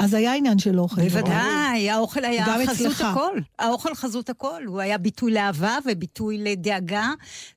אז 0.00 0.14
היה 0.14 0.34
עניין 0.34 0.58
של 0.58 0.80
אוכל. 0.80 1.02
בוודאי, 1.02 1.90
האוכל 1.90 2.24
היה 2.24 2.44
חזות 2.44 2.86
אצלך. 2.86 3.00
הכל. 3.00 3.38
האוכל 3.58 3.94
חזות 3.94 4.30
הכל. 4.30 4.62
הוא 4.66 4.80
היה 4.80 4.98
ביטוי 4.98 5.32
לאהבה 5.32 5.78
וביטוי 5.86 6.38
לדאגה, 6.38 7.10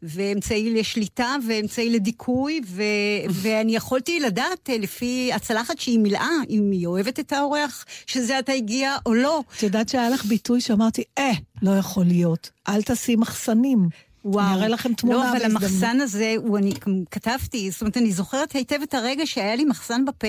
ואמצעי 0.03 0.73
לשליטה 0.73 1.35
ואמצעי 1.47 1.89
לדיכוי, 1.89 2.61
ו... 2.65 2.83
ואני 3.41 3.75
יכולתי 3.75 4.19
לדעת 4.19 4.69
אה, 4.69 4.77
לפי 4.77 5.31
הצלחת 5.33 5.79
שהיא 5.79 5.99
מילאה, 5.99 6.31
אם 6.49 6.71
היא 6.71 6.87
אוהבת 6.87 7.19
את 7.19 7.33
האורח 7.33 7.85
שזה 8.05 8.37
עתה 8.37 8.51
הגיע 8.51 8.97
או 9.05 9.13
לא. 9.13 9.43
את 9.57 9.63
יודעת 9.63 9.89
שהיה 9.89 10.09
לך 10.09 10.25
ביטוי 10.25 10.61
שאמרתי, 10.61 11.03
אה, 11.17 11.31
לא 11.61 11.71
יכול 11.71 12.05
להיות, 12.05 12.49
אל 12.69 12.81
תשים 12.81 13.19
מחסנים. 13.19 13.89
וואו. 14.25 14.45
אני 14.47 14.55
אראה 14.55 14.67
לכם 14.67 14.93
תמונה 14.93 15.17
לא, 15.17 15.23
אבל 15.31 15.39
בהזדמנות. 15.39 15.63
המחסן 15.63 16.01
הזה, 16.01 16.35
הוא, 16.37 16.57
אני 16.57 16.73
כתבתי, 17.11 17.71
זאת 17.71 17.81
אומרת, 17.81 17.97
אני 17.97 18.11
זוכרת 18.11 18.51
היטב 18.51 18.79
את 18.83 18.93
הרגע 18.93 19.25
שהיה 19.25 19.55
לי 19.55 19.65
מחסן 19.65 20.05
בפה, 20.05 20.27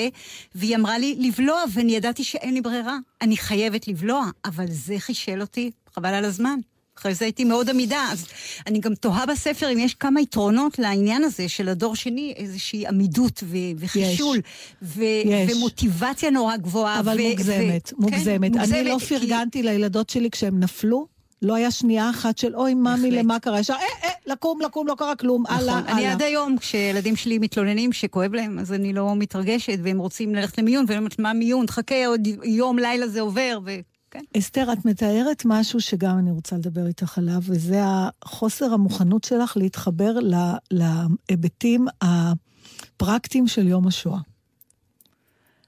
והיא 0.54 0.76
אמרה 0.76 0.98
לי 0.98 1.16
לבלוע, 1.18 1.62
ואני 1.72 1.96
ידעתי 1.96 2.24
שאין 2.24 2.54
לי 2.54 2.60
ברירה. 2.60 2.96
אני 3.22 3.36
חייבת 3.36 3.88
לבלוע, 3.88 4.24
אבל 4.44 4.64
זה 4.68 4.94
חישל 4.98 5.40
אותי, 5.40 5.70
חבל 5.94 6.14
על 6.14 6.24
הזמן. 6.24 6.58
אחרי 6.98 7.14
זה 7.14 7.24
הייתי 7.24 7.44
מאוד 7.44 7.70
עמידה, 7.70 8.08
אז 8.12 8.26
אני 8.66 8.78
גם 8.78 8.94
תוהה 8.94 9.26
בספר 9.26 9.72
אם 9.72 9.78
יש 9.78 9.94
כמה 9.94 10.20
יתרונות 10.20 10.78
לעניין 10.78 11.24
הזה 11.24 11.48
של 11.48 11.68
הדור 11.68 11.96
שני, 11.96 12.34
איזושהי 12.36 12.86
עמידות 12.86 13.42
ו- 13.46 13.56
וחישול, 13.78 14.38
ו- 14.82 15.02
יש. 15.24 15.52
ומוטיבציה 15.56 16.30
נורא 16.30 16.56
גבוהה. 16.56 17.00
אבל 17.00 17.16
ו- 17.20 17.28
מוגזמת, 17.30 17.92
ו- 17.92 18.02
מוגזמת. 18.02 18.52
כן, 18.52 18.58
אני 18.60 18.84
לא 18.84 18.96
כי- 19.00 19.06
פרגנתי 19.18 19.62
לילדות 19.62 20.10
שלי 20.10 20.30
כשהם 20.30 20.60
נפלו. 20.60 21.13
לא 21.44 21.54
היה 21.54 21.70
שנייה 21.70 22.10
אחת 22.10 22.38
של 22.38 22.56
אוי, 22.56 22.74
ממי, 22.74 23.10
למה 23.10 23.38
קרה? 23.40 23.60
ישר, 23.60 23.74
אה, 23.74 24.08
אה, 24.08 24.10
לקום, 24.26 24.60
לקום, 24.60 24.86
לא 24.86 24.94
קרה 24.98 25.16
כלום, 25.16 25.44
הלאה, 25.48 25.80
נכון. 25.80 25.92
אני 25.92 26.00
הלאה. 26.00 26.12
עד 26.12 26.22
היום, 26.22 26.58
כשילדים 26.58 27.16
שלי 27.16 27.38
מתלוננים 27.38 27.92
שכואב 27.92 28.34
להם, 28.34 28.58
אז 28.58 28.72
אני 28.72 28.92
לא 28.92 29.16
מתרגשת, 29.16 29.78
והם 29.82 29.98
רוצים 29.98 30.34
ללכת 30.34 30.58
למיון, 30.58 30.84
ואני 30.88 30.98
אומרת, 30.98 31.18
מה 31.18 31.32
מיון? 31.32 31.66
חכה, 31.66 32.06
עוד 32.06 32.20
יום, 32.44 32.78
לילה 32.78 33.08
זה 33.08 33.20
עובר, 33.20 33.58
וכן. 33.64 34.24
אסתר, 34.38 34.72
את 34.72 34.84
מתארת 34.84 35.42
משהו 35.44 35.80
שגם 35.80 36.18
אני 36.18 36.30
רוצה 36.30 36.56
לדבר 36.56 36.86
איתך 36.86 37.18
עליו, 37.18 37.40
וזה 37.42 37.80
החוסר 37.84 38.72
המוכנות 38.74 39.24
שלך 39.24 39.56
להתחבר 39.56 40.18
ל- 40.20 40.52
להיבטים 40.70 41.86
הפרקטיים 42.00 43.48
של 43.48 43.68
יום 43.68 43.86
השואה. 43.86 44.18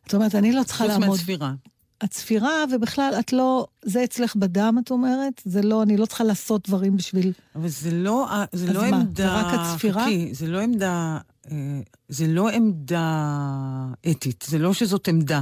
זאת 0.05 0.15
אומרת, 0.15 0.35
אני 0.35 0.53
לא 0.53 0.63
צריכה 0.63 0.85
חוץ 0.85 0.93
לעמוד... 0.93 1.09
מהצפירה. 1.09 1.53
הצפירה, 2.01 2.65
ובכלל, 2.75 3.15
את 3.21 3.33
לא... 3.33 3.67
זה 3.83 4.05
אצלך 4.05 4.37
בדם, 4.37 4.77
את 4.85 4.91
אומרת? 4.91 5.43
זה 5.45 5.63
לא... 5.63 5.83
אני 5.83 5.97
לא 5.97 6.07
צריכה 6.07 6.25
לעשות 6.25 6.69
דברים 6.69 6.97
בשביל... 6.97 7.33
אבל 7.55 7.69
זה 7.69 7.91
לא, 7.91 8.29
זה 8.53 8.71
אז 8.71 8.77
לא 8.77 8.91
מה, 8.91 8.97
עמדה... 8.97 9.27
זה 9.27 9.33
רק 9.33 9.47
הצפירה? 9.55 10.03
חכי, 10.03 10.35
זה 10.35 10.47
לא 10.47 10.61
עמדה... 10.61 11.19
אה, 11.51 11.81
זה 12.09 12.27
לא 12.27 12.49
עמדה 12.49 13.87
אתית, 14.11 14.45
זה 14.49 14.59
לא 14.59 14.75
שזאת 14.75 15.09
עמדה 15.09 15.41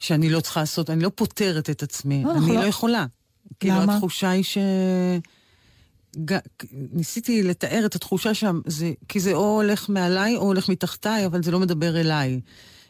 שאני 0.00 0.30
לא 0.30 0.40
צריכה 0.40 0.60
לעשות, 0.60 0.90
אני 0.90 1.02
לא 1.02 1.10
פותרת 1.14 1.70
את 1.70 1.82
עצמי, 1.82 2.24
לא, 2.24 2.36
אני 2.36 2.46
לא- 2.48 2.54
לא 2.54 2.66
יכולה. 2.66 3.06
כאילו, 3.60 3.74
למה? 3.80 3.94
התחושה 3.94 4.30
היא 4.30 4.44
ש... 4.44 4.58
ג... 6.24 6.38
ניסיתי 6.72 7.42
לתאר 7.42 7.86
את 7.86 7.94
התחושה 7.94 8.34
שם, 8.34 8.60
זה... 8.66 8.92
כי 9.08 9.20
זה 9.20 9.32
או 9.32 9.62
הולך 9.62 9.88
מעליי 9.88 10.36
או 10.36 10.42
הולך 10.42 10.68
מתחתיי, 10.68 11.26
אבל 11.26 11.42
זה 11.42 11.50
לא 11.50 11.60
מדבר 11.60 12.00
אליי. 12.00 12.40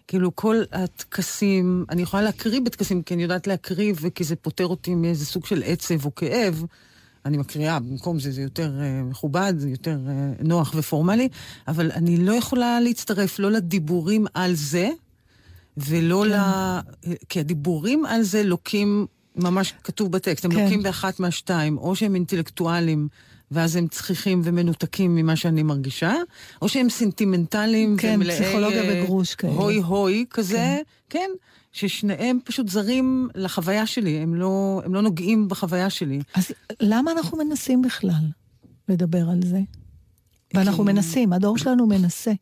כאילו 0.08 0.36
כל 0.36 0.56
הטקסים, 0.72 1.84
אני 1.90 2.02
יכולה 2.02 2.22
להקריא 2.22 2.60
בטקסים, 2.60 3.02
כי 3.02 3.14
אני 3.14 3.22
יודעת 3.22 3.46
להקריא, 3.46 3.94
וכי 4.00 4.24
זה 4.24 4.36
פותר 4.36 4.66
אותי 4.66 4.94
מאיזה 4.94 5.26
סוג 5.26 5.46
של 5.46 5.62
עצב 5.66 6.04
או 6.04 6.14
כאב, 6.14 6.64
אני 7.24 7.36
מקריאה, 7.36 7.78
במקום 7.78 8.20
זה 8.20 8.30
זה 8.30 8.42
יותר 8.42 8.80
אה, 8.80 9.02
מכובד, 9.02 9.54
זה 9.58 9.70
יותר 9.70 9.98
אה, 10.08 10.32
נוח 10.44 10.74
ופורמלי, 10.76 11.28
אבל 11.68 11.90
אני 11.90 12.16
לא 12.16 12.32
יכולה 12.32 12.80
להצטרף 12.80 13.38
לא 13.38 13.50
לדיבורים 13.50 14.26
על 14.34 14.54
זה, 14.54 14.90
ולא 15.76 16.24
כן. 16.24 16.32
ל... 16.32 17.16
כי 17.28 17.40
הדיבורים 17.40 18.06
על 18.06 18.22
זה 18.22 18.42
לוקים, 18.42 19.06
ממש 19.36 19.74
כתוב 19.84 20.12
בטקסט, 20.12 20.44
הם 20.44 20.54
כן. 20.54 20.64
לוקים 20.64 20.82
באחת 20.82 21.20
מהשתיים, 21.20 21.78
או 21.78 21.96
שהם 21.96 22.14
אינטלקטואלים. 22.14 23.08
ואז 23.50 23.76
הם 23.76 23.88
צחיחים 23.88 24.40
ומנותקים 24.44 25.14
ממה 25.14 25.36
שאני 25.36 25.62
מרגישה, 25.62 26.14
או 26.62 26.68
שהם 26.68 26.90
סנטימנטליים 26.90 27.96
כן, 27.96 28.14
ומלאי... 28.14 28.34
פסיכולוגיה 28.40 28.82
אה, 28.82 29.02
בגרוש 29.02 29.34
כאלה. 29.34 29.52
הוי 29.52 29.76
הוי 29.76 30.24
כזה, 30.30 30.78
כן. 31.10 31.30
ששניהם 31.72 32.38
פשוט 32.44 32.68
זרים 32.68 33.28
לחוויה 33.34 33.86
שלי, 33.86 34.18
הם 34.18 34.34
לא, 34.34 34.82
הם 34.84 34.94
לא 34.94 35.02
נוגעים 35.02 35.48
בחוויה 35.48 35.90
שלי. 35.90 36.20
אז 36.34 36.52
למה 36.80 37.12
אנחנו 37.12 37.38
מנסים 37.38 37.82
בכלל 37.82 38.24
לדבר 38.88 39.30
על 39.30 39.40
זה? 39.44 39.60
ואנחנו 40.54 40.84
מנסים, 40.84 41.32
הדור 41.32 41.58
שלנו 41.58 41.86
מנסה. 41.86 42.32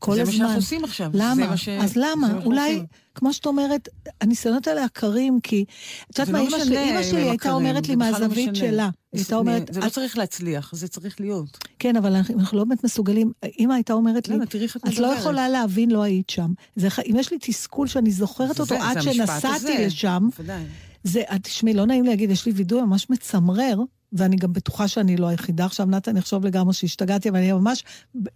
כל 0.00 0.14
זה 0.14 0.22
מה 0.22 0.28
הזמן. 0.28 0.36
שאנחנו 0.38 0.56
עושים 0.56 0.84
עכשיו, 0.84 1.10
זה 1.12 1.18
למה? 1.18 1.46
מה 1.46 1.56
ש- 1.56 1.68
אז 1.68 1.92
זה 1.94 2.00
למה? 2.00 2.28
מה 2.28 2.44
אולי, 2.44 2.72
עושים. 2.72 2.86
כמו 3.14 3.32
שאת 3.32 3.46
אומרת, 3.46 3.88
הניסיונות 4.20 4.66
האלה 4.68 4.84
עקרים, 4.84 5.40
כי... 5.42 5.64
את 6.10 6.18
יודעת 6.18 6.26
זה 6.26 6.32
מה, 6.32 6.38
לא 6.38 6.46
משנה 6.46 6.64
שלי, 6.64 7.04
שלי 7.04 7.20
הייתה 7.28 7.52
אומרת 7.52 7.88
לי 7.88 7.94
זה 7.96 8.04
לא 8.04 8.10
מהזווית. 8.10 8.56
שלה. 8.56 8.88
היא 9.12 9.20
הייתה 9.20 9.36
אומרת... 9.36 9.68
זה 9.72 9.80
לא 9.80 9.86
"את- 9.86 9.92
צריך 9.92 10.18
להצליח, 10.18 10.70
זה 10.74 10.88
צריך 10.88 11.20
להיות. 11.20 11.58
כן, 11.78 11.96
אבל 11.96 12.14
אנחנו 12.16 12.58
לא 12.58 12.64
באמת 12.64 12.84
מסוגלים. 12.84 13.32
אמא 13.58 13.72
הייתה 13.74 13.92
אומרת 13.92 14.28
לי, 14.28 14.34
את 14.36 14.54
לא 14.74 14.74
מדברת." 15.08 15.18
יכולה 15.18 15.48
להבין, 15.48 15.90
לא 15.90 16.02
היית 16.02 16.30
שם. 16.30 16.52
זה 16.76 16.88
אם 17.10 17.16
יש 17.18 17.30
לי 17.32 17.38
תסכול 17.40 17.86
שאני 17.86 18.10
זוכרת 18.10 18.46
זה- 18.56 18.62
אותו 18.62 18.74
זה 18.74 18.82
עד 18.84 19.00
שנסעתי. 19.00 19.86
לשם. 19.86 20.28
זה, 21.04 21.22
תשמעי, 21.42 21.74
לא 21.74 21.86
נעים 21.86 22.04
להגיד, 22.04 22.30
יש 22.30 22.46
לי 22.46 22.52
וידוי 22.52 22.82
ממש 22.82 23.10
מצמרר, 23.10 23.78
ואני 24.12 24.36
גם 24.36 24.52
בטוחה 24.52 24.88
שאני 24.88 25.16
לא 25.16 25.26
היחידה. 25.26 25.64
עכשיו 25.64 25.86
נתן 25.86 26.16
יחשוב 26.16 26.46
לגמרי 26.46 26.74
שהשתגעתי, 26.74 27.28
אבל 27.28 27.38
אני 27.38 27.52
ממש 27.52 27.84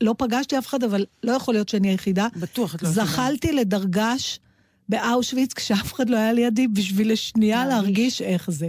לא 0.00 0.14
פגשתי 0.18 0.58
אף 0.58 0.66
אחד, 0.66 0.84
אבל 0.84 1.04
לא 1.22 1.32
יכול 1.32 1.54
להיות 1.54 1.68
שאני 1.68 1.88
היחידה. 1.88 2.26
בטוח, 2.36 2.74
את 2.74 2.82
לא 2.82 2.88
היחידה. 2.88 3.06
זחלתי 3.06 3.52
לדרגש 3.52 4.40
באושוויץ 4.88 5.52
כשאף 5.52 5.92
אחד 5.94 6.10
לא 6.10 6.16
היה 6.16 6.32
לידי, 6.32 6.68
בשביל 6.68 7.12
לשנייה 7.12 7.66
להרגיש 7.66 8.22
איך 8.22 8.50
זה. 8.50 8.68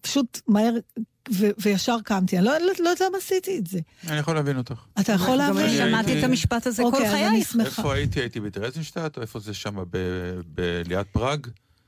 פשוט 0.00 0.40
מהר, 0.48 0.74
ו- 1.34 1.50
וישר 1.58 1.96
קמתי. 2.04 2.36
אני 2.38 2.44
לא 2.44 2.52
לא- 2.58 2.72
לא 2.78 2.88
יודעת 2.88 3.00
למה 3.08 3.18
עשיתי 3.18 3.58
את 3.58 3.66
זה. 3.66 3.78
אני 4.08 4.18
יכול 4.18 4.34
להבין 4.34 4.56
אותך. 4.56 4.74
אתה 5.00 5.12
יכול 5.12 5.36
להבין? 5.36 5.62
אני 5.66 5.76
שמעתי 5.76 6.10
הייתי- 6.10 6.18
את 6.24 6.30
המשפט 6.30 6.66
הזה 6.66 6.82
כל 6.82 6.88
אוקיי, 6.94 7.10
חייך. 7.10 7.48
שמחה. 7.52 7.64
איפה 7.66 7.94
הייתי? 7.94 8.20
הייתי 8.20 8.40
בטרזינשטט, 8.40 9.16
או 9.16 9.22
איפה 9.22 9.40
זה 9.40 9.54
שם? 9.54 9.76
ב- 9.90 9.98
ב- 10.54 10.82
ליד 10.86 11.06
פראג? 11.12 11.46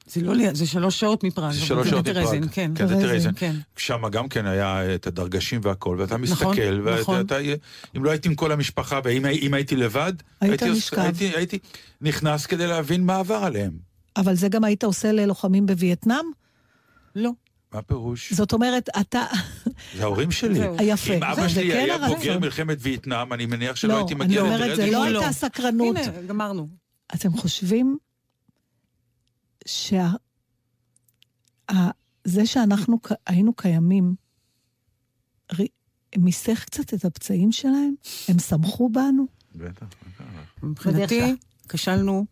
זה 0.09 0.20
לא 0.20 0.35
ליד, 0.35 0.55
זה 0.55 0.66
שלוש 0.66 1.01
שעות 1.01 1.24
מפראג. 1.24 1.52
זה 1.52 1.60
שלוש 1.60 1.89
שעות 1.89 2.09
מפראג. 2.09 2.44
כן. 2.52 2.70
כן, 2.74 2.86
זה 2.86 2.94
טרזין. 3.01 3.32
כן. 3.36 3.55
שם 3.76 4.09
גם 4.12 4.28
כן 4.28 4.47
היה 4.47 4.94
את 4.94 5.06
הדרגשים 5.06 5.60
והכל, 5.64 5.97
ואתה 5.98 6.16
נכון, 6.16 6.20
מסתכל, 6.51 6.80
נכון. 7.01 7.16
ואתה, 7.18 7.36
אם 7.97 8.05
לא 8.05 8.10
הייתי 8.10 8.28
עם 8.28 8.35
כל 8.35 8.52
המשפחה, 8.52 9.01
ואם 9.05 9.26
אם 9.26 9.55
הייתי 9.55 9.76
לבד, 9.76 10.12
היית 10.40 10.51
הייתי, 10.62 10.68
עוש- 10.68 10.78
נשכב. 10.78 10.98
הייתי, 10.98 11.24
הייתי 11.36 11.59
נכנס 12.01 12.47
כדי 12.47 12.66
להבין 12.66 13.06
מה 13.06 13.16
עבר 13.18 13.35
עליהם. 13.35 13.72
אבל 14.16 14.35
זה 14.35 14.48
גם 14.48 14.64
היית 14.64 14.85
עושה 14.85 15.12
ללוחמים 15.12 15.66
בווייטנאם? 15.66 16.24
לא. 17.16 17.30
מה 17.72 17.78
הפירוש? 17.78 18.32
זאת 18.32 18.52
אומרת, 18.52 18.89
אתה... 19.01 19.24
זה 19.97 20.02
ההורים 20.02 20.30
שלי. 20.30 20.55
זהו. 20.59 20.76
יפה. 20.82 21.14
אם 21.14 21.22
אבא 21.24 21.48
שלי 21.48 21.70
כן 21.72 21.76
היה. 21.78 22.09
בוגר 22.09 22.39
מלחמת 22.39 22.78
וייטנאם, 22.80 23.32
אני 23.32 23.47
מניח 23.47 23.76
שלא 23.76 23.93
לא, 23.93 23.97
הייתי 23.98 24.14
אני 24.14 24.24
מגיע 24.24 24.40
אומרת, 24.40 24.76
זה 24.76 24.90
לא. 24.90 25.05
הייתה 25.05 25.32
סקרנות. 25.32 25.97
הנה, 25.97 26.22
גמרנו. 26.26 26.68
אתם 27.14 27.36
חושבים 27.36 27.97
שה... 29.68 30.08
ה- 31.70 31.90
זה 32.24 32.46
שאנחנו 32.46 32.98
היינו 33.26 33.52
קיימים, 33.52 34.14
מיסך 36.16 36.64
קצת 36.64 36.94
את 36.94 37.04
הפצעים 37.04 37.52
שלהם? 37.52 37.94
הם 38.28 38.38
שמחו 38.38 38.88
בנו? 38.88 39.26
בטח. 39.54 39.86
מבחינתי, 40.62 41.20
בדרך 41.20 41.36
כשלנו 41.68 42.26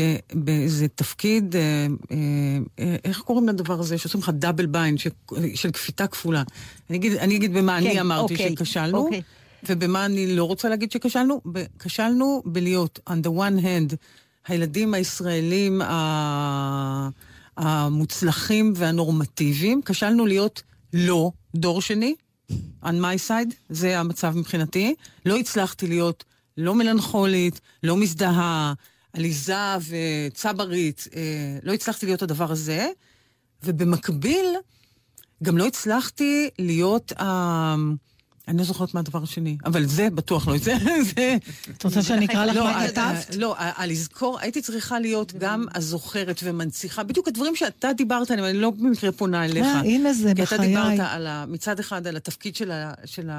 ב- 0.00 0.16
באיזה 0.34 0.88
תפקיד, 0.88 1.56
אה, 1.56 1.86
אה, 2.78 2.96
איך 3.04 3.20
קוראים 3.20 3.48
לדבר 3.48 3.80
הזה, 3.80 3.98
שעושים 3.98 4.20
לך 4.20 4.28
double 4.34 4.66
bind, 4.66 4.98
ש- 4.98 5.06
של 5.54 5.70
כפיתה 5.72 6.06
כפולה. 6.06 6.42
אני 6.90 6.98
אגיד, 6.98 7.12
אני 7.12 7.36
אגיד 7.36 7.52
במה 7.54 7.78
כן, 7.80 7.86
אני 7.86 8.00
אמרתי 8.00 8.34
אוקיי, 8.34 8.50
שכשלנו, 8.52 8.98
אוקיי. 8.98 9.22
ובמה 9.68 10.06
אני 10.06 10.36
לא 10.36 10.44
רוצה 10.44 10.68
להגיד 10.68 10.92
שכשלנו. 10.92 11.40
ב- 11.52 11.64
כשלנו 11.78 12.42
בלהיות, 12.46 12.98
on 13.08 13.26
the 13.26 13.30
one 13.30 13.62
hand, 13.62 13.96
הילדים 14.46 14.94
הישראלים 14.94 15.82
המוצלחים 17.56 18.72
והנורמטיביים, 18.76 19.80
כשלנו 19.84 20.26
להיות 20.26 20.62
לא 20.92 21.30
דור 21.54 21.82
שני, 21.82 22.14
on 22.84 22.94
my 23.00 23.28
side, 23.28 23.54
זה 23.68 23.98
המצב 23.98 24.36
מבחינתי. 24.36 24.94
לא 25.26 25.36
הצלחתי 25.36 25.86
להיות 25.86 26.24
לא 26.58 26.74
מלנכולית, 26.74 27.60
לא 27.82 27.96
מזדהה, 27.96 28.72
עליזה 29.12 29.76
וצברית, 29.88 31.08
אה, 31.16 31.58
לא 31.62 31.72
הצלחתי 31.72 32.06
להיות 32.06 32.22
הדבר 32.22 32.52
הזה, 32.52 32.88
ובמקביל, 33.62 34.46
גם 35.42 35.58
לא 35.58 35.66
הצלחתי 35.66 36.50
להיות 36.58 37.12
ה... 37.20 37.74
אני 38.48 38.58
לא 38.58 38.64
זוכרת 38.64 38.94
מה 38.94 39.00
הדבר 39.00 39.22
השני, 39.22 39.56
אבל 39.64 39.86
זה 39.86 40.10
בטוח 40.10 40.48
לא, 40.48 40.58
זה... 40.58 40.74
זה... 41.14 41.36
את 41.76 41.84
רוצה 41.84 42.02
שאני 42.02 42.26
אקרא 42.26 42.44
לך 42.44 42.56
לא, 42.56 42.64
מה 42.64 42.70
ה- 42.70 42.88
כתבת? 42.88 42.98
ה- 42.98 43.36
לא, 43.36 43.54
ה- 43.58 43.82
הלזכור, 43.82 44.38
הייתי 44.40 44.62
צריכה 44.62 44.98
להיות 45.00 45.32
גם 45.38 45.64
הזוכרת 45.74 46.40
ומנציחה, 46.44 47.02
בדיוק 47.02 47.28
הדברים 47.28 47.56
שאתה 47.56 47.92
דיברת 47.92 48.30
עליהם, 48.30 48.46
אני 48.48 48.58
לא 48.58 48.70
במקרה 48.70 49.12
פונה 49.12 49.44
אליך. 49.44 49.66
אה, 49.66 49.80
הנה 49.80 50.12
זה, 50.12 50.32
כי 50.36 50.42
אתה 50.42 50.56
בחיי. 50.56 50.68
דיברת 50.68 51.48
מצד 51.48 51.78
אחד 51.78 52.06
על 52.06 52.16
התפקיד 52.16 52.56
של, 53.04 53.30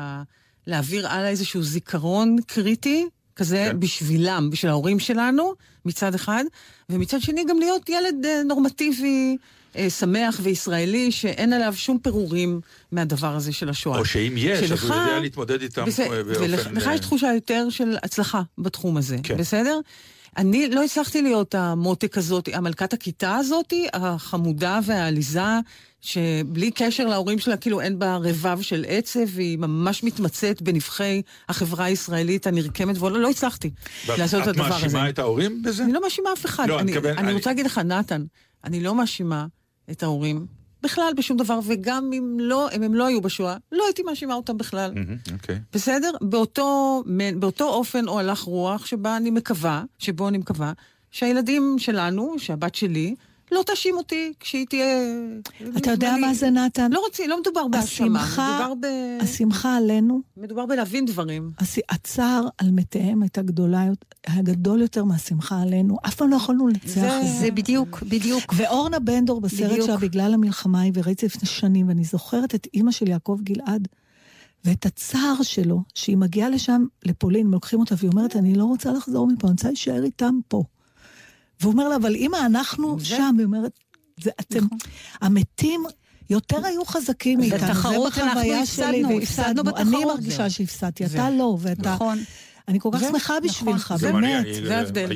להעביר 0.67 1.07
הלאה 1.07 1.29
איזשהו 1.29 1.63
זיכרון 1.63 2.35
קריטי, 2.47 3.05
כזה 3.35 3.67
כן. 3.71 3.79
בשבילם, 3.79 4.49
בשביל 4.51 4.71
ההורים 4.71 4.99
שלנו, 4.99 5.53
מצד 5.85 6.15
אחד, 6.15 6.43
ומצד 6.89 7.21
שני 7.21 7.45
גם 7.49 7.59
להיות 7.59 7.89
ילד 7.89 8.25
אה, 8.25 8.41
נורמטיבי, 8.45 9.37
אה, 9.39 9.43
שמח 9.89 10.39
וישראלי, 10.43 11.11
שאין 11.11 11.53
עליו 11.53 11.73
שום 11.75 11.99
פירורים 11.99 12.61
מהדבר 12.91 13.35
הזה 13.35 13.53
של 13.53 13.69
השואה. 13.69 13.99
או 13.99 14.05
שאם 14.05 14.33
יש, 14.37 14.63
אז 14.63 14.71
הוא 14.71 14.77
שלך- 14.79 14.83
יודע 14.83 15.19
להתמודד 15.19 15.61
איתם 15.61 15.85
בסדר, 15.85 16.13
אה, 16.17 16.23
באופן... 16.23 16.41
ולך 16.43 16.67
לך 16.71 16.87
אה, 16.87 16.93
יש 16.93 16.99
תחושה 16.99 17.31
יותר 17.35 17.67
של 17.69 17.95
הצלחה 18.03 18.41
בתחום 18.57 18.97
הזה, 18.97 19.17
כן. 19.23 19.37
בסדר? 19.37 19.79
אני 20.37 20.69
לא 20.69 20.83
הצלחתי 20.83 21.21
להיות 21.21 21.55
המותק 21.55 22.17
הזאת, 22.17 22.49
המלכת 22.53 22.93
הכיתה 22.93 23.35
הזאת, 23.35 23.73
החמודה 23.93 24.79
והעליזה, 24.85 25.41
שבלי 26.01 26.71
קשר 26.71 27.05
להורים 27.05 27.39
שלה, 27.39 27.57
כאילו 27.57 27.81
אין 27.81 27.99
בה 27.99 28.15
רבב 28.17 28.61
של 28.61 28.85
עצב, 28.87 29.19
והיא 29.27 29.57
ממש 29.57 30.03
מתמצאת 30.03 30.61
בנבחי 30.61 31.21
החברה 31.49 31.85
הישראלית 31.85 32.47
הנרקמת, 32.47 32.97
ולא 33.01 33.19
לא 33.19 33.29
הצלחתי 33.29 33.69
לעשות 34.17 34.43
את 34.43 34.47
הדבר 34.47 34.65
הזה. 34.65 34.75
את 34.77 34.81
מאשימה 34.83 35.09
את 35.09 35.19
ההורים 35.19 35.61
בזה? 35.63 35.83
אני 35.83 35.93
לא 35.93 36.01
מאשימה 36.01 36.29
אף 36.33 36.45
אחד. 36.45 36.67
לא, 36.69 36.79
אני 36.79 36.97
אני, 36.97 37.09
אני 37.09 37.17
אני- 37.19 37.33
רוצה 37.33 37.49
להגיד 37.49 37.65
לך, 37.65 37.77
נתן, 37.77 38.23
אני 38.63 38.83
לא 38.83 38.95
מאשימה 38.95 39.45
את 39.91 40.03
ההורים 40.03 40.45
בכלל 40.83 41.13
בשום 41.17 41.37
דבר, 41.37 41.59
וגם 41.67 42.11
אם 42.13 42.37
לא, 42.39 42.69
אם 42.75 42.83
הם 42.83 42.93
לא 42.93 43.05
היו 43.05 43.21
בשואה, 43.21 43.57
לא 43.71 43.83
הייתי 43.85 44.03
מאשימה 44.03 44.33
אותם 44.33 44.57
בכלל. 44.57 44.93
אוקיי. 45.33 45.59
בסדר? 45.73 46.11
באותו, 46.21 47.03
באותו 47.39 47.69
אופן 47.69 48.07
או 48.07 48.19
הלך 48.19 48.41
רוח 48.41 48.85
שבה 48.85 49.17
אני 49.17 49.31
מקווה, 49.31 49.83
שבו 49.99 50.27
אני 50.27 50.37
מקווה, 50.37 50.73
שהילדים 51.11 51.75
שלנו, 51.77 52.35
שהבת 52.37 52.75
שלי, 52.75 53.15
לא 53.51 53.63
תאשים 53.65 53.95
אותי 53.97 54.33
כשהיא 54.39 54.65
תהיה... 54.69 54.85
אתה 55.77 55.91
יודע 55.91 56.15
מה 56.21 56.33
זה, 56.33 56.49
נתן? 56.49 56.91
לא 56.91 56.99
רוצים, 56.99 57.29
לא 57.29 57.39
מדובר 57.41 57.67
בהאשמה, 57.67 58.07
מדובר 58.07 58.73
ב... 58.79 58.85
השמחה 59.21 59.77
עלינו, 59.77 60.21
מדובר 60.37 60.65
בלהבין 60.65 61.05
דברים. 61.05 61.51
הס- 61.59 61.77
הצער 61.89 62.47
על 62.57 62.71
מתיהם 62.71 63.21
הייתה 63.21 63.41
גדולה, 63.41 63.83
היה 64.27 64.41
גדול 64.41 64.81
יותר 64.81 65.03
מהשמחה 65.03 65.61
עלינו. 65.61 65.97
אף 66.07 66.15
פעם 66.15 66.29
לא 66.29 66.35
יכולנו 66.35 66.67
לנצח 66.67 66.85
זה- 66.93 67.21
זה. 67.39 67.51
בדיוק, 67.51 68.03
בדיוק. 68.09 68.53
ואורנה 68.57 68.99
בנדור 68.99 69.41
בסרט. 69.41 69.81
שלה 69.85 69.97
בגלל 69.97 70.33
המלחמה 70.33 70.81
היא, 70.81 70.91
וראיתי 70.95 71.25
לפני 71.25 71.49
שנים, 71.49 71.87
ואני 71.87 72.03
זוכרת 72.03 72.55
את 72.55 72.67
אימא 72.73 72.91
של 72.91 73.07
יעקב 73.09 73.37
גלעד, 73.43 73.87
ואת 74.65 74.85
הצער 74.85 75.33
שלו, 75.41 75.81
שהיא 75.95 76.17
מגיעה 76.17 76.49
לשם, 76.49 76.85
לפולין, 77.05 77.47
לוקחים 77.47 77.79
אותה, 77.79 77.95
והיא 77.97 78.11
אומרת, 78.11 78.35
אני 78.35 78.55
לא 78.55 78.63
רוצה 78.65 78.91
לחזור 78.91 79.27
מפה, 79.27 79.47
אני 79.47 79.51
רוצה 79.53 79.67
להישאר 79.67 80.03
איתם 80.03 80.39
פה. 80.47 80.63
והוא 81.63 81.73
אומר 81.73 81.89
לה, 81.89 81.95
אבל 81.95 82.15
אמא, 82.15 82.37
אנחנו 82.45 82.99
שם. 82.99 83.35
היא 83.37 83.45
אומרת, 83.45 83.79
זה 84.21 84.31
אתם, 84.39 84.65
המתים 85.21 85.83
יותר 86.29 86.65
היו 86.65 86.85
חזקים 86.85 87.39
מאיתנו. 87.39 87.67
בתחרות 87.67 88.13
זה 88.13 88.23
אנחנו 88.23 88.39
בחוויה 88.39 88.65
שלי, 88.65 89.03
הפסדנו, 89.03 89.19
הפסדנו 89.19 89.61
אני 89.61 89.85
בתחרות. 89.91 90.15
מרגישה. 90.15 90.49
שהפסדתי. 90.49 91.05
אתה 91.05 91.29
לא, 91.29 91.57
ואתה... 91.59 91.93
נכון. 91.93 92.19
אני 92.67 92.79
כל 92.79 92.89
כך 92.93 92.99
שמחה 92.99 93.33
נכון. 93.37 93.49
בשבילך, 93.49 93.93
באמת. 94.01 94.45
זה 94.63 94.77
ההבדל. 94.77 95.09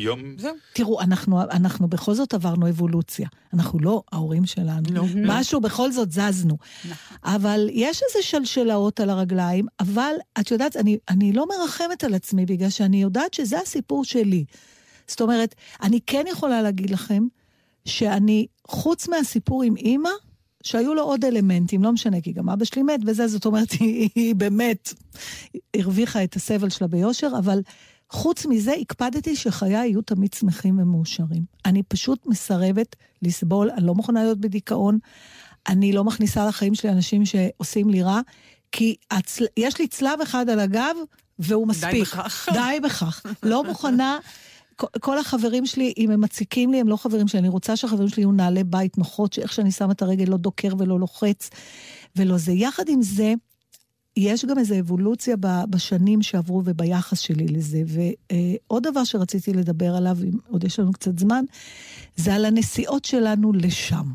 תראו, 0.74 1.02
אנחנו, 1.02 1.42
אנחנו 1.42 1.88
בכל 1.88 2.14
זאת 2.14 2.34
עברנו 2.34 2.70
אבולוציה. 2.70 3.28
אנחנו 3.54 3.80
לא 3.80 4.04
ההורים 4.12 4.46
שלנו. 4.46 4.84
לא, 4.92 5.04
משהו, 5.34 5.62
בכל 5.62 5.92
זאת 5.92 6.12
זזנו. 6.12 6.58
אבל 7.24 7.70
יש 7.72 8.02
איזה 8.08 8.28
שלשלאות 8.28 9.00
על 9.00 9.10
הרגליים, 9.10 9.66
אבל 9.80 10.14
את 10.40 10.52
יודעת, 10.52 10.76
אני, 10.76 10.98
אני 11.10 11.34
לא 11.34 11.46
מרחמת 11.48 12.04
על 12.04 12.14
עצמי, 12.14 12.46
בגלל 12.46 12.70
שאני 12.70 13.02
יודעת 13.02 13.34
שזה 13.34 13.60
הסיפור 13.60 14.06
שלי. 14.06 14.46
זאת 15.08 15.22
אומרת, 15.22 15.56
אני 15.82 16.00
כן 16.06 16.24
יכולה 16.32 16.62
להגיד 16.62 16.90
לכם 16.90 17.24
שאני, 17.86 18.48
חוץ 18.68 19.08
מהסיפור 19.08 19.64
עם 19.64 19.76
אימא, 19.76 20.10
שהיו 20.64 20.94
לו 20.94 21.04
עוד 21.04 21.26
אלמנטים, 21.26 21.84
לא 21.84 21.92
משנה, 21.92 22.22
כי 22.22 22.32
גם 22.32 22.50
אבא 22.50 22.66
שלי 22.66 22.84
מת 22.84 23.00
וזה, 23.06 23.28
זאת 23.28 23.46
אומרת, 23.46 23.72
היא, 23.80 24.10
היא 24.16 24.36
באמת 24.36 24.94
הרוויחה 25.76 26.24
את 26.24 26.36
הסבל 26.36 26.70
שלה 26.70 26.88
ביושר, 26.88 27.32
אבל 27.40 27.62
חוץ 28.10 28.46
מזה, 28.46 28.74
הקפדתי 28.74 29.36
שחיי 29.36 29.74
יהיו 29.74 30.02
תמיד 30.02 30.34
שמחים 30.34 30.80
ומאושרים. 30.80 31.44
אני 31.66 31.84
פשוט 31.84 32.26
מסרבת 32.26 32.96
לסבול, 33.22 33.70
אני 33.70 33.86
לא 33.86 33.96
מוכנה 33.96 34.24
להיות 34.24 34.40
בדיכאון, 34.40 35.00
אני 35.68 35.94
לא 35.94 36.04
מכניסה 36.04 36.48
לחיים 36.48 36.76
שלי 36.76 36.90
אנשים 36.90 37.26
שעושים 37.26 37.90
לי 37.90 38.04
רע, 38.04 38.22
כי 38.72 38.96
הצל... 39.12 39.46
יש 39.58 39.80
לי 39.80 39.88
צלב 39.88 40.22
אחד 40.22 40.50
על 40.50 40.60
הגב, 40.60 40.96
והוא 41.40 41.68
מספיק. 41.68 41.94
די 41.94 42.02
בכך. 42.02 42.50
די 42.54 42.80
בכך. 42.84 43.26
לא 43.44 43.64
מוכנה... 43.64 44.20
כל 45.00 45.20
החברים 45.20 45.66
שלי, 45.66 45.94
אם 45.98 46.12
הם 46.12 46.22
מציקים 46.22 46.72
לי, 46.72 46.80
הם 46.80 46.88
לא 46.88 46.96
חברים 46.96 47.28
שלי. 47.28 47.40
אני 47.40 47.50
רוצה 47.50 47.76
שהחברים 47.76 48.10
שלי 48.10 48.24
יהיו 48.24 48.32
נעלי 48.32 48.64
בית 48.64 48.98
נוחות, 48.98 49.34
שאיך 49.34 49.54
שאני 49.54 49.72
שמה 49.72 49.92
את 49.92 50.02
הרגל 50.02 50.26
לא 50.30 50.38
דוקר 50.38 50.70
ולא 50.78 51.00
לוחץ 51.00 51.50
ולא 52.16 52.38
זה. 52.38 52.52
יחד 52.52 52.90
עם 52.90 53.02
זה, 53.02 53.34
יש 54.18 54.46
גם 54.46 54.60
איזו 54.60 54.80
אבולוציה 54.80 55.36
בשנים 55.70 56.22
שעברו 56.22 56.62
וביחס 56.66 57.20
שלי 57.20 57.48
לזה. 57.48 57.82
ועוד 57.88 58.84
דבר 58.84 59.04
שרציתי 59.04 59.54
לדבר 59.54 59.96
עליו, 59.96 60.18
אם 60.24 60.38
עוד 60.48 60.64
יש 60.64 60.80
לנו 60.80 60.92
קצת 60.94 61.20
זמן, 61.20 61.44
זה 62.16 62.34
על 62.34 62.46
הנסיעות 62.46 63.06
שלנו 63.06 63.54
לשם. 63.54 64.06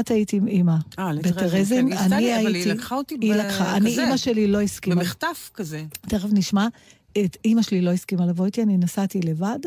את 0.00 0.10
היית 0.10 0.32
עם 0.32 0.48
אימא 0.48 0.74
בטרזין, 1.22 1.90
כן, 1.90 2.12
אני 2.12 2.32
הייתי... 2.32 2.46
אבל 2.46 2.54
היא 2.54 2.66
לקחה 2.66 2.96
אותי 2.96 3.16
היא 3.20 3.34
לקחה, 3.34 3.76
אני, 3.76 3.98
אימא 3.98 4.16
שלי 4.16 4.46
לא 4.46 4.60
הסכימה. 4.60 4.96
במחטף 4.96 5.50
כזה. 5.54 5.84
תכף 6.00 6.28
נשמע. 6.32 6.68
את 7.24 7.36
אימא 7.44 7.62
שלי 7.62 7.80
לא 7.80 7.90
הסכימה 7.90 8.26
לבוא 8.26 8.46
איתי, 8.46 8.62
אני 8.62 8.76
נסעתי 8.76 9.20
לבד. 9.20 9.58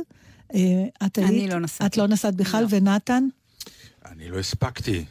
את 1.06 1.18
היית... 1.18 1.30
אני 1.30 1.48
לא 1.48 1.60
נסעתי. 1.60 1.86
את 1.86 1.98
לא 1.98 2.08
נסעת 2.08 2.36
בכלל, 2.36 2.66
ונתן? 2.70 3.28
אני 4.06 4.30
לא 4.30 4.40
הספקתי. 4.40 5.06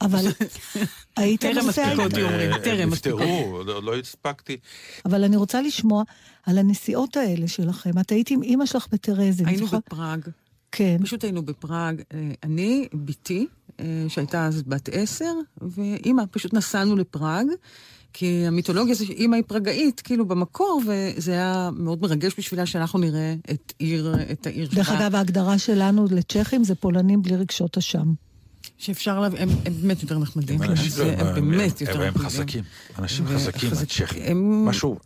אבל 0.00 0.26
היית 1.16 1.40
טרם 1.40 1.68
הספיקותי 1.68 2.22
אומרים, 2.22 2.50
טרם 2.64 2.92
הספיקותי. 2.92 3.24
נפטרו, 3.24 3.62
לא 3.64 3.98
הספקתי. 3.98 4.56
אבל 5.04 5.24
אני 5.24 5.36
רוצה 5.36 5.62
לשמוע 5.62 6.02
על 6.46 6.58
הנסיעות 6.58 7.16
האלה 7.16 7.48
שלכם. 7.48 7.98
את 8.00 8.10
היית 8.10 8.30
עם 8.30 8.42
אימא 8.42 8.66
שלך 8.66 8.86
בטרזין. 8.92 9.46
היינו 9.46 9.66
בפראג. 9.66 10.20
כן. 10.72 10.96
פשוט 11.02 11.24
היינו 11.24 11.42
בפראג. 11.42 12.02
אני, 12.42 12.88
בתי, 12.94 13.46
שהייתה 14.08 14.46
אז 14.46 14.62
בת 14.62 14.88
עשר, 14.92 15.32
ואימא, 15.60 16.22
פשוט 16.30 16.54
נסענו 16.54 16.96
לפראג. 16.96 17.46
כי 18.12 18.46
המיתולוגיה 18.46 18.94
זה 18.94 19.06
שאימא 19.06 19.36
היא 19.36 19.44
פרגאית, 19.46 20.00
כאילו 20.00 20.26
במקור, 20.26 20.82
וזה 20.86 21.32
היה 21.32 21.70
מאוד 21.76 22.02
מרגש 22.02 22.32
בשבילה 22.38 22.66
שאנחנו 22.66 22.98
נראה 22.98 23.34
את 23.50 23.72
עיר, 23.78 24.14
את 24.32 24.46
העיר 24.46 24.66
שלה. 24.66 24.74
דרך 24.74 24.90
אגב, 24.90 25.14
ההגדרה 25.14 25.58
שלנו 25.58 26.06
לצ'כים 26.10 26.64
זה 26.64 26.74
פולנים 26.74 27.22
בלי 27.22 27.36
רגשות 27.36 27.78
אשם. 27.78 28.12
שאפשר 28.78 29.20
לה... 29.20 29.26
הם, 29.26 29.48
הם 29.64 29.72
באמת 29.80 30.02
יותר 30.02 30.18
נחמדים. 30.18 30.62
הם 30.62 30.70
אנשים, 30.70 31.04
הם, 31.06 31.26
הם 31.26 31.50
באמת 31.50 31.80
יותר 31.80 31.92
נחמדים. 31.92 32.12
הם 32.14 32.18
חזקים. 32.18 32.64
אנשים 32.98 33.26
חזקים, 33.26 33.70
הצ'כים. 33.82 34.64
משהו... 34.64 34.98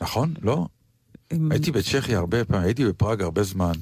נכון? 0.00 0.34
לא? 0.42 0.66
הייתי 1.50 1.70
בצ'כיה 1.70 2.18
הרבה 2.18 2.44
פעמים, 2.44 2.64
הייתי 2.64 2.84
בפראג 2.84 3.22
הרבה 3.22 3.42
זמן. 3.42 3.72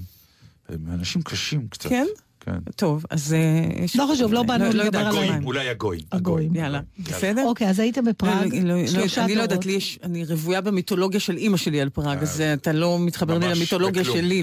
הם 0.69 0.87
אנשים 0.93 1.23
קשים 1.23 1.69
קצת. 1.69 1.89
כן? 1.89 2.07
כן. 2.47 2.59
טוב, 2.77 3.05
אז... 3.11 3.37
לא 3.95 4.09
חשוב, 4.13 4.33
לא 4.33 4.43
באנו 4.43 4.65
לדבר 4.65 4.99
על 4.99 5.07
הגויים. 5.07 5.45
אולי 5.45 5.69
הגויים. 5.69 6.03
הגויים. 6.13 6.57
יאללה, 6.57 6.81
בסדר? 6.99 7.45
אוקיי, 7.47 7.69
אז 7.69 7.81
היית 7.81 7.99
בפראג, 7.99 8.51
שלושה 8.87 9.25
אני 9.25 9.35
לא 9.35 9.43
יודעת, 9.43 9.67
אני 10.03 10.25
רוויה 10.25 10.61
במיתולוגיה 10.61 11.21
של 11.21 11.37
אימא 11.37 11.57
שלי 11.57 11.81
על 11.81 11.89
פראג, 11.89 12.19
אז 12.23 12.41
אתה 12.41 12.73
לא 12.73 12.99
מתחבר 13.01 13.39
לי 13.39 13.49
למיתולוגיה 13.49 14.05
שלי. 14.05 14.43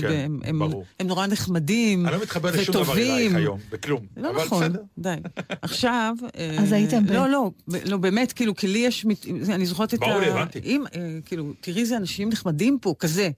הם 1.00 1.08
נורא 1.08 1.28
נחמדים, 1.28 2.06
אני 2.06 2.16
לא 2.16 2.22
מתחבר 2.22 2.52
לשום 2.52 2.76
דבר 2.76 2.94
אלייך 2.94 3.36
היום, 3.36 3.60
בכלום. 3.72 4.02
לא 4.18 4.34
נכון, 4.34 4.72
די. 4.98 5.16
עכשיו... 5.62 6.16
אז 6.60 6.72
הייתם 6.72 7.06
ב... 7.06 7.12
לא, 7.12 7.30
לא, 7.30 7.52
לא, 7.86 7.98
באמת, 7.98 8.34
כאילו, 8.34 8.56
כי 8.56 8.68
לי 8.68 8.80
יש... 8.80 9.06
אני 9.50 9.66
זוכרת 9.66 9.94
את 9.94 10.04
ה... 10.04 10.06
ברור 10.06 10.20
לי, 10.20 10.28
הבנתי. 10.28 10.80
כאילו, 11.26 11.54
תראי 11.62 11.82
איזה 11.82 11.98
אנשים 11.98 12.30
נחמדים 12.30 12.78
פה, 12.82 12.96
כזה. 13.00 13.30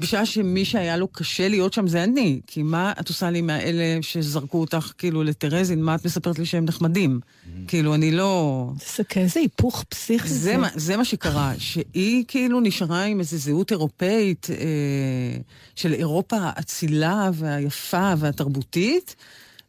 בשעה 0.00 0.26
שמי 0.26 0.64
שהיה 0.64 0.96
לו 0.96 1.08
קשה 1.08 1.48
להיות 1.48 1.72
שם 1.72 1.86
זה 1.86 2.04
אני, 2.04 2.40
כי 2.46 2.62
מה 2.62 2.92
את 3.00 3.08
עושה 3.08 3.30
לי 3.30 3.40
מהאלה... 3.40 3.77
אלה 3.80 4.02
שזרקו 4.02 4.60
אותך 4.60 4.92
כאילו 4.98 5.22
לטרזין, 5.22 5.82
מה 5.82 5.94
את 5.94 6.04
מספרת 6.04 6.38
לי 6.38 6.46
שהם 6.46 6.64
נחמדים? 6.64 7.20
כאילו, 7.66 7.94
אני 7.94 8.10
לא... 8.10 8.70
זה 8.96 9.04
כאיזה 9.04 9.40
היפוך 9.40 9.84
פסיכי. 9.88 10.28
זה, 10.28 10.56
מה, 10.56 10.68
זה 10.74 10.96
מה 10.96 11.04
שקרה, 11.04 11.52
שהיא 11.58 12.24
כאילו 12.28 12.60
נשארה 12.60 13.04
עם 13.04 13.20
איזו 13.20 13.36
זהות 13.36 13.70
אירופאית 13.70 14.46
אה, 14.50 14.56
של 15.74 15.92
אירופה 15.92 16.36
האצילה 16.40 17.30
והיפה 17.34 18.12
והתרבותית. 18.18 19.16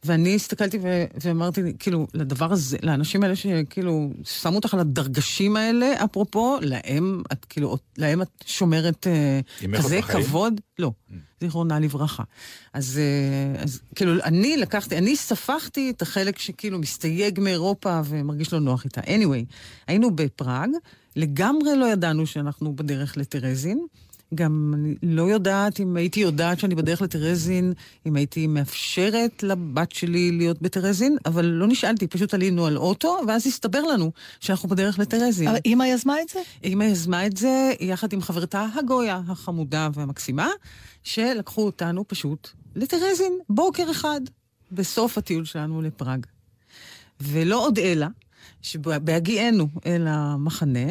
ואני 0.04 0.36
הסתכלתי 0.36 0.78
ו- 0.82 1.06
ואמרתי, 1.22 1.62
כאילו, 1.80 2.08
לדבר 2.14 2.52
הזה, 2.52 2.78
לאנשים 2.84 3.24
האלה 3.24 3.36
שכאילו 3.36 4.10
שמו 4.24 4.56
אותך 4.56 4.74
על 4.74 4.80
הדרגשים 4.80 5.56
האלה, 5.56 6.04
אפרופו, 6.04 6.58
להם 6.62 7.22
את 7.32 7.46
כאילו, 7.46 7.78
להם 7.98 8.22
את 8.22 8.44
שומרת 8.46 9.08
uh, 9.08 9.78
כזה 9.78 10.00
כבוד? 10.02 10.62
לא, 10.80 10.92
mm. 11.10 11.14
זיכרונה 11.42 11.80
לברכה. 11.80 12.24
אז, 12.74 13.00
uh, 13.58 13.64
אז 13.64 13.82
כאילו, 13.96 14.14
אני 14.24 14.58
לקחתי, 14.58 14.98
אני 14.98 15.16
ספחתי 15.16 15.90
את 15.90 16.02
החלק 16.02 16.40
שכאילו 16.40 16.80
מסתייג 16.80 17.40
מאירופה 17.40 18.02
ומרגיש 18.06 18.54
לא 18.54 18.60
נוח 18.60 18.86
איתה. 18.86 19.02
anyway, 19.02 19.54
היינו 19.88 20.16
בפראג, 20.16 20.70
לגמרי 21.16 21.76
לא 21.78 21.86
ידענו 21.86 22.28
שאנחנו 22.28 22.76
בדרך 22.76 23.18
לטרזין. 23.18 23.86
גם 24.36 24.74
אני 24.76 24.96
לא 25.04 25.22
יודעת 25.22 25.80
אם 25.80 25.96
הייתי 25.96 26.20
יודעת 26.20 26.60
שאני 26.60 26.76
בדרך 26.76 27.02
לטרזין, 27.02 27.74
אם 28.06 28.16
הייתי 28.16 28.48
מאפשרת 28.48 29.44
לבת 29.44 29.92
שלי 29.92 30.32
להיות 30.32 30.62
בטרזין, 30.62 31.18
אבל 31.26 31.46
לא 31.46 31.68
נשאלתי, 31.68 32.08
פשוט 32.08 32.34
עלינו 32.34 32.66
על 32.66 32.78
אוטו, 32.78 33.20
ואז 33.28 33.48
הסתבר 33.48 33.82
לנו 33.82 34.12
שאנחנו 34.40 34.70
בדרך 34.70 35.00
לטרזין. 35.00 35.48
אבל 35.48 35.58
אימא 35.66 35.84
יזמה 35.84 36.22
את 36.22 36.30
זה? 36.30 36.40
אימא 36.64 36.84
יזמה 36.84 37.26
את 37.26 37.38
זה 37.38 37.72
יחד 37.80 38.14
עם 38.14 38.22
חברתה 38.22 38.68
הגויה 38.76 39.22
החמודה 39.28 39.90
והמקסימה, 39.94 40.50
שלקחו 41.04 41.66
אותנו 41.66 42.08
פשוט 42.08 42.50
לטרזין, 42.76 43.40
בוקר 43.50 43.92
אחד, 43.92 44.22
בסוף 44.72 45.18
הטיול 45.18 45.46
שלנו 45.46 45.82
לפראג. 45.82 46.26
ולא 47.22 47.66
עוד 47.66 47.80
אלא, 47.80 48.08
שבהגיענו 48.62 49.68
אל 49.86 50.08
המחנה, 50.08 50.90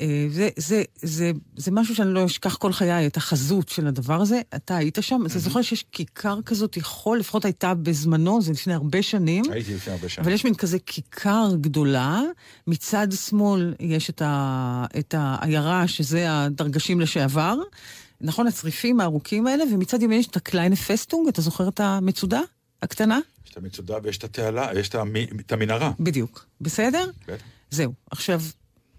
אה, 0.00 0.26
זה, 0.30 0.48
זה, 0.56 0.82
זה, 1.02 1.30
זה 1.56 1.70
משהו 1.70 1.94
שאני 1.94 2.14
לא 2.14 2.26
אשכח 2.26 2.56
כל 2.56 2.72
חיי, 2.72 3.06
את 3.06 3.16
החזות 3.16 3.68
של 3.68 3.86
הדבר 3.86 4.20
הזה. 4.20 4.40
אתה 4.56 4.76
היית 4.76 4.98
שם, 5.00 5.22
אתה 5.26 5.38
זוכר 5.38 5.62
שיש 5.62 5.84
כיכר 5.92 6.42
כזאת, 6.42 6.76
יכול, 6.76 7.18
לפחות 7.18 7.44
הייתה 7.44 7.74
בזמנו, 7.74 8.42
זה 8.42 8.52
לפני 8.52 8.74
הרבה 8.74 9.02
שנים. 9.02 9.44
הייתי 9.50 9.74
לפני 9.74 9.92
הרבה 9.92 10.08
שנים. 10.08 10.24
אבל 10.24 10.34
יש 10.34 10.44
מין 10.44 10.54
כזה 10.54 10.78
כיכר 10.78 11.48
גדולה, 11.60 12.20
מצד 12.66 13.08
שמאל 13.12 13.74
יש 13.80 14.10
את, 14.10 14.22
ה, 14.24 14.86
את 14.98 15.14
העיירה, 15.18 15.88
שזה 15.88 16.26
הדרגשים 16.28 17.00
לשעבר. 17.00 17.56
נכון, 18.20 18.46
הצריפים 18.46 19.00
הארוכים 19.00 19.46
האלה, 19.46 19.64
ומצד 19.72 20.02
ימין 20.02 20.20
יש 20.20 20.26
את 20.26 20.36
הקליינה 20.36 20.76
פסטונג, 20.76 21.28
אתה 21.28 21.42
זוכר 21.42 21.68
את 21.68 21.80
המצודה 21.80 22.40
הקטנה? 22.82 23.18
יש 23.46 23.52
את 23.52 23.56
המצודה 23.56 23.96
ויש 24.02 24.18
את 24.18 24.24
התעלה, 24.24 24.70
יש 24.78 24.88
את 25.46 25.52
המנהרה. 25.52 25.92
בדיוק. 26.00 26.46
בסדר? 26.60 27.10
בטח. 27.28 27.44
זהו. 27.70 27.92
עכשיו, 28.10 28.40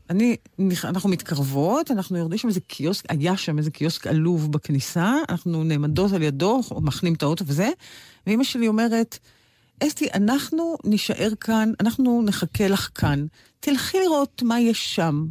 אני, 0.10 0.38
אנחנו 0.84 1.10
מתקרבות, 1.10 1.92
אנחנו 1.92 2.18
יורדים 2.18 2.38
שם 2.38 2.48
איזה 2.48 2.60
קיוסק, 2.60 3.06
היה 3.10 3.38
שם 3.38 3.58
איזה 3.58 3.72
קיוסק 3.72 4.08
עלוב 4.08 4.52
בכניסה, 4.52 5.14
אנחנו 5.30 5.64
נעמדות 5.64 6.12
על 6.12 6.22
ידו, 6.22 6.62
מחנים 6.82 7.14
את 7.14 7.24
האוטו 7.24 7.46
וזה, 7.48 7.70
ואימא 8.28 8.44
שלי 8.44 8.68
אומרת, 8.68 9.20
אסתי, 9.84 10.08
אנחנו 10.14 10.78
נישאר 10.84 11.30
כאן, 11.40 11.72
אנחנו 11.80 12.24
נחכה 12.26 12.68
לך 12.68 12.90
כאן, 12.96 13.26
תלכי 13.60 13.98
לראות 14.00 14.42
מה 14.46 14.60
יש 14.60 14.96
שם, 14.96 15.26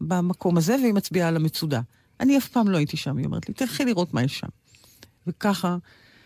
במקום 0.00 0.56
הזה, 0.56 0.76
והיא 0.82 0.94
מצביעה 0.94 1.28
על 1.28 1.36
המצודה. 1.36 1.80
אני 2.20 2.38
אף 2.38 2.48
פעם 2.48 2.68
לא 2.68 2.76
הייתי 2.76 2.96
שם, 2.96 3.16
היא 3.16 3.26
אומרת 3.26 3.48
לי, 3.48 3.54
תלכי 3.54 3.84
לראות 3.84 4.14
מה 4.14 4.22
יש 4.22 4.38
שם. 4.38 4.48
וככה, 5.26 5.76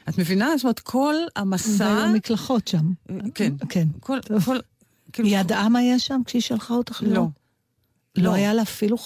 את 0.08 0.18
מבינה? 0.18 0.56
זאת 0.56 0.64
אומרת, 0.64 0.80
כל 0.80 1.14
המסע... 1.36 1.84
והיו 1.84 2.12
מקלחות 2.12 2.68
שם. 2.68 2.92
כן. 3.34 3.52
כן. 3.68 3.88
כל, 4.00 4.18
כל, 4.44 4.58
כאילו... 5.12 5.28
היא 5.28 5.38
ידעה 5.38 5.68
מה 5.68 5.82
יש 5.82 6.06
שם 6.06 6.20
כשהיא 6.26 6.42
שלחה 6.42 6.74
אותך 6.74 7.02
לא. 7.06 7.14
לא. 7.14 7.28
לא 8.16 8.34
היה 8.34 8.54
לה 8.54 8.62
אפילו... 8.62 8.96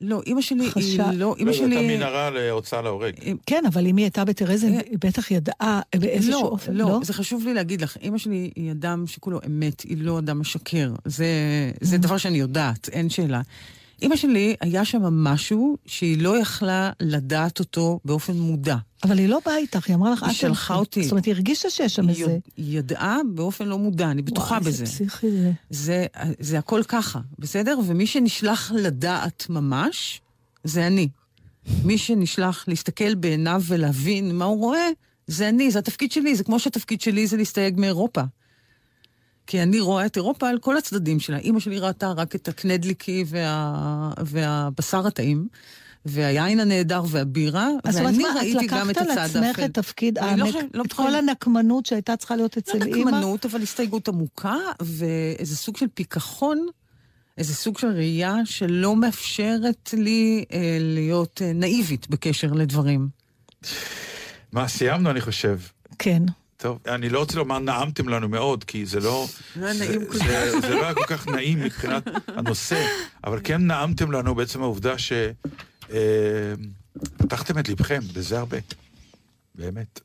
לא, 0.00 0.22
אימא 0.26 0.40
שלי 0.40 0.70
חשב... 0.70 1.00
היא 1.00 1.18
לא... 1.18 1.34
אימא 1.38 1.52
שלי... 1.52 1.68
לא, 1.68 1.74
זו 1.74 1.78
הייתה 1.80 1.96
מנהרה 1.96 2.30
להוצאה 2.30 2.82
להורג. 2.82 3.12
כן, 3.46 3.64
אבל 3.66 3.86
אם 3.86 3.96
היא 3.96 4.04
הייתה 4.04 4.24
בטרזין, 4.24 4.78
היא 4.78 4.98
בטח 5.00 5.30
ידעה 5.30 5.80
באיזשהו 5.96 6.32
לא, 6.32 6.48
אופן, 6.48 6.72
לא? 6.72 6.88
לא, 6.88 7.00
זה 7.02 7.12
חשוב 7.12 7.44
לי 7.44 7.54
להגיד 7.54 7.80
לך. 7.80 7.96
אימא 7.96 8.18
שלי 8.18 8.50
היא 8.56 8.72
אדם 8.72 9.06
שכולו 9.06 9.40
אמת, 9.46 9.80
היא 9.80 9.96
לא 10.00 10.18
אדם 10.18 10.40
משקר. 10.40 10.94
זה, 11.04 11.26
זה 11.80 11.98
דבר 11.98 12.16
שאני 12.16 12.38
יודעת, 12.38 12.88
אין 12.92 13.10
שאלה. 13.10 13.40
אימא 14.02 14.16
שלי, 14.16 14.56
היה 14.60 14.84
שם 14.84 15.02
משהו 15.02 15.76
שהיא 15.86 16.22
לא 16.22 16.38
יכלה 16.38 16.90
לדעת 17.00 17.58
אותו 17.58 18.00
באופן 18.04 18.32
מודע. 18.32 18.76
אבל 19.04 19.18
היא 19.18 19.28
לא 19.28 19.40
באה 19.46 19.56
איתך, 19.56 19.88
היא 19.88 19.96
אמרה 19.96 20.10
לך, 20.10 20.22
היא 20.22 20.32
שלחה 20.32 20.74
אותי. 20.74 21.02
זאת 21.02 21.12
אומרת, 21.12 21.24
היא 21.24 21.34
הרגישה 21.34 21.70
שיש 21.70 21.94
שם 21.94 22.08
איזה... 22.08 22.38
היא 22.56 22.78
ידעה 22.78 23.18
באופן 23.34 23.68
לא 23.68 23.78
מודע, 23.78 24.10
אני 24.10 24.22
בטוחה 24.22 24.54
וואי, 24.54 24.60
בזה. 24.60 24.82
איזה 24.82 24.94
פסיכי 24.94 25.30
זה. 25.30 25.52
זה. 25.70 26.06
זה 26.38 26.58
הכל 26.58 26.82
ככה, 26.88 27.20
בסדר? 27.38 27.78
ומי 27.86 28.06
שנשלח 28.06 28.72
לדעת 28.74 29.46
ממש, 29.50 30.20
זה 30.64 30.86
אני. 30.86 31.08
מי 31.84 31.98
שנשלח 31.98 32.64
להסתכל 32.68 33.14
בעיניו 33.14 33.62
ולהבין 33.66 34.36
מה 34.36 34.44
הוא 34.44 34.58
רואה, 34.58 34.88
זה 35.26 35.48
אני, 35.48 35.70
זה 35.70 35.78
התפקיד 35.78 36.12
שלי, 36.12 36.34
זה 36.34 36.44
כמו 36.44 36.58
שהתפקיד 36.58 37.00
שלי 37.00 37.26
זה 37.26 37.36
להסתייג 37.36 37.80
מאירופה. 37.80 38.22
כי 39.50 39.62
אני 39.62 39.80
רואה 39.80 40.06
את 40.06 40.16
אירופה 40.16 40.48
על 40.48 40.58
כל 40.58 40.76
הצדדים 40.76 41.20
שלה. 41.20 41.38
אימא 41.38 41.60
שלי 41.60 41.78
ראתה 41.78 42.12
רק 42.12 42.34
את 42.34 42.48
הקנדליקי 42.48 43.24
וה... 43.26 44.12
והבשר 44.20 45.06
הטעים. 45.06 45.48
והיין 46.04 46.60
הנהדר 46.60 47.02
והבירה, 47.08 47.68
ואני 47.84 48.24
ראיתי 48.36 48.66
גם 48.66 48.90
את 48.90 48.96
הצד 48.96 49.10
האחר. 49.10 49.20
אז 49.20 49.30
את 49.30 49.36
לקחת 49.36 49.36
על 49.36 49.50
עצמך 49.50 49.64
את 49.64 49.74
תפקיד, 49.74 50.18
לא, 50.18 50.24
הנק... 50.24 50.54
לא 50.74 50.82
את 50.82 50.92
כל 50.92 51.14
הנקמנות 51.14 51.86
שהייתה 51.86 52.16
צריכה 52.16 52.36
להיות 52.36 52.56
אצל 52.56 52.78
לא 52.78 52.84
אימא? 52.84 53.10
לא 53.10 53.16
נקמנות, 53.16 53.46
אבל 53.46 53.62
הסתייגות 53.62 54.08
עמוקה, 54.08 54.56
ואיזה 54.82 55.56
סוג 55.56 55.76
של 55.76 55.86
פיכחון, 55.94 56.66
איזה 57.38 57.54
סוג 57.54 57.78
של 57.78 57.88
ראייה 57.88 58.36
שלא 58.44 58.96
מאפשרת 58.96 59.90
לי 59.96 60.44
אה, 60.52 60.78
להיות 60.80 61.42
אה, 61.44 61.52
נאיבית 61.52 62.10
בקשר 62.10 62.52
לדברים. 62.52 63.08
מה, 64.52 64.68
סיימנו, 64.68 65.10
אני 65.10 65.20
חושב. 65.20 65.58
כן. 65.98 66.22
טוב, 66.60 66.78
אני 66.88 67.08
לא 67.08 67.18
רוצה 67.18 67.38
לומר 67.38 67.58
נעמתם 67.58 68.08
לנו 68.08 68.28
מאוד, 68.28 68.64
כי 68.64 68.86
זה 68.86 69.00
לא... 69.00 69.26
לא 69.56 69.66
היה 69.66 69.74
נעים 69.78 70.06
כל 70.06 70.12
זה, 70.16 70.24
כך. 70.54 70.60
זה 70.68 70.74
לא 70.74 70.84
היה 70.84 70.94
כל 70.94 71.04
כך 71.06 71.28
נעים 71.28 71.60
מבחינת 71.60 72.02
הנושא, 72.26 72.86
אבל 73.24 73.40
כן 73.44 73.66
נעמתם 73.66 74.12
לנו 74.12 74.34
בעצם 74.34 74.62
העובדה 74.62 74.98
ש... 74.98 75.12
אה, 75.90 76.54
פתחתם 77.16 77.58
את 77.58 77.68
ליבכם, 77.68 78.00
וזה 78.12 78.38
הרבה. 78.38 78.56
באמת. 79.54 80.00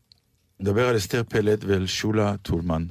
נדבר 0.60 0.88
על 0.90 0.98
אסתר 0.98 1.24
פלד 1.30 1.64
ועל 1.68 1.88
שולה 1.88 2.38
טולמן. 2.38 2.86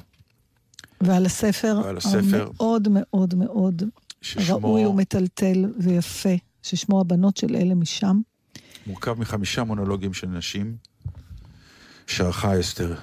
ועל 1.01 1.27
הספר, 1.27 1.81
ועל 1.85 1.97
הספר. 1.97 2.49
המאוד 2.61 2.89
מאוד 2.91 3.35
מאוד 3.35 3.83
ששמו- 4.23 4.53
ראוי 4.65 4.87
ומטלטל 4.87 5.73
ויפה, 5.79 6.29
ששמו 6.63 7.01
הבנות 7.01 7.37
של 7.37 7.57
אלה 7.57 7.75
משם. 7.75 8.21
מורכב 8.87 9.21
מחמישה 9.21 9.65
מונולוגים 9.65 10.15
של 10.15 10.27
נשים, 10.27 10.77
שערכה 12.07 12.61
אסתר. 12.61 12.95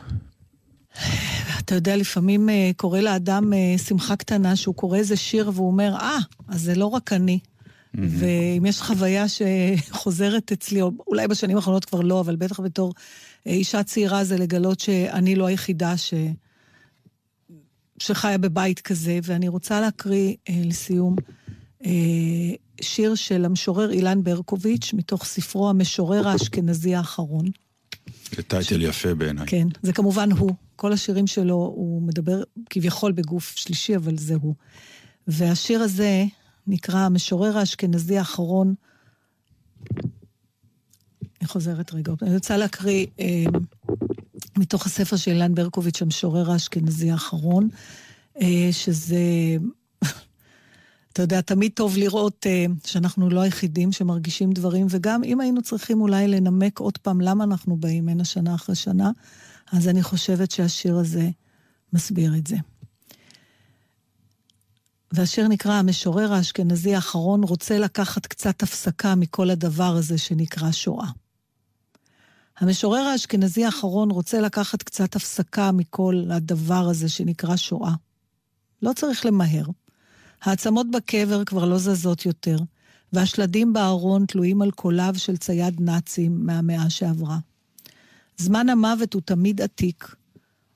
אתה 1.60 1.76
יודע, 1.76 1.96
לפעמים 1.96 2.50
אה, 2.50 2.72
קורה 2.76 3.02
לאדם 3.02 3.54
אה, 3.54 3.78
שמחה 3.78 4.16
קטנה 4.16 4.56
שהוא 4.56 4.76
קורא 4.76 4.98
איזה 4.98 5.16
שיר 5.16 5.52
והוא 5.54 5.68
אומר, 5.68 5.96
אה, 5.96 6.18
אז 6.48 6.62
זה 6.62 6.76
לא 6.76 6.86
רק 6.86 7.14
אני. 7.14 7.40
ואם 7.94 8.66
יש 8.66 8.82
חוויה 8.82 9.26
שחוזרת 9.28 10.52
אצלי, 10.52 10.82
או 10.82 10.92
אולי 11.08 11.28
בשנים 11.28 11.58
האחרונות 11.58 11.86
כבר 11.86 12.02
לא, 12.02 12.20
אבל 12.20 12.36
בטח 12.36 12.60
בתור 12.60 12.94
אה, 13.48 13.52
אישה 13.52 13.84
צעירה 13.84 14.24
זה 14.24 14.38
לגלות 14.38 14.80
שאני 14.80 15.36
לא 15.36 15.46
היחידה 15.46 15.98
ש... 15.98 16.14
שחיה 17.98 18.38
בבית 18.38 18.80
כזה, 18.80 19.20
ואני 19.24 19.48
רוצה 19.48 19.82
להקריא 19.82 20.36
אה, 20.50 20.62
לסיום 20.66 21.16
אה, 21.86 21.92
שיר 22.82 23.16
של 23.16 23.46
המשורר 23.46 23.92
אילן 23.92 24.24
ברקוביץ', 24.24 24.94
מתוך 24.94 25.26
ספרו 25.26 25.70
המשורר 25.70 26.28
האשכנזי 26.28 26.96
האחרון. 26.96 27.46
זה 28.36 28.44
טייטל 28.44 28.82
יפה 28.82 29.16
בעיניי. 29.16 29.48
כן, 29.48 29.68
זה 29.82 29.94
כמובן 29.94 30.32
הוא. 30.32 30.52
כל 30.76 30.94
השירים 30.94 31.28
שלו, 31.28 31.56
הוא 31.56 32.02
מדבר 32.02 32.44
כביכול 32.70 33.12
בגוף 33.12 33.54
שלישי, 33.56 33.96
אבל 33.96 34.18
זה 34.18 34.36
הוא. 34.42 34.56
והשיר 35.28 35.82
הזה 35.82 36.26
נקרא 36.68 37.00
המשורר 37.00 37.58
האשכנזי 37.58 38.18
האחרון. 38.18 38.74
אני 41.42 41.48
חוזרת 41.48 41.94
רגע. 41.94 42.14
אני 42.22 42.34
רוצה 42.34 42.58
להקריא 42.58 43.06
אה, 43.20 43.44
מתוך 44.58 44.86
הספר 44.86 45.16
של 45.16 45.32
אילן 45.32 45.56
ברקוביץ', 45.56 46.02
המשורר 46.02 46.52
האשכנזי 46.52 47.12
האחרון, 47.12 47.70
אה, 48.42 48.70
שזה... 48.72 49.18
אתה 51.14 51.22
יודע, 51.22 51.42
תמיד 51.42 51.72
טוב 51.74 51.98
לראות 51.98 52.46
uh, 52.46 52.88
שאנחנו 52.90 53.30
לא 53.30 53.42
היחידים 53.42 53.92
שמרגישים 53.92 54.52
דברים, 54.52 54.88
וגם 54.90 55.24
אם 55.24 55.40
היינו 55.40 55.62
צריכים 55.62 56.02
אולי 56.02 56.28
לנמק 56.28 56.80
עוד 56.80 56.98
פעם 56.98 57.22
למה 57.22 57.44
אנחנו 57.44 57.78
באים 57.78 58.10
הנה 58.10 58.26
שנה 58.26 58.56
אחרי 58.56 58.76
שנה, 58.76 59.12
אז 59.72 59.88
אני 59.88 60.04
חושבת 60.04 60.52
שהשיר 60.52 60.98
הזה 60.98 61.30
מסביר 61.94 62.36
את 62.38 62.48
זה. 62.48 62.56
והשיר 65.12 65.48
נקרא 65.48 65.74
המשורר 65.74 66.34
האשכנזי 66.34 66.96
האחרון 66.96 67.44
רוצה 67.44 67.80
לקחת 67.80 68.26
קצת 68.26 68.64
הפסקה 68.64 69.16
מכל 69.16 69.50
הדבר 69.50 69.96
הזה 69.96 70.18
שנקרא 70.18 70.72
שואה. 70.72 71.08
המשורר 72.60 73.02
האשכנזי 73.02 73.66
האחרון 73.66 74.12
רוצה 74.12 74.42
לקחת 74.42 74.84
קצת 74.84 75.16
הפסקה 75.16 75.72
מכל 75.72 76.24
הדבר 76.32 76.88
הזה 76.90 77.10
שנקרא 77.10 77.56
שואה. 77.56 77.94
לא 78.82 78.92
צריך 78.96 79.26
למהר. 79.26 79.66
העצמות 80.42 80.92
בקבר 80.92 81.46
כבר 81.46 81.66
לא 81.66 81.78
זזות 81.78 82.26
יותר, 82.26 82.58
והשלדים 83.14 83.74
בארון 83.74 84.26
תלויים 84.26 84.62
על 84.62 84.72
קוליו 84.72 85.14
של 85.18 85.38
צייד 85.38 85.82
נאצים 85.82 86.46
מהמאה 86.46 86.90
שעברה. 86.90 87.38
זמן 88.38 88.70
המוות 88.70 89.14
הוא 89.14 89.22
תמיד 89.22 89.62
עתיק. 89.62 90.16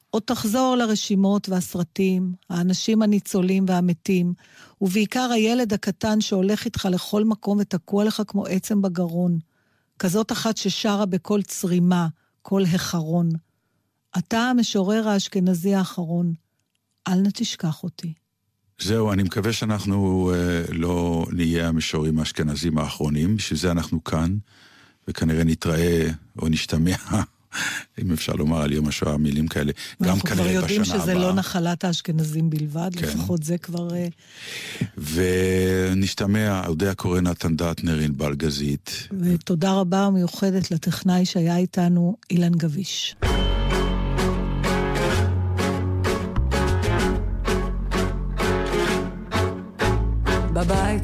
עוד 0.10 0.24
תחזור 0.26 0.76
לרשימות 0.76 1.50
והסרטים, 1.50 2.34
האנשים 2.50 3.02
הניצולים 3.02 3.66
והמתים, 3.68 4.34
ובעיקר 4.82 5.30
הילד 5.32 5.74
הקטן 5.74 6.22
שהולך 6.22 6.66
איתך 6.66 6.88
לכל 6.92 7.24
מקום 7.24 7.58
ותקוע 7.62 8.04
לך 8.04 8.22
כמו 8.28 8.46
עצם 8.46 8.82
בגרון. 8.82 9.40
כזאת 10.00 10.32
אחת 10.32 10.58
ששרה 10.58 11.06
בקול 11.06 11.42
צרימה, 11.42 12.08
קול 12.42 12.64
החרון. 12.64 13.30
אתה 14.18 14.40
המשורר 14.40 15.08
האשכנזי 15.08 15.76
האחרון, 15.76 16.34
אל 17.08 17.20
נא 17.20 17.30
תשכח 17.34 17.84
אותי. 17.84 18.14
זהו, 18.80 19.14
אני 19.14 19.24
מקווה 19.24 19.54
שאנחנו 19.54 20.32
אה, 20.34 20.62
לא 20.70 21.26
נהיה 21.32 21.68
המשוררים 21.68 22.20
האשכנזים 22.20 22.78
האחרונים, 22.78 23.36
בשביל 23.36 23.60
זה 23.60 23.72
אנחנו 23.72 24.04
כאן, 24.04 24.38
וכנראה 25.08 25.44
נתראה 25.44 26.10
או 26.42 26.50
נשתמע, 26.50 26.96
אם 28.02 28.12
אפשר 28.14 28.34
לומר 28.34 28.62
על 28.62 28.74
יום 28.74 28.88
השואה 28.88 29.18
מילים 29.18 29.48
כאלה, 29.48 29.72
גם 30.04 30.20
כנראה 30.20 30.44
בשנה 30.46 30.46
הבאה. 30.46 30.54
אנחנו 30.54 30.62
כבר 30.62 30.62
יודעים 30.62 30.86
שזה 30.86 31.14
לא 31.14 31.34
נחלת 31.34 31.84
האשכנזים 31.84 32.50
בלבד, 32.50 32.90
כן. 32.96 33.08
לפחות 33.08 33.44
זה 33.44 33.58
כבר... 33.58 33.96
אה, 33.96 34.08
ונשתמע, 34.98 36.68
אודיה 36.68 36.94
קורא 36.94 37.22
נתן 37.22 37.56
דטנר, 37.56 38.00
ענבל 38.00 38.36
גזית. 38.36 39.08
ותודה 39.20 39.74
רבה 39.74 40.08
ומיוחדת 40.08 40.72
לטכנאי 40.72 41.26
שהיה 41.26 41.58
איתנו, 41.58 42.18
אילן 42.30 42.52
גביש. 42.52 43.16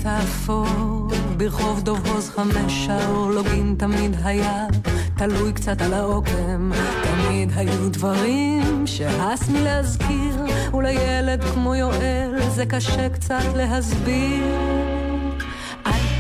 בבית 0.02 0.14
האפור, 0.14 1.08
ברחוב 1.38 1.82
דוב 1.82 2.08
הוז 2.08 2.30
חמש 2.30 2.88
האורלוגין 2.90 3.76
תמיד 3.78 4.16
היה 4.24 4.66
תלוי 5.18 5.54
קצת 5.54 5.82
על 5.82 5.94
העוקם. 5.94 6.72
תמיד 7.04 7.52
היו 7.56 7.90
דברים 7.90 8.88
שהס 8.88 9.50
מלהזכיר, 9.50 10.36
ולילד 10.74 11.44
כמו 11.44 11.76
יואל 11.76 12.50
זה 12.50 12.66
קשה 12.66 13.10
קצת 13.10 13.44
להסביר. 13.56 15.01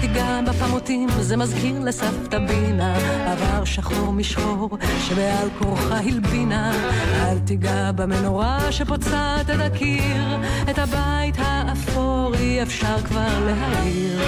תיגע 0.01 0.39
בפמוטים, 0.47 1.09
זה 1.19 1.37
מזכיר 1.37 1.79
לסבתא 1.79 2.39
בינה, 2.39 2.95
עבר 3.31 3.65
שחור 3.65 4.13
משחור 4.13 4.77
שבעל 4.99 5.49
כורחה 5.59 5.97
הלבינה. 5.97 6.73
אל 7.15 7.39
תיגע 7.39 7.91
במנורה 7.91 8.71
שפוצעת 8.71 9.49
את 9.49 9.59
הקיר, 9.59 10.37
את 10.69 10.79
הבית 10.79 11.35
האפור 11.37 12.35
אי 12.39 12.63
אפשר 12.63 12.97
כבר 13.01 13.45
להעיר. 13.45 14.21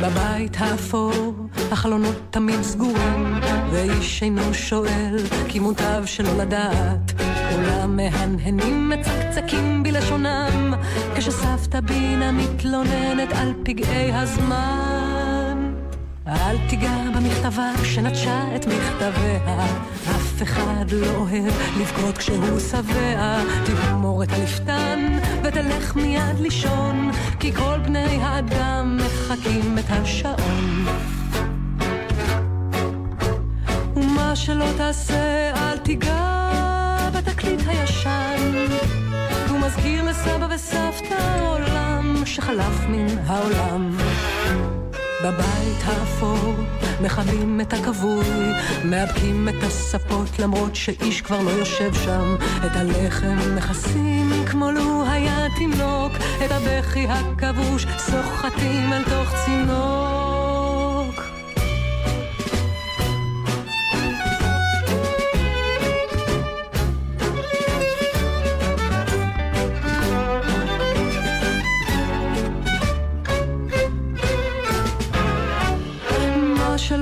בבית 0.00 0.56
האפור 0.58 1.34
החלונות 1.72 2.16
תמיד 2.30 2.62
סגורים, 2.62 3.40
ואיש 3.70 4.22
אינו 4.22 4.54
שואל, 4.54 5.16
כי 5.48 5.58
מוטב 5.58 6.02
שלא 6.06 6.36
לדעת. 6.38 7.33
כולם 7.54 7.96
מהנהנים 7.96 8.90
מצקצקים 8.90 9.82
בלשונם, 9.82 10.74
כשסבתא 11.16 11.80
בינה 11.80 12.32
מתלוננת 12.32 13.32
על 13.32 13.52
פגעי 13.64 14.12
הזמן. 14.14 15.72
אל 16.26 16.56
תיגע 16.68 16.96
במכתבה 17.14 17.70
שנטשה 17.84 18.56
את 18.56 18.66
מכתביה, 18.66 19.66
אף 20.10 20.42
אחד 20.42 20.84
לא 20.92 21.16
אוהב 21.16 21.52
לבכות 21.80 22.18
כשהוא 22.18 22.60
שבע. 22.70 23.40
תגמור 23.64 24.22
את 24.22 24.28
הלפתן 24.32 25.18
ותלך 25.42 25.96
מיד 25.96 26.40
לישון, 26.40 27.10
כי 27.40 27.52
כל 27.52 27.78
בני 27.78 28.18
האדם 28.22 28.98
מחכים 29.04 29.78
את 29.78 29.84
השעון. 29.88 30.86
ומה 33.96 34.36
שלא 34.36 34.66
תעשה, 34.76 35.50
אל 35.56 35.78
תיגע 35.78 36.73
בתקליט 37.44 37.68
הישן. 37.68 38.66
הוא 39.48 39.60
מזכיר 39.60 40.04
לסבא 40.04 40.46
וסבתא 40.50 41.46
עולם 41.48 42.22
שחלף 42.24 42.86
מן 42.88 43.18
העולם. 43.26 43.96
בבית 45.24 45.82
האפור 45.84 46.54
מכבים 47.00 47.60
את 47.60 47.72
הכבוי, 47.72 48.52
מאבקים 48.84 49.48
את 49.48 49.62
הספות 49.62 50.38
למרות 50.38 50.76
שאיש 50.76 51.22
כבר 51.22 51.42
לא 51.42 51.50
יושב 51.50 51.94
שם. 51.94 52.36
את 52.66 52.76
הלחם 52.76 53.56
מכסים 53.56 54.32
כמו 54.50 54.70
לו 54.70 55.04
היה 55.10 55.46
תינוק, 55.56 56.12
את 56.44 56.50
הבכי 56.50 57.06
הכבוש 57.08 57.86
סוחטים 57.98 58.92
אל 58.92 59.04
תוך 59.04 59.34
צינוק. 59.44 60.43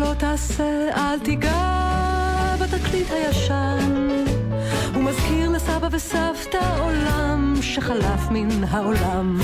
לא 0.03 0.15
תעשה, 0.15 0.89
אל 0.97 1.19
תיגע 1.19 2.57
בתקליט 2.61 3.07
הישן. 3.11 4.15
הוא 4.95 5.03
מזכיר 5.05 5.51
לסבא 5.51 5.89
וסבתא 5.91 6.79
עולם 6.81 7.55
שחלף 7.61 8.31
מן 8.31 8.65
העולם. 8.65 9.41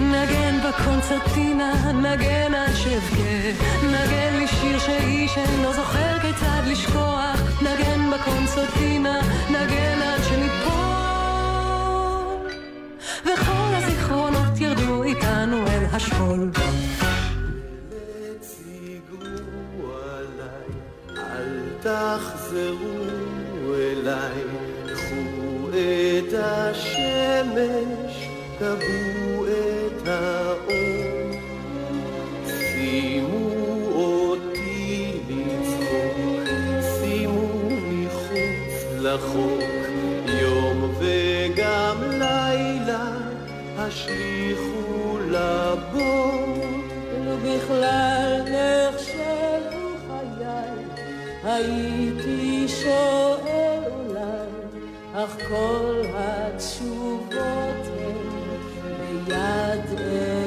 נגן 0.00 0.58
בקונצרטינה, 0.68 1.92
נגן 1.92 2.54
עד 2.54 2.74
שאבכה, 2.74 3.75
שאיש 4.86 5.38
אינו 5.38 5.72
זוכר 5.72 6.18
כיצד 6.18 6.62
לשכוח, 6.66 7.62
נגן 7.62 8.10
בקונצרטינה, 8.10 9.20
נגן 9.50 10.02
עד 10.02 10.20
שניפול, 10.28 10.76
וכל 13.22 13.74
הזיכרונות 13.74 14.60
ירדו 14.60 15.02
איתנו 15.02 15.66
אל 15.66 15.84
השכול. 15.92 16.50
תחזרו 21.80 23.04
אליי, 23.74 24.42
קחו 24.86 25.68
את 25.68 26.34
השמש, 26.38 28.12
כבו 28.58 29.44
את 29.46 30.08
האור. 30.08 31.26
שימו 32.46 33.45
לחוק, 39.16 39.62
יום 40.42 40.94
וגם 40.98 41.96
לילה, 42.10 43.06
השליכו 43.76 45.18
לבור. 45.30 46.56
ובכלל 47.26 48.42
נחשבו 48.42 49.86
חיי, 50.08 50.84
הייתי 51.44 52.68
שואל 52.68 53.82
אולי, 53.86 54.48
אך 55.14 55.36
כל 55.48 56.02
התשובות 56.14 57.86
הן 57.98 59.24
ביד 59.26 60.00
אלוהי. 60.00 60.45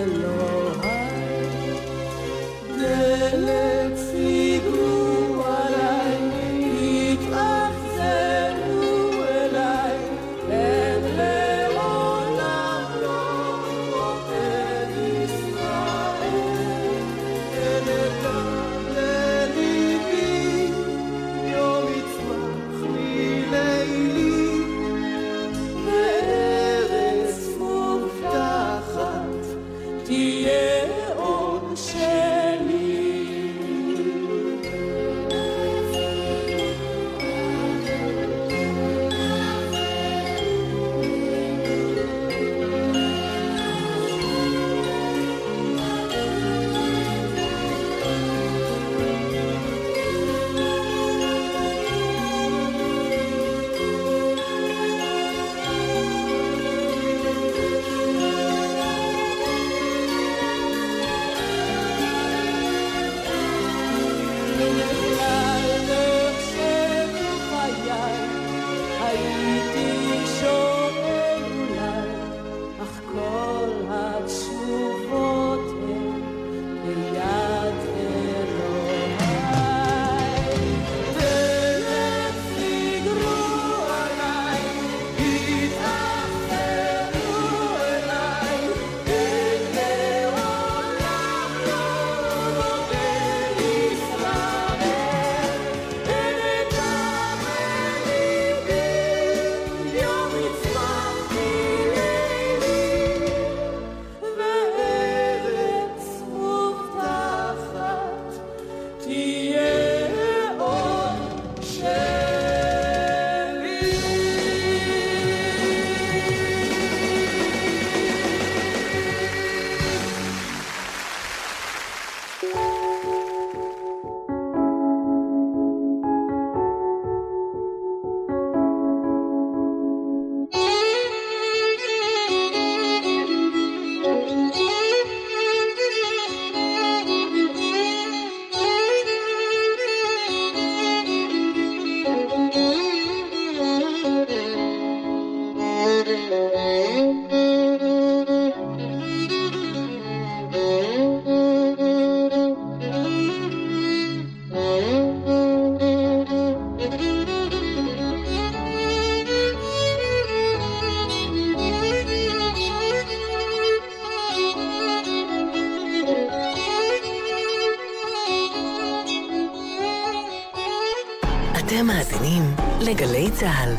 צה"ל. 173.40 173.76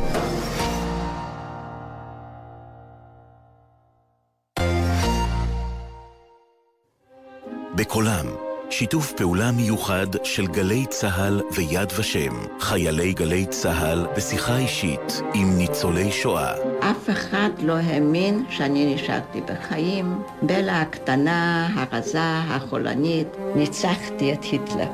בקולם, 7.74 8.26
שיתוף 8.70 9.12
פעולה 9.12 9.50
מיוחד 9.52 10.06
של 10.24 10.46
גלי 10.46 10.86
צה"ל 10.86 11.40
ויד 11.52 11.92
ושם, 11.98 12.46
חיילי 12.60 13.12
גלי 13.12 13.46
צה"ל 13.46 14.06
בשיחה 14.16 14.58
אישית 14.58 15.22
עם 15.34 15.58
ניצולי 15.58 16.12
שואה. 16.12 16.54
אף 16.80 17.10
אחד 17.10 17.50
לא 17.62 17.72
האמין 17.72 18.44
שאני 18.50 18.94
נשארתי 18.94 19.40
בחיים. 19.40 20.22
בלה 20.42 20.80
הקטנה, 20.80 21.68
הרזה, 21.74 22.22
החולנית, 22.22 23.28
ניצחתי 23.56 24.32
את 24.32 24.44
היטלר. 24.44 24.90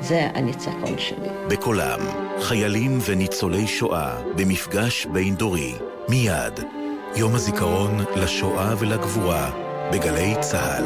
זה 0.00 0.28
הניצחון 0.34 0.98
שלי. 0.98 1.28
בקולם, 1.48 2.00
חיילים 2.42 2.98
וניצולי 3.06 3.66
שואה 3.66 4.22
במפגש 4.36 5.06
בין 5.06 5.34
דורי. 5.34 5.74
מיד, 6.08 6.60
יום 7.16 7.34
הזיכרון 7.34 8.04
לשואה 8.16 8.74
ולגבורה 8.78 9.50
בגלי 9.92 10.34
צה"ל. 10.40 10.84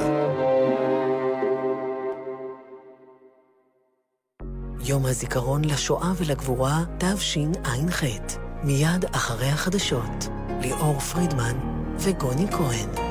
יום 4.80 5.06
הזיכרון 5.06 5.64
לשואה 5.64 6.12
ולגבורה 6.16 6.84
תשע"ח. 6.98 8.04
מיד 8.62 9.04
אחרי 9.12 9.48
החדשות, 9.48 10.28
ליאור 10.60 11.00
פרידמן 11.00 11.58
וגוני 11.98 12.46
כהן. 12.50 13.03